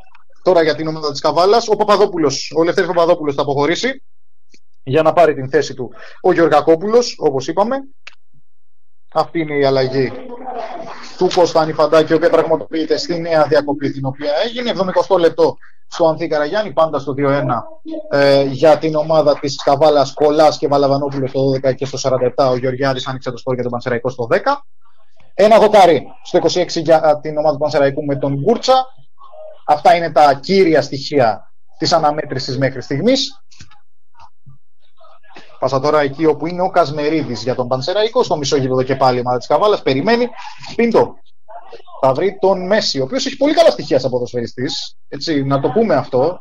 [0.43, 1.67] τώρα για την ομάδα της Καβάλας.
[1.67, 4.03] Ο Παπαδόπουλος, ο Λευτέρης Παπαδόπουλος θα αποχωρήσει
[4.83, 5.91] για να πάρει την θέση του
[6.21, 7.75] ο Γεωργακόπουλος, όπως είπαμε.
[9.13, 10.11] Αυτή είναι η αλλαγή
[11.17, 14.73] του Κώστα Νιφαντάκη, η οποία πραγματοποιείται στη νέα διακοπή την οποία έγινε.
[15.09, 15.57] 70 λεπτό
[15.87, 17.43] στο Ανθή Καραγιάννη, πάντα στο 2-1
[18.09, 22.49] ε, για την ομάδα της Καβάλας Κολάς και Βαλαβανόπουλος στο 12 και στο 47.
[22.51, 24.37] Ο Γεωργιάδης άνοιξε το σπορ για τον Πανσεραϊκό στο 10.
[25.33, 28.85] Ένα δοκάρι στο 26 για την ομάδα του Πανσεραϊκού με τον Γκούρτσα.
[29.65, 33.43] Αυτά είναι τα κύρια στοιχεία της αναμέτρησης μέχρι στιγμής.
[35.59, 39.17] Πάσα τώρα εκεί όπου είναι ο Κασμερίδης για τον Πανσεραϊκό, στο μισό γήπεδο και πάλι
[39.17, 39.81] η ομάδα της Καβάλας.
[39.81, 40.27] Περιμένει.
[40.75, 41.13] Πίντο.
[42.01, 44.95] Θα βρει τον Μέση, ο οποίος έχει πολύ καλά στοιχεία σαν ποδοσφαιριστής.
[45.07, 46.39] Έτσι, να το πούμε αυτό.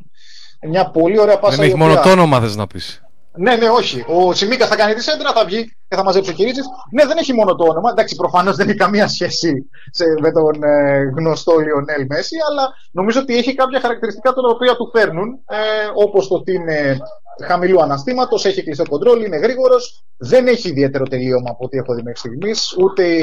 [0.68, 3.02] Μια πολύ ωραία πάσα Δεν η έχει μόνο οποία- το όνομα, θες να πεις.
[3.36, 4.04] Ναι, ναι, όχι.
[4.08, 6.64] Ο Σιμίκα θα κάνει τη σέντρα, θα βγει και θα μαζέψει ο Κυρίτσιτ.
[6.92, 7.90] Ναι, δεν έχει μόνο το όνομα.
[7.90, 13.20] Εντάξει, προφανώς δεν έχει καμία σχέση σε, με τον ε, γνωστό Λιονέλ Μέση, αλλά νομίζω
[13.20, 15.28] ότι έχει κάποια χαρακτηριστικά τα οποία του φέρνουν.
[15.46, 15.56] Ε,
[15.94, 16.96] Όπως το ότι είναι
[17.44, 22.02] χαμηλού αναστήματος, έχει κλειστό κοντρόλ, είναι γρήγορος, δεν έχει ιδιαίτερο τελείωμα από ό,τι έχω δει
[22.02, 23.18] μέχρι στιγμής, ούτε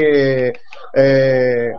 [0.92, 1.70] ε,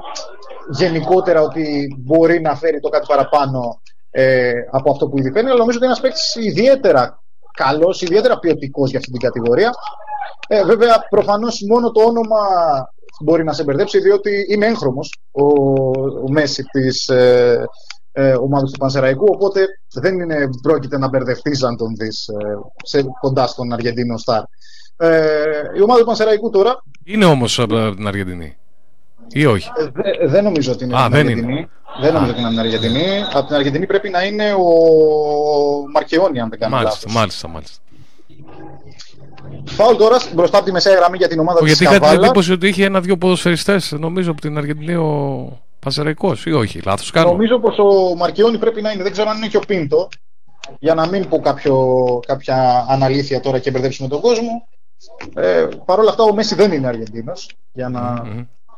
[0.69, 3.81] γενικότερα ότι μπορεί να φέρει το κάτι παραπάνω
[4.11, 7.20] ε, από αυτό που ήδη φέρνει, αλλά νομίζω ότι είναι ένας παίκτης ιδιαίτερα
[7.53, 9.71] καλός, ιδιαίτερα ποιοτικός για αυτή την κατηγορία.
[10.47, 12.37] Ε, βέβαια, προφανώς μόνο το όνομα
[13.23, 15.45] μπορεί να σε μπερδέψει, διότι είναι έγχρωμος ο,
[15.99, 17.65] ο Μέση της ε,
[18.11, 19.25] ε, ομάδας του Πανσεραϊκού.
[19.29, 24.43] Οπότε δεν είναι, πρόκειται να μπερδευτείς αν τον δεις ε, σε, κοντά στον Αργεντίνο Σταρ.
[24.97, 28.57] Ε, η ομάδα του Πανσεραϊκού τώρα Είναι όμως από την Αργεντινή.
[29.33, 31.53] Ή όχι; ε, δε- δεν νομίζω ότι είναι Α, από την δεν Αργεντινή.
[31.57, 31.69] είναι.
[32.01, 33.23] Δεν νομίζω ότι είναι από την Αργεντινή.
[33.33, 34.65] Από την Αργεντινή πρέπει να είναι ο
[35.93, 37.13] Μαρκεόνι, αν δεν κάνω Μάλιστα, λάθος.
[37.13, 37.77] μάλιστα, μάλιστα.
[39.65, 42.01] Φάουλ τώρα μπροστά από τη μεσαία γραμμή για την ομάδα Ο, της γιατί είχα την
[42.01, 42.25] Καβάλα.
[42.25, 46.81] εντύπωση ότι είχε ένα-δυο ποδοσφαιριστές, νομίζω από την Αργεντινή ο Πασεραϊκό, ή όχι.
[46.85, 47.29] Λάθος κάνω.
[47.31, 49.03] Νομίζω πως ο Μαρκεόνι πρέπει να είναι.
[49.03, 50.07] Δεν ξέρω αν είναι και ο Πίντο.
[50.79, 51.95] Για να μην πω κάποιο,
[52.27, 54.67] κάποια αναλήθεια τώρα και μπερδέψουμε τον κόσμο.
[55.35, 57.49] Ε, Παρ' όλα αυτά ο Μέση δεν είναι Αργεντίνος.
[57.73, 58.23] Για να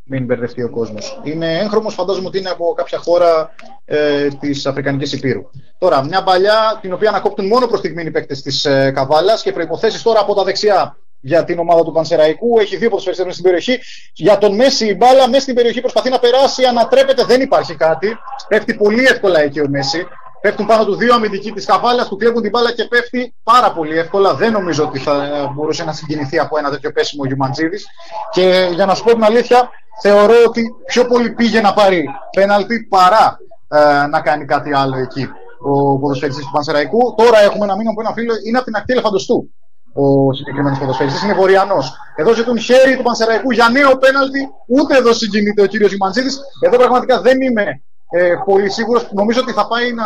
[0.03, 1.19] μην μπερδευτεί ο κόσμος.
[1.23, 3.55] Είναι έγχρωμος, φαντάζομαι ότι είναι από κάποια χώρα
[3.85, 5.41] ε, της Αφρικανικής Υπήρου.
[5.77, 9.51] Τώρα, μια παλιά την οποία ανακόπτουν μόνο προς στιγμή οι παίκτες της ε, Καβάλας και
[9.51, 12.59] προϋποθέσεις τώρα από τα δεξιά για την ομάδα του Πανσεραϊκού.
[12.59, 13.79] Έχει δύο ποδοσφαιριστές μέσα στην περιοχή.
[14.13, 18.17] Για τον Μέση η μπάλα μέσα στην περιοχή προσπαθεί να περάσει, ανατρέπεται, δεν υπάρχει κάτι.
[18.47, 20.07] Πέφτει πολύ εύκολα εκεί ο Μέση.
[20.43, 23.97] Πέφτουν πάνω του δύο αμυντικοί της Καβάλα, του κλέβουν την μπάλα και πέφτει πάρα πολύ
[23.97, 24.33] εύκολα.
[24.33, 27.85] Δεν νομίζω ότι θα ε, μπορούσε να συγκινηθεί από ένα τέτοιο πέσιμο ο Γιουμαντζίδης.
[28.31, 29.69] Και για να σου πω την αλήθεια,
[30.01, 32.05] θεωρώ ότι πιο πολύ πήγε να πάρει
[32.35, 33.37] πέναλτι παρά
[33.67, 35.29] ε, να κάνει κάτι άλλο εκεί
[35.59, 37.15] ο ποδοσφαιριστής του Πανσεραϊκού.
[37.17, 39.49] Τώρα έχουμε ένα μήνυμα από ένα φίλο, είναι από την ακτή Ελεφαντοστού
[39.93, 41.93] ο συγκεκριμένος ποδοσφαιριστής, είναι βορειανός.
[42.15, 46.39] Εδώ ζητούν χέρι του Πανσεραϊκού για νέο πέναλτι, ούτε εδώ συγκινείται ο κύριος Γιουμαντζίδης.
[46.65, 47.81] Εδώ πραγματικά δεν είμαι
[48.15, 49.09] ε, πολύ σίγουρος.
[49.11, 50.05] Νομίζω ότι θα πάει να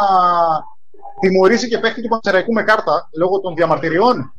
[1.20, 4.34] τιμωρήσει και παίχτη του Πανσεραϊκού με κάρτα λόγω των διαμαρτυριών.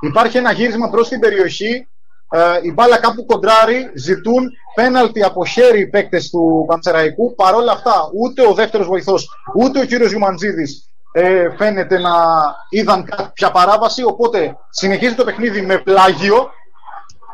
[0.00, 1.88] Υπάρχει ένα γύρισμα προς την περιοχή.
[2.30, 3.90] Ε, η μπάλα κάπου κοντράρει.
[3.94, 7.34] Ζητούν πέναλτι από χέρι οι παίκτες του Πανσεραϊκού.
[7.34, 12.14] Παρ' όλα αυτά, ούτε ο δεύτερος βοηθός, ούτε ο κύριος Γιουμαντζίδης ε, φαίνεται να
[12.68, 14.02] είδαν κάποια παράβαση.
[14.04, 16.50] Οπότε συνεχίζει το παιχνίδι με πλάγιο.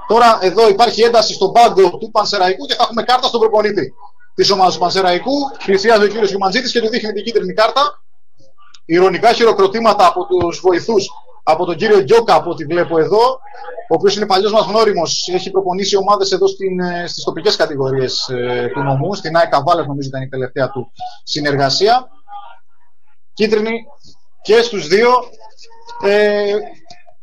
[0.07, 3.95] Τώρα εδώ υπάρχει ένταση στον πάγκο του Πανσεραϊκού και θα έχουμε κάρτα στον προπονητή
[4.35, 5.33] της ομάδας του Πανσεραϊκού.
[5.65, 8.03] Πλησιάζει ο κύριος Γιουμαντζήτη και του δείχνει την κίτρινη κάρτα.
[8.85, 11.11] Ηρωνικά χειροκροτήματα από τους βοηθούς,
[11.43, 13.41] από τον κύριο Γκιόκα, από ό,τι βλέπω εδώ,
[13.91, 16.47] ο οποίος είναι παλιός μας γνώριμος, έχει προπονήσει ομάδες εδώ
[17.07, 19.15] στις τοπικές κατηγορίες ε, του νομού.
[19.15, 20.93] Στην ΑΕΚ Καβάλα, νομίζω ήταν η τελευταία του
[21.23, 22.09] συνεργασία.
[23.33, 23.87] κίτρινη
[24.43, 25.11] και στους δύο.
[26.05, 26.55] Ε,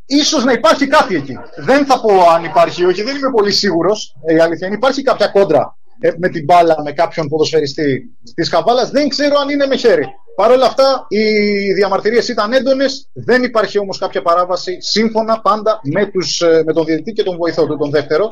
[0.06, 1.38] ίσως να υπάρχει κάτι εκεί.
[1.58, 4.16] Δεν θα πω αν υπάρχει ή όχι, δεν είμαι πολύ σίγουρος.
[4.26, 5.79] Ε, η αλήθεια είναι υπάρχει κάποια κόντρα ε,
[6.18, 8.90] με την μπάλα με κάποιον ποδοσφαιριστή της Καβάλας.
[8.90, 10.06] Δεν ξέρω αν είναι με χέρι.
[10.36, 13.10] Παρ' όλα αυτά, οι διαμαρτυρίες ήταν έντονες.
[13.14, 17.38] Δεν υπάρχει όμως κάποια παράβαση σύμφωνα πάντα με, τους, ε, με τον διαιτητή και τον
[17.38, 18.28] βοηθό του, τον δεύτερο,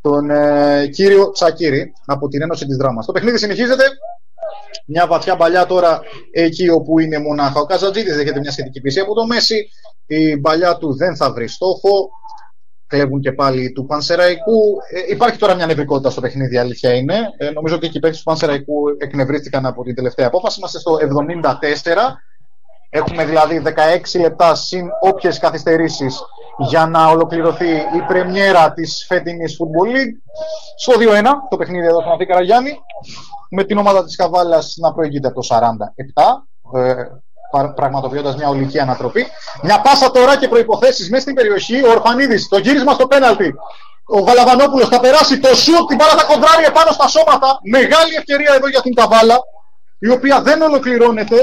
[0.00, 3.06] τον ε, κύριο Τσακύρη από την Ένωση της Δράμας.
[3.06, 3.84] Το παιχνίδι συνεχίζεται.
[4.86, 6.00] Μια βαθιά παλιά τώρα
[6.32, 9.68] εκεί όπου είναι μονάχα ο Καζατζίδης δέχεται μια σχετική πίεση από το Μέση.
[10.06, 12.10] Η παλιά του δεν θα βρει στόχο.
[12.94, 14.60] Κλέβουν και πάλι του Πανσεραϊκού.
[14.92, 17.14] Ε, υπάρχει τώρα μια νευρικότητα στο παιχνίδι, αλήθεια είναι.
[17.36, 20.58] Ε, νομίζω ότι και οι παίκτες του Πανσεραϊκού εκνευρίστηκαν από την τελευταία απόφαση.
[20.58, 22.16] Είμαστε στο 74.
[22.90, 23.62] Έχουμε δηλαδή
[24.14, 26.20] 16 λεπτά συν όποιες καθυστερήσεις
[26.58, 30.16] για να ολοκληρωθεί η πρεμιέρα της φετινής Football League.
[30.76, 32.78] Στο 2-1 το παιχνίδι εδώ στον Αθήκα Καραγιάννη
[33.50, 36.94] με την ομάδα της Καβάλας να προηγείται από το 47, ε,
[37.74, 39.26] πραγματοποιώντας μια ολική ανατροπή.
[39.62, 41.84] Μια πάσα τώρα και προποθέσει μέσα στην περιοχή.
[41.84, 43.54] Ο Ορφανίδης, το γύρισμα στο πέναλτι.
[44.06, 47.58] Ο Βαλαβανόπουλο θα περάσει το σουτ, την μπάλα θα κοντράρει επάνω στα σώματα.
[47.62, 49.38] Μεγάλη ευκαιρία εδώ για την Καβάλα,
[49.98, 51.36] η οποία δεν ολοκληρώνεται.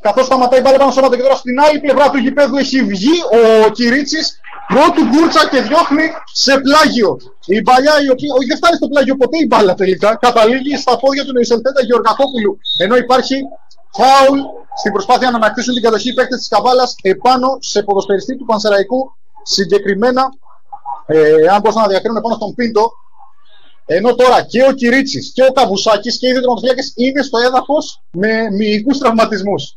[0.00, 2.82] Καθώς σταματάει η μπάλα πάνω στα σώματα και τώρα στην άλλη πλευρά του γηπέδου έχει
[2.82, 3.16] βγει
[3.66, 4.18] ο Κυρίτσι
[4.72, 7.16] πρώτου γκούρτσα και διώχνει σε πλάγιο.
[7.56, 10.98] Η μπαλιά η οποία, όχι δεν φτάνει στο πλάγιο ποτέ η μπάλα τελικά, καταλήγει στα
[10.98, 12.52] πόδια του Νεϊσελτέτα Γεωργακόπουλου.
[12.84, 13.36] Ενώ υπάρχει
[13.98, 14.38] φάουλ
[14.76, 19.12] στην προσπάθεια να ανακτήσουν την κατοχή παίκτες της Καβάλας επάνω σε ποδοσφαιριστή του Πανσεραϊκού,
[19.42, 20.22] συγκεκριμένα,
[21.06, 22.90] ε, αν μπορούσαν να διακρίνουν επάνω στον Πίντο.
[23.86, 26.40] Ενώ τώρα και ο Κυρίτσι και ο Καβουσάκης και οι δύο
[26.94, 29.76] είναι στο έδαφος με μυϊκούς τραυματισμούς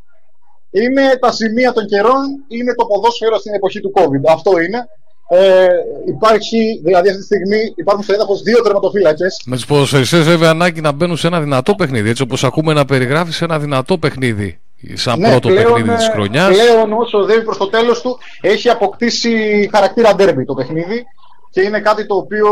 [0.81, 4.23] είναι τα σημεία των καιρών, είναι το ποδόσφαιρο στην εποχή του COVID.
[4.29, 4.87] Αυτό είναι.
[5.29, 5.67] Ε,
[6.07, 9.25] υπάρχει, δηλαδή αυτή τη στιγμή υπάρχουν στο έδαφος δύο τερματοφύλακε.
[9.45, 12.09] Με τους ποδοσφαιριστές, βέβαια, ανάγκη να μπαίνουν σε ένα δυνατό παιχνίδι.
[12.09, 14.59] Έτσι όπως ακούμε να περιγράφει ένα δυνατό παιχνίδι.
[14.93, 16.47] Σαν ναι, πρώτο πλέον, παιχνίδι της χρονιάς.
[16.47, 21.05] Πλέον, όσο οδεύει προς το τέλος του, έχει αποκτήσει χαρακτήρα ντέρμπι το παιχνίδι.
[21.51, 22.47] Και είναι κάτι το οποίο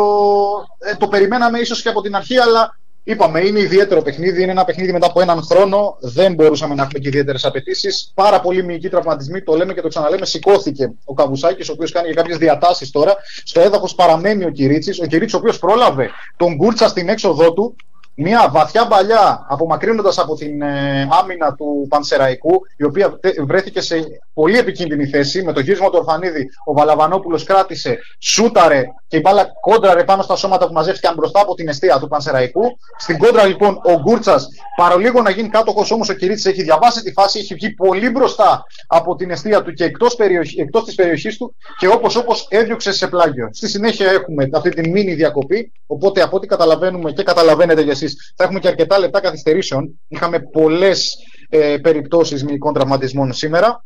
[0.79, 4.41] ε, το περιμέναμε ίσως και από την αρχή, αλλά Είπαμε, είναι ιδιαίτερο παιχνίδι.
[4.41, 5.97] Είναι ένα παιχνίδι μετά από έναν χρόνο.
[5.99, 8.11] Δεν μπορούσαμε να έχουμε και ιδιαίτερες απαιτήσεις.
[8.13, 9.41] Πάρα πολύ μυϊκοί τραυματισμοί.
[9.41, 10.25] Το λέμε και το ξαναλέμε.
[10.25, 13.15] Σηκώθηκε ο Καβουσάκης, ο οποίος κάνει και κάποιες διατάσεις τώρα.
[13.43, 15.01] Στο έδαφος παραμένει ο Κυρίτσι.
[15.01, 17.75] Ο Κυρίτσι, ο οποίος πρόλαβε τον Γκούρτσα στην έξοδό του
[18.15, 24.57] μια βαθιά παλιά απομακρύνοντας από την ε, άμυνα του Πανσεραϊκού η οποία βρέθηκε σε πολύ
[24.57, 30.03] επικίνδυνη θέση με το γύρισμα του Ορφανίδη ο Βαλαβανόπουλος κράτησε, σούταρε και η μπάλα κόντραρε
[30.03, 32.61] πάνω στα σώματα που μαζεύτηκαν μπροστά από την αιστεία του Πανσεραϊκού
[32.97, 37.11] στην κόντρα λοιπόν ο Γκούρτσας παρολίγο να γίνει κάτοχος όμως ο Κυρίτσης έχει διαβάσει τη
[37.11, 41.37] φάση, έχει βγει πολύ μπροστά από την αιστεία του και εκτός, περιοχή, εκτός της περιοχής
[41.37, 43.49] του και όπως όπως έδιωξε σε πλάγιο.
[43.51, 48.43] Στη συνέχεια έχουμε αυτή τη μήνυ διακοπή οπότε από ό,τι καταλαβαίνουμε και καταλαβαίνετε για θα
[48.43, 49.99] έχουμε και αρκετά λεπτά καθυστερήσεων.
[50.07, 51.15] Είχαμε πολλές
[51.49, 53.85] ε, περιπτώσεις μυϊκών τραυματισμών σήμερα.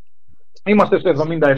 [0.66, 1.54] Είμαστε στο 77.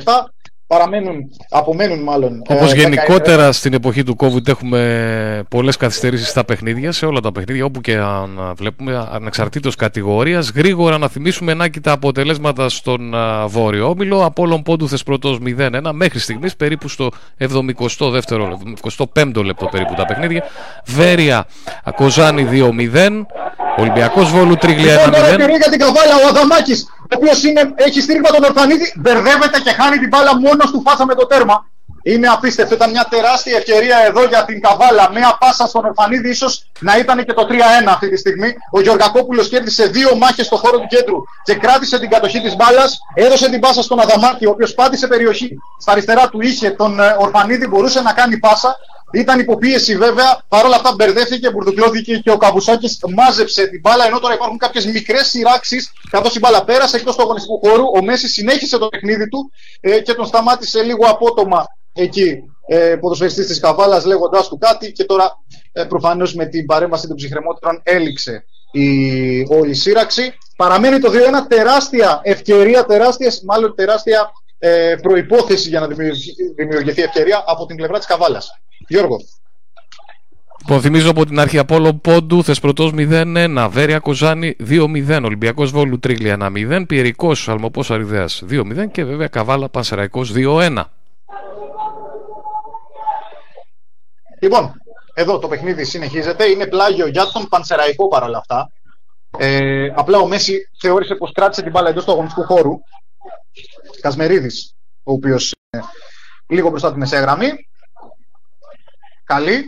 [0.69, 2.41] Παραμένουν, απομένουν μάλλον.
[2.49, 7.31] Όπως ε, γενικότερα στην εποχή του COVID έχουμε πολλές καθυστερήσεις στα παιχνίδια, σε όλα τα
[7.31, 10.51] παιχνίδια, όπου και αν βλέπουμε, ανεξαρτήτως κατηγορίας.
[10.55, 13.13] Γρήγορα να θυμίσουμε να τα αποτελέσματα στον
[13.47, 14.25] Βόρειο Όμιλο.
[14.25, 17.85] Απόλων πόντου θεσπρωτό 0-1 μέχρι στιγμής, περίπου στο 72ο,
[19.13, 20.43] 75ο λεπτό περίπου τα παιχνίδια.
[20.85, 21.45] Βέρεια
[21.95, 23.25] Κοζάνη 2-0.
[23.77, 25.11] Ολυμπιακός Βόλου Τρίγλια 1-0.
[25.57, 27.41] για την καβάλα ο Αδαμάκης, ο οποίος
[27.75, 31.65] έχει στήριγμα τον Ορφανίδη, μπερδεύεται και χάνει την μπάλα μόνος του φάσα με το τέρμα.
[32.03, 32.75] Είναι απίστευτο.
[32.75, 35.09] Ήταν μια τεράστια ευκαιρία εδώ για την Καβάλα.
[35.11, 37.53] Μια πάσα στον Ορφανίδη, ίσως να ήταν και το 3-1
[37.87, 38.53] αυτή τη στιγμή.
[38.71, 42.99] Ο Γιωργακόπουλο κέρδισε δύο μάχες στο χώρο του κέντρου και κράτησε την κατοχή της μπάλας.
[43.13, 45.57] Έδωσε την πάσα στον Αδαμάκη, ο οποίος πάτησε περιοχή.
[45.79, 48.75] Στα αριστερά του είχε τον ε, Ορφανίδη, μπορούσε να κάνει πάσα.
[49.13, 54.05] Ήταν υποπίεση βέβαια, παρόλα αυτά μπερδεύτηκε, μπουρδουκλώθηκε και ο Καβουσάκη μάζεψε την μπάλα.
[54.05, 57.83] Ενώ τώρα υπάρχουν κάποιες μικρές σειράξεις, καθώς η μπάλα πέρασε εκτός του αγωνιστικού χώρου.
[57.95, 63.47] Ο Μέση συνέχισε το παιχνίδι του ε, και τον σταμάτησε λίγο απότομα εκεί ε, ποδοσφαιριστής
[63.47, 65.31] της Καβάλας λέγοντάς του κάτι και τώρα
[65.71, 68.87] ε, προφανώς με την παρέμβαση των ψυχρεμότερων έληξε η
[69.49, 70.33] όλη σύραξη.
[70.55, 71.15] Παραμένει το 2-1
[71.47, 75.87] τεράστια ευκαιρία, τεράστια, μάλλον τεράστια ε, προϋπόθεση για να
[76.55, 78.51] δημιουργηθεί ευκαιρία από την πλευρά της Καβάλας.
[78.87, 79.17] Γιώργο.
[80.61, 86.37] Λοιπόν, θυμίζω από την αρχή Απόλο Πόντου, Θεσπρωτός 0-1, Βέρεια Κοζάνη 2-0, Ολυμπιακός Βόλου Τρίγλια
[86.39, 90.83] 1-0, Πιερικό Αλμοπός Αριδέας 2-0 και βέβαια Καβάλα Πανσεραϊκός 2-1.
[94.41, 94.81] Λοιπόν,
[95.13, 96.45] εδώ το παιχνίδι συνεχίζεται.
[96.45, 98.71] Είναι πλάγιο για τον Πανσεραϊκό παρόλα αυτά.
[99.37, 102.79] Ε, απλά ο Μέση θεώρησε πως κράτησε την μπάλα εντός του αγωνιστικού χώρου.
[104.01, 105.83] Κασμερίδης, ο οποίος είναι
[106.47, 107.51] λίγο μπροστά την μεσαία γραμμή.
[109.23, 109.65] Καλή.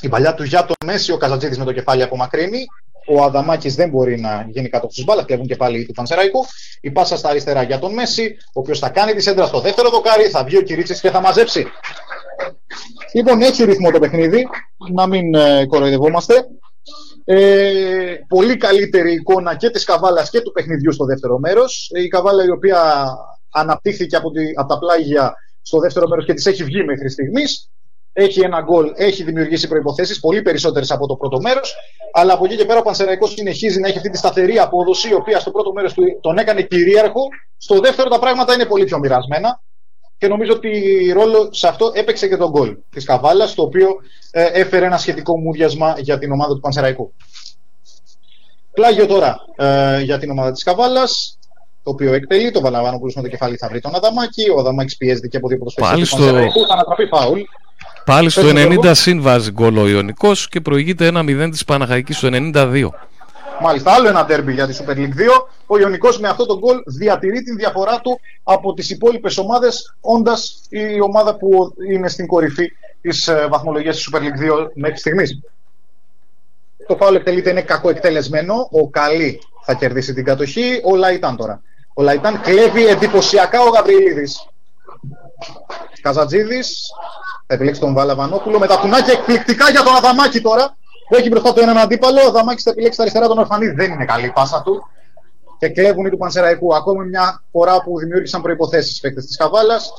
[0.00, 2.64] Η παλιά του για τον Μέση, ο Καζατζίδης με το κεφάλι απομακρύνει.
[3.06, 5.24] ο Αδαμάκης δεν μπορεί να γίνει κάτω τη μπάλα.
[5.24, 6.46] Κλέβουν και πάλι του Πανσεραϊκού.
[6.80, 9.90] Η πάσα στα αριστερά για τον Μέση, ο οποίος θα κάνει τη σέντρα στο δεύτερο
[9.90, 10.28] δοκάρι.
[10.28, 11.66] Θα βγει ο Κυρίτσι και θα μαζέψει.
[13.14, 14.46] Λοιπόν, έχει ρυθμό το παιχνίδι.
[14.92, 16.46] Να μην ε, κοροϊδευόμαστε.
[17.24, 21.90] Ε, πολύ καλύτερη εικόνα και της Καβάλας και του παιχνιδιού στο δεύτερο μέρος.
[21.94, 23.08] Η Καβάλα η οποία
[23.52, 27.70] αναπτύχθηκε από, τη, από τα πλάγια στο δεύτερο μέρος και της έχει βγει μέχρι στιγμής.
[28.12, 31.74] Έχει ένα γκολ, έχει δημιουργήσει προϋποθέσεις, πολύ περισσότερες από το πρώτο μέρος.
[32.12, 35.14] Αλλά από εκεί και πέρα ο Πανσεραϊκός συνεχίζει να έχει αυτή τη σταθερή απόδοση, η
[35.14, 37.28] οποία στο πρώτο μέρος του τον έκανε κυρίαρχο.
[37.56, 39.60] Στο δεύτερο τα πράγματα είναι πολύ πιο μοιρασμένα
[40.20, 40.70] και νομίζω ότι
[41.14, 43.88] ρόλο σε αυτό έπαιξε και τον γκολ της Καβάλας, το οποίο
[44.30, 47.12] ε, έφερε ένα σχετικό μουδιασμα για την ομάδα του Πανσεραϊκού.
[48.72, 51.38] Πλάγιο τώρα ε, για την ομάδα της Καβάλας,
[51.82, 55.28] το οποίο εκτελεί, το Βαλαβάνο με το κεφάλι θα βρει τον Αδαμάκη, ο Αδαμάκης πιέζεται
[55.28, 57.40] και από δύο ποδοσφαίρες του Πανσεραϊκού, θα ανατραπεί φάουλ.
[58.04, 62.88] Πάλι στο 90 σύμβαση γκολ ο Ιωνικός και προηγείται 1-0 της Παναχαϊκής στο 92.
[63.62, 65.08] Μάλιστα, άλλο ένα τέρμπι για τη Super League 2.
[65.66, 70.60] Ο Ιωνικός με αυτό το γκολ διατηρεί την διαφορά του από τις υπόλοιπες ομάδες, όντας
[70.68, 75.40] η ομάδα που είναι στην κορυφή της ε, βαθμολογίας της Super League 2 μέχρι στιγμής.
[76.86, 78.68] Το φάουλ εκτελείται είναι κακό εκτελεσμένο.
[78.70, 80.80] Ο Καλή θα κερδίσει την κατοχή.
[80.84, 81.62] Ο Λαϊτάν τώρα.
[81.94, 84.46] Ο Λαϊτάν κλέβει εντυπωσιακά ο Γαβριλίδης.
[86.02, 86.90] Καζατζίδης
[87.46, 90.76] θα επιλέξει τον Βαλαβανόπουλο με τα κουνάκια εκπληκτικά για τον Αδαμάκη τώρα.
[91.10, 92.20] Που έχει μπροστά του έναν αντίπαλο.
[92.20, 93.74] Ο Αδαμάκη θα επιλέξεις τα αριστερά τον Ορφανίδη.
[93.74, 94.88] Δεν είναι καλή η πάσα του.
[95.58, 96.74] Και κλέβουν οι του Πανσεραϊκού.
[96.74, 99.92] Ακόμη μια φορά που δημιούργησαν προποθέσει οι παίκτες της Καβάλας,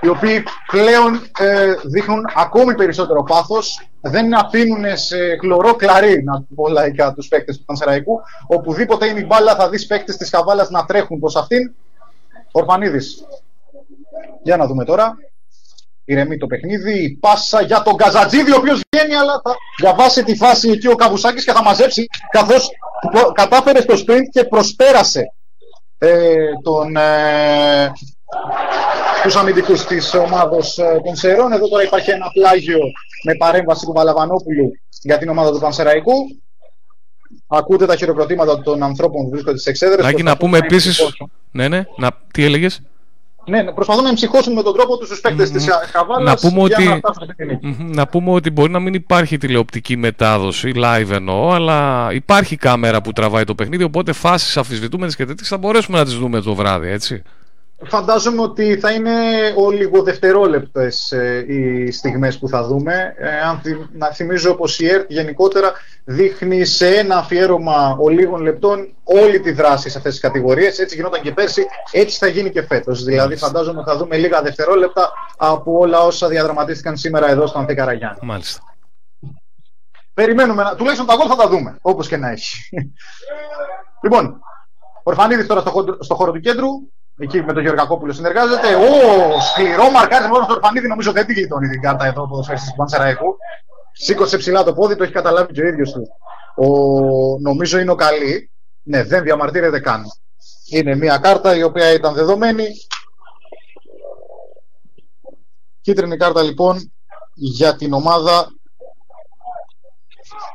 [0.00, 3.88] οι οποίοι πλέον ε, δείχνουν ακόμη περισσότερο πάθος.
[4.00, 8.20] Δεν αφήνουν σε χλωρό κλαρί, να πω λαϊκά, τους παίκτες του Πανσεραϊκού.
[8.46, 11.74] Οπουδήποτε είναι η μπάλα, θα δεις παίκτες της Καβάλας να τρέχουν προς αυτήν.
[12.52, 13.26] Ορφανίδης.
[14.42, 15.16] Για να δούμε τώρα
[16.08, 17.02] ηρεμεί το παιχνίδι.
[17.02, 20.94] Η πάσα για τον Καζατζίδη, ο οποίος βγαίνει, αλλά θα διαβάσει τη φάση εκεί ο
[20.94, 22.68] Καβουσάκης και θα μαζέψει, καθώς
[23.32, 25.32] κατάφερε στο sprint και προσπέρασε
[25.98, 27.92] ε, τον, ε,
[29.22, 31.52] τους αμυντικούς της ομάδος ε, των Σερών.
[31.52, 32.78] Εδώ τώρα υπάρχει ένα πλάγιο
[33.24, 34.70] με παρέμβαση του Βαλαβανόπουλου
[35.02, 36.12] για την ομάδα του Πανσεραϊκού.
[37.46, 40.04] Ακούτε τα χειροκροτήματα των ανθρώπων που βρίσκονται στις εξέδρες.
[40.04, 41.00] Νάκη, να πούμε επίσης...
[41.50, 42.10] Ναι, ναι, να...
[42.32, 42.80] τι έλεγες;
[43.48, 45.52] Ναι, ναι, προσπαθούν να εμψυχώσουν με τον τρόπο τους τους παίκτες mm-hmm.
[45.52, 46.84] της Χαβάλας να, πούμε ότι...
[46.84, 47.74] να, mm-hmm.
[47.78, 53.12] να πούμε ότι μπορεί να μην υπάρχει τηλεοπτική μετάδοση, live εννοώ, αλλά υπάρχει κάμερα που
[53.12, 53.82] τραβάει το παιχνίδι.
[53.82, 57.22] Οπότε φάσεις αφισβητούμενες και τέτοιες θα μπορέσουμε να τις δούμε το βράδυ, έτσι.
[57.86, 59.12] Φαντάζομαι ότι θα είναι
[59.56, 63.14] ο λιγοδευτερόλεπτες ε, οι στιγμές που θα δούμε.
[63.16, 63.60] Ε, αν
[63.92, 65.72] να θυμίζω πως η ΕΡΤ γενικότερα
[66.04, 70.78] δείχνει σε ένα αφιέρωμα ολίγων λεπτών όλη τη δράση σε αυτές τις κατηγορίες.
[70.78, 73.04] Έτσι γινόταν και πέρσι, έτσι θα γίνει και φέτος.
[73.04, 78.18] Δηλαδή φαντάζομαι θα δούμε λίγα δευτερόλεπτα από όλα όσα διαδραματίστηκαν σήμερα εδώ στο Αντεκαραγιάννη.
[78.22, 78.62] Μάλιστα.
[80.14, 82.68] Περιμένουμε, τουλάχιστον τα γκολ θα τα δούμε, όπως και να έχει.
[84.02, 84.40] λοιπόν,
[85.02, 86.68] Ορφανίδης τώρα στο, στο χώρο του κέντρου,
[87.18, 88.74] εκεί με τον Γεωργακόπουλο συνεργάζεται.
[88.74, 92.42] Ο σκληρό μαρκάρισμα μόνο στο Ορφανίδη νομίζω δεν τη γλιτώνει την κάρτα εδώ από το
[92.42, 93.36] του Πανσεραϊκού.
[93.92, 96.08] Σήκωσε ψηλά το πόδι, το έχει καταλάβει και ο ίδιος του.
[96.56, 96.68] Ο,
[97.40, 98.50] νομίζω είναι ο καλή.
[98.82, 100.04] Ναι, δεν διαμαρτύρεται καν.
[100.70, 102.64] Είναι μια κάρτα η οποία ήταν δεδομένη.
[105.80, 106.92] Κίτρινη κάρτα λοιπόν
[107.34, 108.48] για την ομάδα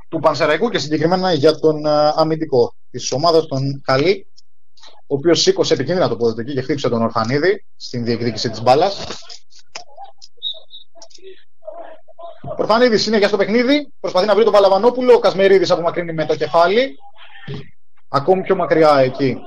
[0.09, 4.27] του Πανσεραϊκού και συγκεκριμένα για τον ε, αμυντικό της ομάδας των Καλή
[5.13, 8.61] ο οποίος σήκωσε επικίνδυνα το πόδι του εκεί και χτύπησε τον Ορφανίδη στην διεκδίκηση της
[8.61, 9.05] μπάλας.
[12.43, 15.13] Ο Ορφανίδη συνέχεια στο παιχνίδι, προσπαθεί να βρει τον Παλαβανόπουλο.
[15.13, 16.95] Ο Κασμερίδης απομακρύνει με το κεφάλι.
[18.07, 19.37] Ακόμη πιο μακριά εκεί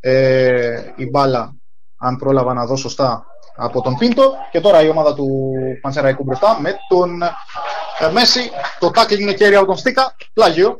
[0.00, 1.56] ε, η μπάλα,
[1.98, 4.32] αν πρόλαβα να δω σωστά, από τον Πίντο.
[4.50, 8.50] Και τώρα η ομάδα του Πανσεραϊκού μπροστά με τον ε, Μέση.
[8.78, 10.16] Το τάκλι είναι κέρια από τον Στίκα.
[10.32, 10.76] Πλάγιο.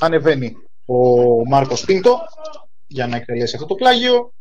[0.00, 0.98] Ανεβαίνει ο
[1.48, 2.18] Μάρκος Πίντο
[2.86, 4.32] για να εκτελέσει αυτό το πλάγιο.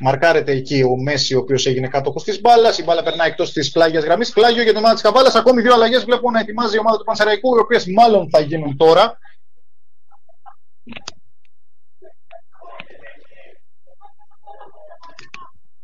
[0.00, 2.78] Μαρκάρεται εκεί ο Μέση, ο οποίος έγινε κάτω της μπάλας.
[2.78, 4.32] Η μπάλα περνάει εκτός της πλάγιας γραμμής.
[4.32, 5.32] Πλάγιο για την ομάδα της Καβάλα.
[5.34, 8.76] Ακόμη δύο αλλαγές βλέπω να ετοιμάζει η ομάδα του Πανσεραϊκού, οι οποίες μάλλον θα γίνουν
[8.76, 9.18] τώρα.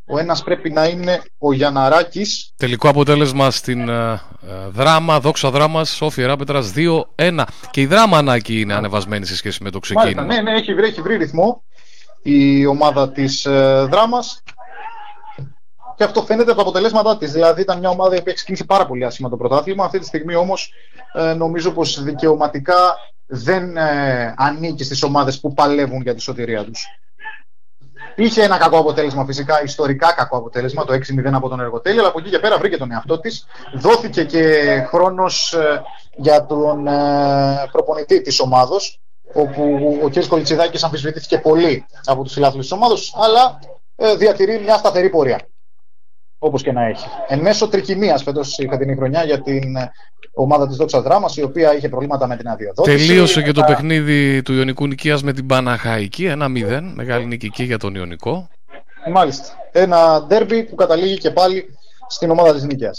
[0.07, 2.23] Ο ένας πρέπει να είναι ο Γιαναράκη.
[2.57, 4.19] Τελικό αποτέλεσμα στην uh,
[4.71, 6.73] δράμα, δόξα δράμα, Σόφια Ράπετρας
[7.17, 7.45] 2-1.
[7.71, 10.23] Και η δράμα ανάκη είναι ανεβασμένη σε σχέση με το ξεκίνημα.
[10.23, 11.63] Μάλιστα, ναι, ναι, έχει βρει, έχει βρει ρυθμό
[12.23, 14.43] η ομάδα της uh, δράμας.
[15.97, 17.33] Και αυτό φαίνεται από τα αποτελέσματά της.
[17.33, 19.85] Δηλαδή, ήταν μια ομάδα που έχει ξεκινήσει πάρα πολύ άσχημα το πρωτάθλημα.
[19.85, 20.73] Αυτή τη στιγμή όμως
[21.13, 22.97] ε, νομίζω πως δικαιωματικά
[23.27, 26.87] δεν ε, ανήκει στις ομάδες που παλεύουν για τη σωτηρία τους.
[28.15, 30.99] Είχε ένα κακό αποτέλεσμα, φυσικά ιστορικά κακό αποτέλεσμα, το 6-0
[31.33, 33.47] από τον Εργοτέλη, αλλά από εκεί και πέρα βρήκε τον εαυτό της.
[33.75, 35.57] Δόθηκε και χρόνος
[36.17, 39.01] για τον ε, προπονητή της ομάδος,
[39.33, 40.27] όπου ο κ.
[40.29, 43.59] Κολιτσιδάκη αμφισβητήθηκε πολύ από τους φιλάθλους της ομάδος, αλλά
[43.97, 45.41] ε, διατηρεί μια σταθερή πορεία.
[46.43, 47.07] Όπως και να έχει.
[47.29, 49.91] Εν μέσω τρικυμίας φέτος η φετινή χρονιά για την ε,
[50.35, 53.07] ομάδα της Δόξα Δράμας, η οποία είχε προβλήματα με την αδειοδότηση.
[53.07, 56.35] Τελείωσε και το παιχνίδι του Ιωνικού Νικίας με την Παναχαϊκή.
[56.39, 56.81] 1-0.
[56.95, 58.49] Μεγάλη νικική για τον Ιωνικό.
[59.13, 59.45] Μάλιστα.
[59.73, 61.65] Ένα ντέρμπι που καταλήγει και πάλι
[62.09, 62.91] στην ομάδα της Νίκαια.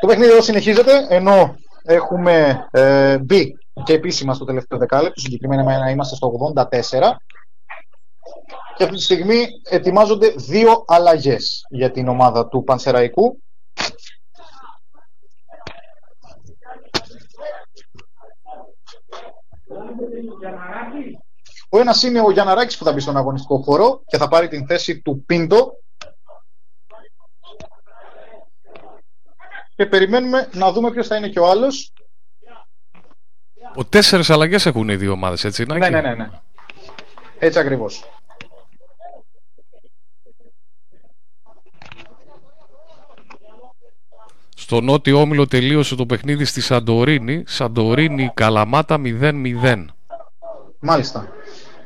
[0.00, 6.14] Το παιχνίδι εδώ συνεχίζεται, ενώ έχουμε ε, μπει και επίσημα στο τελευταίο δεκάλεπτο, συγκεκριμένα είμαστε
[6.14, 6.72] στο 84
[8.80, 13.42] και αυτή τη στιγμή ετοιμάζονται δύο αλλαγές για την ομάδα του Πανσεραϊκού.
[21.68, 24.66] Ο ένας είναι ο Γιανναράκης που θα μπει στον αγωνιστικό χώρο και θα πάρει την
[24.66, 25.72] θέση του Πίντο.
[29.76, 31.92] Και περιμένουμε να δούμε ποιος θα είναι και ο άλλος.
[33.74, 36.30] Ο τέσσερις αλλαγές έχουν οι δύο ομάδες, έτσι, Ναι, ναι, ναι, ναι.
[37.38, 38.19] Έτσι ακριβώς.
[44.60, 47.44] Στο νότιο όμιλο τελείωσε το παιχνίδι στη Σαντορίνη.
[47.46, 49.84] Σαντορίνη Καλαμάτα 0-0.
[50.78, 51.28] Μάλιστα.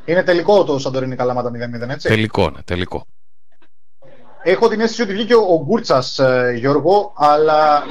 [0.05, 3.06] Είναι τελικό το Σαντορίνη Καλαμάτα 0-0, έτσι; Τελικό, ναι, τελικό.
[4.42, 7.82] Έχω την αίσθηση ότι βγήκε ο Γκούρτσας, ε, Γιώργο, αλλά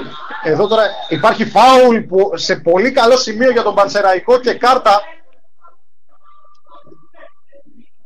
[0.44, 5.02] εδώ τώρα υπάρχει φάουλ που σε πολύ καλό σημείο για τον Πανσεραϊκό και κάρτα.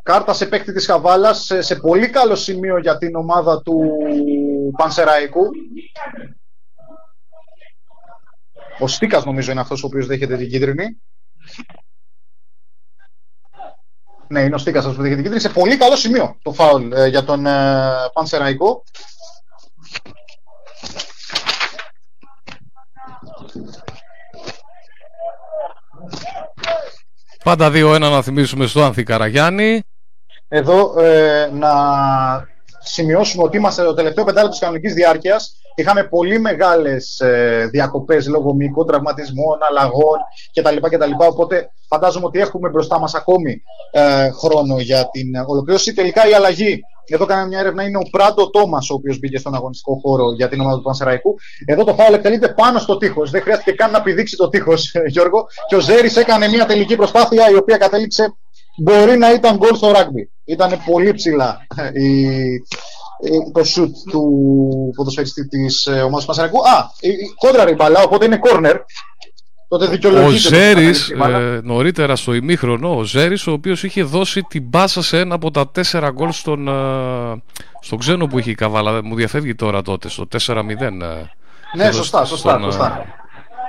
[0.03, 3.79] Κάρτα σε παίκτη της Χαβάλας σε, σε πολύ καλό σημείο για την ομάδα του
[4.77, 5.43] Πανσεραϊκού.
[8.79, 11.01] Ο Στίκας νομίζω είναι αυτός ο οποίος δέχεται την κίτρινη.
[14.27, 15.53] Ναι, είναι ο Στίκας αυτός που δέχεται την κίτρινη.
[15.53, 18.83] Σε πολύ καλό σημείο το φάουλ ε, για τον ε, Πανσεραϊκό.
[27.43, 29.81] Πάντα 2-1 να θυμίσουμε στο Άνθη Καραγιάννη.
[30.47, 31.71] Εδώ ε, να
[32.79, 38.53] σημειώσουμε ότι είμαστε το τελευταίο πεντάλεπτο της κανονικής διάρκειας Είχαμε πολύ μεγάλες ε, διακοπές λόγω
[38.53, 40.17] μυϊκών τραυματισμών, αλλαγών
[40.53, 40.95] κτλ.
[40.95, 41.11] κτλ.
[41.17, 45.93] Οπότε φαντάζομαι ότι έχουμε μπροστά μας ακόμη ε, χρόνο για την ολοκλήρωση.
[45.93, 49.55] Τελικά η αλλαγή, εδώ κάναμε μια έρευνα, είναι ο Πράντο Τόμας, ο οποίος μπήκε στον
[49.55, 51.35] αγωνιστικό χώρο για την ομάδα του Πανσεραϊκού.
[51.65, 53.31] Εδώ το φάουλ εκτελείται πάνω στο τείχος.
[53.31, 55.47] Δεν χρειάστηκε καν να πηδήξει το τείχος, Γιώργο.
[55.67, 58.33] Και ο Ζέρι έκανε μια τελική προσπάθεια η οποία κατέληξε
[58.77, 60.29] μπορεί να ήταν γκολ στο ράγκμπι.
[60.45, 61.57] Ήταν πολύ ψηλά
[61.93, 62.61] η, ε,
[63.53, 64.23] το σουτ του
[64.95, 66.57] ποδοσφαιριστή της ε, ομάδας του Πασαρακού.
[66.57, 66.91] Α,
[67.35, 68.77] κόντρα η μπαλά, οπότε είναι κόρνερ.
[69.69, 75.01] Τότε ο Ζέρι, ε, νωρίτερα στο ημίχρονο, ο Ζέρι, ο οποίος είχε δώσει την πάσα
[75.03, 77.43] σε ένα από τα τέσσερα γκολ στον, ε,
[77.81, 79.03] στον ξένο που είχε η Καβάλα.
[79.03, 81.29] Μου διαφεύγει τώρα τότε, στο 4-0.
[81.75, 82.59] Ναι, σωστά, σωστά.
[82.63, 83.05] σωστά.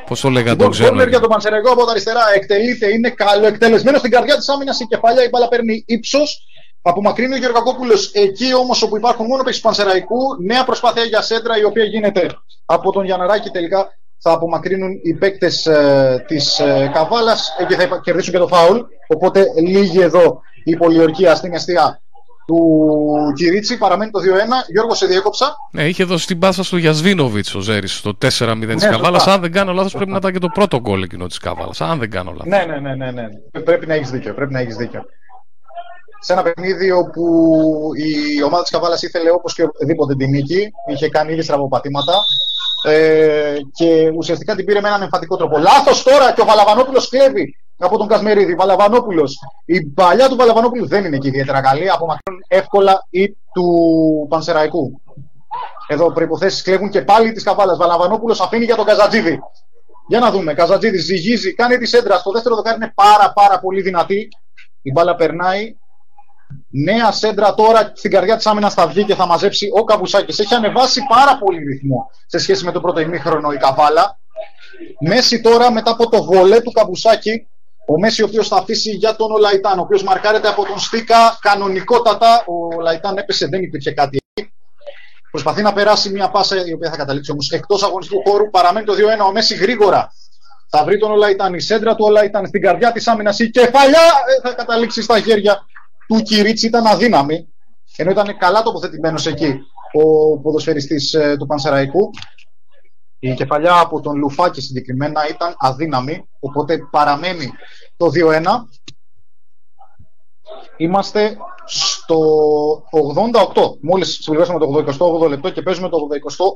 [0.06, 1.02] Πώς το λέγανε τον ξένο.
[1.02, 5.24] για τον Πανσεραϊκό από τα αριστερά εκτελείται, είναι καλοεκτελεσμένο στην καρδιά της άμυνας η κεφαλιά,
[5.24, 6.46] η μπάλα παίρνει ύψος
[6.82, 10.18] Απομακρύνει ο Γεωργακόπουλος εκεί όμως όπου υπάρχουν μόνο παίξει Πανσεραϊκού.
[10.46, 12.26] Νέα προσπάθεια για σέντρα η οποία γίνεται
[12.64, 13.88] από τον Γιαναράκη τελικά.
[14.20, 18.78] Θα απομακρύνουν οι παίκτες ε, της ε, Καβάλας και θα κερδίσουν και το φάουλ.
[19.08, 22.00] Οπότε λίγη εδώ η πολιορκία στην αιστεία
[22.46, 23.78] του Κυρίτσι.
[23.78, 24.22] Παραμένει το 2-1.
[24.72, 25.56] Γιώργο, σε διέκοψα.
[25.72, 29.26] Ναι, είχε δώσει την πάσα στο Γιασβίνοβιτς ο Ζέρι στο 4-0 ναι, της Καβάλας.
[29.26, 31.80] Αν δεν κάνω λάθος, πρέπει να ήταν και το πρώτο γκολ εκείνο της Καβάλας.
[31.80, 32.46] Αν δεν κάνω λάθος.
[32.46, 33.60] Ναι, ναι, ναι, ναι, ναι.
[33.60, 34.34] Πρέπει να έχεις δίκιο.
[34.34, 35.04] Πρέπει να έχεις δίκιο
[36.20, 37.24] σε ένα παιχνίδι όπου
[37.94, 42.14] η ομάδα της Καβάλας ήθελε όπως και οδήποτε την νίκη, είχε κάνει ήδη στραβοπατήματα
[42.84, 45.58] ε, και ουσιαστικά την πήρε με έναν εμφαντικό τρόπο.
[45.58, 48.54] Λάθος τώρα και ο Βαλαβανόπουλος κλέβει από τον Κασμερίδη.
[48.54, 49.38] Βαλαβανόπουλος.
[49.64, 55.00] Η παλιά του Βαλαβανόπουλου δεν είναι και ιδιαίτερα καλή, απομακρύνουν εύκολα ή του Πανσεραϊκού.
[55.86, 57.76] Εδώ προποθέσει κλέβουν και πάλι της Καβάλας.
[57.76, 59.38] Βαλαβανόπουλος αφήνει για τον Καζατζίδη.
[60.08, 60.54] Για να δούμε.
[60.54, 62.18] Καζατζίδη ζυγίζει, κάνει τη σέντρα.
[62.18, 64.28] Στο δεύτερο δοκάρι είναι πάρα πάρα πολύ δυνατή.
[64.82, 65.76] Η μπάλα περνάει
[66.70, 70.38] Νέα σέντρα τώρα στην καρδιά της άμυνας θα βγει και θα μαζέψει ο Καβουσάκης.
[70.38, 74.18] Έχει ανεβάσει πάρα πολύ ρυθμό σε σχέση με το πρώτο ημίχρονο η Καβάλα.
[75.00, 77.46] Μέση τώρα μετά από το βολέ του Καβουσάκη.
[77.86, 81.38] Ο Μέση ο οποίος θα αφήσει για τον Ολαϊτάν, ο οποίος μαρκάρεται από τον Στίκα
[81.40, 82.44] κανονικότατα.
[82.46, 84.52] Ο Ολαϊτάν έπεσε, δεν υπήρχε κάτι εκεί.
[85.30, 88.50] Προσπαθεί να περάσει μια πάσα η οποία θα καταλήξει όμως εκτός αγωνιστικού χώρου.
[88.50, 88.96] Παραμένει το 2-1.
[89.28, 90.12] Ο Μέση γρήγορα
[90.68, 91.54] θα βρει τον Ολαϊτάν.
[91.54, 93.38] Η σέντρα του Ολαϊτάν στην καρδιά της άμυνας.
[93.38, 94.00] Η κεφαλιά
[94.42, 95.66] ε, θα καταλήξει στα χέρια
[96.08, 97.48] του Κυρίτσι ήταν αδύναμη,
[97.96, 99.54] ενώ ήταν καλά τοποθετημένος εκεί
[99.92, 102.10] ο ποδοσφαιριστής ε, του Πανσεραϊκού.
[103.18, 107.50] Η κεφαλιά από τον Λουφάκη συγκεκριμένα ήταν αδύναμη, οπότε παραμένει
[107.96, 108.42] το 2-1.
[110.76, 112.18] Είμαστε στο
[113.54, 113.78] 88.
[113.80, 114.94] Μόλις συμπληρώσαμε το
[115.24, 115.96] 88 λεπτό και παίζουμε το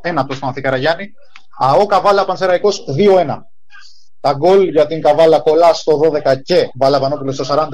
[0.02, 1.12] 89 στον Ανθικαραγιάννη.
[1.58, 3.38] ΑΟ Καβάλα Πανσεραϊκός 2-1.
[4.22, 7.70] Τα γκολ για την Καβάλα Κολά στο 12 και Βαλαβανόπουλο στο 47.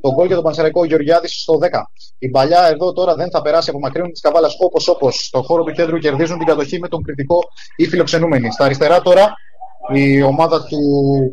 [0.00, 1.68] Το γκολ για τον Πανσεραϊκό Γεωργιάδης στο 10.
[2.18, 5.26] Η παλιά εδώ τώρα δεν θα περάσει από μακρύνουν της Καβάλας όπως όπως.
[5.26, 7.38] Στο χώρο του κέντρου κερδίζουν την κατοχή με τον κριτικό
[7.76, 8.52] ή φιλοξενούμενοι.
[8.52, 9.34] Στα αριστερά τώρα
[9.92, 10.80] η ομάδα του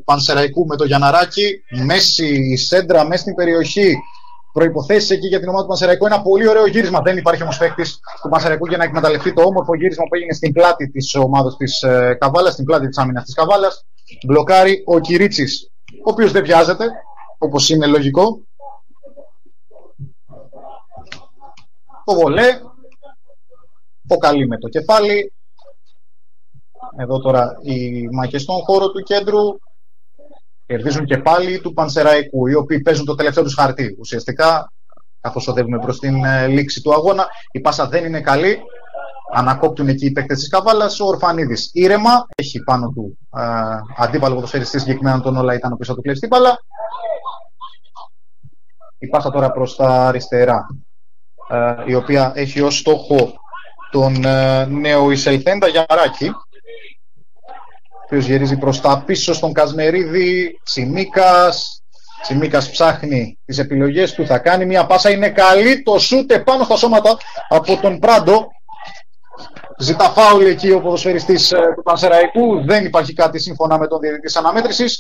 [0.06, 1.62] Πανσεραϊκού με το Γιαναράκι.
[1.86, 3.96] Μέση, η Σέντρα μέσα στην περιοχή.
[4.54, 6.06] Προποθέσει εκεί για την ομάδα του Πανσεραϊκού.
[6.06, 7.02] Ένα πολύ ωραίο γύρισμα.
[7.02, 10.54] Δεν υπάρχει όμως παίκτης του Πανσεραϊκού για να εκμεταλλευτεί το όμορφο γύρισμα που έγινε στην
[10.54, 13.86] πλάτη της ομάδα της ε, Καβάλας, στην πλάτη της άμυνας της Καβάλας.
[14.26, 15.72] Μπλοκάρει ο Κυρίτσι,
[16.06, 16.86] ο οποίος δεν βιάζεται,
[17.38, 18.42] όπως είναι λογικό.
[22.06, 22.60] Το βολέ.
[24.08, 25.34] Ο καλή με το κεφάλι.
[26.98, 29.60] Εδώ τώρα οι μαχές στον χώρο του κέντρου
[30.66, 33.96] κερδίζουν και πάλι του Πανσεραϊκού, οι οποίοι παίζουν το τελευταίο τους χαρτί.
[34.00, 34.72] Ουσιαστικά,
[35.22, 38.60] καθώς οδεύουμε προς την ε, λήξη του αγώνα, η πάσα δεν είναι καλή.
[39.32, 41.00] Ανακόπτουν εκεί οι παίκτες της Καβάλας.
[41.00, 43.44] Ο Ορφανίδης ήρεμα, έχει πάνω του ε,
[43.98, 46.60] αντίπαλο ποδοσφαιριστή, συγκεκριμένα τον Όλα ήταν ο πίσω του κλειστή μπάλα.
[48.98, 50.68] Η πάσα τώρα προς τα αριστερά,
[51.50, 53.34] ε, η οποία έχει ως στόχο
[53.92, 56.32] τον ε, νέο Ισελθέντα Γιαράκη,
[58.10, 61.84] οποίος γυρίζει προς τα πίσω στον Κασμερίδη, Τσιμίκας,
[62.22, 66.76] Τσιμίκας ψάχνει τις επιλογές του, θα κάνει μια πάσα, είναι καλή, το σούτε πάνω στα
[66.76, 67.18] σώματα
[67.50, 68.48] από τον Πράντο,
[69.80, 74.38] ζητά φάουλ εκεί ο ποδοσφαιριστής ε, του Πανσεραϊκού, δεν υπάρχει κάτι σύμφωνα με τον διαιτητή
[74.38, 75.00] αναμέτρησης.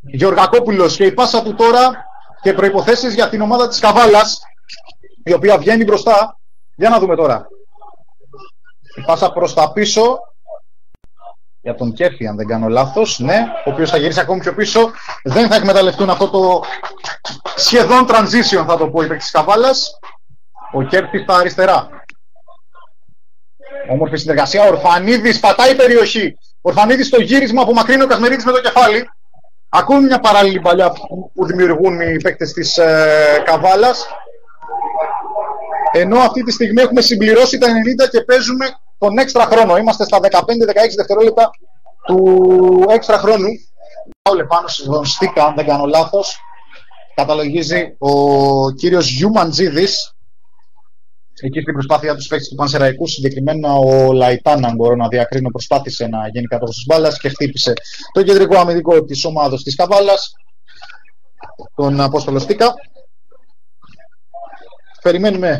[0.00, 2.04] Γεωργακόπουλος και η πάσα του τώρα
[2.42, 4.40] και προϋποθέσεις για την ομάδα της Καβάλας,
[5.24, 6.38] η οποία βγαίνει μπροστά.
[6.76, 7.48] Για να δούμε τώρα.
[8.96, 10.18] Η πάσα προς τα πίσω,
[11.60, 13.18] για τον Κέρφη, αν δεν κάνω λάθος.
[13.18, 14.90] Ναι, ο οποίος θα γυρίσει ακόμη πιο πίσω.
[15.24, 16.60] Δεν θα εκμεταλλευτούν αυτό το
[17.56, 19.98] σχεδόν transition, θα το πω, η τη Καβάλας.
[20.72, 21.95] Ο Κέρφη στα αριστερά.
[23.88, 24.64] Όμορφη συνεργασία.
[24.64, 26.38] Ο Ορφανίδης πατάει περιοχή.
[26.38, 29.08] Ο Ορφανίδης στο γύρισμα απομακρύνει ο Κασμερίτη με το κεφάλι.
[29.68, 30.92] Ακόμη μια παράλληλη παλιά
[31.34, 34.06] που δημιουργούν οι παίκτες της ε, Καβάλας.
[35.92, 37.66] Ενώ αυτή τη στιγμή έχουμε συμπληρώσει τα
[38.06, 38.66] 90 και παίζουμε
[38.98, 39.76] τον έξτρα χρόνο.
[39.76, 40.28] Είμαστε στα 15-16
[40.96, 41.50] δευτερόλεπτα
[42.06, 43.48] του έξτρα χρόνου.
[44.22, 46.38] Πάω πάνω στον Στίκα, αν δεν κάνω λάθος.
[47.14, 48.10] Καταλογίζει ο
[48.70, 49.86] κύριος Γιούμαντζίδη.
[51.40, 56.06] Εκεί στην προσπάθεια τους παίκτη του Πανσεραϊκού, συγκεκριμένα ο Λαϊτάν, αν μπορώ να διακρίνω, προσπάθησε
[56.06, 57.72] να γίνει κάτω της μπάλας και χτύπησε
[58.12, 60.32] το κεντρικό αμυντικό της ομάδα της Καβάλας,
[61.74, 62.74] τον Απόστολο Στίκα.
[65.02, 65.58] Περιμένουμε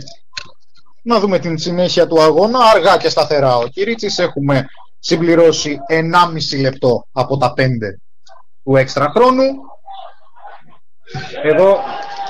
[1.02, 3.56] να δούμε την συνέχεια του αγώνα αργά και σταθερά.
[3.56, 4.66] Ο Κυρίτσης έχουμε
[4.98, 7.62] συμπληρώσει 1,5 λεπτό από τα 5
[8.64, 9.44] του έξτρα χρόνου.
[11.42, 11.78] Εδώ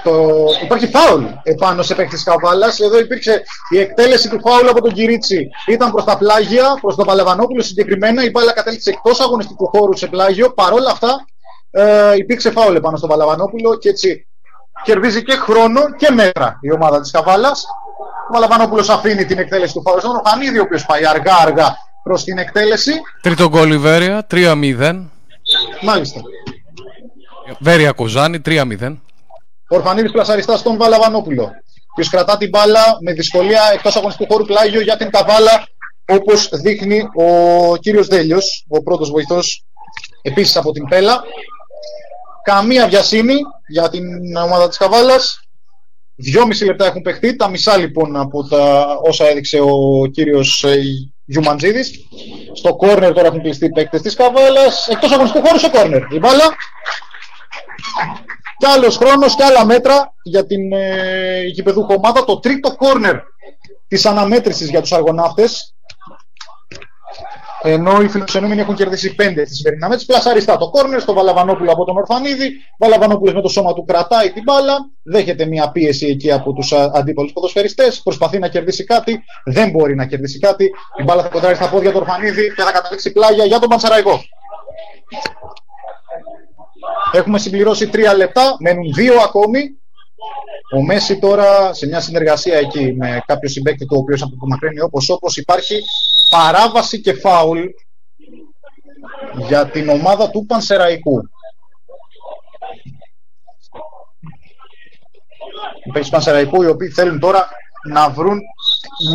[0.06, 0.44] το...
[0.62, 2.80] υπάρχει φάουλ επάνω σε παίκτη Καβάλας.
[2.80, 5.48] Εδώ υπήρξε η εκτέλεση του φάουλ από τον Κυρίτσι.
[5.66, 8.24] Ήταν προς τα πλάγια, προς τον Παλαβανόπουλο συγκεκριμένα.
[8.24, 10.50] Η μπάλα κατέληξε εκτός αγωνιστικού χώρου σε πλάγιο.
[10.50, 11.24] Παρ' όλα αυτά
[11.70, 14.26] ε, υπήρξε φάουλ επάνω στον Παλαβανόπουλο και έτσι
[14.82, 17.64] κερδίζει και χρόνο και μέτρα η ομάδα της Καβάλας.
[18.30, 22.38] Ο Μαλαβανόπουλο αφήνει την εκτέλεση του φάουλ στον Οχανίδη, ο οποίος πάει αργά-αργά προς την
[22.38, 22.92] εκτέλεση.
[23.20, 25.02] Τρίτο γκολ η Βέρεια, 3-0.
[25.82, 26.20] Μάλιστα.
[27.58, 28.96] Βέρεια Κοζάνη, 3-0.
[29.68, 31.42] Ορφανίδης πλασαριστάς στον Βαλαβανόπουλο.
[31.98, 35.66] Ο κρατά την μπάλα με δυσκολία εκτός αγωνιστικού χώρου πλάγιο για την καβάλα,
[36.08, 39.64] όπως δείχνει ο κύριος Δέλιος, ο πρώτος βοηθός
[40.22, 41.22] επίσης από την Πέλα.
[42.42, 43.34] Καμία βιασύνη
[43.68, 45.40] για την ομάδα της Καβάλας.
[46.14, 50.76] Δυόμιση λεπτά έχουν παιχτεί, τα μισά λοιπόν από τα όσα έδειξε ο κύριος ε,
[51.24, 51.90] Γιουμαντζίδης.
[52.54, 56.12] Στο κόρνερ τώρα έχουν κλειστεί παίκτες της Καβάλας, εκτός αγωνιστικού χώρου σε κόρνερ.
[56.12, 56.44] Η μπάλα.
[58.58, 61.40] Κι άλλος χρόνος και άλλα μέτρα για την ε,
[61.88, 62.24] ομάδα.
[62.24, 63.16] Το τρίτο κόρνερ
[63.88, 65.76] της αναμέτρησης για τους αργοναύτες
[67.62, 70.06] ενώ οι φιλοξενούμενοι έχουν κερδίσει 5 στη σημερινή μέτρηση.
[70.06, 72.50] Πλασαριστά το κόρνερ στο Βαλαβανόπουλο από τον Ορφανίδη.
[72.78, 74.90] Βαλαβανόπουλος με το σώμα του κρατάει την μπάλα.
[75.02, 78.00] Δέχεται μια πίεση εκεί από τους αντίπαλους ποδοσφαιριστές.
[78.02, 79.24] Προσπαθεί να κερδίσει κάτι.
[79.44, 80.64] Δεν μπορεί να κερδίσει κάτι.
[81.00, 84.20] Η μπάλα θα κοντράρει στα πόδια του Ορφανίδη και θα καταλήξει πλάγια για τον Πανσεραϊκό.
[87.16, 88.56] Έχουμε συμπληρώσει 3 λεπτά.
[88.60, 89.78] Μένουν 2 ακόμη.
[90.76, 95.10] Ο Μέση τώρα σε μια συνεργασία εκεί με κάποιο συμπέκτη του ο οποίος απομακρύνει όπως
[95.10, 95.82] όπως υπάρχει
[96.30, 97.60] παράβαση και φάουλ
[99.46, 101.28] για την ομάδα του Πανσεραϊκού.
[105.84, 107.48] Οι παίκτες του Πανσεραϊκού οι οποίοι θέλουν τώρα
[107.88, 108.40] να βρουν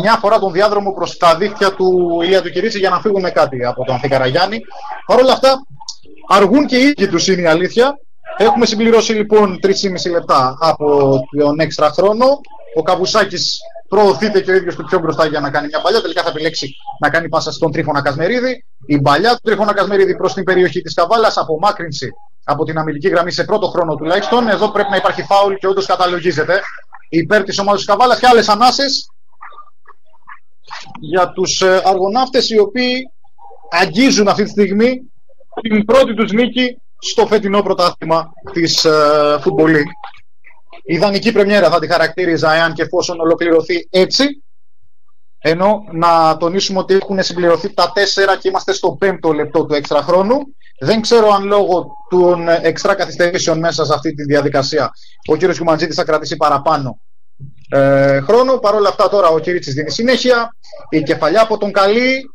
[0.00, 3.30] μια φορά τον διάδρομο προς τα δίχτυα του Ηλία του Κυρίτσι για να φύγουν με
[3.30, 4.60] κάτι από τον Ανθικαραγιάννη.
[5.06, 5.66] Παρ' όλα αυτά
[6.28, 7.96] αργούν και οι ίδιοι τους είναι η αλήθεια
[8.36, 12.26] Έχουμε συμπληρώσει λοιπόν 3,5 λεπτά από τον έξτρα χρόνο.
[12.76, 13.58] Ο Καβουσάκης
[13.88, 16.00] προωθείται και ο ίδιος του πιο μπροστά για να κάνει μια παλιά.
[16.00, 18.64] Τελικά θα επιλέξει να κάνει πάσα στον Τρίφωνα Κασμερίδη.
[18.86, 21.36] Η παλιά του Τρίφωνα Κασμερίδη προς την περιοχή της Καβάλας.
[21.36, 22.08] Απομάκρυνση
[22.44, 24.48] από την αμυντική γραμμή σε πρώτο χρόνο τουλάχιστον.
[24.48, 26.60] Εδώ πρέπει να υπάρχει φάουλ και όντως καταλογίζεται
[27.08, 28.84] υπέρ της ομάδας της Καβάλας και άλλες ανάσε
[31.00, 33.10] για τους αργοναύτες οι οποίοι
[33.70, 35.11] αγγίζουν αυτή τη στιγμή
[35.60, 39.92] την πρώτη τους νίκη στο φετινό πρωτάθλημα της uh, Football League.
[40.84, 44.42] Η ιδανική πρεμιέρα θα τη χαρακτήριζα εάν και εφόσον ολοκληρωθεί έτσι.
[45.44, 47.92] Ενώ να τονίσουμε ότι έχουν συμπληρωθεί τα
[48.34, 50.36] 4 και είμαστε στο 5ο λεπτό του έξτρα χρόνου.
[50.80, 54.90] Δεν ξέρω αν λόγω των εξτρά καθυστερήσεων μέσα σε αυτή τη διαδικασία
[55.28, 57.00] ο κύριος Κουμαντζήτης θα κρατήσει παραπάνω
[57.68, 58.58] ε, χρόνο.
[58.58, 60.56] Παρ' όλα αυτά τώρα ο Κυρίτσης δίνει συνέχεια.
[60.90, 62.30] Η κεφαλιά από τον Καλή.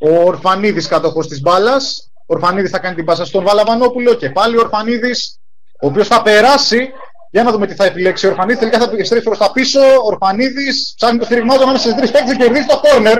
[0.00, 2.07] Ο Ορφανίδης κατοχός της μπάλας.
[2.30, 5.40] Ο Ορφανίδης θα κάνει την πάσα στον Βαλαβανόπουλο και πάλι ο Ορφανίδης
[5.80, 6.92] ο οποίος θα περάσει
[7.30, 8.58] για να δούμε τι θα επιλέξει ο Ορφανίδης.
[8.58, 9.80] Τελικά θα επιστρέψει προς τα πίσω.
[9.80, 13.18] Ο Ορφανίδης ψάχνει το στηριγμό του ανάμεσα στις τρεις παίκτες και κερδίζει το κόρνερ.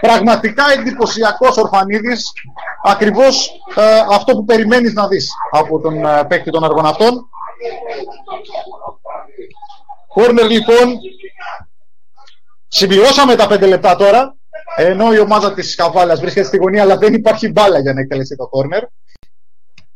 [0.00, 2.32] Πραγματικά εντυπωσιακός Ορφανίδης.
[2.84, 7.28] Ακριβώς ε, αυτό που περιμένεις να δεις από τον ε, παίκτη των αργοναυτών.
[10.08, 10.98] Κόρνερ λοιπόν.
[12.68, 14.36] Συμπληρώσαμε τα 5 λεπτά τώρα.
[14.76, 18.36] Ενώ η ομάδα της Καβάλας βρίσκεται στη γωνία αλλά δεν υπάρχει μπάλα για να εκτελεστεί
[18.36, 18.82] το κόρνερ.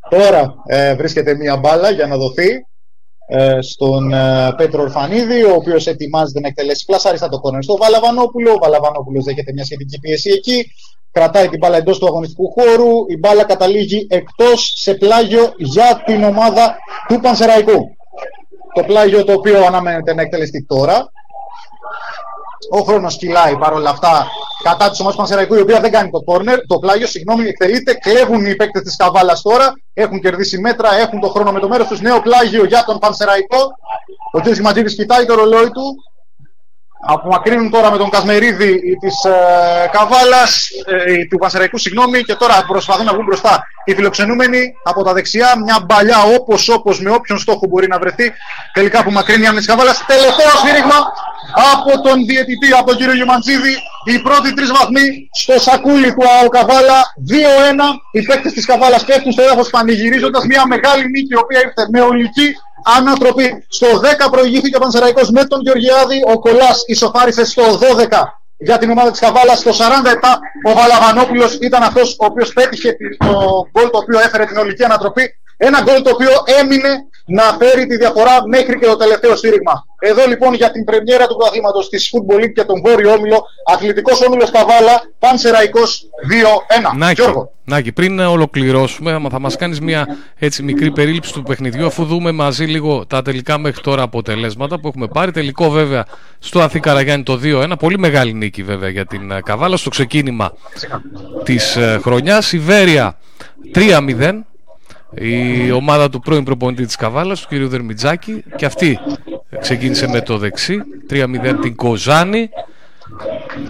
[0.09, 2.67] Τώρα ε, βρίσκεται μία μπάλα για να δοθεί
[3.27, 8.53] ε, στον ε, Πέτρο Ορφανίδη, ο οποίος ετοιμάζεται να εκτελέσει πλασάριστα το κόρνερ στο Βαλαβανόπουλο.
[8.53, 10.73] Ο Βαλαβανόπουλος δέχεται μια σχετική πίεση εκεί.
[11.13, 12.91] Κρατάει την μπάλα εντός του αγωνιστικού χώρου.
[13.09, 16.77] Η μπάλα καταλήγει εκτός σε πλάγιο για την ομάδα
[17.09, 17.97] του Πανσεραϊκού.
[18.75, 21.13] Το πλάγιο το οποίο αναμένεται να εκτελεστεί τώρα.
[22.71, 24.27] Ο χρόνος κυλάει παρόλα αυτά
[24.63, 26.67] κατά της ομάδας Πανσεραϊκού, η οποία δεν κάνει το κόρνερ.
[26.67, 27.95] Το πλάγιο, συγγνώμη, εκτελείται.
[27.95, 29.73] Κλέβουν οι παίκτες της Καβάλας τώρα.
[29.95, 32.01] Έχουν κερδίσει μέτρα, έχουν το χρόνο με το μέρος τους.
[32.01, 33.63] Νέο πλάγιο για τον Πανσεραϊκό.
[34.33, 34.57] Ο κ.
[34.57, 35.97] Ματζίδη κοιτάει το ρολόι του.
[37.07, 43.05] Απομακρύνουν τώρα με τον Κασμερίδη της ε, Καβάλας, ε, του Πανσεραϊκού, συγγνώμη, και τώρα προσπαθούν
[43.05, 45.49] να βγουν μπροστά οι φιλοξενούμενοι από τα δεξιά.
[45.65, 48.33] Μια μπαλιά όπως όπως με όποιον στόχο μπορεί να βρεθεί.
[48.73, 50.05] Τελικά απομακρύνει η άμυνα της Καβάλας.
[50.07, 50.99] Τελευταίο σφύριγμα
[51.73, 53.75] από τον διαιτητή, από τον κύριο Γιωμαντζίδη.
[54.05, 56.99] Οι πρώτοι τρεις βαθμοί στο σακούλι του ΑΟ Καβάλα.
[57.31, 58.01] 2-1.
[58.13, 62.01] Οι παίκτες της Καβάλας πέφτουν στο έδαφος πανηγυρίζοντας μια μεγάλη νίκη η οποία ήρθε με
[62.01, 62.49] ολική
[62.85, 63.65] ανατροπή.
[63.69, 63.87] Στο
[64.27, 66.23] 10 προηγήθηκε ο Πανσεραϊκός με τον Γεωργιάδη.
[66.27, 69.59] Ο Κολάς ισοφάρισε στο 12 για την ομάδα της Καβάλας.
[69.59, 69.75] Στο 47
[70.65, 75.35] ο Βαλαβανόπουλος ήταν αυτός ο οποίος πέτυχε το γκολ το οποίο έφερε την ολική ανατροπή.
[75.57, 76.89] Ένα γκολ το οποίο έμεινε
[77.27, 79.85] να φέρει τη διαφορά μέχρι και το τελευταίο στήριγμα.
[79.99, 84.23] Εδώ λοιπόν για την πρεμιέρα του πρωταθλήματος της Football League και τον Βόρειο Όμιλο, αθλητικός
[84.23, 86.07] όμιλος Καβάλα, Πανσεραϊκός
[86.93, 86.97] 2-1.
[86.97, 87.23] Νάκη,
[87.65, 90.07] Νάκη, πριν ολοκληρώσουμε, θα μας κάνεις μια
[90.39, 94.89] έτσι μικρή περίληψη του παιχνιδιού, αφού δούμε μαζί λίγο τα τελικά μέχρι τώρα αποτελέσματα που
[94.89, 95.31] έχουμε πάρει.
[95.31, 96.05] Τελικό βέβαια
[96.39, 100.53] στο Αθή Καραγιάννη το 2-1, πολύ μεγάλη νίκη βέβαια για την ε, Καβάλα στο ξεκίνημα
[101.45, 102.53] της ε, χρονιάς.
[102.53, 103.19] Ιβέρια
[103.75, 104.41] 3-0
[105.15, 107.69] η ομάδα του πρώην προπονητή της Καβάλας, του κ.
[107.69, 108.99] Δερμιτζάκη και αυτή
[109.61, 112.51] ξεκίνησε με το δεξί 3-0 την Κοζάνη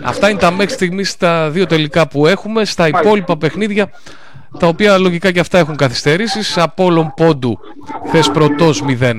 [0.02, 3.90] αυτά είναι τα μέχρι στιγμής τα δύο τελικά που έχουμε στα υπόλοιπα παιχνίδια
[4.58, 7.58] τα οποία λογικά και αυτά έχουν καθυστερήσεις Απόλλων Πόντου
[8.04, 9.12] Θεσπρωτός 0-1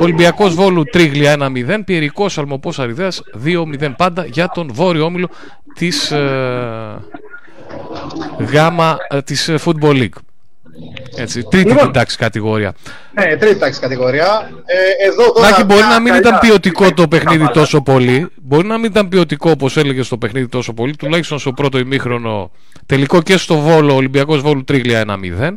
[0.00, 5.28] Ολυμπιακός Βόλου Τρίγλια 1-0 Πιερικός Αλμοπός Αριδέας 2-0 πάντα για τον Βόρειο Όμιλο
[5.74, 6.98] της ε,
[8.52, 10.18] γάμα ε, της Football League
[11.16, 12.74] έτσι, τρίτη λοιπόν, τάξη κατηγορία.
[13.12, 14.50] Ναι, τρίτη τάξη κατηγορία.
[14.64, 18.28] Ε, εδώ τώρα Νάκη, μπορεί να μην ήταν ποιοτικό το παιχνίδι τόσο πολύ.
[18.42, 20.96] Μπορεί να μην ήταν ποιοτικό όπως έλεγες στο παιχνίδι τόσο πολύ.
[20.96, 22.50] Τουλάχιστον στο πρώτο ημίχρονο
[22.86, 25.04] τελικό και στο Βόλο, Ολυμπιακός Βόλου Τρίγλια
[25.38, 25.50] 1-0.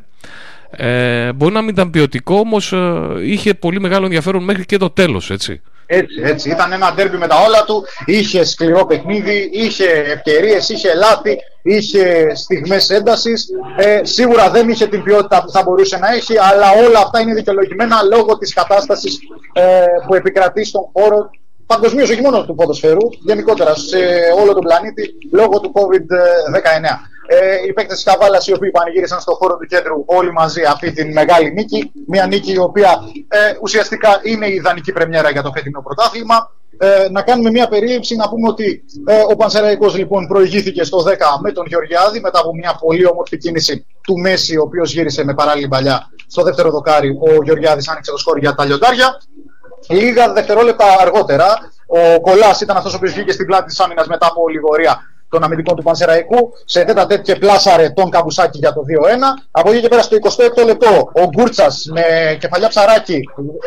[0.69, 4.89] Ε, μπορεί να μην ήταν ποιοτικό, όμως ε, είχε πολύ μεγάλο ενδιαφέρον μέχρι και το
[4.89, 5.61] τέλος, έτσι.
[5.89, 6.49] Έτσι, έτσι.
[6.49, 7.85] Ήταν ένα ντέρμπι με τα όλα του.
[8.05, 13.47] Είχε σκληρό παιχνίδι, είχε ευκαιρίες, είχε λάθη, είχε στιγμές έντασης.
[13.77, 17.33] Ε, σίγουρα δεν είχε την ποιότητα που θα μπορούσε να έχει, αλλά όλα αυτά είναι
[17.33, 19.19] δικαιολογημένα λόγω της κατάστασης
[19.53, 21.29] ε, που επικρατεί στον χώρο
[21.65, 23.97] παγκοσμίως, όχι μόνο του ποδοσφαίρου, γενικότερα σε
[24.41, 29.35] όλο τον πλανήτη λόγω του COVID-19 ε, οι παίκτες της Καβάλας οι οποίοι πανηγύρισαν στον
[29.35, 31.91] χώρο του κέντρου όλοι μαζί αυτή τη μεγάλη νίκη.
[32.07, 36.51] Μια νίκη η οποία ε, ουσιαστικά είναι η ιδανική πρεμιέρα για το φετινό πρωτάθλημα.
[36.79, 41.11] Ε, να κάνουμε μια περίληψη να πούμε ότι ε, ο Πανσεραϊκός λοιπόν προηγήθηκε στο 10
[41.41, 45.33] με τον Γεωργιάδη μετά από μια πολύ όμορφη κίνηση του Μέση ο οποίος γύρισε με
[45.33, 49.21] παράλληλη παλιά στο δεύτερο δοκάρι ο Γεωργιάδης άνοιξε το σκόρ για τα λιοντάρια
[49.89, 51.57] λίγα δευτερόλεπτα αργότερα
[51.87, 55.43] ο Κολάς ήταν αυτός ο οποίος βγήκε στην πλάτη της άμυνας μετά από ολιγορία των
[55.43, 56.53] αμυντικών του Πανσεραϊκού.
[56.65, 59.43] Σε τέτα τέτ και πλάσαρε τον Καμπουσάκη για το 2-1.
[59.51, 63.21] Από εκεί και πέρα στο 26ο λεπτό ο Γκούρτσας με κεφαλιά ψαράκι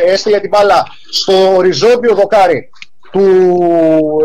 [0.07, 2.71] έστειλε την μπάλα στο οριζόντιο δοκάρι
[3.11, 3.23] του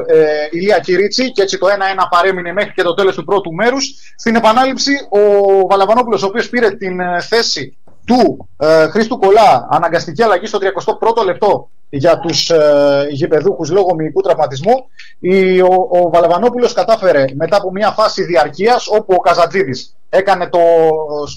[0.07, 1.71] ε, Ηλία Κυρίτσι και έτσι το 1-1
[2.09, 3.93] παρέμεινε μέχρι και το τέλος του πρώτου μέρους.
[4.17, 5.19] Στην επανάληψη ο
[5.67, 10.59] Βαλαβανόπουλος ο οποίος πήρε την ε, θέση του ε, Χρήστου Κολά αναγκαστική αλλαγή στο
[11.01, 14.73] 31ο λεπτό για τους ε, γηπεδούχους λόγω μυϊκού τραυματισμού.
[15.19, 20.59] Η, ο, ο Βαλαβανόπουλος κατάφερε μετά από μια φάση διαρκείας όπου ο Καζατζίδης έκανε το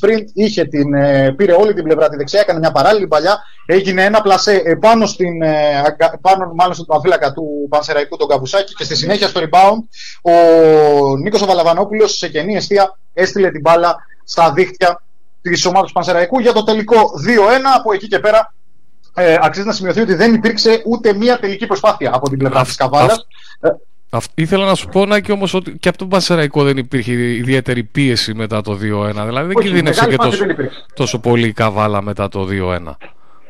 [0.01, 4.05] sprint, είχε την, ε, πήρε όλη την πλευρά τη δεξιά, έκανε μια παράλληλη παλιά, έγινε
[4.05, 5.83] ένα πλασέ επάνω στην, ε,
[6.21, 9.79] πάνω μάλλον στον αφύλακα του Πανσεραϊκού τον Καβουσάκη και στη συνέχεια στο rebound
[10.23, 10.33] ο
[11.17, 15.03] Νίκος ο Βαλαβανόπουλος σε κενή αιστεία έστειλε την μπάλα στα δίχτυα
[15.43, 17.01] της ομάδας του Πανσεραϊκού για το τελικό 2-1.
[17.77, 18.55] Από εκεί και πέρα
[19.15, 22.77] ε, αξίζει να σημειωθεί ότι δεν υπήρξε ούτε μία τελική προσπάθεια από την πλευρά της
[22.77, 23.27] Καβάλας.
[24.35, 27.83] Ήθελα να σου πω να και όμως ότι και από τον Πανσεραϊκό δεν υπήρχε ιδιαίτερη
[27.83, 28.77] πίεση μετά το 2-1.
[29.27, 30.45] Δηλαδή δεν κινδύνευσε και τόσο,
[30.95, 32.79] τόσο πολύ η Καβάλα μετά το 2-1.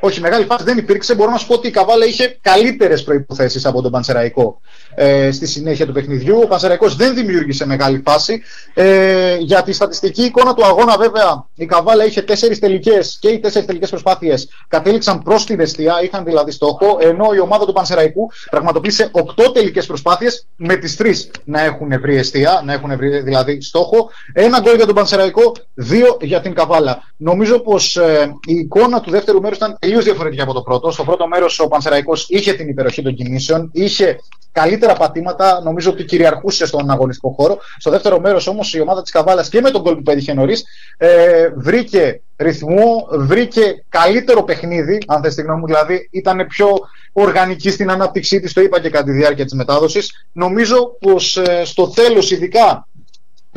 [0.00, 1.14] Όχι, μεγάλη φάση δεν υπήρξε.
[1.14, 4.60] Μπορώ να σου πω ότι η Καβάλα είχε καλύτερες προποθέσει από τον Πανσεραϊκό
[5.00, 6.40] ε, στη συνέχεια του παιχνιδιού.
[6.42, 8.42] Ο Πανσεραϊκός δεν δημιούργησε μεγάλη φάση.
[8.74, 13.38] Ε, για τη στατιστική εικόνα του αγώνα, βέβαια, η Καβάλα είχε τέσσερις τελικές και οι
[13.38, 18.30] τέσσερις τελικές προσπάθειες κατέληξαν προς τη δεστία, είχαν δηλαδή στόχο, ενώ η ομάδα του Πανσεραϊκού
[18.50, 23.60] πραγματοποίησε οκτώ τελικές προσπάθειες με τις τρεις να έχουν βρει αιστεία, να έχουν βρει δηλαδή
[23.60, 24.10] στόχο.
[24.32, 27.02] Ένα γκολ για τον Πανσεραϊκό, δύο για την Καβάλα.
[27.16, 30.90] Νομίζω πως ε, η εικόνα του δεύτερου μέρους ήταν τελείως διαφορετική από το πρώτο.
[30.90, 34.18] Στο πρώτο μέρος ο Πανσεραϊκός είχε την υπεροχή των κινήσεων, είχε
[34.52, 37.58] καλύτερα πατήματα, νομίζω ότι κυριαρχούσε στον αγωνιστικό χώρο.
[37.78, 40.64] Στο δεύτερο μέρος όμως η ομάδα της Καβάλας και με τον κόλπο που πέτυχε νωρίς
[40.96, 46.78] ε, βρήκε ρυθμό, βρήκε καλύτερο παιχνίδι, αν θες τη γνώμη μου, δηλαδή ήταν πιο
[47.12, 50.26] οργανική στην ανάπτυξή της, το είπα και κατά τη διάρκεια της μετάδοσης.
[50.32, 52.88] Νομίζω πως ε, στο τέλος, ειδικά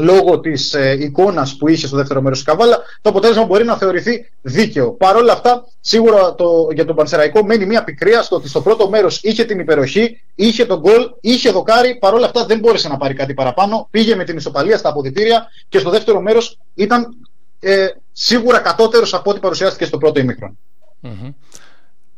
[0.02, 3.78] λόγω της ε, εικόνας που είχε στο δεύτερο μέρος της Καβάλα, το αποτέλεσμα μπορεί να
[3.78, 4.92] θεωρηθεί δίκαιο.
[4.92, 8.90] Παρ' όλα αυτά, σίγουρα το, για τον Πανσεραϊκό μένει μια πικρία στο ότι στο πρώτο
[8.90, 11.98] μέρος είχε την υπεροχή, είχε τον γκολ, είχε δοκάρι.
[11.98, 13.88] Παρ' όλα αυτά δεν μπόρεσε να πάρει κάτι παραπάνω.
[13.92, 17.08] Πήγε με την ισοπαλία στα αποδητήρια και στο δεύτερο μέρος ήταν
[17.60, 20.20] ε, σίγουρα κατώτερος από ό,τι παρουσιάστηκε στο πρώτο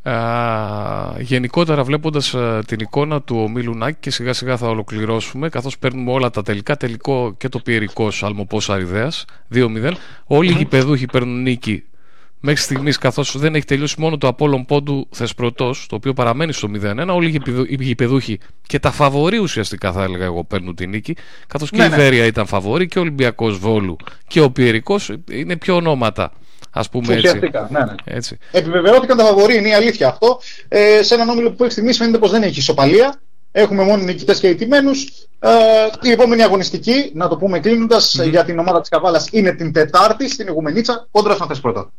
[0.06, 6.12] ημίχρονο γενικότερα βλέποντας την εικόνα του ομίλου Νάκη και σιγά σιγά θα ολοκληρώσουμε καθώς παίρνουμε
[6.12, 9.92] όλα τα τελικά τελικό και το πιερικός αλμοπός αριδέας 2-0
[10.26, 11.84] όλοι οι γηπεδούχοι παίρνουν νίκη
[12.40, 16.70] μέχρι στιγμής καθώς δεν έχει τελειώσει μόνο το Απόλλων Πόντου Θεσπρωτός το οποίο παραμένει στο
[16.84, 21.16] 0-1 όλοι οι γηπεδούχοι και τα φαβορεί ουσιαστικά θα έλεγα εγώ παίρνουν την νίκη
[21.48, 21.96] καθώς και ναι, η ναι.
[21.96, 23.96] Βέρεια ήταν φαβορή και ο Ολυμπιακός Βόλου
[24.28, 26.32] και ο Πιερικός είναι πιο ονόματα
[26.74, 27.40] Α πούμε έτσι.
[27.70, 27.96] Ναι, ναι.
[28.04, 28.38] έτσι.
[28.52, 30.40] Επιβεβαιώθηκαν τα φαβορή, είναι η αλήθεια αυτό.
[30.68, 33.22] Ε, σε έναν όμιλο που έχει στιγμή φαίνεται πως δεν έχει ισοπαλία.
[33.52, 34.92] Έχουμε μόνο νικητές και ηττημένου.
[35.40, 35.50] Ε,
[36.02, 37.62] η επόμενη αγωνιστική, να το πούμε
[38.30, 41.92] για την ομάδα της Καβάλας είναι την Τετάρτη στην Ιγουμενίτσα, κόντρα στον Θεσπρωτό.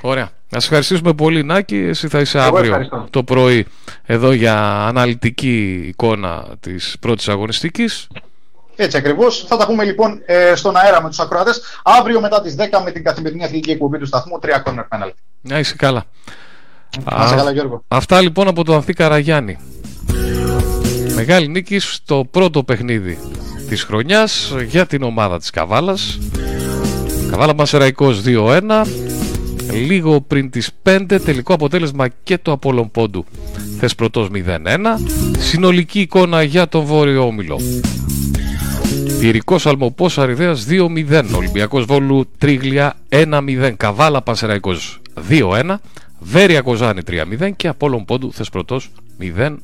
[0.00, 0.30] Ωραία.
[0.48, 1.76] Να σα ευχαριστήσουμε πολύ, Νάκη.
[1.76, 3.66] Εσύ θα είσαι αύριο το πρωί
[4.06, 8.08] εδώ για αναλυτική εικόνα της πρώτης αγωνιστικής.
[8.76, 9.44] Έτσι ακριβώς.
[9.48, 12.90] Θα τα πούμε λοιπόν ε, στον αέρα με τους ακροατές αύριο μετά τις 10 με
[12.90, 15.12] την καθημερινή αθλητική εκπομπή του σταθμού 3 corner penalty.
[15.40, 16.04] Να είσαι καλά.
[17.04, 17.84] Να είσαι καλά, Γιώργο.
[17.88, 19.58] Αυτά λοιπόν από τον Ανθή Καραγιάννη.
[21.14, 23.18] Μεγάλη νίκη στο πρώτο παιχνίδι
[23.68, 26.18] της χρονιάς για την ομάδα της Καβάλας.
[27.30, 28.60] Καβάλα Μασεραϊκός 2-1.
[29.72, 33.24] Λίγο πριν τις 5 τελικό αποτέλεσμα και το Απόλλων Πόντου.
[33.78, 34.38] Θεσπρωτός 0-1.
[35.38, 37.60] Συνολική εικόνα για τον Βόρειο Όμιλο.
[39.18, 41.24] Πυρικό Αλμοπό Αριδέα 2-0.
[41.36, 43.72] Ολυμπιακός Βόλου Τρίγλια 1-0.
[43.76, 45.74] Καβάλα Πανσεραϊκός 2-1.
[46.18, 47.00] Βέρεια Κοζάνη
[47.40, 48.90] 3-0 και Απόλων Πόντου Θεσπρωτός
[49.20, 49.56] 0-1.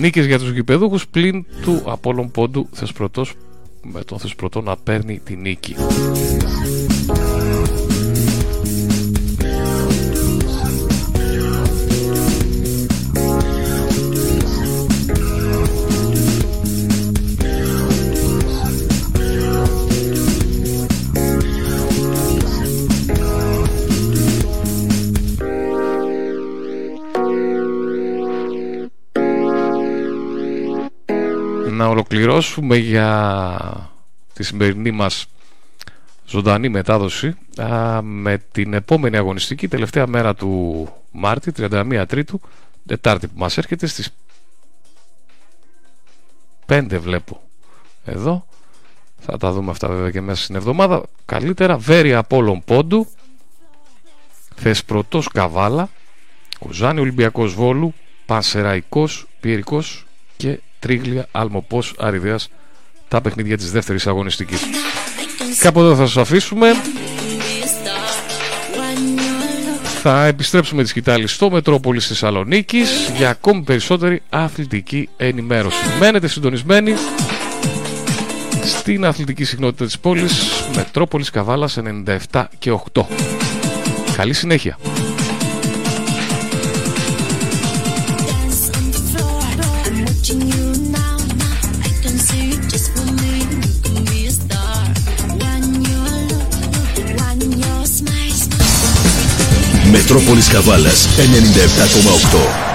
[0.00, 3.34] Νίκες για τους γηπεδούχους πλην του Απόλλων Πόντου Θεσπρωτός
[3.82, 5.76] με τον Θεσπρωτό να παίρνει τη νίκη.
[31.78, 33.90] Να ολοκληρώσουμε για
[34.32, 35.26] τη σημερινή μας
[36.26, 37.34] ζωντανή μετάδοση
[38.02, 42.40] με την επόμενη αγωνιστική τελευταία μέρα του Μάρτη 31 Τρίτου
[42.86, 44.10] Τετάρτη που μας έρχεται στις
[46.66, 47.40] 5 βλέπω
[48.04, 48.46] εδώ.
[49.18, 51.02] Θα τα δούμε αυτά βέβαια και μέσα στην εβδομάδα.
[51.24, 53.06] Καλύτερα Βέρεια Απόλλων Πόντου
[54.54, 55.88] Θεσπρωτός Καβάλα
[56.58, 57.94] Κοζάνη Ολυμπιακός Βόλου,
[58.26, 62.48] Πανσεραϊκός Πιερικός και Τρίγλια Αλμοπός Αριδέας
[63.08, 64.60] τα παιχνίδια της δεύτερης αγωνιστικής.
[65.60, 66.72] Κάπου εδώ θα σας αφήσουμε.
[70.02, 72.82] Θα επιστρέψουμε τη σκητάλη στο Μετρόπολη Θεσσαλονίκη
[73.16, 75.76] για ακόμη περισσότερη αθλητική ενημέρωση.
[75.98, 76.94] Μένετε συντονισμένοι
[78.64, 80.32] στην αθλητική συχνότητα της πόλης
[80.76, 81.78] Μετρόπολης Καβάλας
[82.30, 83.06] 97 και 8.
[84.16, 84.78] Καλή συνέχεια.
[99.90, 101.08] Μετρόπολης Καβάλας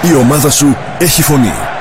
[0.03, 0.09] 97,8.
[0.09, 1.72] Η ομάδα σου έχει φωνή.